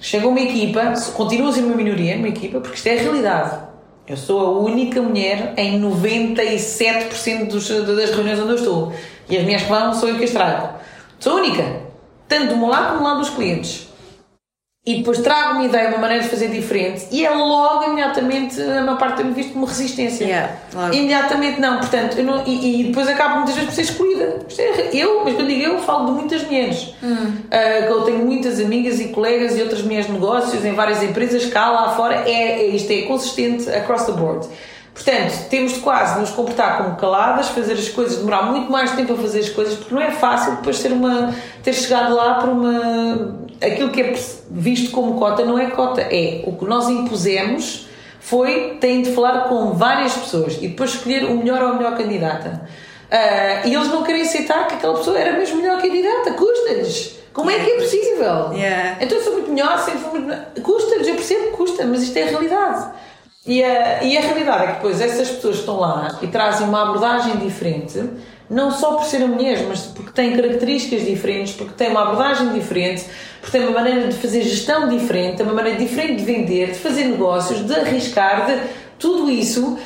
chega 0.00 0.26
uma 0.26 0.40
equipa, 0.40 0.94
continua 1.14 1.50
a 1.50 1.52
ser 1.52 1.60
uma 1.60 1.76
minoria, 1.76 2.16
uma 2.16 2.28
equipa, 2.28 2.60
porque 2.60 2.76
isto 2.76 2.88
é 2.88 2.98
a 2.98 3.02
realidade. 3.02 3.66
Eu 4.08 4.16
sou 4.16 4.40
a 4.40 4.50
única 4.60 5.00
mulher 5.00 5.54
em 5.56 5.80
97% 5.80 7.48
dos, 7.48 7.68
das 7.68 8.10
reuniões 8.10 8.38
onde 8.38 8.50
eu 8.50 8.56
estou. 8.56 8.92
E 9.28 9.36
as 9.36 9.44
minhas 9.44 9.62
que 9.62 9.68
vão 9.68 9.94
sou 9.94 10.08
eu 10.08 10.16
que 10.16 10.24
as 10.24 10.30
trago. 10.30 10.78
Sou 11.18 11.36
única. 11.36 11.82
Tanto 12.28 12.54
do 12.54 12.56
meu 12.56 12.68
lado 12.68 12.88
como 12.88 12.98
do 12.98 13.04
lado 13.04 13.20
dos 13.20 13.30
clientes 13.30 13.85
e 14.86 14.98
depois 14.98 15.18
trago 15.18 15.54
uma 15.54 15.64
ideia, 15.64 15.88
uma 15.88 15.98
maneira 15.98 16.22
de 16.22 16.30
fazer 16.30 16.46
diferente 16.48 17.08
e 17.10 17.26
é 17.26 17.30
logo 17.30 17.82
imediatamente 17.86 18.62
a 18.62 18.82
maior 18.82 18.96
parte 18.96 19.20
tem 19.20 19.32
visto 19.32 19.52
como 19.52 19.66
resistência. 19.66 20.24
Yeah, 20.24 20.52
imediatamente 20.92 21.60
não, 21.60 21.78
portanto, 21.78 22.22
não, 22.22 22.46
e, 22.46 22.82
e, 22.82 22.84
depois 22.84 23.08
acabo 23.08 23.38
muitas 23.38 23.56
vezes 23.56 23.68
por 23.68 23.74
ser 23.74 23.82
escolhida. 23.82 24.38
É, 24.56 24.96
eu, 24.96 25.24
mas 25.24 25.34
quando 25.34 25.48
digo 25.48 25.62
eu, 25.62 25.78
falo 25.80 26.06
de 26.06 26.12
muitas 26.12 26.44
mulheres. 26.44 26.94
Hum. 27.02 27.14
Uh, 27.16 27.86
que 27.86 27.92
eu 27.92 28.02
tenho 28.02 28.18
muitas 28.18 28.60
amigas 28.60 29.00
e 29.00 29.08
colegas 29.08 29.58
e 29.58 29.62
outras 29.62 29.82
mulheres 29.82 30.06
de 30.06 30.12
negócios 30.12 30.64
em 30.64 30.72
várias 30.72 31.02
empresas 31.02 31.44
cá 31.46 31.68
lá 31.68 31.96
fora, 31.96 32.22
é, 32.28 32.62
é 32.62 32.66
isto 32.68 32.92
é 32.92 33.02
consistente 33.02 33.68
across 33.68 34.04
the 34.04 34.12
board. 34.12 34.46
Portanto, 34.96 35.50
temos 35.50 35.74
de 35.74 35.80
quase 35.80 36.18
nos 36.18 36.30
comportar 36.30 36.78
como 36.78 36.96
caladas, 36.96 37.48
fazer 37.48 37.74
as 37.74 37.90
coisas, 37.90 38.16
demorar 38.16 38.44
muito 38.44 38.72
mais 38.72 38.92
tempo 38.92 39.12
a 39.12 39.16
fazer 39.16 39.40
as 39.40 39.50
coisas, 39.50 39.74
porque 39.74 39.94
não 39.94 40.00
é 40.00 40.10
fácil 40.10 40.56
depois 40.56 40.78
ter, 40.78 40.90
uma, 40.90 41.34
ter 41.62 41.74
chegado 41.74 42.14
lá 42.14 42.36
por 42.36 42.48
uma. 42.48 43.36
Aquilo 43.60 43.90
que 43.90 44.00
é 44.00 44.14
visto 44.50 44.90
como 44.92 45.18
cota 45.18 45.44
não 45.44 45.58
é 45.58 45.68
cota, 45.68 46.00
é 46.00 46.42
o 46.46 46.52
que 46.52 46.64
nós 46.64 46.88
impusemos 46.88 47.86
foi 48.18 48.78
tem 48.80 49.02
de 49.02 49.12
falar 49.12 49.48
com 49.48 49.74
várias 49.74 50.14
pessoas 50.14 50.56
e 50.62 50.68
depois 50.68 50.94
escolher 50.94 51.24
o 51.24 51.36
melhor 51.36 51.62
ou 51.62 51.68
a 51.68 51.74
melhor 51.74 51.94
candidata. 51.96 52.66
Uh, 53.06 53.68
e 53.68 53.74
eles 53.74 53.88
não 53.88 54.02
querem 54.02 54.22
aceitar 54.22 54.66
que 54.66 54.76
aquela 54.76 54.96
pessoa 54.96 55.16
era 55.18 55.38
mesmo 55.38 55.58
melhor 55.58 55.80
candidata, 55.80 56.32
custa-lhes. 56.32 57.18
Como 57.34 57.50
é 57.50 57.60
que 57.60 57.70
é 57.70 57.76
possível? 57.76 58.52
Yeah. 58.54 58.96
Então 58.98 59.18
eu 59.18 59.22
sou 59.22 59.34
muito 59.34 59.50
melhor, 59.50 59.78
sempre 59.78 60.00
fui 60.00 60.20
muito 60.20 60.26
melhor. 60.26 60.46
Custa-lhes, 60.62 61.06
eu 61.06 61.14
percebo 61.14 61.44
que 61.44 61.50
custa, 61.50 61.84
mas 61.84 62.02
isto 62.02 62.16
é 62.16 62.22
a 62.22 62.26
realidade. 62.26 62.88
E 63.46 63.62
a, 63.62 64.02
e 64.02 64.18
a 64.18 64.20
realidade 64.20 64.64
é 64.64 64.66
que 64.66 64.72
depois 64.74 65.00
essas 65.00 65.30
pessoas 65.30 65.58
estão 65.58 65.78
lá 65.78 66.18
e 66.20 66.26
trazem 66.26 66.66
uma 66.66 66.82
abordagem 66.82 67.36
diferente, 67.36 68.02
não 68.50 68.72
só 68.72 68.94
por 68.94 69.04
serem 69.04 69.28
mulheres, 69.28 69.64
mas 69.68 69.82
porque 69.82 70.10
têm 70.10 70.34
características 70.34 71.06
diferentes, 71.06 71.54
porque 71.54 71.72
têm 71.74 71.90
uma 71.90 72.02
abordagem 72.02 72.52
diferente, 72.52 73.04
porque 73.40 73.56
têm 73.56 73.68
uma 73.68 73.80
maneira 73.80 74.08
de 74.08 74.16
fazer 74.16 74.42
gestão 74.42 74.88
diferente, 74.88 75.42
uma 75.42 75.54
maneira 75.54 75.78
diferente 75.78 76.16
de 76.16 76.24
vender, 76.24 76.72
de 76.72 76.78
fazer 76.78 77.04
negócios, 77.04 77.64
de 77.64 77.72
arriscar, 77.72 78.46
de 78.46 78.62
tudo 78.98 79.30
isso. 79.30 79.78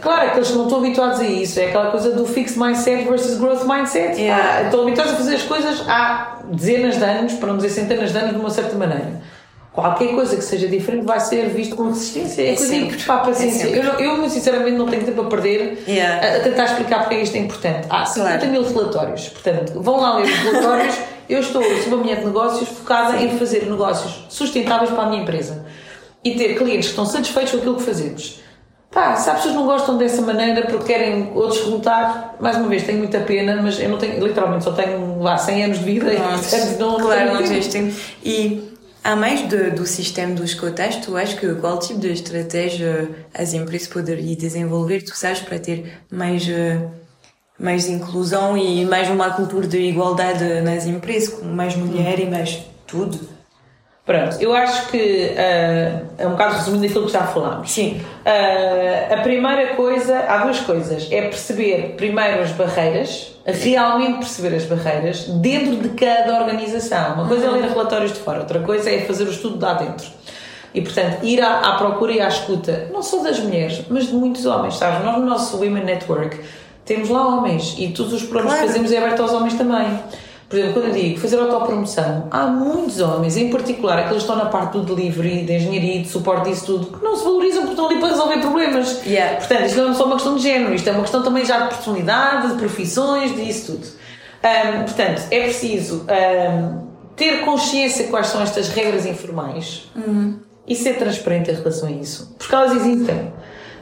Claro 0.00 0.30
que 0.30 0.36
eles 0.36 0.54
não 0.54 0.64
estão 0.64 0.78
habituados 0.78 1.18
a 1.18 1.24
isso, 1.24 1.58
é 1.58 1.66
aquela 1.66 1.90
coisa 1.90 2.12
do 2.12 2.24
fixed 2.24 2.56
mindset 2.56 3.02
versus 3.02 3.36
growth 3.36 3.64
mindset. 3.66 4.20
Yeah. 4.20 4.62
Estão 4.62 4.82
habituados 4.82 5.14
a 5.14 5.16
fazer 5.16 5.34
as 5.34 5.42
coisas 5.42 5.88
há 5.88 6.38
dezenas 6.44 6.98
de 6.98 7.04
anos, 7.04 7.32
para 7.32 7.48
não 7.48 7.56
dizer 7.56 7.70
centenas 7.70 8.12
de 8.12 8.18
anos, 8.18 8.32
de 8.32 8.38
uma 8.38 8.50
certa 8.50 8.76
maneira 8.76 9.20
qualquer 9.72 10.14
coisa 10.14 10.36
que 10.36 10.42
seja 10.42 10.68
diferente 10.68 11.04
vai 11.04 11.18
ser 11.18 11.48
visto 11.48 11.74
com 11.74 11.84
resistência. 11.84 12.42
É, 12.42 12.52
é 12.52 12.56
que 12.56 12.62
eu 12.62 12.68
digo, 12.68 13.04
pá, 13.04 13.18
paciência. 13.18 13.68
É 13.68 13.78
eu, 13.78 13.84
eu, 13.98 14.16
muito 14.18 14.32
sinceramente, 14.32 14.76
não 14.76 14.86
tenho 14.86 15.04
tempo 15.04 15.22
a 15.22 15.24
perder 15.24 15.82
yeah. 15.88 16.36
a, 16.36 16.40
tentar 16.40 16.64
explicar 16.64 17.00
porque 17.00 17.14
é 17.14 17.22
isto 17.22 17.36
é 17.36 17.40
importante. 17.40 17.86
Há 17.88 18.04
50 18.04 18.38
claro. 18.38 18.52
mil 18.52 18.62
relatórios, 18.62 19.28
portanto, 19.28 19.80
vão 19.80 20.00
lá 20.00 20.16
ler 20.18 20.24
os 20.24 20.38
relatórios. 20.38 20.94
eu 21.28 21.40
estou, 21.40 21.62
sou 21.62 21.88
uma 21.88 21.96
mulher 21.98 22.18
de 22.18 22.26
negócios 22.26 22.68
focada 22.68 23.16
Sim. 23.16 23.24
em 23.24 23.38
fazer 23.38 23.64
negócios 23.64 24.26
sustentáveis 24.28 24.90
para 24.90 25.04
a 25.04 25.06
minha 25.08 25.22
empresa 25.22 25.64
e 26.22 26.34
ter 26.34 26.54
clientes 26.56 26.86
que 26.86 26.92
estão 26.92 27.06
satisfeitos 27.06 27.52
com 27.52 27.58
aquilo 27.58 27.76
que 27.76 27.82
fazemos. 27.82 28.42
Pá, 28.90 29.16
se 29.16 29.30
as 29.30 29.36
pessoas 29.36 29.54
não 29.54 29.64
gostam 29.64 29.96
dessa 29.96 30.20
maneira 30.20 30.66
porque 30.66 30.92
querem 30.92 31.32
outros 31.34 31.60
resultados, 31.60 32.24
mais 32.38 32.58
uma 32.58 32.68
vez, 32.68 32.84
tenho 32.84 32.98
muita 32.98 33.20
pena, 33.20 33.58
mas 33.62 33.80
eu 33.80 33.88
não 33.88 33.96
tenho, 33.96 34.22
literalmente, 34.22 34.64
só 34.64 34.72
tenho 34.72 35.18
lá 35.22 35.38
100 35.38 35.64
anos 35.64 35.78
de 35.78 35.84
vida 35.84 36.12
Nossa, 36.12 36.56
e 36.56 36.60
portanto, 36.60 36.78
não, 36.78 36.96
claro, 37.00 37.34
não 37.34 37.60
tempo. 37.60 37.94
E 38.22 38.71
a 39.04 39.16
mais 39.16 39.48
de, 39.48 39.70
do 39.70 39.84
sistema 39.84 40.34
dos 40.34 40.54
cotas, 40.54 40.96
tu 40.96 41.16
achas 41.16 41.38
que 41.38 41.54
qual 41.56 41.78
tipo 41.78 41.98
de 41.98 42.12
estratégia 42.12 43.08
as 43.34 43.52
empresas 43.52 43.88
poderiam 43.88 44.36
desenvolver, 44.36 45.02
tu 45.02 45.16
sabes, 45.16 45.40
para 45.40 45.58
ter 45.58 46.02
mais, 46.10 46.48
eh, 46.48 46.88
mais 47.58 47.88
inclusão 47.88 48.56
e 48.56 48.84
mais 48.84 49.08
uma 49.10 49.30
cultura 49.30 49.66
de 49.66 49.78
igualdade 49.78 50.60
nas 50.62 50.86
empresas, 50.86 51.30
com 51.30 51.46
mais 51.46 51.74
mulher 51.74 52.20
e 52.20 52.30
mais 52.30 52.64
tudo? 52.86 53.18
Pronto, 54.04 54.36
eu 54.40 54.52
acho 54.52 54.88
que 54.88 54.96
uh, 54.98 56.06
é 56.18 56.26
um 56.26 56.30
bocado 56.30 56.56
resumindo 56.56 56.84
aquilo 56.86 57.06
que 57.06 57.12
já 57.12 57.22
falámos. 57.22 57.70
Sim. 57.70 58.00
Uh, 58.26 59.14
a 59.14 59.18
primeira 59.18 59.76
coisa, 59.76 60.18
há 60.28 60.38
duas 60.38 60.58
coisas. 60.58 61.06
É 61.12 61.22
perceber 61.22 61.94
primeiro 61.96 62.42
as 62.42 62.50
barreiras, 62.50 63.32
realmente 63.46 64.18
perceber 64.18 64.56
as 64.56 64.64
barreiras 64.64 65.28
dentro 65.28 65.76
de 65.76 65.90
cada 65.90 66.36
organização. 66.40 67.14
Uma 67.14 67.28
coisa 67.28 67.46
é 67.46 67.50
ler 67.50 67.62
relatórios 67.62 68.12
de 68.12 68.18
fora, 68.18 68.40
outra 68.40 68.58
coisa 68.58 68.90
é 68.90 69.02
fazer 69.02 69.22
o 69.24 69.30
estudo 69.30 69.64
lá 69.64 69.74
dentro. 69.74 70.08
E, 70.74 70.80
portanto, 70.80 71.22
ir 71.22 71.40
à, 71.40 71.60
à 71.60 71.76
procura 71.76 72.12
e 72.12 72.20
à 72.20 72.26
escuta, 72.26 72.88
não 72.92 73.02
só 73.02 73.22
das 73.22 73.38
mulheres, 73.38 73.82
mas 73.88 74.06
de 74.08 74.14
muitos 74.14 74.46
homens, 74.46 74.78
sabes? 74.78 75.04
Nós 75.04 75.18
no 75.18 75.26
nosso 75.26 75.58
Women 75.58 75.84
Network 75.84 76.40
temos 76.84 77.08
lá 77.08 77.24
homens 77.28 77.76
e 77.78 77.88
todos 77.88 78.12
os 78.14 78.22
programas 78.22 78.54
Claro. 78.54 78.66
que 78.66 78.72
fazemos 78.72 78.90
é 78.92 78.98
aberto 78.98 79.20
aos 79.22 79.32
homens 79.32 79.54
também. 79.54 80.00
Por 80.52 80.58
exemplo, 80.58 80.82
quando 80.82 80.94
eu 80.94 81.02
digo 81.02 81.18
fazer 81.18 81.38
autopromoção, 81.38 82.28
há 82.30 82.46
muitos 82.46 83.00
homens, 83.00 83.38
em 83.38 83.48
particular 83.48 84.00
aqueles 84.00 84.22
que 84.22 84.30
estão 84.30 84.36
na 84.36 84.50
parte 84.50 84.72
do 84.72 84.82
delivery, 84.82 85.46
da 85.46 85.54
engenharia, 85.54 86.02
de 86.02 86.08
suporte 86.08 86.50
disso 86.50 86.66
tudo, 86.66 86.98
que 86.98 87.02
não 87.02 87.16
se 87.16 87.24
valorizam 87.24 87.62
porque 87.62 87.72
estão 87.72 87.86
ali 87.88 87.98
para 87.98 88.08
resolver 88.08 88.36
problemas. 88.36 89.02
Yeah. 89.06 89.36
Portanto, 89.38 89.64
isto 89.64 89.80
não 89.80 89.92
é 89.92 89.94
só 89.94 90.04
uma 90.04 90.16
questão 90.16 90.36
de 90.36 90.42
género, 90.42 90.74
isto 90.74 90.86
é 90.86 90.92
uma 90.92 91.00
questão 91.00 91.22
também 91.22 91.46
já 91.46 91.60
de 91.60 91.68
personalidade, 91.68 92.48
de 92.48 92.54
profissões, 92.58 93.34
disso 93.34 93.72
tudo. 93.72 93.86
Ahm, 94.42 94.84
portanto, 94.84 95.22
é 95.30 95.40
preciso 95.40 96.04
ahm, 96.06 96.80
ter 97.16 97.46
consciência 97.46 98.04
de 98.04 98.10
quais 98.10 98.26
são 98.26 98.42
estas 98.42 98.68
regras 98.68 99.06
informais 99.06 99.90
e 100.68 100.76
ser 100.76 100.98
transparente 100.98 101.50
em 101.50 101.54
relação 101.54 101.88
a 101.88 101.92
isso, 101.92 102.34
porque 102.38 102.54
elas 102.54 102.76
existem. 102.76 103.32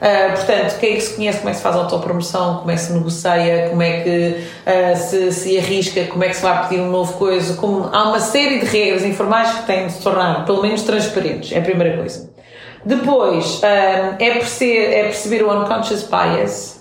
Ah, 0.00 0.32
portanto, 0.34 0.78
quem 0.78 0.92
é 0.92 0.94
que 0.94 1.00
se 1.02 1.14
conhece, 1.14 1.38
como 1.38 1.50
é 1.50 1.52
que 1.52 1.56
se 1.58 1.62
faz 1.62 1.76
autopromoção, 1.76 2.58
como 2.58 2.70
é 2.70 2.74
que 2.74 2.80
se 2.80 2.92
negocia, 2.92 3.66
como 3.68 3.82
é 3.82 4.00
que 4.00 4.44
ah, 4.64 4.96
se, 4.96 5.30
se 5.32 5.58
arrisca, 5.58 6.04
como 6.04 6.24
é 6.24 6.28
que 6.28 6.36
se 6.36 6.42
vai 6.42 6.68
pedir 6.68 6.80
um 6.80 6.90
novo 6.90 7.12
coisa. 7.18 7.54
Como, 7.54 7.88
há 7.92 8.08
uma 8.08 8.20
série 8.20 8.60
de 8.60 8.66
regras 8.66 9.04
informais 9.04 9.50
que 9.50 9.66
têm 9.66 9.86
de 9.86 9.92
se 9.92 10.02
tornar, 10.02 10.44
pelo 10.46 10.62
menos, 10.62 10.82
transparentes. 10.82 11.52
É 11.52 11.58
a 11.58 11.62
primeira 11.62 11.96
coisa. 11.98 12.30
Depois, 12.84 13.60
ah, 13.62 14.16
é, 14.18 14.30
perceber, 14.32 14.94
é 14.94 15.02
perceber 15.04 15.42
o 15.44 15.52
unconscious 15.62 16.02
bias, 16.04 16.80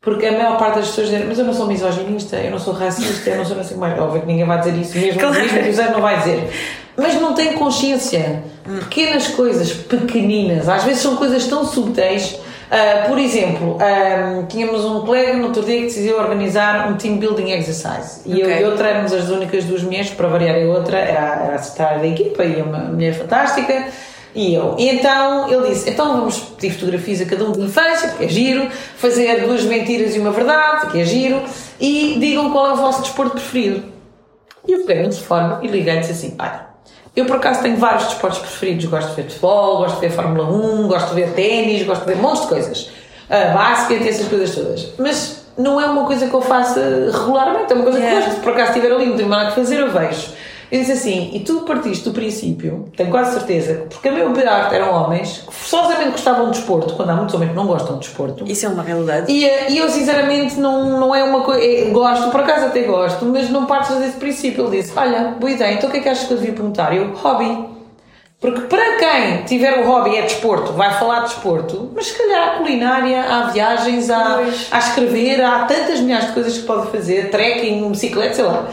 porque 0.00 0.24
a 0.24 0.32
maior 0.32 0.56
parte 0.56 0.76
das 0.76 0.86
pessoas 0.88 1.08
dizem, 1.08 1.26
mas 1.26 1.38
eu 1.38 1.44
não 1.44 1.52
sou 1.52 1.66
misoginista, 1.66 2.36
eu 2.36 2.50
não 2.52 2.58
sou 2.58 2.72
racista, 2.72 3.28
eu 3.28 3.36
não 3.38 3.44
sou 3.44 3.56
não 3.56 3.64
sei 3.64 3.76
mais. 3.76 3.98
Óbvio 3.98 4.22
que 4.22 4.26
ninguém 4.28 4.46
vai 4.46 4.58
dizer 4.60 4.74
isso, 4.76 4.96
mesmo, 4.96 5.20
Claro. 5.20 5.34
mesmo 5.34 5.62
que 5.62 5.68
o 5.68 5.72
Zé 5.74 5.90
não 5.90 6.00
vai 6.00 6.18
dizer. 6.20 6.48
Mas 6.96 7.20
não 7.20 7.34
tem 7.34 7.52
consciência. 7.52 8.42
Pequenas 8.64 9.28
coisas, 9.28 9.72
pequeninas, 9.72 10.68
às 10.68 10.84
vezes 10.84 11.02
são 11.02 11.16
coisas 11.16 11.46
tão 11.46 11.66
subtis. 11.66 12.36
Ah, 12.70 13.06
por 13.06 13.18
exemplo, 13.18 13.78
ah, 13.80 14.44
tínhamos 14.48 14.84
um 14.84 15.00
colega 15.06 15.34
no 15.34 15.44
outro 15.46 15.62
dia 15.62 15.76
que 15.76 15.84
decidiu 15.84 16.18
organizar 16.18 16.90
um 16.90 16.96
team 16.96 17.16
building 17.16 17.52
exercise. 17.52 18.22
E 18.26 18.40
eu 18.40 18.46
Ok. 18.48 18.60
e 18.60 18.64
outra 18.64 18.88
éramos 18.88 19.12
as 19.12 19.28
únicas 19.28 19.64
duas 19.64 19.82
mulheres, 19.82 20.10
para 20.10 20.26
variar 20.28 20.56
a 20.56 20.66
outra, 20.66 20.98
era, 20.98 21.44
era 21.44 21.54
a 21.54 21.58
secretária 21.58 21.98
da 22.00 22.06
equipa 22.06 22.44
e 22.44 22.60
uma 22.60 22.78
mulher 22.78 23.14
fantástica. 23.14 23.86
E 24.34 24.54
eu. 24.54 24.74
E 24.78 24.88
então 24.90 25.50
ele 25.50 25.70
disse: 25.70 25.88
então 25.88 26.12
vamos 26.18 26.38
pedir 26.38 26.74
fotografias 26.74 27.20
a 27.22 27.24
cada 27.24 27.44
um 27.44 27.52
de 27.52 27.60
infância, 27.62 28.10
que 28.10 28.24
é 28.24 28.28
giro, 28.28 28.68
fazer 28.96 29.46
duas 29.46 29.62
mentiras 29.62 30.14
e 30.14 30.18
uma 30.18 30.30
verdade, 30.30 30.90
que 30.90 31.00
é 31.00 31.04
giro, 31.04 31.40
e 31.80 32.16
digam 32.18 32.50
qual 32.50 32.66
é 32.66 32.72
o 32.72 32.76
vosso 32.76 33.00
desporto 33.02 33.32
preferido. 33.32 33.84
E 34.68 34.72
eu 34.72 34.80
peguei 34.80 35.04
no 35.04 35.10
telefone 35.10 35.66
e 35.66 35.68
liguei 35.68 35.94
e 35.94 36.00
disse 36.00 36.12
assim: 36.12 36.34
olha, 36.38 36.65
eu 37.16 37.24
por 37.24 37.36
acaso 37.36 37.62
tenho 37.62 37.78
vários 37.78 38.04
desportos 38.04 38.40
preferidos. 38.40 38.84
Gosto 38.84 39.08
de 39.08 39.22
ver 39.22 39.28
futebol, 39.30 39.78
gosto 39.78 39.94
de 39.94 40.00
ver 40.02 40.10
Fórmula 40.14 40.44
1, 40.50 40.86
gosto 40.86 41.14
de 41.14 41.22
ver 41.22 41.32
ténis, 41.32 41.82
gosto 41.82 42.02
de 42.04 42.14
ver 42.14 42.20
montes 42.20 42.42
de 42.42 42.48
coisas. 42.48 42.82
Uh, 43.28 43.54
basquete 43.54 44.06
essas 44.06 44.28
coisas 44.28 44.54
todas. 44.54 44.88
Mas 44.98 45.46
não 45.56 45.80
é 45.80 45.86
uma 45.86 46.04
coisa 46.04 46.28
que 46.28 46.34
eu 46.34 46.42
faça 46.42 46.80
regularmente, 47.12 47.72
é 47.72 47.74
uma 47.74 47.84
coisa 47.84 47.98
Yeah. 47.98 48.20
que 48.20 48.26
gosto. 48.26 48.36
Se 48.36 48.42
por 48.44 48.52
acaso 48.52 48.72
estiver 48.72 48.94
ali, 48.94 49.06
não 49.06 49.16
tenho 49.16 49.28
nada 49.30 49.48
a 49.48 49.52
fazer, 49.52 49.80
eu 49.80 49.90
vejo. 49.90 50.28
Eu 50.70 50.80
disse 50.80 50.92
assim, 50.92 51.30
e 51.32 51.40
tu 51.40 51.60
partiste 51.60 52.04
do 52.04 52.12
princípio, 52.12 52.88
tenho 52.96 53.10
quase 53.10 53.38
certeza, 53.38 53.74
que 53.88 53.94
porque 53.94 54.08
a 54.08 54.12
maior 54.12 54.32
parte 54.32 54.74
eram 54.74 54.92
homens 54.92 55.44
que 55.46 55.54
forçosamente 55.54 56.10
gostavam 56.10 56.50
de 56.50 56.58
desporto, 56.58 56.94
quando 56.94 57.10
há 57.10 57.14
muitos 57.14 57.34
homens 57.34 57.50
que 57.50 57.56
não 57.56 57.66
gostam 57.66 57.94
de 57.94 58.00
desporto. 58.00 58.44
Isso 58.46 58.66
é 58.66 58.68
uma 58.68 58.82
realidade. 58.82 59.30
E, 59.30 59.44
eh, 59.44 59.70
e 59.70 59.78
eu 59.78 59.88
sinceramente 59.88 60.58
não, 60.58 60.98
não 60.98 61.14
é 61.14 61.22
uma 61.22 61.42
coisa. 61.42 61.90
Gosto, 61.90 62.30
por 62.30 62.40
acaso 62.40 62.66
até 62.66 62.82
gosto, 62.82 63.24
mas 63.26 63.48
não 63.48 63.66
partes 63.66 63.96
desse 63.96 64.16
princípio. 64.16 64.66
Ele 64.66 64.78
disse: 64.78 64.92
Olha, 64.96 65.36
boa 65.38 65.50
ideia, 65.50 65.74
então 65.74 65.88
o 65.88 65.92
que 65.92 65.98
é 65.98 66.00
que 66.00 66.08
achas 66.08 66.26
que 66.26 66.32
eu 66.32 66.38
devia 66.38 66.52
perguntar? 66.52 66.96
Eu, 66.96 67.12
hobby. 67.14 67.76
Porque 68.40 68.60
para 68.62 68.96
quem 68.98 69.44
tiver 69.44 69.80
o 69.80 69.86
hobby 69.86 70.14
é 70.16 70.22
desporto, 70.22 70.72
vai 70.72 70.92
falar 70.98 71.20
de 71.20 71.28
desporto, 71.28 71.90
mas 71.94 72.08
se 72.08 72.18
calhar 72.18 72.48
há 72.48 72.50
culinária, 72.58 73.22
há 73.22 73.42
viagens, 73.44 74.10
há, 74.10 74.40
há 74.70 74.78
escrever, 74.78 75.42
há 75.42 75.64
tantas 75.64 76.00
milhares 76.00 76.26
de 76.26 76.32
coisas 76.32 76.58
que 76.58 76.66
pode 76.66 76.90
fazer, 76.90 77.30
trekking, 77.30 77.88
bicicleta, 77.88 78.34
sei 78.34 78.44
lá. 78.44 78.68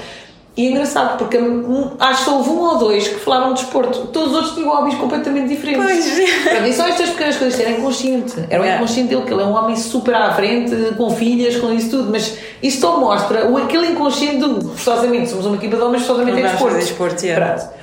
E 0.55 0.67
é 0.67 0.69
engraçado, 0.69 1.17
porque 1.17 1.37
hum, 1.37 1.91
acho 1.99 2.25
que 2.25 2.29
houve 2.29 2.49
um 2.51 2.59
ou 2.59 2.77
dois 2.77 3.07
que 3.07 3.15
falaram 3.15 3.53
de 3.53 3.61
desporto, 3.61 4.07
todos 4.13 4.29
os 4.29 4.35
outros 4.35 4.53
tinham 4.53 4.69
hobbies 4.69 4.95
completamente 4.99 5.47
diferentes. 5.47 5.83
Pois. 5.83 6.43
Pronto, 6.43 6.67
e 6.67 6.73
são 6.73 6.85
estas 6.85 7.09
pequenas 7.09 7.37
coisas, 7.37 7.59
era 7.59 7.71
inconsciente. 7.71 8.35
Era 8.49 8.61
o 8.61 8.65
inconsciente 8.67 9.09
dele, 9.09 9.23
que 9.23 9.33
ele 9.33 9.41
é 9.41 9.45
um 9.45 9.55
homem 9.55 9.75
super 9.75 10.13
à 10.13 10.31
frente, 10.35 10.75
com 10.95 11.09
filhas, 11.09 11.55
com 11.55 11.73
isso 11.73 11.89
tudo, 11.89 12.11
mas 12.11 12.37
isto 12.61 12.81
só 12.81 12.99
mostra 12.99 13.47
o, 13.49 13.57
aquele 13.57 13.87
inconsciente 13.87 14.37
do 14.37 14.61
forçosamente 14.69 15.29
somos 15.29 15.47
uma 15.47 15.55
equipa 15.55 15.75
de 15.75 15.81
homens, 15.81 16.03
forçosamente 16.03 16.39
é 16.39 16.47
desporto. 16.47 16.75
desporto. 16.77 17.25
Pronto. 17.25 17.82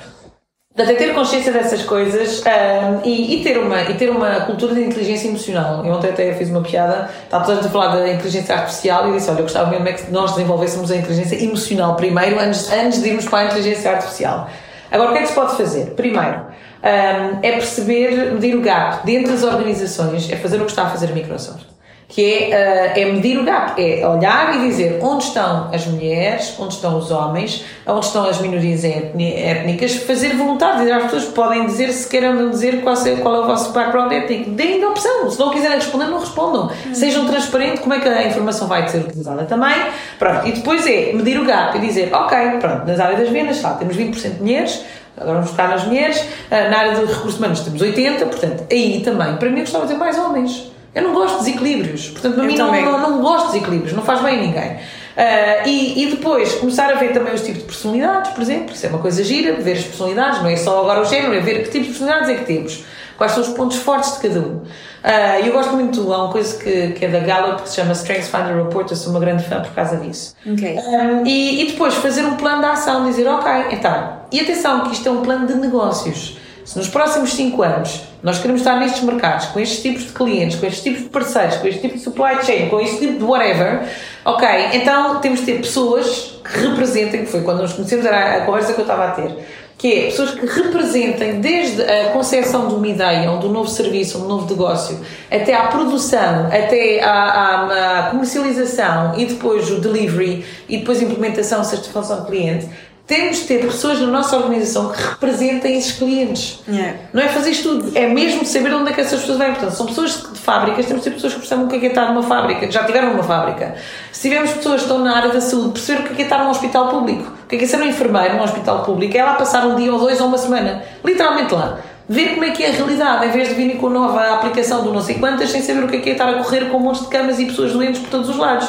Portanto, 0.81 0.97
é 0.97 1.07
ter 1.07 1.15
consciência 1.15 1.53
dessas 1.53 1.83
coisas 1.83 2.43
ahm, 2.47 3.01
e, 3.05 3.37
e 3.37 3.45
ter 3.45 3.59
uma, 3.59 3.83
e 3.83 3.95
ter 3.99 4.09
uma 4.09 4.41
cultura 4.47 4.75
de 4.75 4.83
inteligência 4.83 5.29
emocional. 5.29 5.85
Eu 5.85 5.93
ontem 5.93 6.09
até 6.09 6.33
fiz 6.33 6.49
uma 6.49 6.63
piada, 6.63 7.11
estava 7.23 7.45
toda 7.45 7.61
a 7.61 7.71
falar 7.71 7.97
da 7.97 8.09
inteligência 8.09 8.55
artificial 8.55 9.11
e 9.11 9.13
disse: 9.13 9.29
Olha, 9.29 9.41
eu 9.41 9.43
gostava 9.43 9.71
mesmo 9.71 9.87
é 9.87 9.93
que 9.93 10.11
nós 10.11 10.31
desenvolvêssemos 10.31 10.91
a 10.91 10.97
inteligência 10.97 11.37
emocional 11.37 11.97
primeiro, 11.97 12.41
antes, 12.41 12.73
antes 12.73 13.03
de 13.03 13.11
irmos 13.11 13.27
para 13.27 13.41
a 13.41 13.45
inteligência 13.45 13.91
artificial. 13.91 14.49
Agora, 14.91 15.11
o 15.11 15.13
que 15.13 15.19
é 15.19 15.23
que 15.23 15.29
se 15.29 15.35
pode 15.35 15.55
fazer? 15.59 15.91
Primeiro, 15.91 16.47
ahm, 16.83 17.41
é 17.43 17.53
perceber, 17.53 18.33
medir 18.33 18.57
o 18.57 18.63
gap 18.63 19.05
dentro 19.05 19.33
das 19.33 19.43
organizações, 19.43 20.33
é 20.33 20.37
fazer 20.37 20.57
o 20.63 20.65
que 20.65 20.71
está 20.71 20.85
a 20.85 20.89
fazer 20.89 21.11
a 21.11 21.13
Microsoft 21.13 21.70
que 22.11 22.25
é, 22.51 22.53
ah, 22.95 22.99
é 22.99 23.05
medir 23.05 23.39
o 23.39 23.45
gap, 23.45 23.81
é 23.81 24.07
olhar 24.07 24.57
e 24.57 24.69
dizer 24.69 24.99
onde 25.01 25.23
estão 25.25 25.71
as 25.73 25.87
mulheres, 25.87 26.55
onde 26.59 26.75
estão 26.75 26.99
os 26.99 27.11
homens, 27.13 27.65
onde 27.87 28.05
estão 28.05 28.29
as 28.29 28.41
minorias 28.41 28.83
étnicas, 28.85 29.95
fazer 29.95 30.35
voluntário, 30.37 30.79
dizer 30.81 30.93
às 30.93 31.05
pessoas 31.05 31.25
que 31.27 31.33
podem 31.33 31.67
dizer 31.67 31.93
se 31.93 32.09
querem 32.09 32.51
dizer 32.51 32.83
qual, 32.83 32.97
é- 33.07 33.17
qual 33.17 33.35
é 33.37 33.41
o 33.41 33.47
vosso 33.47 33.73
background 33.73 34.13
étnico, 34.13 34.51
deem 34.51 34.83
a 34.83 34.89
opção, 34.89 35.31
se 35.31 35.39
não 35.39 35.51
quiserem 35.51 35.77
responder, 35.77 36.07
não 36.07 36.19
respondam, 36.19 36.71
sejam 36.93 37.27
transparentes 37.27 37.81
como 37.81 37.95
é 37.95 38.01
que 38.01 38.09
a 38.09 38.27
informação 38.27 38.67
vai 38.67 38.87
ser 38.89 38.99
utilizada 38.99 39.45
também, 39.45 39.77
pronto, 40.19 40.47
e 40.49 40.53
depois 40.53 40.85
é 40.87 41.13
medir 41.13 41.39
o 41.41 41.45
gap 41.45 41.77
e 41.79 41.81
dizer, 41.81 42.13
ok, 42.13 42.37
pronto, 42.61 42.87
nas 42.87 42.99
áreas 42.99 43.21
das 43.21 43.29
vendas, 43.29 43.63
lá, 43.63 43.75
temos 43.75 43.97
20% 43.97 44.35
de 44.37 44.43
mulheres, 44.43 44.85
Agora 45.17 45.35
vamos 45.35 45.51
focar 45.51 45.69
nas 45.69 45.85
mulheres. 45.85 46.25
Ah, 46.51 46.71
Na 46.71 46.79
área 46.79 46.95
de 46.95 47.01
recursos 47.05 47.37
humanos 47.37 47.61
temos 47.61 47.83
80, 47.83 48.25
portanto, 48.25 48.65
aí 48.71 49.03
também, 49.05 49.37
para 49.37 49.51
mim, 49.51 49.57
eu 49.59 49.65
gostava 49.65 49.85
de 49.87 49.93
ter 49.93 49.99
mais 49.99 50.17
homens. 50.17 50.71
Eu 50.95 51.03
não 51.03 51.13
gosto 51.13 51.39
de 51.39 51.45
desequilíbrios. 51.45 52.09
Portanto, 52.09 52.35
para 52.35 52.45
mim, 52.45 52.57
não, 52.57 52.67
não, 53.01 53.11
não 53.11 53.21
gosto 53.23 53.47
de 53.47 53.53
desequilíbrios. 53.53 53.93
Não 53.93 54.03
faz 54.03 54.21
bem 54.23 54.39
a 54.39 54.41
ninguém. 54.43 54.77
Ah, 55.17 55.67
e, 55.67 56.03
e 56.05 56.11
depois, 56.11 56.55
começar 56.55 56.91
a 56.91 56.95
ver 56.95 57.13
também 57.13 57.35
os 57.35 57.43
tipos 57.43 57.61
de 57.61 57.67
personalidades, 57.67 58.31
por 58.33 58.43
exemplo. 58.43 58.75
Isso 58.75 58.87
é 58.87 58.89
uma 58.89 58.99
coisa 58.99 59.23
gira, 59.23 59.55
ver 59.61 59.73
as 59.73 59.85
personalidades. 59.85 60.41
Não 60.43 60.49
é 60.49 60.57
só 60.57 60.81
agora 60.81 61.01
o 61.01 61.05
género, 61.05 61.35
é 61.35 61.41
ver 61.41 61.63
que 61.65 61.71
tipos 61.71 61.89
de 61.89 61.99
personalidades 61.99 62.31
é 62.31 62.35
que 62.39 62.45
temos. 62.47 62.85
Quais 63.17 63.33
são 63.33 63.43
os 63.43 63.51
pontos 63.51 63.77
fortes 63.77 64.15
de 64.17 64.29
cada 64.29 64.41
um. 64.41 64.63
Ah, 65.05 65.39
E 65.39 65.47
eu 65.47 65.53
gosto 65.53 65.73
muito, 65.75 66.13
há 66.13 66.25
uma 66.25 66.33
coisa 66.33 66.57
que, 66.59 66.93
que 66.93 67.05
é 67.05 67.09
da 67.09 67.21
Gallup, 67.21 67.63
que 67.63 67.69
se 67.69 67.77
chama 67.77 67.93
Strengths 67.93 68.29
Finder 68.29 68.57
Report. 68.57 68.91
Eu 68.91 68.97
sou 68.97 69.11
uma 69.11 69.21
grande 69.21 69.45
fã 69.45 69.61
por 69.61 69.73
causa 69.73 69.97
disso. 69.99 70.35
Ok. 70.51 70.79
Um, 70.79 71.27
e, 71.27 71.63
e 71.63 71.67
depois 71.73 71.95
fazer 71.95 72.25
um 72.25 72.37
plano 72.37 72.63
de 72.63 72.69
ação, 72.69 73.05
dizer, 73.07 73.29
ok, 73.29 73.51
então, 73.73 74.21
e 74.33 74.41
atenção 74.41 74.81
que 74.85 74.93
isto 74.95 75.07
é 75.09 75.13
um 75.13 75.21
plano 75.23 75.47
de 75.47 75.55
negócios. 75.55 76.39
Se 76.71 76.79
nos 76.79 76.87
próximos 76.89 77.33
5 77.35 77.61
anos 77.65 78.03
nós 78.23 78.39
queremos 78.39 78.61
estar 78.61 78.79
nestes 78.79 79.03
mercados, 79.03 79.47
com 79.47 79.59
estes 79.59 79.83
tipos 79.83 80.03
de 80.05 80.13
clientes, 80.13 80.57
com 80.57 80.67
estes 80.67 80.85
tipos 80.85 81.03
de 81.03 81.09
parceiros, 81.09 81.57
com 81.57 81.67
este 81.67 81.81
tipo 81.81 81.95
de 81.97 82.01
supply 82.01 82.45
chain, 82.45 82.69
com 82.69 82.79
este 82.79 82.99
tipo 82.99 83.19
de 83.19 83.25
whatever, 83.25 83.89
ok, 84.25 84.47
então 84.75 85.19
temos 85.19 85.41
de 85.41 85.47
ter 85.47 85.57
pessoas 85.59 86.39
que 86.45 86.61
representem, 86.61 87.25
que 87.25 87.31
foi 87.33 87.41
quando 87.41 87.61
nos 87.63 87.73
conhecemos, 87.73 88.07
era 88.07 88.37
a 88.37 88.41
conversa 88.47 88.73
que 88.73 88.79
eu 88.79 88.85
estava 88.85 89.07
a 89.07 89.11
ter, 89.11 89.37
que 89.77 89.93
é 89.93 90.05
pessoas 90.11 90.31
que 90.31 90.47
representem 90.47 91.41
desde 91.41 91.83
a 91.83 92.11
concepção 92.11 92.69
de 92.69 92.75
uma 92.75 92.87
ideia 92.87 93.29
ou 93.33 93.39
de 93.41 93.47
um 93.47 93.51
novo 93.51 93.69
serviço, 93.69 94.23
um 94.23 94.29
novo 94.29 94.49
negócio, 94.49 95.01
até 95.29 95.55
à 95.55 95.63
produção, 95.69 96.47
até 96.53 97.03
à, 97.03 97.11
à- 97.11 97.99
à 97.99 98.03
comercialização 98.11 99.15
e 99.19 99.25
depois 99.25 99.69
o 99.73 99.81
delivery 99.81 100.45
e 100.69 100.77
depois 100.77 101.01
a 101.01 101.05
implementação, 101.05 101.65
satisfação 101.65 102.21
do 102.21 102.27
cliente. 102.27 102.69
Temos 103.11 103.39
de 103.39 103.43
ter 103.47 103.59
pessoas 103.67 103.99
na 104.01 104.07
nossa 104.07 104.37
organização 104.37 104.93
que 104.93 105.03
representem 105.03 105.77
esses 105.77 105.99
clientes. 105.99 106.61
Yeah. 106.69 106.97
Não 107.13 107.21
é 107.21 107.27
fazer 107.27 107.51
isto 107.51 107.69
tudo, 107.69 107.99
é 107.99 108.07
mesmo 108.07 108.47
saber 108.47 108.73
onde 108.73 108.91
é 108.91 108.93
que 108.93 109.01
essas 109.01 109.19
pessoas 109.19 109.37
vêm. 109.37 109.49
Portanto, 109.49 109.73
são 109.73 109.87
pessoas 109.87 110.13
de 110.33 110.39
fábricas, 110.39 110.87
temos 110.87 111.03
de 111.03 111.11
ter 111.11 111.17
pessoas 111.17 111.33
que 111.33 111.41
percebem 111.41 111.65
o 111.65 111.69
que 111.69 111.75
é 111.75 111.79
que 111.81 111.87
é 111.87 111.89
estar 111.89 112.07
numa 112.13 112.23
fábrica, 112.23 112.69
que 112.69 112.73
já 112.73 112.85
tiveram 112.85 113.11
numa 113.11 113.25
fábrica. 113.25 113.75
Se 114.13 114.29
tivermos 114.29 114.53
pessoas 114.53 114.77
que 114.77 114.83
estão 114.83 115.01
na 115.01 115.17
área 115.17 115.33
da 115.33 115.41
saúde, 115.41 115.71
perceber 115.71 116.03
o 116.03 116.05
que 116.05 116.13
é 116.13 116.15
que 116.15 116.23
é 116.23 116.25
estar 116.27 116.45
num 116.45 116.51
hospital 116.51 116.89
público, 116.89 117.33
o 117.45 117.49
que 117.49 117.57
é 117.57 117.59
que 117.59 117.65
é 117.65 117.67
ser 117.67 117.79
um 117.79 117.85
enfermeiro 117.85 118.37
num 118.37 118.45
hospital 118.45 118.85
público, 118.85 119.17
é 119.17 119.25
lá 119.25 119.35
passar 119.35 119.67
um 119.67 119.75
dia 119.75 119.93
ou 119.93 119.99
dois 119.99 120.21
ou 120.21 120.29
uma 120.29 120.39
semana, 120.39 120.85
literalmente 121.05 121.53
lá. 121.53 121.81
Ver 122.09 122.35
como 122.35 122.45
é 122.45 122.51
que 122.51 122.63
é 122.63 122.69
a 122.69 122.73
realidade, 122.73 123.27
em 123.27 123.31
vez 123.33 123.49
de 123.49 123.55
virem 123.55 123.77
com 123.77 123.89
a 123.89 123.91
nova 123.91 124.35
aplicação 124.35 124.85
do 124.85 124.93
não 124.93 125.01
sei 125.01 125.17
quantas, 125.17 125.51
sem 125.51 125.63
saber 125.63 125.83
o 125.83 125.89
que 125.89 125.97
é 125.97 125.99
que 125.99 126.11
é 126.11 126.13
estar 126.13 126.29
a 126.29 126.35
correr 126.35 126.71
com 126.71 126.77
um 126.77 126.81
monte 126.81 127.01
de 127.01 127.09
camas 127.09 127.41
e 127.41 127.47
pessoas 127.47 127.73
doentes 127.73 128.01
por 128.01 128.09
todos 128.09 128.29
os 128.29 128.37
lados. 128.37 128.69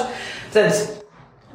Portanto, 0.52 1.01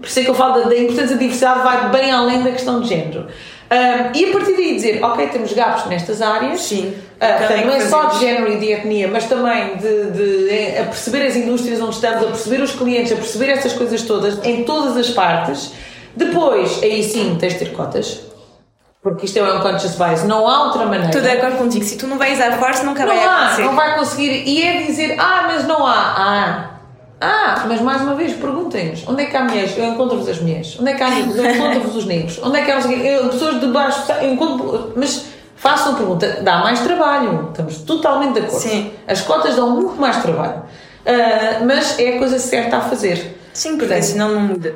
por 0.00 0.06
isso 0.06 0.20
é 0.20 0.24
que 0.24 0.30
eu 0.30 0.34
falo 0.34 0.60
da, 0.62 0.68
da 0.68 0.76
importância 0.76 1.16
da 1.16 1.20
diversidade, 1.20 1.60
vai 1.60 1.88
bem 1.90 2.10
além 2.10 2.42
da 2.42 2.50
questão 2.50 2.80
de 2.80 2.88
género. 2.88 3.26
Ahm, 3.68 4.12
e 4.14 4.24
a 4.26 4.32
partir 4.32 4.52
daí 4.54 4.74
dizer, 4.76 5.02
ok, 5.02 5.26
temos 5.28 5.52
gaps 5.52 5.86
nestas 5.86 6.22
áreas, 6.22 6.60
Sim. 6.60 6.94
é 7.18 7.64
não 7.64 7.72
é 7.74 7.80
só 7.80 8.04
de 8.04 8.20
género 8.20 8.52
e 8.52 8.58
de 8.58 8.72
etnia, 8.72 9.08
mas 9.08 9.24
também 9.24 9.76
de, 9.76 10.10
de- 10.12 10.78
a 10.78 10.84
perceber 10.84 11.26
as 11.26 11.34
indústrias 11.34 11.80
onde 11.80 11.96
estamos, 11.96 12.22
a 12.22 12.26
perceber 12.26 12.62
os 12.62 12.70
clientes, 12.72 13.10
a 13.12 13.16
perceber 13.16 13.50
essas 13.50 13.72
coisas 13.72 14.02
todas, 14.02 14.44
em 14.44 14.62
todas 14.62 14.96
as 14.96 15.10
partes. 15.10 15.72
Depois, 16.14 16.80
aí 16.82 17.02
sim, 17.02 17.36
tens 17.40 17.54
de 17.54 17.58
ter 17.58 17.72
cotas, 17.72 18.20
porque 19.02 19.26
isto 19.26 19.36
é 19.38 19.42
um 19.42 19.58
unconscious 19.58 19.96
bias, 19.96 20.22
não 20.24 20.46
há 20.48 20.66
outra 20.66 20.84
maneira. 20.84 21.06
Estou 21.06 21.20
de 21.22 21.28
acordo 21.28 21.58
contigo. 21.58 21.84
Se 21.84 21.96
tu 21.98 22.06
não 22.06 22.18
vais 22.18 22.40
à 22.40 22.52
força, 22.52 22.84
nunca 22.84 23.04
Não 23.04 23.14
vai 23.14 23.24
há, 23.24 23.36
acontecer. 23.46 23.62
não 23.64 23.74
vai 23.74 23.98
conseguir. 23.98 24.44
E 24.48 24.62
é 24.62 24.82
dizer, 24.82 25.16
ah, 25.18 25.44
mas 25.48 25.66
não 25.66 25.84
há. 25.84 25.92
Ah, 26.16 26.70
ah 27.20 27.64
mas 27.68 27.80
mais 27.80 28.02
uma 28.02 28.14
vez, 28.14 28.34
perguntem-nos: 28.34 29.06
onde 29.08 29.22
é 29.22 29.26
que 29.26 29.36
há 29.36 29.44
mulheres? 29.44 29.76
Eu 29.76 29.84
encontro-vos 29.86 30.28
as 30.28 30.40
mulheres. 30.40 30.76
Onde 30.78 30.90
é 30.90 30.94
que 30.94 31.02
há 31.02 31.10
negros? 31.10 31.36
Eu 31.36 31.50
encontro-vos 31.50 31.96
os 31.96 32.06
negros. 32.06 32.40
Onde 32.42 32.58
é 32.58 32.64
que 32.64 32.70
há 32.70 32.80
eu, 32.80 33.28
pessoas 33.28 33.60
de 33.60 33.66
baixo? 33.68 34.12
Eu 34.12 34.32
encontro. 34.32 34.92
Mas 34.96 35.26
façam 35.56 35.92
a 35.92 35.96
pergunta: 35.96 36.40
dá 36.42 36.58
mais 36.58 36.80
trabalho. 36.80 37.48
Estamos 37.50 37.78
totalmente 37.78 38.34
de 38.34 38.40
acordo. 38.40 38.62
Sim. 38.62 38.90
As 39.06 39.20
cotas 39.22 39.56
dão 39.56 39.70
muito 39.70 40.00
mais 40.00 40.22
trabalho. 40.22 40.62
Uh, 41.06 41.64
mas 41.64 41.98
é 41.98 42.16
a 42.16 42.18
coisa 42.18 42.38
certa 42.38 42.78
a 42.78 42.80
fazer. 42.80 43.38
Sim, 43.52 43.70
porque 43.70 43.86
portanto, 43.86 44.02
senão 44.02 44.34
não 44.34 44.40
muda. 44.40 44.74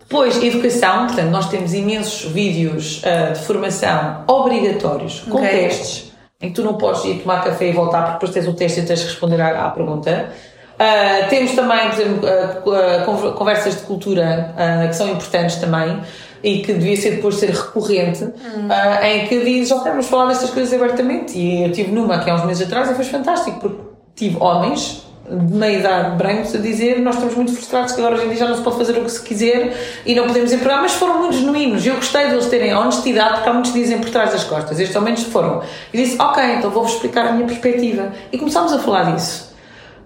Depois, 0.00 0.42
educação, 0.42 1.06
portanto, 1.06 1.30
nós 1.30 1.48
temos 1.48 1.72
imensos 1.72 2.30
vídeos 2.30 3.02
uh, 3.02 3.32
de 3.32 3.38
formação 3.40 4.24
obrigatórios, 4.26 5.20
com 5.20 5.38
okay. 5.38 5.68
testes, 5.68 6.12
em 6.40 6.48
que 6.48 6.54
tu 6.54 6.62
não 6.62 6.74
podes 6.74 7.04
ir 7.04 7.20
tomar 7.20 7.42
café 7.44 7.68
e 7.68 7.72
voltar, 7.72 8.02
porque 8.02 8.26
depois 8.26 8.32
tens 8.32 8.48
o 8.48 8.52
teste 8.52 8.80
e 8.80 8.82
tens 8.84 9.00
de 9.00 9.06
responder 9.06 9.40
à, 9.40 9.66
à 9.66 9.70
pergunta. 9.70 10.32
Uh, 10.80 11.28
temos 11.28 11.52
também, 11.52 11.90
por 11.90 12.00
exemplo, 12.00 12.28
uh, 12.28 13.32
conversas 13.34 13.76
de 13.76 13.82
cultura 13.82 14.54
que 14.88 14.96
são 14.96 15.10
importantes 15.10 15.56
também 15.56 16.00
e 16.42 16.60
que 16.60 16.72
devia 16.72 16.96
ser 16.96 17.16
depois 17.16 17.34
ser 17.34 17.50
recorrente, 17.50 18.24
hum. 18.24 18.68
em 19.02 19.26
que 19.26 19.44
dizes, 19.44 19.70
ok, 19.72 19.90
vamos 19.90 20.06
falar 20.06 20.28
destas 20.28 20.48
coisas 20.48 20.72
abertamente. 20.72 21.36
E 21.36 21.64
eu 21.64 21.72
tive 21.72 21.92
numa 21.92 22.14
aqui 22.14 22.30
há 22.30 22.34
uns 22.34 22.46
meses 22.46 22.66
atrás 22.66 22.90
e 22.90 22.94
foi 22.94 23.04
fantástico, 23.04 23.60
porque 23.60 23.78
tive 24.16 24.38
homens 24.40 25.06
de 25.28 25.54
meia 25.54 25.78
idade 25.78 26.16
brancos 26.16 26.54
a 26.54 26.58
dizer 26.58 26.98
nós 26.98 27.14
estamos 27.14 27.36
muito 27.36 27.52
frustrados 27.52 27.92
que 27.92 28.00
agora 28.00 28.16
hoje 28.16 28.24
em 28.24 28.28
dia 28.30 28.38
já 28.38 28.48
não 28.48 28.56
se 28.56 28.62
pode 28.62 28.78
fazer 28.78 28.98
o 28.98 29.04
que 29.04 29.10
se 29.10 29.22
quiser 29.22 29.76
e 30.04 30.14
não 30.14 30.26
podemos 30.26 30.50
empregar, 30.52 30.80
mas 30.80 30.92
foram 30.92 31.18
muito 31.18 31.36
genuínos. 31.36 31.86
Eu 31.86 31.96
gostei 31.96 32.28
deles 32.28 32.46
terem 32.46 32.74
honestidade, 32.74 33.34
porque 33.34 33.48
há 33.48 33.52
muitos 33.52 33.72
dizem 33.72 33.98
por 33.98 34.10
trás 34.10 34.32
das 34.32 34.44
costas. 34.44 34.80
Estes 34.80 34.96
ao 34.96 35.02
menos 35.02 35.22
foram. 35.24 35.62
E 35.92 36.02
disse, 36.02 36.20
ok, 36.20 36.42
então 36.54 36.70
vou-vos 36.70 36.94
explicar 36.94 37.26
a 37.26 37.32
minha 37.32 37.46
perspectiva. 37.46 38.12
E 38.32 38.38
começámos 38.38 38.72
a 38.72 38.78
falar 38.78 39.14
disso. 39.14 39.49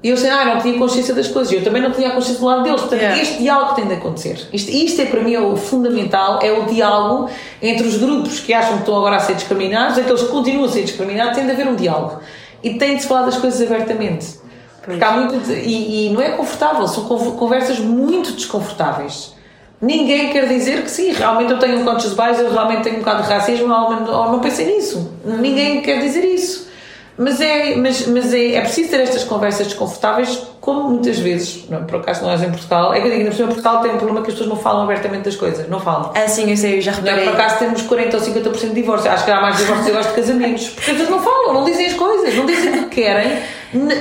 E 0.04 0.10
eu 0.10 0.18
sei, 0.18 0.28
ah, 0.28 0.44
não 0.44 0.60
tinha 0.60 0.78
consciência 0.78 1.14
das 1.14 1.28
coisas. 1.28 1.50
Eu 1.50 1.64
também 1.64 1.80
não 1.80 1.90
tinha 1.90 2.08
a 2.08 2.10
consciência 2.10 2.38
do 2.38 2.44
lado 2.44 2.62
deles. 2.62 2.82
Portanto, 2.82 3.00
yeah. 3.00 3.22
este 3.22 3.38
diálogo 3.38 3.74
tem 3.74 3.86
de 3.86 3.94
acontecer. 3.94 4.48
Isto, 4.52 4.70
isto 4.70 5.00
é 5.00 5.06
para 5.06 5.22
mim 5.22 5.32
é 5.32 5.40
o 5.40 5.56
fundamental, 5.56 6.40
é 6.42 6.52
o 6.52 6.66
diálogo 6.66 7.30
entre 7.62 7.86
os 7.86 7.96
grupos 7.96 8.38
que 8.38 8.52
acham 8.52 8.74
que 8.74 8.80
estão 8.80 8.98
agora 8.98 9.16
a 9.16 9.20
ser 9.20 9.34
discriminados, 9.34 9.96
aqueles 9.96 10.20
que 10.20 10.28
continuam 10.28 10.66
a 10.66 10.68
ser 10.68 10.82
discriminados, 10.82 11.34
tem 11.34 11.46
de 11.46 11.52
haver 11.52 11.66
um 11.66 11.74
diálogo. 11.74 12.20
E 12.62 12.74
tem 12.74 12.96
de 12.96 13.02
se 13.02 13.08
falar 13.08 13.22
das 13.22 13.38
coisas 13.38 13.62
abertamente. 13.62 14.38
Porque 14.82 15.02
há 15.02 15.12
muito. 15.12 15.50
E, 15.50 16.08
e 16.08 16.10
não 16.10 16.20
é 16.20 16.32
confortável, 16.32 16.86
são 16.86 17.04
conversas 17.04 17.78
muito 17.78 18.32
desconfortáveis. 18.32 19.32
Ninguém 19.80 20.30
quer 20.30 20.46
dizer 20.46 20.82
que 20.82 20.90
sim, 20.90 21.12
realmente 21.12 21.50
eu 21.50 21.58
tenho 21.58 21.80
um 21.80 21.84
conscious 21.84 22.12
bias, 22.12 22.38
eu 22.38 22.52
realmente 22.52 22.82
tenho 22.82 22.96
um 22.96 22.98
bocado 22.98 23.22
de 23.22 23.28
racismo, 23.30 23.72
ou 23.72 24.32
não 24.32 24.40
pensei 24.40 24.66
nisso. 24.66 25.10
Ninguém 25.24 25.80
quer 25.80 25.98
dizer 26.02 26.26
isso. 26.26 26.73
Mas, 27.16 27.40
é, 27.40 27.76
mas, 27.76 28.06
mas 28.08 28.34
é, 28.34 28.54
é 28.54 28.60
preciso 28.60 28.90
ter 28.90 29.00
estas 29.00 29.22
conversas 29.22 29.68
desconfortáveis, 29.68 30.36
como 30.60 30.88
muitas 30.88 31.18
vezes, 31.18 31.64
não, 31.70 31.84
por 31.84 32.00
acaso 32.00 32.22
não 32.22 32.30
és 32.30 32.42
em 32.42 32.50
Portugal, 32.50 32.92
é 32.92 33.00
que 33.00 33.06
eu 33.06 33.12
digo, 33.12 33.24
na 33.24 33.46
Portugal 33.46 33.82
tem 33.82 33.92
um 33.92 33.98
problema 33.98 34.22
que 34.22 34.28
as 34.28 34.34
pessoas 34.34 34.48
não 34.48 34.56
falam 34.56 34.82
abertamente 34.82 35.22
das 35.22 35.36
coisas, 35.36 35.68
não 35.68 35.78
falam. 35.78 36.10
Ah, 36.14 36.26
sim, 36.26 36.50
eu 36.50 36.56
sei, 36.56 36.78
eu 36.78 36.80
já 36.80 36.90
reparei. 36.90 37.26
Não, 37.26 37.32
por 37.32 37.40
acaso 37.40 37.58
temos 37.60 37.82
40 37.82 38.16
ou 38.16 38.22
50% 38.22 38.60
de 38.60 38.74
divórcio, 38.74 39.10
acho 39.10 39.24
que 39.24 39.30
há 39.30 39.40
mais 39.40 39.56
divórcios 39.58 39.88
eu 39.88 39.94
gosto 39.94 40.08
de 40.08 40.16
casamentos, 40.16 40.68
porque 40.70 40.90
as 40.90 40.96
pessoas 40.96 41.10
não 41.10 41.22
falam, 41.22 41.54
não 41.54 41.64
dizem 41.64 41.86
as 41.86 41.92
coisas, 41.92 42.34
não 42.34 42.46
dizem 42.46 42.70
o 42.70 42.88
que 42.88 43.02
querem, 43.02 43.38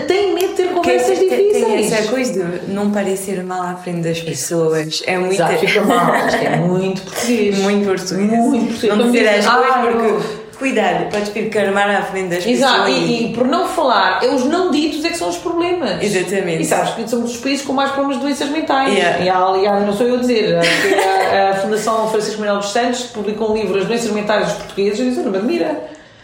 têm 0.07 0.33
medo 0.33 0.47
de 0.47 0.53
ter 0.53 0.67
conversas 0.69 1.19
tem, 1.19 1.29
difíceis. 1.29 1.65
Tem 1.65 1.83
essa 1.83 2.09
coisa 2.09 2.43
de 2.43 2.71
não 2.71 2.89
parecer 2.89 3.43
mal 3.43 3.61
à 3.61 3.75
frente 3.75 4.01
das 4.01 4.19
pessoas, 4.21 5.03
é 5.05 5.19
muito... 5.19 5.33
Exato, 5.33 5.57
fica 5.59 5.81
mal, 5.81 6.15
é 6.15 6.55
muito 6.57 7.01
português. 7.03 7.59
Muito 7.59 7.85
português. 7.85 8.31
Muito 8.31 8.67
português. 8.69 8.97
Não 8.97 9.11
dizer 9.11 9.29
as 9.29 9.45
coisas 9.45 9.75
porque 9.81 10.42
cuidado, 10.63 11.09
podes 11.11 11.27
ficar 11.29 11.71
mal 11.73 11.89
à 11.89 12.01
frente 12.03 12.29
das 12.29 12.47
Exato, 12.47 12.85
pessoas. 12.85 13.09
E, 13.09 13.25
e, 13.25 13.33
por 13.33 13.45
não 13.45 13.67
falar, 13.67 14.23
é 14.23 14.29
os 14.29 14.45
não 14.45 14.71
ditos 14.71 15.03
é 15.03 15.09
que 15.09 15.17
são 15.17 15.27
os 15.27 15.37
problemas. 15.37 16.01
Exatamente. 16.01 16.61
E 16.61 16.65
sabes 16.65 16.93
que 16.93 17.09
somos 17.09 17.31
os 17.31 17.37
países 17.37 17.65
com 17.65 17.73
mais 17.73 17.91
problemas 17.91 18.17
de 18.17 18.23
doenças 18.23 18.49
mentais. 18.49 18.93
Yeah. 18.93 19.25
E 19.25 19.29
aliás, 19.29 19.85
não 19.85 19.91
sou 19.91 20.07
eu 20.07 20.15
a 20.15 20.19
dizer, 20.19 20.55
a, 20.55 21.49
a 21.49 21.53
Fundação 21.55 22.07
Francisco 22.09 22.39
Manuel 22.39 22.59
dos 22.59 22.71
Santos 22.71 23.03
publicou 23.07 23.51
um 23.51 23.55
livro, 23.55 23.77
As 23.77 23.85
Doenças 23.85 24.11
Mentais 24.11 24.45
dos 24.45 24.53
Portugueses, 24.53 24.99
e 24.99 25.03
dizer, 25.09 25.29
mas 25.29 25.43
mira 25.43 25.83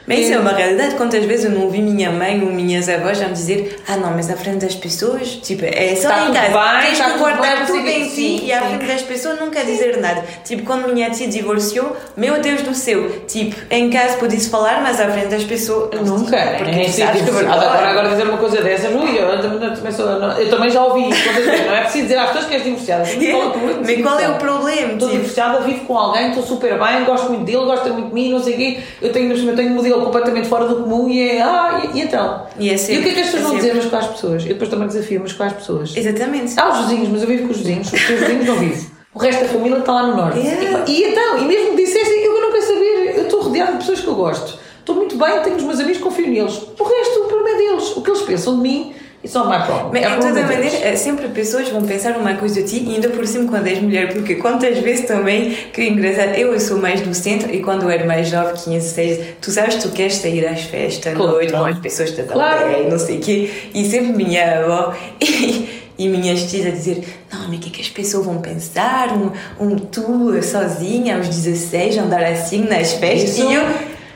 mas 0.10 0.22
isso 0.22 0.34
é 0.34 0.40
uma 0.40 0.52
realidade. 0.52 0.96
Quantas 0.96 1.24
vezes 1.24 1.46
eu 1.46 1.52
não 1.52 1.62
ouvi 1.66 1.82
minha 1.84 2.10
mãe 2.10 2.42
ou 2.42 2.52
minhas 2.52 2.90
avós 2.90 3.22
a 3.22 3.28
me 3.28 3.34
dizer 3.34 3.80
ah 3.88 3.96
não, 3.96 4.12
mas 4.12 4.28
à 4.30 4.36
frente 4.36 4.66
das 4.66 4.74
pessoas, 4.74 5.30
tipo, 5.36 5.64
é 5.64 5.96
só 5.96 6.10
tá 6.10 6.28
em 6.28 6.34
casa. 6.34 6.48
Bem, 6.48 6.88
Tens 6.88 6.98
tá 6.98 7.12
que 7.12 7.20
guardar 7.20 7.68
tudo, 7.68 7.78
tudo 7.78 7.88
em 7.88 8.10
ti 8.10 8.46
e 8.46 8.52
à 8.52 8.62
frente 8.62 8.86
das 8.86 9.04
pessoas 9.04 9.38
quer 9.52 9.66
dizer 9.66 9.98
nada. 9.98 10.24
Tipo, 10.44 10.64
quando 10.64 10.92
minha 10.92 11.12
tia 11.12 11.28
divorciou, 11.28 11.96
meu 12.18 12.42
Deus 12.42 12.64
do 12.64 12.74
céu, 12.74 13.08
tipo, 13.28 13.56
em 13.70 13.90
casa 13.90 14.18
podia-se 14.18 14.50
falar, 14.50 14.82
mas 14.82 15.00
à 15.00 15.10
frente 15.10 15.28
das 15.28 15.44
pessoas... 15.44 15.90
Nunca, 16.02 16.56
porque 16.58 16.80
é 16.80 16.90
sabes 16.90 17.22
que 17.22 17.30
agora, 17.30 17.90
agora 17.90 18.10
dizer 18.10 18.28
uma 18.28 18.38
coisa 18.38 18.62
dessas, 18.62 18.92
ui, 18.92 19.18
eu, 19.18 19.28
eu, 19.28 20.50
também 20.50 20.70
já 20.72 20.84
ouvi 20.84 21.10
isso, 21.10 21.22
não 21.68 21.76
é 21.76 21.82
preciso 21.82 22.04
dizer 22.04 22.18
às 22.18 22.28
pessoas 22.28 22.46
que 22.46 22.56
és 22.56 22.64
divorciada. 22.64 23.04
Mas 23.86 24.02
qual 24.02 24.20
é 24.20 24.30
o 24.30 24.36
problema? 24.36 24.94
Estou 24.94 25.10
tipo? 25.10 25.22
divorciada, 25.22 25.60
vivo 25.62 25.86
com 25.86 25.98
alguém, 25.98 26.30
estou 26.30 26.44
super 26.44 26.80
bem, 26.80 27.04
gosto 27.04 27.30
muito 27.30 27.46
dele, 27.46 27.66
gosta 27.66 27.90
muito 27.90 28.10
de 28.10 28.14
mim, 28.14 28.32
não 28.32 28.42
sei 28.42 28.54
o 28.54 28.58
quê, 28.58 28.80
eu 29.02 29.12
tenho, 29.12 29.34
eu 29.34 29.56
tenho 29.56 29.72
um 29.72 29.76
completamente 30.06 30.48
fora 30.48 30.68
do 30.68 30.84
comum 30.84 31.10
e 31.10 31.30
é. 31.30 31.42
Ah, 31.42 31.82
e, 31.94 31.98
e 31.98 32.02
então? 32.02 32.46
E, 32.58 32.70
é 32.70 32.78
sempre, 32.78 32.96
e 32.96 33.00
o 33.00 33.04
que 33.04 33.10
é 33.10 33.14
que 33.14 33.20
as 33.20 33.26
pessoas 33.28 33.44
é 33.44 33.48
vão 33.48 33.56
dizer, 33.58 33.76
mas 33.76 33.86
com 33.86 33.96
as 33.96 34.08
pessoas? 34.08 34.44
Eu 34.44 34.50
depois 34.50 34.70
também 34.70 34.88
desafio, 34.88 35.20
mas 35.22 35.34
com 35.34 35.44
as 35.44 35.54
pessoas. 35.54 35.98
Exatamente. 35.98 36.60
Há 36.60 36.70
os 36.70 36.78
vizinhos, 36.86 37.10
mas 37.10 37.22
eu 37.22 37.28
vivo 37.28 37.44
com 37.46 37.52
os 37.52 37.58
vizinhos, 37.58 37.94
os 37.94 38.08
teus 38.08 38.20
vizinhos 38.20 38.46
não 38.46 38.56
vivem. 38.56 39.00
O 39.14 39.20
resto 39.20 39.42
da 39.42 39.50
família 39.50 39.78
está 39.80 39.92
lá 39.92 40.08
no 40.08 40.16
norte. 40.16 40.40
Yeah. 40.40 40.86
E, 40.88 40.92
e, 40.92 41.04
então, 41.06 41.38
e 41.40 41.46
mesmo 41.46 41.72
que 41.72 41.84
dissessem, 41.84 42.24
eu 42.24 42.42
não 42.42 42.52
quero 42.52 42.66
saber, 42.66 43.14
eu 43.18 43.24
estou 43.24 43.42
rodeada 43.42 43.72
de 43.72 43.78
pessoas 43.80 44.00
que 44.02 44.08
eu 44.08 44.16
gosto. 44.16 44.60
Estou 44.80 44.96
muito 44.96 45.18
bem, 45.18 45.40
tenho 45.42 45.56
os 45.56 45.64
meus 45.64 45.80
amigos, 45.80 46.02
confio 46.02 46.28
neles. 46.28 46.62
O 46.80 46.84
resto, 46.84 47.20
o 47.20 47.28
problema 47.28 47.50
é 47.50 47.58
deles. 47.58 47.98
O 47.98 48.02
que 48.02 48.10
eles 48.10 48.22
pensam 48.22 48.56
de 48.56 48.62
mim 48.62 48.96
It's 49.22 49.34
not 49.34 49.50
my 49.50 49.66
problem. 49.66 49.92
Mas, 49.92 50.04
é 50.04 50.16
de 50.16 50.22
toda 50.22 50.42
maneira, 50.44 50.96
sempre 50.96 51.28
pessoas 51.28 51.68
vão 51.68 51.82
pensar 51.82 52.16
uma 52.18 52.36
coisa 52.36 52.64
de 52.64 52.70
ti 52.70 52.86
e 52.88 52.96
ainda 52.96 53.10
por 53.10 53.28
cima 53.28 53.50
quando 53.50 53.68
és 53.68 53.82
mulher, 53.82 54.14
porque 54.14 54.36
quantas 54.36 54.78
vezes 54.78 55.06
também, 55.06 55.52
que 55.74 55.84
engraçado, 55.84 56.36
eu, 56.36 56.58
sou 56.60 56.78
mais 56.78 57.02
do 57.02 57.14
centro 57.14 57.54
e 57.54 57.62
quando 57.62 57.84
eu 57.84 57.90
era 57.90 58.06
mais 58.06 58.30
jovem, 58.30 58.54
15, 58.54 58.72
16, 58.72 59.20
tu 59.42 59.52
sabes, 59.52 59.76
tu 59.76 59.90
queres 59.90 60.16
sair 60.16 60.48
às 60.48 60.62
festas, 60.62 61.14
claro, 61.14 61.34
noite, 61.34 61.52
com 61.52 61.66
as 61.66 61.80
pessoas 61.80 62.12
da 62.12 62.24
claro. 62.24 62.64
aldeia, 62.64 62.90
não 62.90 62.98
sei 62.98 63.18
o 63.18 63.20
quê, 63.20 63.52
e 63.74 63.84
sempre 63.90 64.14
minha 64.14 64.62
avó 64.62 64.96
e, 65.20 65.68
e 65.98 66.08
minhas 66.08 66.50
tias 66.50 66.68
a 66.68 66.70
dizer, 66.70 67.04
não, 67.30 67.50
mas 67.50 67.58
o 67.58 67.60
que 67.60 67.68
é 67.68 67.72
que 67.74 67.82
as 67.82 67.90
pessoas 67.90 68.26
vão 68.26 68.38
pensar? 68.38 69.10
Um, 69.12 69.32
um 69.60 69.76
tu 69.76 70.42
sozinha 70.42 71.18
aos 71.18 71.28
16, 71.28 71.98
andar 71.98 72.24
assim 72.24 72.64
nas 72.64 72.94
festas, 72.94 73.38
Isso. 73.38 73.52
e 73.52 73.54
eu 73.54 73.64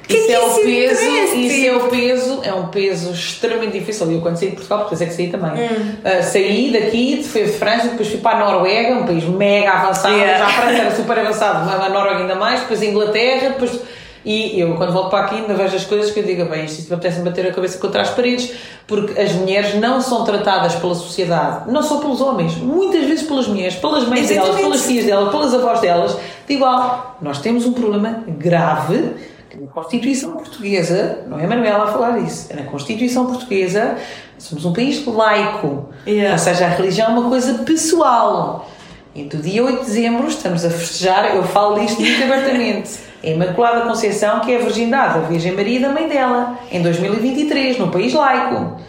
que 0.07 0.17
isso 0.17 0.31
é, 0.31 0.39
o 0.39 0.55
peso, 0.55 1.37
isso 1.37 1.65
é 1.65 1.75
o 1.75 1.87
peso, 1.87 2.41
é 2.43 2.53
um 2.53 2.67
peso 2.67 3.11
extremamente 3.11 3.79
difícil. 3.79 4.11
Eu 4.11 4.21
quando 4.21 4.37
saí 4.37 4.49
de 4.49 4.55
Portugal, 4.55 4.79
depois 4.79 5.01
é 5.01 5.05
que 5.05 5.13
saí 5.13 5.29
também. 5.29 5.51
Hum. 5.51 5.95
Uh, 6.03 6.23
saí 6.23 6.71
daqui, 6.73 7.23
fui 7.23 7.43
a 7.43 7.47
França, 7.47 7.87
depois 7.87 8.09
fui 8.09 8.17
para 8.17 8.37
a 8.37 8.51
Noruega, 8.51 8.95
um 8.95 9.05
país 9.05 9.23
mega 9.23 9.71
avançado. 9.71 10.13
Yeah. 10.13 10.39
Já 10.39 10.45
a 10.45 10.49
França 10.49 10.81
era 10.81 10.95
super 10.95 11.19
avançado, 11.19 11.65
mas 11.65 11.81
a 11.81 11.89
Noruega 11.89 12.19
ainda 12.19 12.35
mais, 12.35 12.59
depois 12.61 12.81
a 12.81 12.85
Inglaterra, 12.85 13.49
depois. 13.49 13.79
E 14.25 14.57
eu, 14.57 14.75
quando 14.75 14.93
volto 14.93 15.09
para 15.09 15.25
aqui, 15.25 15.35
ainda 15.35 15.53
vejo 15.53 15.75
as 15.75 15.83
coisas 15.83 16.11
que 16.11 16.19
eu 16.19 16.23
digo, 16.23 16.45
bem, 16.45 16.63
isto 16.63 16.93
apetece-me 16.93 17.25
bater 17.25 17.45
a 17.45 17.51
cabeça 17.51 17.77
contra 17.77 18.01
as 18.01 18.09
paredes, 18.09 18.53
porque 18.87 19.19
as 19.19 19.33
mulheres 19.33 19.75
não 19.75 19.99
são 19.99 20.23
tratadas 20.23 20.75
pela 20.75 20.95
sociedade, 20.95 21.69
não 21.69 21.83
só 21.83 21.97
pelos 21.97 22.21
homens, 22.21 22.55
muitas 22.55 23.03
vezes 23.03 23.27
pelas 23.27 23.47
mulheres, 23.47 23.75
pelas 23.75 24.07
mães 24.07 24.31
Exatamente. 24.31 24.45
delas, 24.45 24.61
pelas 24.61 24.85
filhas 24.85 25.05
delas, 25.05 25.29
pelas 25.29 25.53
avós 25.53 25.81
delas, 25.81 26.17
de 26.47 26.53
igual. 26.53 27.17
Nós 27.21 27.39
temos 27.39 27.65
um 27.65 27.73
problema 27.73 28.23
grave 28.25 29.13
na 29.59 29.67
Constituição 29.67 30.31
Portuguesa, 30.31 31.19
não 31.27 31.39
é 31.39 31.45
Manuela 31.45 31.83
a 31.85 31.87
falar 31.87 32.19
isso, 32.19 32.51
é 32.51 32.55
na 32.55 32.63
Constituição 32.63 33.27
Portuguesa, 33.27 33.97
somos 34.37 34.65
um 34.65 34.73
país 34.73 35.05
laico, 35.05 35.89
yeah. 36.07 36.33
ou 36.33 36.39
seja, 36.39 36.65
a 36.65 36.69
religião 36.69 37.15
é 37.15 37.19
uma 37.19 37.29
coisa 37.29 37.53
pessoal. 37.59 38.69
E 39.15 39.23
do 39.23 39.37
dia 39.37 39.63
8 39.63 39.79
de 39.79 39.85
dezembro 39.85 40.27
estamos 40.27 40.65
a 40.65 40.71
festejar, 40.71 41.35
eu 41.35 41.43
falo 41.43 41.79
disto 41.79 42.01
muito 42.01 42.21
abertamente, 42.23 42.99
a 43.23 43.27
Imaculada 43.27 43.81
Conceição, 43.81 44.39
que 44.39 44.51
é 44.51 44.55
a 44.57 44.59
virgindade 44.59 45.19
da 45.19 45.27
Virgem 45.27 45.51
Maria 45.51 45.77
e 45.77 45.81
da 45.81 45.89
mãe 45.89 46.07
dela, 46.07 46.57
em 46.71 46.81
2023, 46.81 47.77
num 47.77 47.91
país 47.91 48.11
laico. 48.11 48.81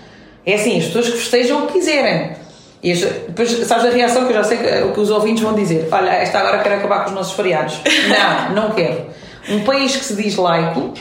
É 0.47 0.55
assim, 0.55 0.79
as 0.79 0.87
pessoas 0.87 1.11
que 1.11 1.19
festejam 1.19 1.65
o 1.65 1.67
que 1.67 1.75
quiserem. 1.75 2.37
E 2.83 2.95
depois, 2.95 3.51
sabes 3.67 3.87
a 3.87 3.91
reação 3.91 4.25
que 4.25 4.31
eu 4.31 4.35
já 4.35 4.45
sei 4.45 4.59
que, 4.59 4.83
o 4.83 4.93
que 4.93 5.01
os 5.01 5.11
ouvintes 5.11 5.43
vão 5.43 5.55
dizer: 5.55 5.89
Olha, 5.91 6.11
esta 6.11 6.39
agora 6.39 6.59
quer 6.59 6.75
acabar 6.75 7.01
com 7.01 7.11
os 7.11 7.15
nossos 7.15 7.33
feriados. 7.33 7.81
Não, 8.55 8.69
não 8.69 8.75
quero 8.75 9.07
um 9.49 9.61
país 9.65 9.97
que 9.97 10.05
se 10.05 10.15
diz 10.15 10.37
laico 10.37 10.95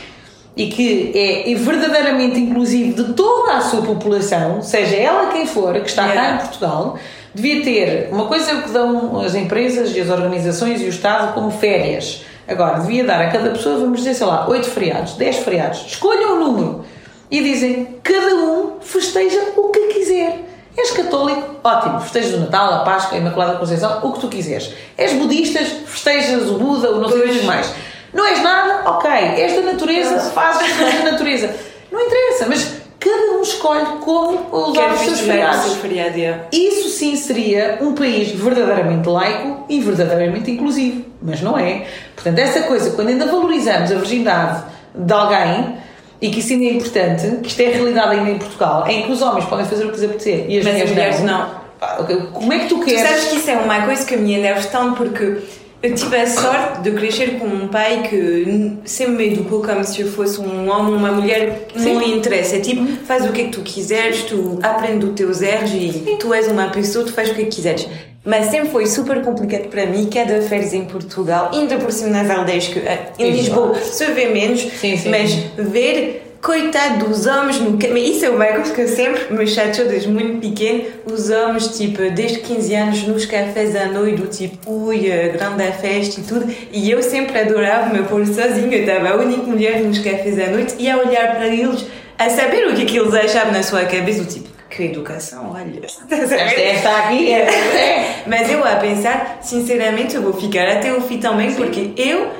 e 0.55 0.67
que 0.67 1.11
é 1.15 1.55
verdadeiramente 1.55 2.39
inclusivo 2.39 3.03
de 3.03 3.13
toda 3.13 3.53
a 3.53 3.61
sua 3.61 3.81
população, 3.81 4.61
seja 4.61 4.95
ela 4.95 5.31
quem 5.31 5.47
for, 5.47 5.73
que 5.79 5.89
está 5.89 6.07
cá 6.09 6.35
em 6.35 6.37
Portugal, 6.37 6.97
devia 7.33 7.63
ter 7.63 8.09
uma 8.11 8.25
coisa 8.25 8.61
que 8.61 8.69
dão 8.69 9.19
as 9.19 9.33
empresas 9.33 9.95
e 9.95 10.01
as 10.01 10.09
organizações 10.09 10.81
e 10.81 10.85
o 10.85 10.89
Estado 10.89 11.33
como 11.33 11.49
férias. 11.49 12.23
Agora, 12.47 12.79
devia 12.79 13.03
dar 13.03 13.21
a 13.21 13.31
cada 13.31 13.49
pessoa, 13.51 13.77
vamos 13.79 13.99
dizer, 13.99 14.13
sei 14.13 14.27
lá, 14.27 14.47
8 14.47 14.69
feriados, 14.69 15.13
10 15.13 15.37
feriados. 15.37 15.85
Escolham 15.87 16.35
o 16.35 16.39
número 16.39 16.85
e 17.31 17.41
dizem 17.41 17.97
cada 18.03 18.35
um 18.35 18.73
festeja 18.81 19.39
o 19.55 19.69
que 19.69 19.87
quiser. 19.87 20.43
És 20.77 20.91
católico? 20.91 21.55
Ótimo, 21.63 21.99
festejas 22.01 22.33
o 22.33 22.39
Natal, 22.39 22.73
a 22.73 22.79
Páscoa, 22.79 23.17
a 23.17 23.21
Imaculada 23.21 23.57
Conceição, 23.57 23.99
o 24.03 24.11
que 24.11 24.19
tu 24.19 24.27
quiseres. 24.27 24.73
És 24.97 25.13
budistas? 25.13 25.67
Festejas 25.85 26.49
o 26.49 26.57
Buda, 26.57 26.91
o 26.91 26.99
não 26.99 27.09
sei 27.09 27.39
o 27.39 27.45
mais. 27.45 27.73
Não 28.13 28.25
és 28.27 28.41
nada? 28.43 28.89
Ok. 28.89 29.09
És 29.11 29.53
da 29.55 29.61
natureza? 29.61 30.19
Fazes 30.31 30.67
da 30.77 31.11
natureza. 31.11 31.49
Não 31.91 31.99
interessa, 32.01 32.45
mas 32.47 32.67
cada 32.99 33.37
um 33.37 33.41
escolhe 33.41 33.85
como 34.01 34.47
usar 34.69 34.93
os 34.93 34.99
seus 35.01 35.19
feriados. 35.19 35.73
feriado, 35.75 36.17
yeah. 36.17 36.43
Isso 36.51 36.89
sim 36.89 37.15
seria 37.15 37.79
um 37.81 37.93
país 37.93 38.29
verdadeiramente 38.31 39.07
laico 39.09 39.65
e 39.67 39.79
verdadeiramente 39.81 40.49
inclusivo, 40.51 41.05
mas 41.21 41.41
não 41.41 41.57
é. 41.57 41.85
Portanto, 42.15 42.39
essa 42.39 42.61
coisa, 42.61 42.91
quando 42.91 43.09
ainda 43.09 43.25
valorizamos 43.25 43.91
a 43.91 43.95
virgindade 43.95 44.63
de 44.95 45.11
alguém, 45.13 45.75
e 46.21 46.29
que 46.29 46.39
isso 46.39 46.53
ainda 46.53 46.65
é 46.65 46.73
importante, 46.73 47.39
que 47.41 47.49
isto 47.49 47.59
é 47.61 47.65
a 47.67 47.71
realidade 47.71 48.11
ainda 48.15 48.29
em 48.31 48.37
Portugal, 48.37 48.87
em 48.87 49.03
que 49.03 49.11
os 49.11 49.21
homens 49.21 49.43
podem 49.45 49.65
fazer 49.65 49.83
o 49.85 49.89
que 49.89 49.95
lhes 49.99 50.03
apetecer 50.05 50.45
e 50.49 50.59
as 50.59 50.63
Mas 50.65 50.81
as 50.81 50.89
mulheres, 50.89 51.19
não. 51.19 51.39
não. 51.39 51.63
Ok, 51.99 52.15
Como 52.31 52.53
é 52.53 52.59
que 52.59 52.67
tu 52.69 52.79
Tu 52.79 52.85
queres? 52.85 53.01
sabes 53.01 53.23
que 53.25 53.35
isso 53.35 53.49
é 53.51 53.57
uma 53.57 53.81
coisa 53.81 54.05
que 54.05 54.15
me 54.15 54.33
enerva 54.35 54.65
tanto 54.71 54.95
porque 54.95 55.39
eu 55.83 55.93
tive 55.93 56.15
a 56.15 56.25
sorte 56.25 56.81
de 56.81 56.91
crescer 56.91 57.37
com 57.37 57.45
um 57.45 57.67
pai 57.67 58.03
que 58.09 58.77
sempre 58.85 59.15
me 59.15 59.33
educou 59.33 59.61
como 59.61 59.83
se 59.83 59.99
eu 59.99 60.07
fosse 60.09 60.39
um 60.39 60.69
homem, 60.69 60.95
uma 60.95 61.11
mulher, 61.11 61.67
não 61.75 61.99
lhe 61.99 62.15
interessa. 62.15 62.55
É 62.55 62.61
tipo, 62.61 62.87
faz 63.05 63.25
o 63.25 63.33
que 63.33 63.41
é 63.41 63.43
que 63.43 63.51
tu 63.51 63.61
quiseres, 63.61 64.23
tu 64.23 64.59
aprende 64.63 65.05
os 65.05 65.13
teus 65.13 65.41
erros 65.41 65.71
e 65.73 66.15
tu 66.17 66.33
és 66.33 66.47
uma 66.47 66.69
pessoa, 66.69 67.03
tu 67.03 67.11
faz 67.11 67.29
o 67.31 67.33
que 67.35 67.41
é 67.41 67.43
que 67.43 67.51
quiseres. 67.57 67.85
Mas 68.23 68.45
sempre 68.45 68.69
foi 68.69 68.87
super 68.87 69.21
complicado 69.21 69.67
para 69.67 69.85
mim, 69.85 70.09
cada 70.09 70.41
férias 70.43 70.73
em 70.73 70.85
Portugal, 70.85 71.51
ainda 71.53 71.75
por 71.75 71.91
cima 71.91 72.11
nas 72.11 72.29
aldeias, 72.29 72.69
que 72.69 72.79
eh, 72.79 73.11
em 73.19 73.31
Lisboa 73.31 73.75
se 73.75 74.05
vê 74.13 74.27
menos, 74.27 74.61
Sim, 74.61 74.95
sim, 74.95 75.09
mas 75.09 75.33
ver 75.57 76.22
coitado 76.43 77.05
dos 77.05 77.25
homens 77.25 77.57
no 77.61 77.71
mas 77.71 78.03
isso 78.03 78.25
é 78.25 78.29
uma 78.29 78.45
coisa 78.47 78.73
que 78.73 78.85
sempre 78.85 79.33
me 79.33 79.47
chateou 79.47 79.87
desde 79.87 80.09
muito 80.09 80.41
pequeno 80.41 80.83
os 81.05 81.29
homens 81.29 81.77
tipo 81.77 81.97
desde 82.11 82.39
15 82.39 82.75
anos 82.75 83.03
nos 83.03 83.25
cafés 83.25 83.73
à 83.77 83.85
noite 83.85 84.17
do 84.17 84.27
tipo 84.27 84.69
ui 84.69 85.09
grande 85.31 85.71
festa 85.79 86.19
e 86.19 86.23
tudo 86.23 86.53
e 86.69 86.91
eu 86.91 87.01
sempre 87.01 87.39
adorava 87.39 87.93
me 87.93 88.03
pôr 88.03 88.27
sozinha 88.27 88.75
eu 88.75 88.81
estava 88.81 89.09
a 89.11 89.15
única 89.15 89.43
mulher 89.43 89.81
nos 89.81 89.99
cafés 89.99 90.37
à 90.37 90.51
noite 90.51 90.75
e 90.77 90.89
a 90.89 90.97
olhar 90.97 91.33
para 91.33 91.47
eles 91.47 91.85
a 92.19 92.29
saber 92.29 92.67
o 92.67 92.75
que 92.75 92.81
é 92.81 92.85
que 92.85 92.99
eles 92.99 93.13
achavam 93.13 93.53
na 93.53 93.63
sua 93.63 93.85
cabeça 93.85 94.23
do 94.23 94.29
tipo 94.29 94.49
que 94.69 94.83
educação 94.83 95.53
olha? 95.53 95.79
Esta, 95.85 96.15
esta 96.15 96.97
aqui 96.97 97.31
é. 97.31 97.45
é. 97.47 98.23
mas 98.27 98.51
eu 98.51 98.65
a 98.65 98.75
pensar 98.75 99.37
sinceramente 99.41 100.15
eu 100.15 100.21
vou 100.21 100.33
ficar 100.33 100.67
até 100.67 100.91
o 100.91 100.99
fim 100.99 101.19
também 101.19 101.53
porque 101.53 101.91
eu 101.95 102.31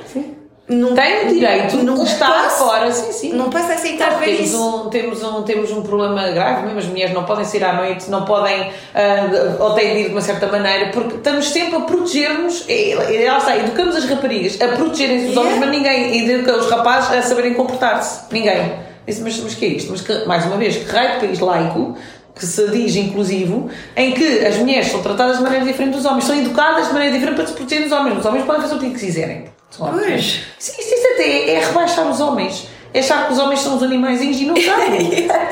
não 0.66 0.94
Tem 0.94 1.26
o 1.26 1.28
direito 1.28 1.76
não 1.84 1.94
de 1.94 2.02
estar 2.04 2.44
posso- 2.44 2.64
fora, 2.64 2.90
sim, 2.90 3.12
sim. 3.12 3.32
não 3.34 3.50
posso 3.50 3.70
aceitar 3.70 4.18
ver 4.18 4.26
Temos 4.36 4.40
isso 4.48 4.66
um, 4.86 4.88
temos, 4.88 5.22
um, 5.22 5.42
temos 5.42 5.70
um 5.70 5.82
problema 5.82 6.30
grave 6.30 6.62
mesmo, 6.64 6.78
as 6.78 6.86
mulheres 6.86 7.12
não 7.14 7.24
podem 7.24 7.44
sair 7.44 7.62
à 7.64 7.74
noite, 7.74 8.10
não 8.10 8.24
podem, 8.24 8.70
ah, 8.94 9.56
ou 9.62 9.74
têm 9.74 9.92
de 9.94 10.00
ir 10.00 10.04
de 10.04 10.10
uma 10.12 10.22
certa 10.22 10.46
maneira, 10.46 10.90
porque 10.90 11.16
estamos 11.16 11.50
sempre 11.50 11.76
a 11.76 11.80
proteger-nos, 11.80 12.64
e, 12.66 12.92
e 12.92 13.26
lá 13.28 13.36
está, 13.38 13.56
educamos 13.58 13.94
as 13.94 14.04
raparigas 14.06 14.58
a 14.60 14.68
protegerem-se 14.68 15.26
dos 15.26 15.36
homens, 15.36 15.54
Yeah. 15.54 15.66
mas 15.66 15.76
ninguém 15.76 16.30
educa 16.30 16.56
os 16.56 16.70
rapazes 16.70 17.12
a 17.12 17.20
saberem 17.22 17.52
comportar-se. 17.54 18.32
Ninguém. 18.32 18.72
Disse, 19.06 19.20
mas, 19.20 19.38
mas 19.40 19.54
que 19.54 19.66
é 19.66 19.68
isto? 19.68 19.90
Mas 19.90 20.00
que, 20.00 20.24
mais 20.24 20.46
uma 20.46 20.56
vez, 20.56 20.76
que 20.76 20.90
raio 20.90 21.20
de 21.20 21.26
país 21.26 21.38
laico, 21.40 21.94
que 22.34 22.46
se 22.46 22.66
diz 22.70 22.96
inclusivo, 22.96 23.68
em 23.94 24.12
que 24.12 24.38
as 24.46 24.56
mulheres 24.56 24.86
são 24.90 25.02
tratadas 25.02 25.36
de 25.36 25.42
maneira 25.42 25.64
diferente 25.66 25.92
dos 25.94 26.06
homens, 26.06 26.24
são 26.24 26.34
educadas 26.34 26.86
de 26.88 26.92
maneira 26.94 27.12
diferente 27.14 27.36
para 27.36 27.46
se 27.46 27.52
protegerem 27.52 27.86
dos 27.88 27.96
homens. 27.98 28.18
Os 28.18 28.24
homens 28.24 28.44
podem 28.46 28.62
fazer 28.62 28.74
o 28.76 28.78
que 28.78 28.90
quiserem. 28.90 29.44
Pois. 29.78 30.40
Isso, 30.58 30.80
isso, 30.80 30.94
isso 30.94 31.06
até 31.14 31.50
é 31.50 31.58
rebaixar 31.60 32.08
os 32.08 32.20
homens. 32.20 32.68
É 32.92 33.00
achar 33.00 33.26
que 33.26 33.32
os 33.32 33.38
homens 33.40 33.60
são 33.60 33.76
os 33.76 33.82
animais 33.82 34.22
e 34.22 34.44
não 34.46 34.54
são. 34.54 34.78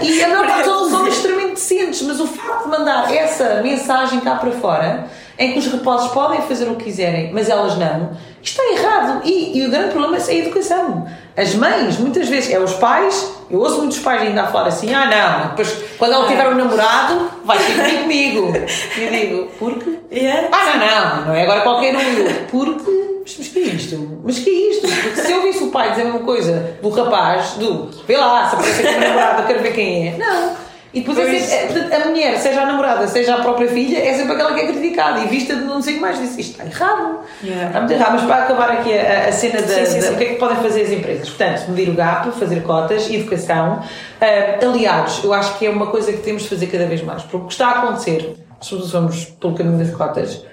e 0.01 0.23
a 0.23 0.29
maior 0.29 0.47
parte 0.47 0.65
são 0.65 0.87
os 0.87 0.93
homens 0.93 1.15
extremamente 1.17 1.55
decentes, 1.55 2.03
mas 2.03 2.21
o 2.21 2.27
facto 2.27 2.65
de 2.65 2.69
mandar 2.69 3.13
essa 3.13 3.61
mensagem 3.63 4.21
cá 4.21 4.37
para 4.37 4.53
fora, 4.53 5.09
em 5.37 5.53
que 5.53 5.59
os 5.59 5.67
rapazes 5.67 6.09
podem 6.13 6.41
fazer 6.43 6.69
o 6.69 6.77
que 6.77 6.85
quiserem, 6.85 7.33
mas 7.33 7.49
elas 7.49 7.77
não, 7.77 8.17
isto 8.41 8.61
está 8.61 8.81
errado. 8.81 9.23
E, 9.25 9.59
e 9.59 9.67
o 9.67 9.71
grande 9.71 9.91
problema 9.91 10.17
é 10.17 10.31
a 10.31 10.35
educação. 10.35 11.07
As 11.37 11.55
mães, 11.55 11.99
muitas 11.99 12.29
vezes, 12.29 12.53
é 12.53 12.61
os 12.61 12.75
pais, 12.75 13.33
eu 13.51 13.59
ouço 13.59 13.79
muitos 13.79 13.99
pais 13.99 14.23
ainda 14.23 14.43
a 14.43 14.47
falar 14.47 14.69
assim: 14.69 14.95
ah, 14.95 15.07
não, 15.07 15.49
depois 15.49 15.73
quando 15.99 16.13
ela 16.15 16.29
tiver 16.29 16.49
um 16.49 16.55
namorado, 16.55 17.29
vai 17.45 17.59
ter 17.59 18.03
comigo. 18.03 18.53
E 18.97 19.03
eu 19.03 19.11
digo: 19.11 19.49
porque? 19.59 19.99
Yeah. 20.13 20.49
Ah, 20.53 20.77
não, 20.77 21.17
não, 21.17 21.27
não 21.27 21.35
é 21.35 21.43
agora 21.43 21.63
qualquer 21.63 21.97
um. 21.97 22.47
Porque. 22.51 23.12
Mas, 23.23 23.37
mas 23.39 23.49
que 23.49 23.59
é 23.59 23.63
isto? 23.63 24.21
Mas 24.25 24.39
que 24.39 24.51
é 24.51 24.71
isto? 24.71 24.89
Porque 24.89 25.21
se 25.21 25.33
eu 25.33 25.43
visse 25.43 25.65
o 25.65 25.71
pai 25.71 25.91
dizer 25.91 26.03
a 26.03 26.05
mesma 26.07 26.21
coisa 26.21 26.77
do 26.83 26.89
rapaz, 26.91 27.53
do 27.53 27.91
vê 28.07 28.17
lá, 28.17 28.49
se 28.49 28.57
aparecer 28.57 28.87
com 28.93 28.97
o 28.97 29.01
namorado, 29.01 29.43
eu 29.43 29.47
quero 29.47 29.63
ver 29.63 29.73
quem 29.73 30.09
é. 30.09 30.17
Não. 30.19 30.73
E 30.95 31.01
depois 31.01 31.17
é 31.17 31.39
sempre, 31.39 31.55
é, 31.55 31.67
portanto, 31.89 32.03
a 32.03 32.09
mulher, 32.11 32.39
seja 32.39 32.61
a 32.61 32.67
namorada, 32.67 33.09
seja 33.09 33.35
a 33.37 33.41
própria 33.41 33.67
filha, 33.67 33.97
é 33.97 34.13
sempre 34.13 34.35
aquela 34.35 34.53
que 34.53 34.61
é 34.61 34.67
criticada 34.67 35.21
e 35.21 35.27
vista 35.27 35.57
de 35.57 35.63
não 35.65 35.81
sei 35.81 35.95
o 35.95 35.97
que 35.97 36.03
mais. 36.03 36.19
Disse, 36.21 36.39
isto 36.43 36.61
está 36.61 36.67
errado. 36.67 37.21
Yeah. 37.43 37.67
Está 37.69 37.79
muito 37.81 37.93
errado. 37.95 38.13
Mas 38.13 38.23
para 38.25 38.37
acabar 38.45 38.71
aqui 38.73 38.93
a, 38.99 39.29
a 39.29 39.33
cena 39.33 39.63
da, 39.63 39.69
Sim, 39.69 39.87
sim, 39.87 40.01
da- 40.01 40.07
sim. 40.09 40.13
o 40.15 40.19
que 40.19 40.25
é 40.25 40.27
que 40.27 40.35
podem 40.35 40.57
fazer 40.59 40.83
as 40.83 40.91
empresas? 40.91 41.31
Portanto, 41.31 41.69
medir 41.71 41.89
o 41.89 41.95
gap, 41.95 42.31
fazer 42.39 42.63
cotas, 42.63 43.09
educação, 43.11 43.83
ah, 44.21 44.67
aliados. 44.67 45.25
Eu 45.25 45.33
acho 45.33 45.57
que 45.59 45.65
é 45.65 45.71
uma 45.71 45.87
coisa 45.87 46.13
que 46.13 46.19
temos 46.19 46.43
de 46.43 46.51
fazer 46.51 46.67
cada 46.67 46.85
vez 46.85 47.01
mais. 47.03 47.23
Porque 47.23 47.37
o 47.39 47.47
que 47.47 47.53
está 47.55 47.69
a 47.69 47.79
acontecer, 47.79 48.35
se 48.61 48.75
nós 48.75 48.91
vamos 48.91 49.25
pelo 49.41 49.55
caminho 49.55 49.79
das 49.79 49.95
cotas, 49.97 50.45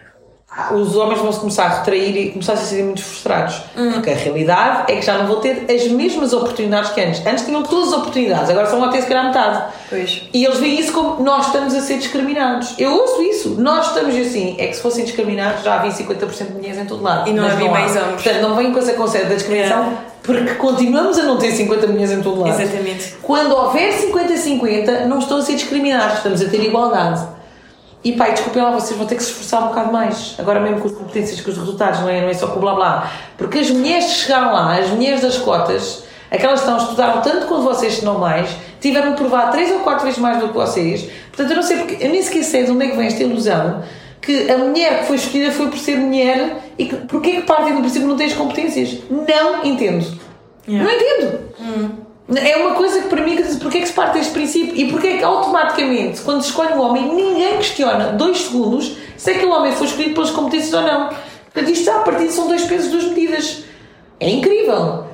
os 0.72 0.96
homens 0.96 1.20
vão 1.22 1.32
começar 1.32 1.66
a 1.66 1.70
retrair 1.80 2.18
e 2.18 2.32
começar 2.32 2.54
a 2.54 2.58
se 2.58 2.66
sentir 2.68 2.84
muito 2.84 3.04
frustrados. 3.04 3.62
Porque 3.94 4.10
a 4.10 4.16
realidade 4.16 4.92
é 4.92 4.96
que 4.96 5.02
já 5.06 5.18
não 5.18 5.28
vão 5.28 5.40
ter 5.40 5.66
as 5.70 5.88
mesmas 5.88 6.34
oportunidades 6.34 6.92
que 6.92 7.00
antes. 7.02 7.26
Antes 7.26 7.46
tinham 7.46 7.62
todas 7.64 7.90
as 7.90 8.00
oportunidades, 8.00 8.50
agora 8.50 8.68
só 8.68 8.78
vão 8.80 8.90
ter 8.90 9.02
se 9.02 9.08
calhar 9.08 9.26
metade. 9.28 9.64
Pois. 9.90 10.24
E 10.34 10.44
eles 10.44 10.58
veem 10.60 10.80
isso 10.80 10.92
como 10.92 11.24
nós 11.24 11.46
estamos 11.48 11.74
a 11.76 11.82
ser 11.82 11.98
discriminados. 12.00 12.74
Eu 12.80 12.92
ouço 12.94 13.22
isso. 13.22 13.50
Nós 13.60 13.88
estamos 13.88 14.16
assim. 14.16 14.56
É 14.58 14.68
que 14.68 14.76
se 14.76 14.82
fossem 14.82 15.06
discriminados 15.06 15.64
já 15.64 15.76
havia 15.76 15.92
50% 15.92 16.48
de 16.48 16.54
mulheres 16.54 16.78
em 16.80 16.86
todo 16.86 17.04
lado. 17.04 17.30
E 17.30 17.34
não 17.34 17.46
havia 17.46 17.70
mais 17.70 17.96
homens. 17.96 18.22
Portanto, 18.22 18.42
não 18.42 18.56
vem 18.56 18.74
com 18.74 18.80
essa 18.80 18.94
conceito 18.94 19.30
da 19.30 19.36
discriminação 19.36 19.84
É. 19.84 19.98
porque 20.24 20.56
continuamos 20.56 21.18
a 21.20 21.24
não 21.24 21.38
ter 21.38 21.52
50 21.52 21.88
mulheres 21.88 22.12
em 22.12 22.22
todo 22.22 22.42
lado. 22.42 22.60
Exatamente. 22.60 23.16
Quando 23.22 23.52
houver 23.56 23.94
50-50, 23.94 25.06
não 25.06 25.20
estão 25.20 25.38
a 25.38 25.42
ser 25.42 25.54
discriminados, 25.56 26.18
estamos 26.18 26.42
a 26.42 26.46
ter 26.46 26.64
igualdade. 26.64 27.39
E 28.04 28.14
pai, 28.14 28.32
desculpem 28.32 28.62
lá, 28.62 28.72
vocês 28.72 28.98
vão 28.98 29.06
ter 29.06 29.16
que 29.16 29.24
se 29.24 29.32
esforçar 29.32 29.64
um 29.64 29.68
bocado 29.68 29.92
mais. 29.92 30.36
Agora 30.38 30.60
mesmo 30.60 30.80
com 30.80 30.88
as 30.88 30.94
competências, 30.94 31.42
com 31.42 31.52
os 31.52 31.58
resultados, 31.58 32.00
não 32.00 32.10
é, 32.10 32.22
não 32.22 32.30
é 32.30 32.34
só 32.34 32.48
com 32.48 32.58
o 32.58 32.62
blá 32.62 32.74
blá. 32.74 33.12
Porque 33.38 33.60
as 33.60 33.70
mulheres 33.70 34.06
que 34.06 34.12
chegaram 34.12 34.54
lá, 34.54 34.78
as 34.78 34.90
mulheres 34.90 35.22
das 35.22 35.38
cotas, 35.38 36.04
aquelas 36.32 36.62
que 36.62 36.68
estão, 36.68 36.78
estudaram 36.78 37.22
tanto 37.22 37.48
quanto 37.48 37.64
vocês, 37.64 37.96
se 37.96 38.06
não 38.06 38.18
mais, 38.18 38.50
tiveram 38.80 39.12
de 39.12 39.18
provar 39.18 39.52
três 39.52 39.70
ou 39.72 39.80
quatro 39.80 40.06
vezes 40.06 40.20
mais 40.20 40.40
do 40.40 40.48
que 40.48 40.54
vocês. 40.54 41.10
Portanto, 41.28 41.50
eu 41.52 41.56
não 41.58 41.64
sei 41.64 41.78
porque, 41.78 41.98
eu 42.04 42.10
nem 42.10 42.22
sequer 42.22 42.44
sei 42.44 42.64
de 42.64 42.72
onde 42.72 42.86
é 42.86 42.90
que 42.90 42.96
vem 42.96 43.08
esta 43.08 43.22
ilusão 43.22 43.84
que 44.22 44.52
a 44.52 44.58
mulher 44.58 45.00
que 45.00 45.06
foi 45.06 45.16
escolhida 45.16 45.52
foi 45.52 45.68
por 45.68 45.78
ser 45.78 45.98
mulher 45.98 46.58
e 46.78 46.86
que, 46.86 46.96
porque 46.96 47.30
é 47.30 47.36
que 47.38 47.42
partem 47.44 47.74
do 47.74 47.82
princípio 47.82 48.08
não 48.08 48.18
tem 48.18 48.28
as 48.28 48.34
competências? 48.34 49.00
Não 49.10 49.24
entendo. 49.66 50.06
Yeah. 50.68 50.88
Não 50.88 50.96
entendo. 50.96 51.40
É 52.36 52.58
uma 52.58 52.76
coisa 52.76 53.02
que 53.02 53.08
para 53.08 53.24
mim 53.24 53.36
que 53.36 53.56
porque 53.58 53.78
é 53.80 53.82
que 53.82 53.88
se 53.88 53.94
parte 53.94 54.14
deste 54.20 54.34
princípio 54.34 54.76
e 54.76 54.92
porque 54.92 55.08
é 55.08 55.18
que 55.18 55.24
automaticamente, 55.24 56.22
quando 56.22 56.42
se 56.42 56.50
escolhe 56.50 56.74
um 56.74 56.82
homem, 56.82 57.12
ninguém 57.14 57.58
questiona 57.58 58.12
dois 58.14 58.38
segundos 58.42 58.96
se 59.18 59.32
aquele 59.32 59.52
homem 59.52 59.72
foi 59.72 59.88
escolhido 59.88 60.14
pelas 60.14 60.30
competências 60.30 60.74
ou 60.74 60.82
não. 60.82 61.10
Portanto, 61.52 61.72
isto 61.72 61.90
a 61.90 62.00
partir 62.00 62.30
são 62.30 62.48
dois 62.48 62.64
pesos, 62.64 62.92
duas 62.92 63.06
medidas. 63.06 63.64
É 64.20 64.30
incrível. 64.30 65.06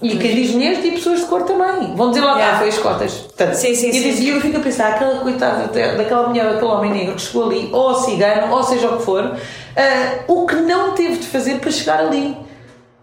E 0.00 0.16
quem 0.16 0.32
diz 0.34 0.52
mulheres 0.52 0.80
diz 0.82 0.94
pessoas 0.94 1.20
de 1.20 1.26
cor 1.26 1.42
também. 1.42 1.94
Vão 1.96 2.10
dizer 2.10 2.20
lá, 2.24 2.34
Yeah. 2.36 2.54
ah, 2.56 2.58
foi 2.60 2.68
as 2.68 2.78
cotas. 2.78 3.12
Portanto, 3.14 3.54
Sim, 3.54 3.74
sim, 3.74 3.88
e 3.88 3.92
sim. 4.14 4.22
E 4.24 4.28
eu 4.28 4.40
fico 4.40 4.58
a 4.58 4.60
pensar, 4.60 4.90
aquela 4.92 5.16
coitada 5.20 5.66
da- 5.66 5.94
daquela 5.94 6.28
mulher, 6.28 6.52
daquele 6.52 6.70
homem 6.70 6.92
negro 6.92 7.14
que 7.16 7.22
chegou 7.22 7.46
ali, 7.46 7.68
ou 7.72 7.94
cigano, 7.96 8.52
ou 8.54 8.62
seja 8.62 8.88
o 8.90 8.98
que 8.98 9.02
for, 9.04 9.36
ah, 9.76 10.18
o 10.28 10.46
que 10.46 10.54
não 10.56 10.92
teve 10.92 11.16
de 11.16 11.26
fazer 11.26 11.58
para 11.58 11.70
chegar 11.72 11.98
ali. 12.00 12.36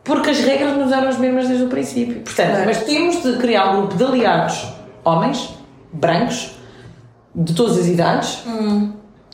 Porque 0.06 0.30
as 0.30 0.40
regras 0.40 0.78
nos 0.78 0.92
eram 0.92 1.10
as 1.10 1.18
mesmas 1.18 1.48
desde 1.48 1.66
o 1.66 1.68
princípio. 1.68 2.22
Portanto, 2.22 2.62
mas 2.64 2.84
temos 2.84 3.24
de 3.24 3.38
criar 3.38 3.72
um 3.72 3.78
grupo 3.78 3.96
de 3.96 4.04
aliados, 4.04 4.68
homens, 5.04 5.50
brancos, 5.92 6.52
de 7.34 7.54
todas 7.54 7.80
as 7.80 7.88
idades, 7.88 8.44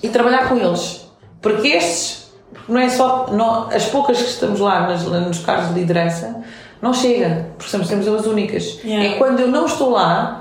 e 0.02 0.08
trabalhar 0.08 0.48
com 0.48 0.56
eles. 0.56 1.08
Porque 1.42 1.68
estes, 1.68 2.32
não 2.70 2.80
é 2.80 2.90
só, 2.90 3.28
não, 3.32 3.68
as 3.70 3.86
poucas 3.86 4.18
que 4.18 4.30
estamos 4.30 4.62
lá 4.62 4.88
nas, 4.88 5.04
nos 5.04 5.40
cargos 5.40 5.74
de 5.74 5.80
liderança, 5.82 6.42
não 6.82 6.94
chega, 6.94 7.50
porque 7.58 7.70
somos, 7.70 7.90
temos 7.90 8.08
as 8.08 8.26
únicas. 8.26 8.80
Yeah. 8.84 9.10
É 9.10 9.18
quando 9.18 9.42
eu 9.42 9.50
não 9.50 9.66
estou 9.66 9.90
lá, 9.90 10.41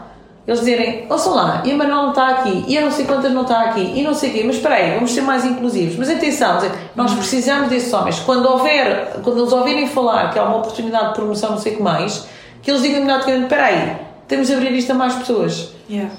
eles 0.51 0.65
dizerem, 0.65 1.07
ouçam 1.09 1.33
lá, 1.33 1.63
e 1.65 1.71
a 1.71 1.77
Manuel 1.77 2.03
não 2.03 2.11
está 2.11 2.29
aqui, 2.31 2.65
e 2.67 2.75
eu 2.75 2.83
não 2.83 2.91
sei 2.91 3.05
quantas 3.05 3.33
não 3.33 3.43
está 3.43 3.61
aqui, 3.67 3.93
e 3.95 4.03
não 4.03 4.13
sei 4.13 4.31
o 4.31 4.33
quê, 4.33 4.43
mas 4.45 4.57
espera 4.57 4.75
aí, 4.75 4.95
vamos 4.95 5.13
ser 5.13 5.21
mais 5.21 5.45
inclusivos. 5.45 5.95
Mas 5.97 6.11
atenção, 6.11 6.59
nós 6.97 7.15
precisamos 7.15 7.69
desses 7.69 7.93
homens. 7.93 8.19
Quando 8.19 8.47
houver, 8.47 9.21
quando 9.23 9.39
eles 9.39 9.53
ouvirem 9.53 9.87
falar 9.87 10.33
que 10.33 10.41
há 10.41 10.43
uma 10.43 10.57
oportunidade 10.57 11.11
de 11.11 11.15
promoção, 11.15 11.53
não 11.53 11.59
sei 11.59 11.75
o 11.75 11.77
que 11.77 11.83
mais, 11.85 12.27
que 12.61 12.69
eles 12.69 12.83
digam 12.83 12.99
imediatamente, 12.99 13.43
espera 13.45 13.65
aí, 13.67 13.97
temos 14.27 14.49
de 14.49 14.55
abrir 14.55 14.73
isto 14.73 14.91
a 14.91 14.95
mais 14.97 15.15
pessoas. 15.15 15.69
Yeah. 15.89 16.11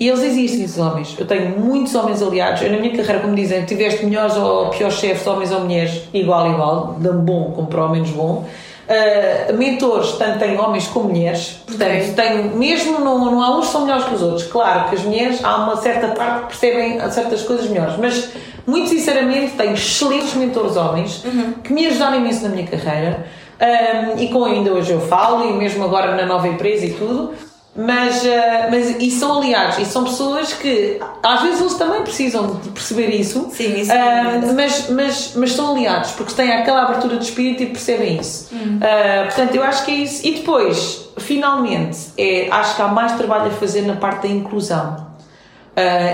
E 0.00 0.08
eles 0.08 0.22
existem, 0.22 0.64
esses 0.64 0.78
homens. 0.78 1.14
Eu 1.18 1.26
tenho 1.26 1.58
muitos 1.58 1.94
homens 1.94 2.22
aliados. 2.22 2.62
Eu, 2.62 2.72
na 2.72 2.78
minha 2.78 2.96
carreira, 2.96 3.20
como 3.20 3.34
dizem, 3.34 3.62
tiveste 3.66 4.06
melhores 4.06 4.36
ou 4.36 4.70
piores 4.70 4.96
chefes, 4.96 5.26
homens 5.26 5.52
ou 5.52 5.60
mulheres, 5.60 6.02
igual, 6.14 6.50
igual, 6.50 6.96
de 6.98 7.10
bom 7.10 7.52
como 7.54 7.66
para 7.66 7.84
o 7.84 7.90
menos 7.90 8.10
bom. 8.10 8.46
Uh, 8.88 9.52
mentores, 9.56 10.12
tanto 10.12 10.38
tenho 10.38 10.60
homens 10.62 10.86
como 10.86 11.08
mulheres. 11.08 11.60
Portanto, 11.66 11.90
Ok. 11.90 12.12
tenho, 12.14 12.56
mesmo 12.56 13.00
não, 13.00 13.18
não 13.32 13.42
há 13.42 13.58
uns 13.58 13.66
que 13.66 13.72
são 13.72 13.80
melhores 13.82 14.04
que 14.04 14.14
os 14.14 14.22
outros. 14.22 14.44
Claro 14.44 14.88
que 14.88 14.94
as 14.94 15.02
mulheres, 15.02 15.44
há 15.44 15.56
uma 15.56 15.76
certa 15.76 16.08
parte 16.08 16.40
que 16.42 16.46
percebem 16.46 17.10
certas 17.10 17.42
coisas 17.42 17.68
melhores. 17.68 17.96
Mas, 17.98 18.30
muito 18.64 18.88
sinceramente, 18.88 19.56
tenho 19.56 19.74
excelentes 19.74 20.34
mentores 20.34 20.76
homens 20.76 21.24
que 21.64 21.72
me 21.72 21.86
ajudaram 21.88 22.18
imenso 22.18 22.44
na 22.44 22.48
minha 22.50 22.66
carreira. 22.66 23.26
Um, 23.58 24.20
e 24.20 24.28
com 24.28 24.44
ainda 24.44 24.70
hoje 24.70 24.92
eu 24.92 25.00
falo, 25.00 25.48
e 25.48 25.52
mesmo 25.54 25.82
agora 25.82 26.14
na 26.14 26.26
nova 26.26 26.46
empresa 26.46 26.84
e 26.86 26.92
tudo. 26.92 27.32
Mas, 27.76 28.22
uh, 28.22 28.28
mas 28.70 28.96
e 28.98 29.10
são 29.10 29.36
aliados, 29.36 29.78
e 29.78 29.84
são 29.84 30.04
pessoas 30.04 30.52
que 30.54 30.98
às 31.22 31.42
vezes 31.42 31.60
eles 31.60 31.74
também 31.74 32.02
precisam 32.02 32.56
de 32.56 32.70
perceber 32.70 33.08
isso, 33.08 33.50
Sim, 33.52 33.78
isso 33.78 33.92
uh, 33.92 34.54
mas, 34.54 34.88
mas, 34.88 35.32
mas 35.36 35.52
são 35.52 35.72
aliados 35.72 36.12
porque 36.12 36.32
têm 36.32 36.52
aquela 36.52 36.84
abertura 36.84 37.18
de 37.18 37.24
espírito 37.24 37.62
e 37.62 37.66
percebem 37.66 38.18
isso. 38.18 38.48
Hum. 38.54 38.78
Uh, 38.78 39.24
portanto, 39.26 39.54
eu 39.54 39.62
acho 39.62 39.84
que 39.84 39.90
é 39.90 39.94
isso. 39.96 40.26
E 40.26 40.36
depois, 40.36 41.10
finalmente, 41.18 41.98
é, 42.16 42.48
acho 42.50 42.76
que 42.76 42.82
há 42.82 42.88
mais 42.88 43.12
trabalho 43.12 43.48
a 43.48 43.50
fazer 43.50 43.82
na 43.82 43.96
parte 43.96 44.26
da 44.26 44.28
inclusão. 44.28 45.06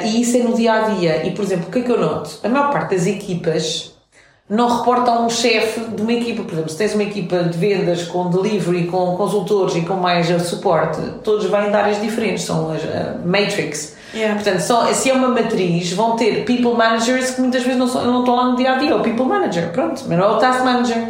e 0.04 0.20
isso 0.20 0.36
é 0.36 0.40
no 0.40 0.54
dia 0.54 0.72
a 0.72 0.80
dia. 0.90 1.26
E, 1.26 1.30
por 1.30 1.44
exemplo, 1.44 1.68
o 1.68 1.70
que 1.70 1.78
é 1.78 1.82
que 1.82 1.90
eu 1.90 2.00
noto? 2.00 2.30
A 2.42 2.48
maior 2.48 2.72
parte 2.72 2.96
das 2.96 3.06
equipas 3.06 3.91
não 4.48 4.68
reporta 4.68 5.10
a 5.10 5.20
um 5.20 5.30
chefe 5.30 5.80
de 5.80 6.02
uma 6.02 6.12
equipa. 6.12 6.42
Por 6.42 6.52
exemplo, 6.52 6.70
se 6.70 6.76
tens 6.76 6.94
uma 6.94 7.04
equipa 7.04 7.44
de 7.44 7.56
vendas 7.56 8.04
com 8.04 8.28
delivery, 8.28 8.86
com 8.86 9.16
consultores 9.16 9.76
e 9.76 9.82
com 9.82 9.94
mais 9.94 10.26
suporte, 10.42 11.00
todos 11.24 11.46
vêm 11.46 11.70
de 11.70 11.76
áreas 11.76 12.00
diferentes, 12.00 12.44
são 12.44 12.70
as 12.72 12.82
uh, 12.82 13.18
matrix. 13.24 13.96
Yeah. 14.14 14.34
Portanto, 14.34 14.94
se 14.94 15.08
é 15.08 15.14
uma 15.14 15.28
matriz, 15.28 15.92
vão 15.92 16.16
ter 16.16 16.44
people 16.44 16.74
managers 16.74 17.30
que 17.30 17.40
muitas 17.40 17.62
vezes 17.62 17.78
não, 17.78 17.88
são, 17.88 18.04
não 18.04 18.20
estão 18.20 18.36
lá 18.36 18.50
no 18.50 18.56
dia 18.56 18.72
a 18.72 18.78
dia, 18.78 18.90
é 18.90 18.94
o 18.94 19.00
people 19.00 19.24
manager, 19.24 19.70
pronto, 19.70 20.04
mas 20.06 20.18
não 20.18 20.24
é 20.24 20.28
o 20.28 20.36
task 20.36 20.62
manager. 20.64 21.08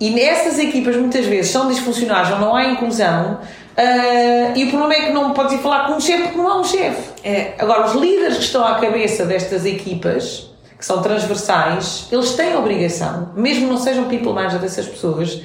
E 0.00 0.10
nessas 0.10 0.58
equipas 0.58 0.96
muitas 0.96 1.26
vezes 1.26 1.50
são 1.50 1.68
disfuncionais 1.68 2.30
ou 2.30 2.38
não 2.38 2.56
há 2.56 2.64
inclusão. 2.64 3.38
Uh, 3.76 4.56
e 4.56 4.64
o 4.64 4.68
problema 4.70 4.94
é 4.94 5.06
que 5.06 5.12
não 5.12 5.32
podes 5.32 5.52
ir 5.54 5.58
falar 5.58 5.86
com 5.86 5.94
um 5.94 6.00
chefe 6.00 6.24
porque 6.24 6.38
não 6.38 6.48
há 6.48 6.60
um 6.60 6.64
chefe. 6.64 7.02
É. 7.22 7.54
Agora, 7.58 7.86
os 7.86 7.94
líderes 7.94 8.38
que 8.38 8.44
estão 8.44 8.64
à 8.64 8.74
cabeça 8.74 9.24
destas 9.24 9.64
equipas 9.64 10.51
que 10.82 10.86
são 10.86 11.00
transversais, 11.00 12.08
eles 12.10 12.32
têm 12.32 12.54
a 12.54 12.58
obrigação, 12.58 13.30
mesmo 13.36 13.68
não 13.68 13.78
sejam 13.78 14.08
people 14.08 14.32
manager 14.32 14.58
dessas 14.58 14.84
pessoas, 14.84 15.28
de 15.28 15.44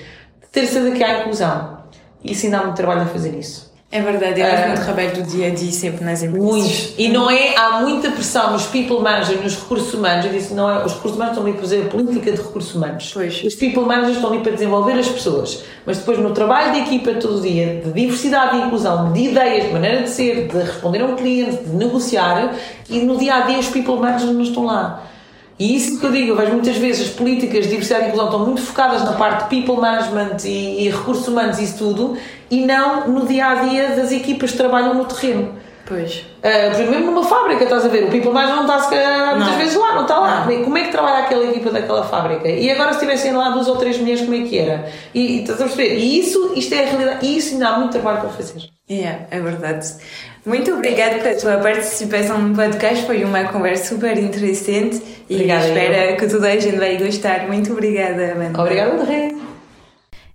ter 0.52 0.66
certeza 0.66 0.96
que 0.96 1.04
há 1.04 1.20
inclusão. 1.20 1.78
E 2.24 2.32
isso 2.32 2.48
ainda 2.48 2.58
há 2.58 2.64
muito 2.64 2.76
trabalho 2.76 3.04
a 3.04 3.06
fazer 3.06 3.38
isso. 3.38 3.72
É 3.92 4.02
verdade, 4.02 4.42
é 4.42 4.68
muito 4.68 4.82
uh, 4.82 4.84
trabalho 4.84 5.14
do 5.14 5.22
dia 5.22 5.48
a 5.48 5.50
dia 5.52 5.72
sempre 5.72 6.04
nas 6.04 6.24
empresas. 6.24 6.50
Muito. 6.50 6.94
E 6.98 7.08
não 7.10 7.30
é, 7.30 7.56
há 7.56 7.82
muita 7.82 8.10
pressão 8.10 8.52
nos 8.52 8.66
people 8.66 9.00
managers, 9.00 9.40
nos 9.44 9.56
recursos 9.56 9.94
humanos. 9.94 10.26
Eu 10.26 10.32
disse, 10.32 10.56
não 10.56 10.72
é, 10.72 10.84
os 10.84 10.94
recursos 10.94 11.16
humanos 11.16 11.34
estão 11.34 11.44
ali 11.44 11.54
para 11.54 11.62
fazer 11.62 11.84
a 11.84 11.86
política 11.86 12.32
de 12.32 12.38
recursos 12.42 12.74
humanos. 12.74 13.12
Pois. 13.14 13.44
Os 13.44 13.54
people 13.54 13.84
managers 13.84 14.16
estão 14.16 14.32
ali 14.32 14.42
para 14.42 14.54
desenvolver 14.54 14.94
as 14.94 15.08
pessoas. 15.08 15.64
Mas 15.86 16.00
depois 16.00 16.18
no 16.18 16.32
trabalho 16.32 16.74
de 16.74 16.80
equipa 16.80 17.14
todo 17.14 17.38
o 17.38 17.42
dia, 17.42 17.80
de 17.86 17.92
diversidade 17.92 18.58
e 18.58 18.62
inclusão, 18.62 19.14
de 19.14 19.22
ideias, 19.22 19.68
de 19.68 19.72
maneira 19.72 20.02
de 20.02 20.10
ser, 20.10 20.48
de 20.48 20.58
responder 20.58 21.04
a 21.04 21.06
um 21.06 21.16
cliente, 21.16 21.64
de 21.64 21.76
negociar, 21.76 22.56
e 22.90 23.02
no 23.02 23.18
dia 23.18 23.36
a 23.36 23.42
dia 23.42 23.60
os 23.60 23.68
people 23.68 24.00
managers 24.00 24.32
não 24.32 24.42
estão 24.42 24.66
lá. 24.66 25.04
E 25.60 25.76
isso 25.76 26.00
que 26.00 26.06
eu 26.06 26.12
digo, 26.12 26.30
eu 26.30 26.36
vejo 26.36 26.52
muitas 26.52 26.78
vezes 26.78 27.08
as 27.08 27.14
políticas 27.14 27.64
de 27.64 27.70
diversidade 27.70 28.06
e 28.06 28.08
inclusão 28.10 28.28
estão 28.28 28.46
muito 28.46 28.62
focadas 28.62 29.04
na 29.04 29.14
parte 29.14 29.44
de 29.44 29.50
people 29.50 29.82
management 29.82 30.38
e, 30.46 30.86
e 30.86 30.90
recursos 30.90 31.28
humanos 31.28 31.58
e 31.58 31.64
isso 31.64 31.78
tudo, 31.80 32.18
e 32.52 32.66
não 32.66 33.08
no 33.08 33.26
dia 33.26 33.48
a 33.48 33.56
dia 33.56 33.96
das 33.96 34.12
equipas 34.12 34.52
que 34.52 34.58
trabalham 34.58 34.94
no 34.94 35.06
terreno. 35.06 35.56
Pois. 35.88 36.18
Uh, 36.18 36.42
por 36.42 36.72
exemplo, 36.74 36.92
mesmo 36.92 37.12
numa 37.12 37.24
fábrica, 37.24 37.64
estás 37.64 37.86
a 37.86 37.88
ver, 37.88 38.04
o 38.04 38.12
people 38.12 38.32
management 38.32 38.64
não 38.64 38.66
está 38.66 38.80
se 38.82 38.90
calhar, 38.90 39.38
muitas 39.38 39.56
vezes 39.56 39.76
lá, 39.76 39.96
não 39.96 40.02
está 40.02 40.20
lá. 40.20 40.46
Não. 40.46 40.64
Como 40.64 40.78
é 40.78 40.84
que 40.84 40.92
trabalha 40.92 41.20
aquela 41.20 41.46
equipa 41.46 41.72
daquela 41.72 42.04
fábrica? 42.04 42.48
E 42.48 42.70
agora 42.70 42.94
se 42.94 43.00
tivessem 43.00 43.32
lá 43.32 43.50
duas 43.50 43.70
ou 43.70 43.78
três 43.78 43.98
mulheres, 43.98 44.22
como 44.22 44.36
é 44.36 44.46
que 44.46 44.60
era? 44.60 44.92
E, 45.14 45.38
e 45.38 45.42
estás 45.42 45.62
a 45.62 45.64
perceber? 45.64 45.98
E 45.98 46.20
isso, 46.20 46.52
isto 46.56 46.76
é 46.76 46.84
a 46.84 46.90
realidade, 46.90 47.26
e 47.26 47.38
isso 47.38 47.54
ainda 47.54 47.70
há 47.70 47.80
muito 47.80 47.94
trabalho 47.94 48.20
para 48.20 48.30
fazer. 48.30 48.70
Yeah, 48.90 49.28
é 49.32 49.40
verdade. 49.40 49.88
Muito 50.48 50.74
obrigada 50.74 51.20
pela 51.20 51.36
tua 51.36 51.58
participação 51.58 52.42
no 52.42 52.56
podcast, 52.56 53.06
foi 53.06 53.22
uma 53.26 53.44
conversa 53.50 53.94
super 53.94 54.18
interessante 54.18 55.04
e 55.30 55.36
obrigada, 55.36 55.68
espero 55.68 55.94
eu. 55.94 56.16
que 56.16 56.28
toda 56.28 56.48
a 56.48 56.58
gente 56.58 56.78
vai 56.78 56.98
gostar. 56.98 57.48
Muito 57.48 57.74
obrigada, 57.74 58.32
Amanda. 58.32 58.62
Obrigada, 58.62 58.94
André. 58.94 59.36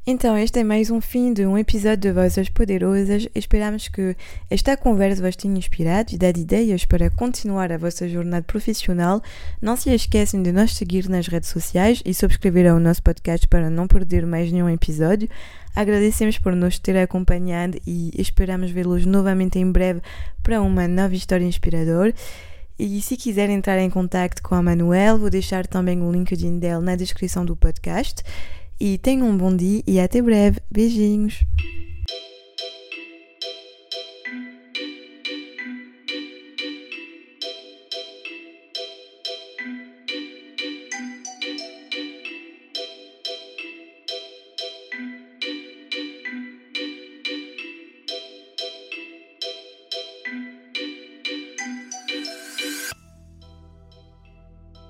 Então, 0.05 0.37
este 0.37 0.59
é 0.59 0.65
mais 0.65 0.91
um 0.91 1.01
fim 1.01 1.33
de 1.33 1.47
um 1.47 1.57
episódio 1.57 1.99
de 1.99 2.13
Vozes 2.13 2.49
Poderosas. 2.49 3.29
Esperamos 3.37 3.87
que 3.87 4.17
esta 4.51 4.77
conversa 4.77 5.23
vos 5.23 5.37
tenha 5.37 5.57
inspirado 5.57 6.13
e 6.13 6.19
dado 6.19 6.41
ideias 6.41 6.85
para 6.85 7.09
continuar 7.09 7.71
a 7.71 7.79
vossa 7.79 8.09
jornada 8.09 8.43
profissional. 8.43 9.23
Não 9.61 9.77
se 9.77 9.91
esqueçam 9.95 10.43
de 10.43 10.51
nos 10.51 10.75
seguir 10.75 11.09
nas 11.09 11.29
redes 11.29 11.51
sociais 11.51 12.03
e 12.05 12.13
subscrever 12.13 12.69
ao 12.69 12.81
nosso 12.81 13.01
podcast 13.01 13.47
para 13.47 13.71
não 13.71 13.87
perder 13.87 14.27
mais 14.27 14.51
nenhum 14.51 14.69
episódio. 14.69 15.29
Agradecemos 15.73 16.37
por 16.37 16.57
nos 16.57 16.81
ter 16.81 16.97
acompanhado 16.97 17.79
e 17.87 18.11
esperamos 18.19 18.73
vê-los 18.73 19.07
novamente 19.07 19.61
em 19.61 19.71
breve 19.71 20.03
para 20.43 20.61
uma 20.61 20.89
nova 20.89 21.15
história 21.15 21.45
inspiradora. 21.45 22.13
E 22.77 23.01
se 23.01 23.17
quiser 23.17 23.49
entrar 23.51 23.79
em 23.79 23.89
contato 23.89 24.43
com 24.43 24.57
a 24.57 24.63
Manuel, 24.63 25.17
vou 25.17 25.31
deixar 25.31 25.65
também 25.65 26.03
o 26.03 26.11
LinkedIn 26.11 26.59
dela 26.59 26.83
na 26.83 26.97
descrição 26.97 27.45
do 27.45 27.55
podcast. 27.55 28.25
E 28.85 28.99
tenham 28.99 29.29
um 29.29 29.37
bom 29.37 29.55
dia 29.55 29.81
e 29.87 30.01
até 30.01 30.21
breve. 30.21 30.59
Beijinhos! 30.69 31.45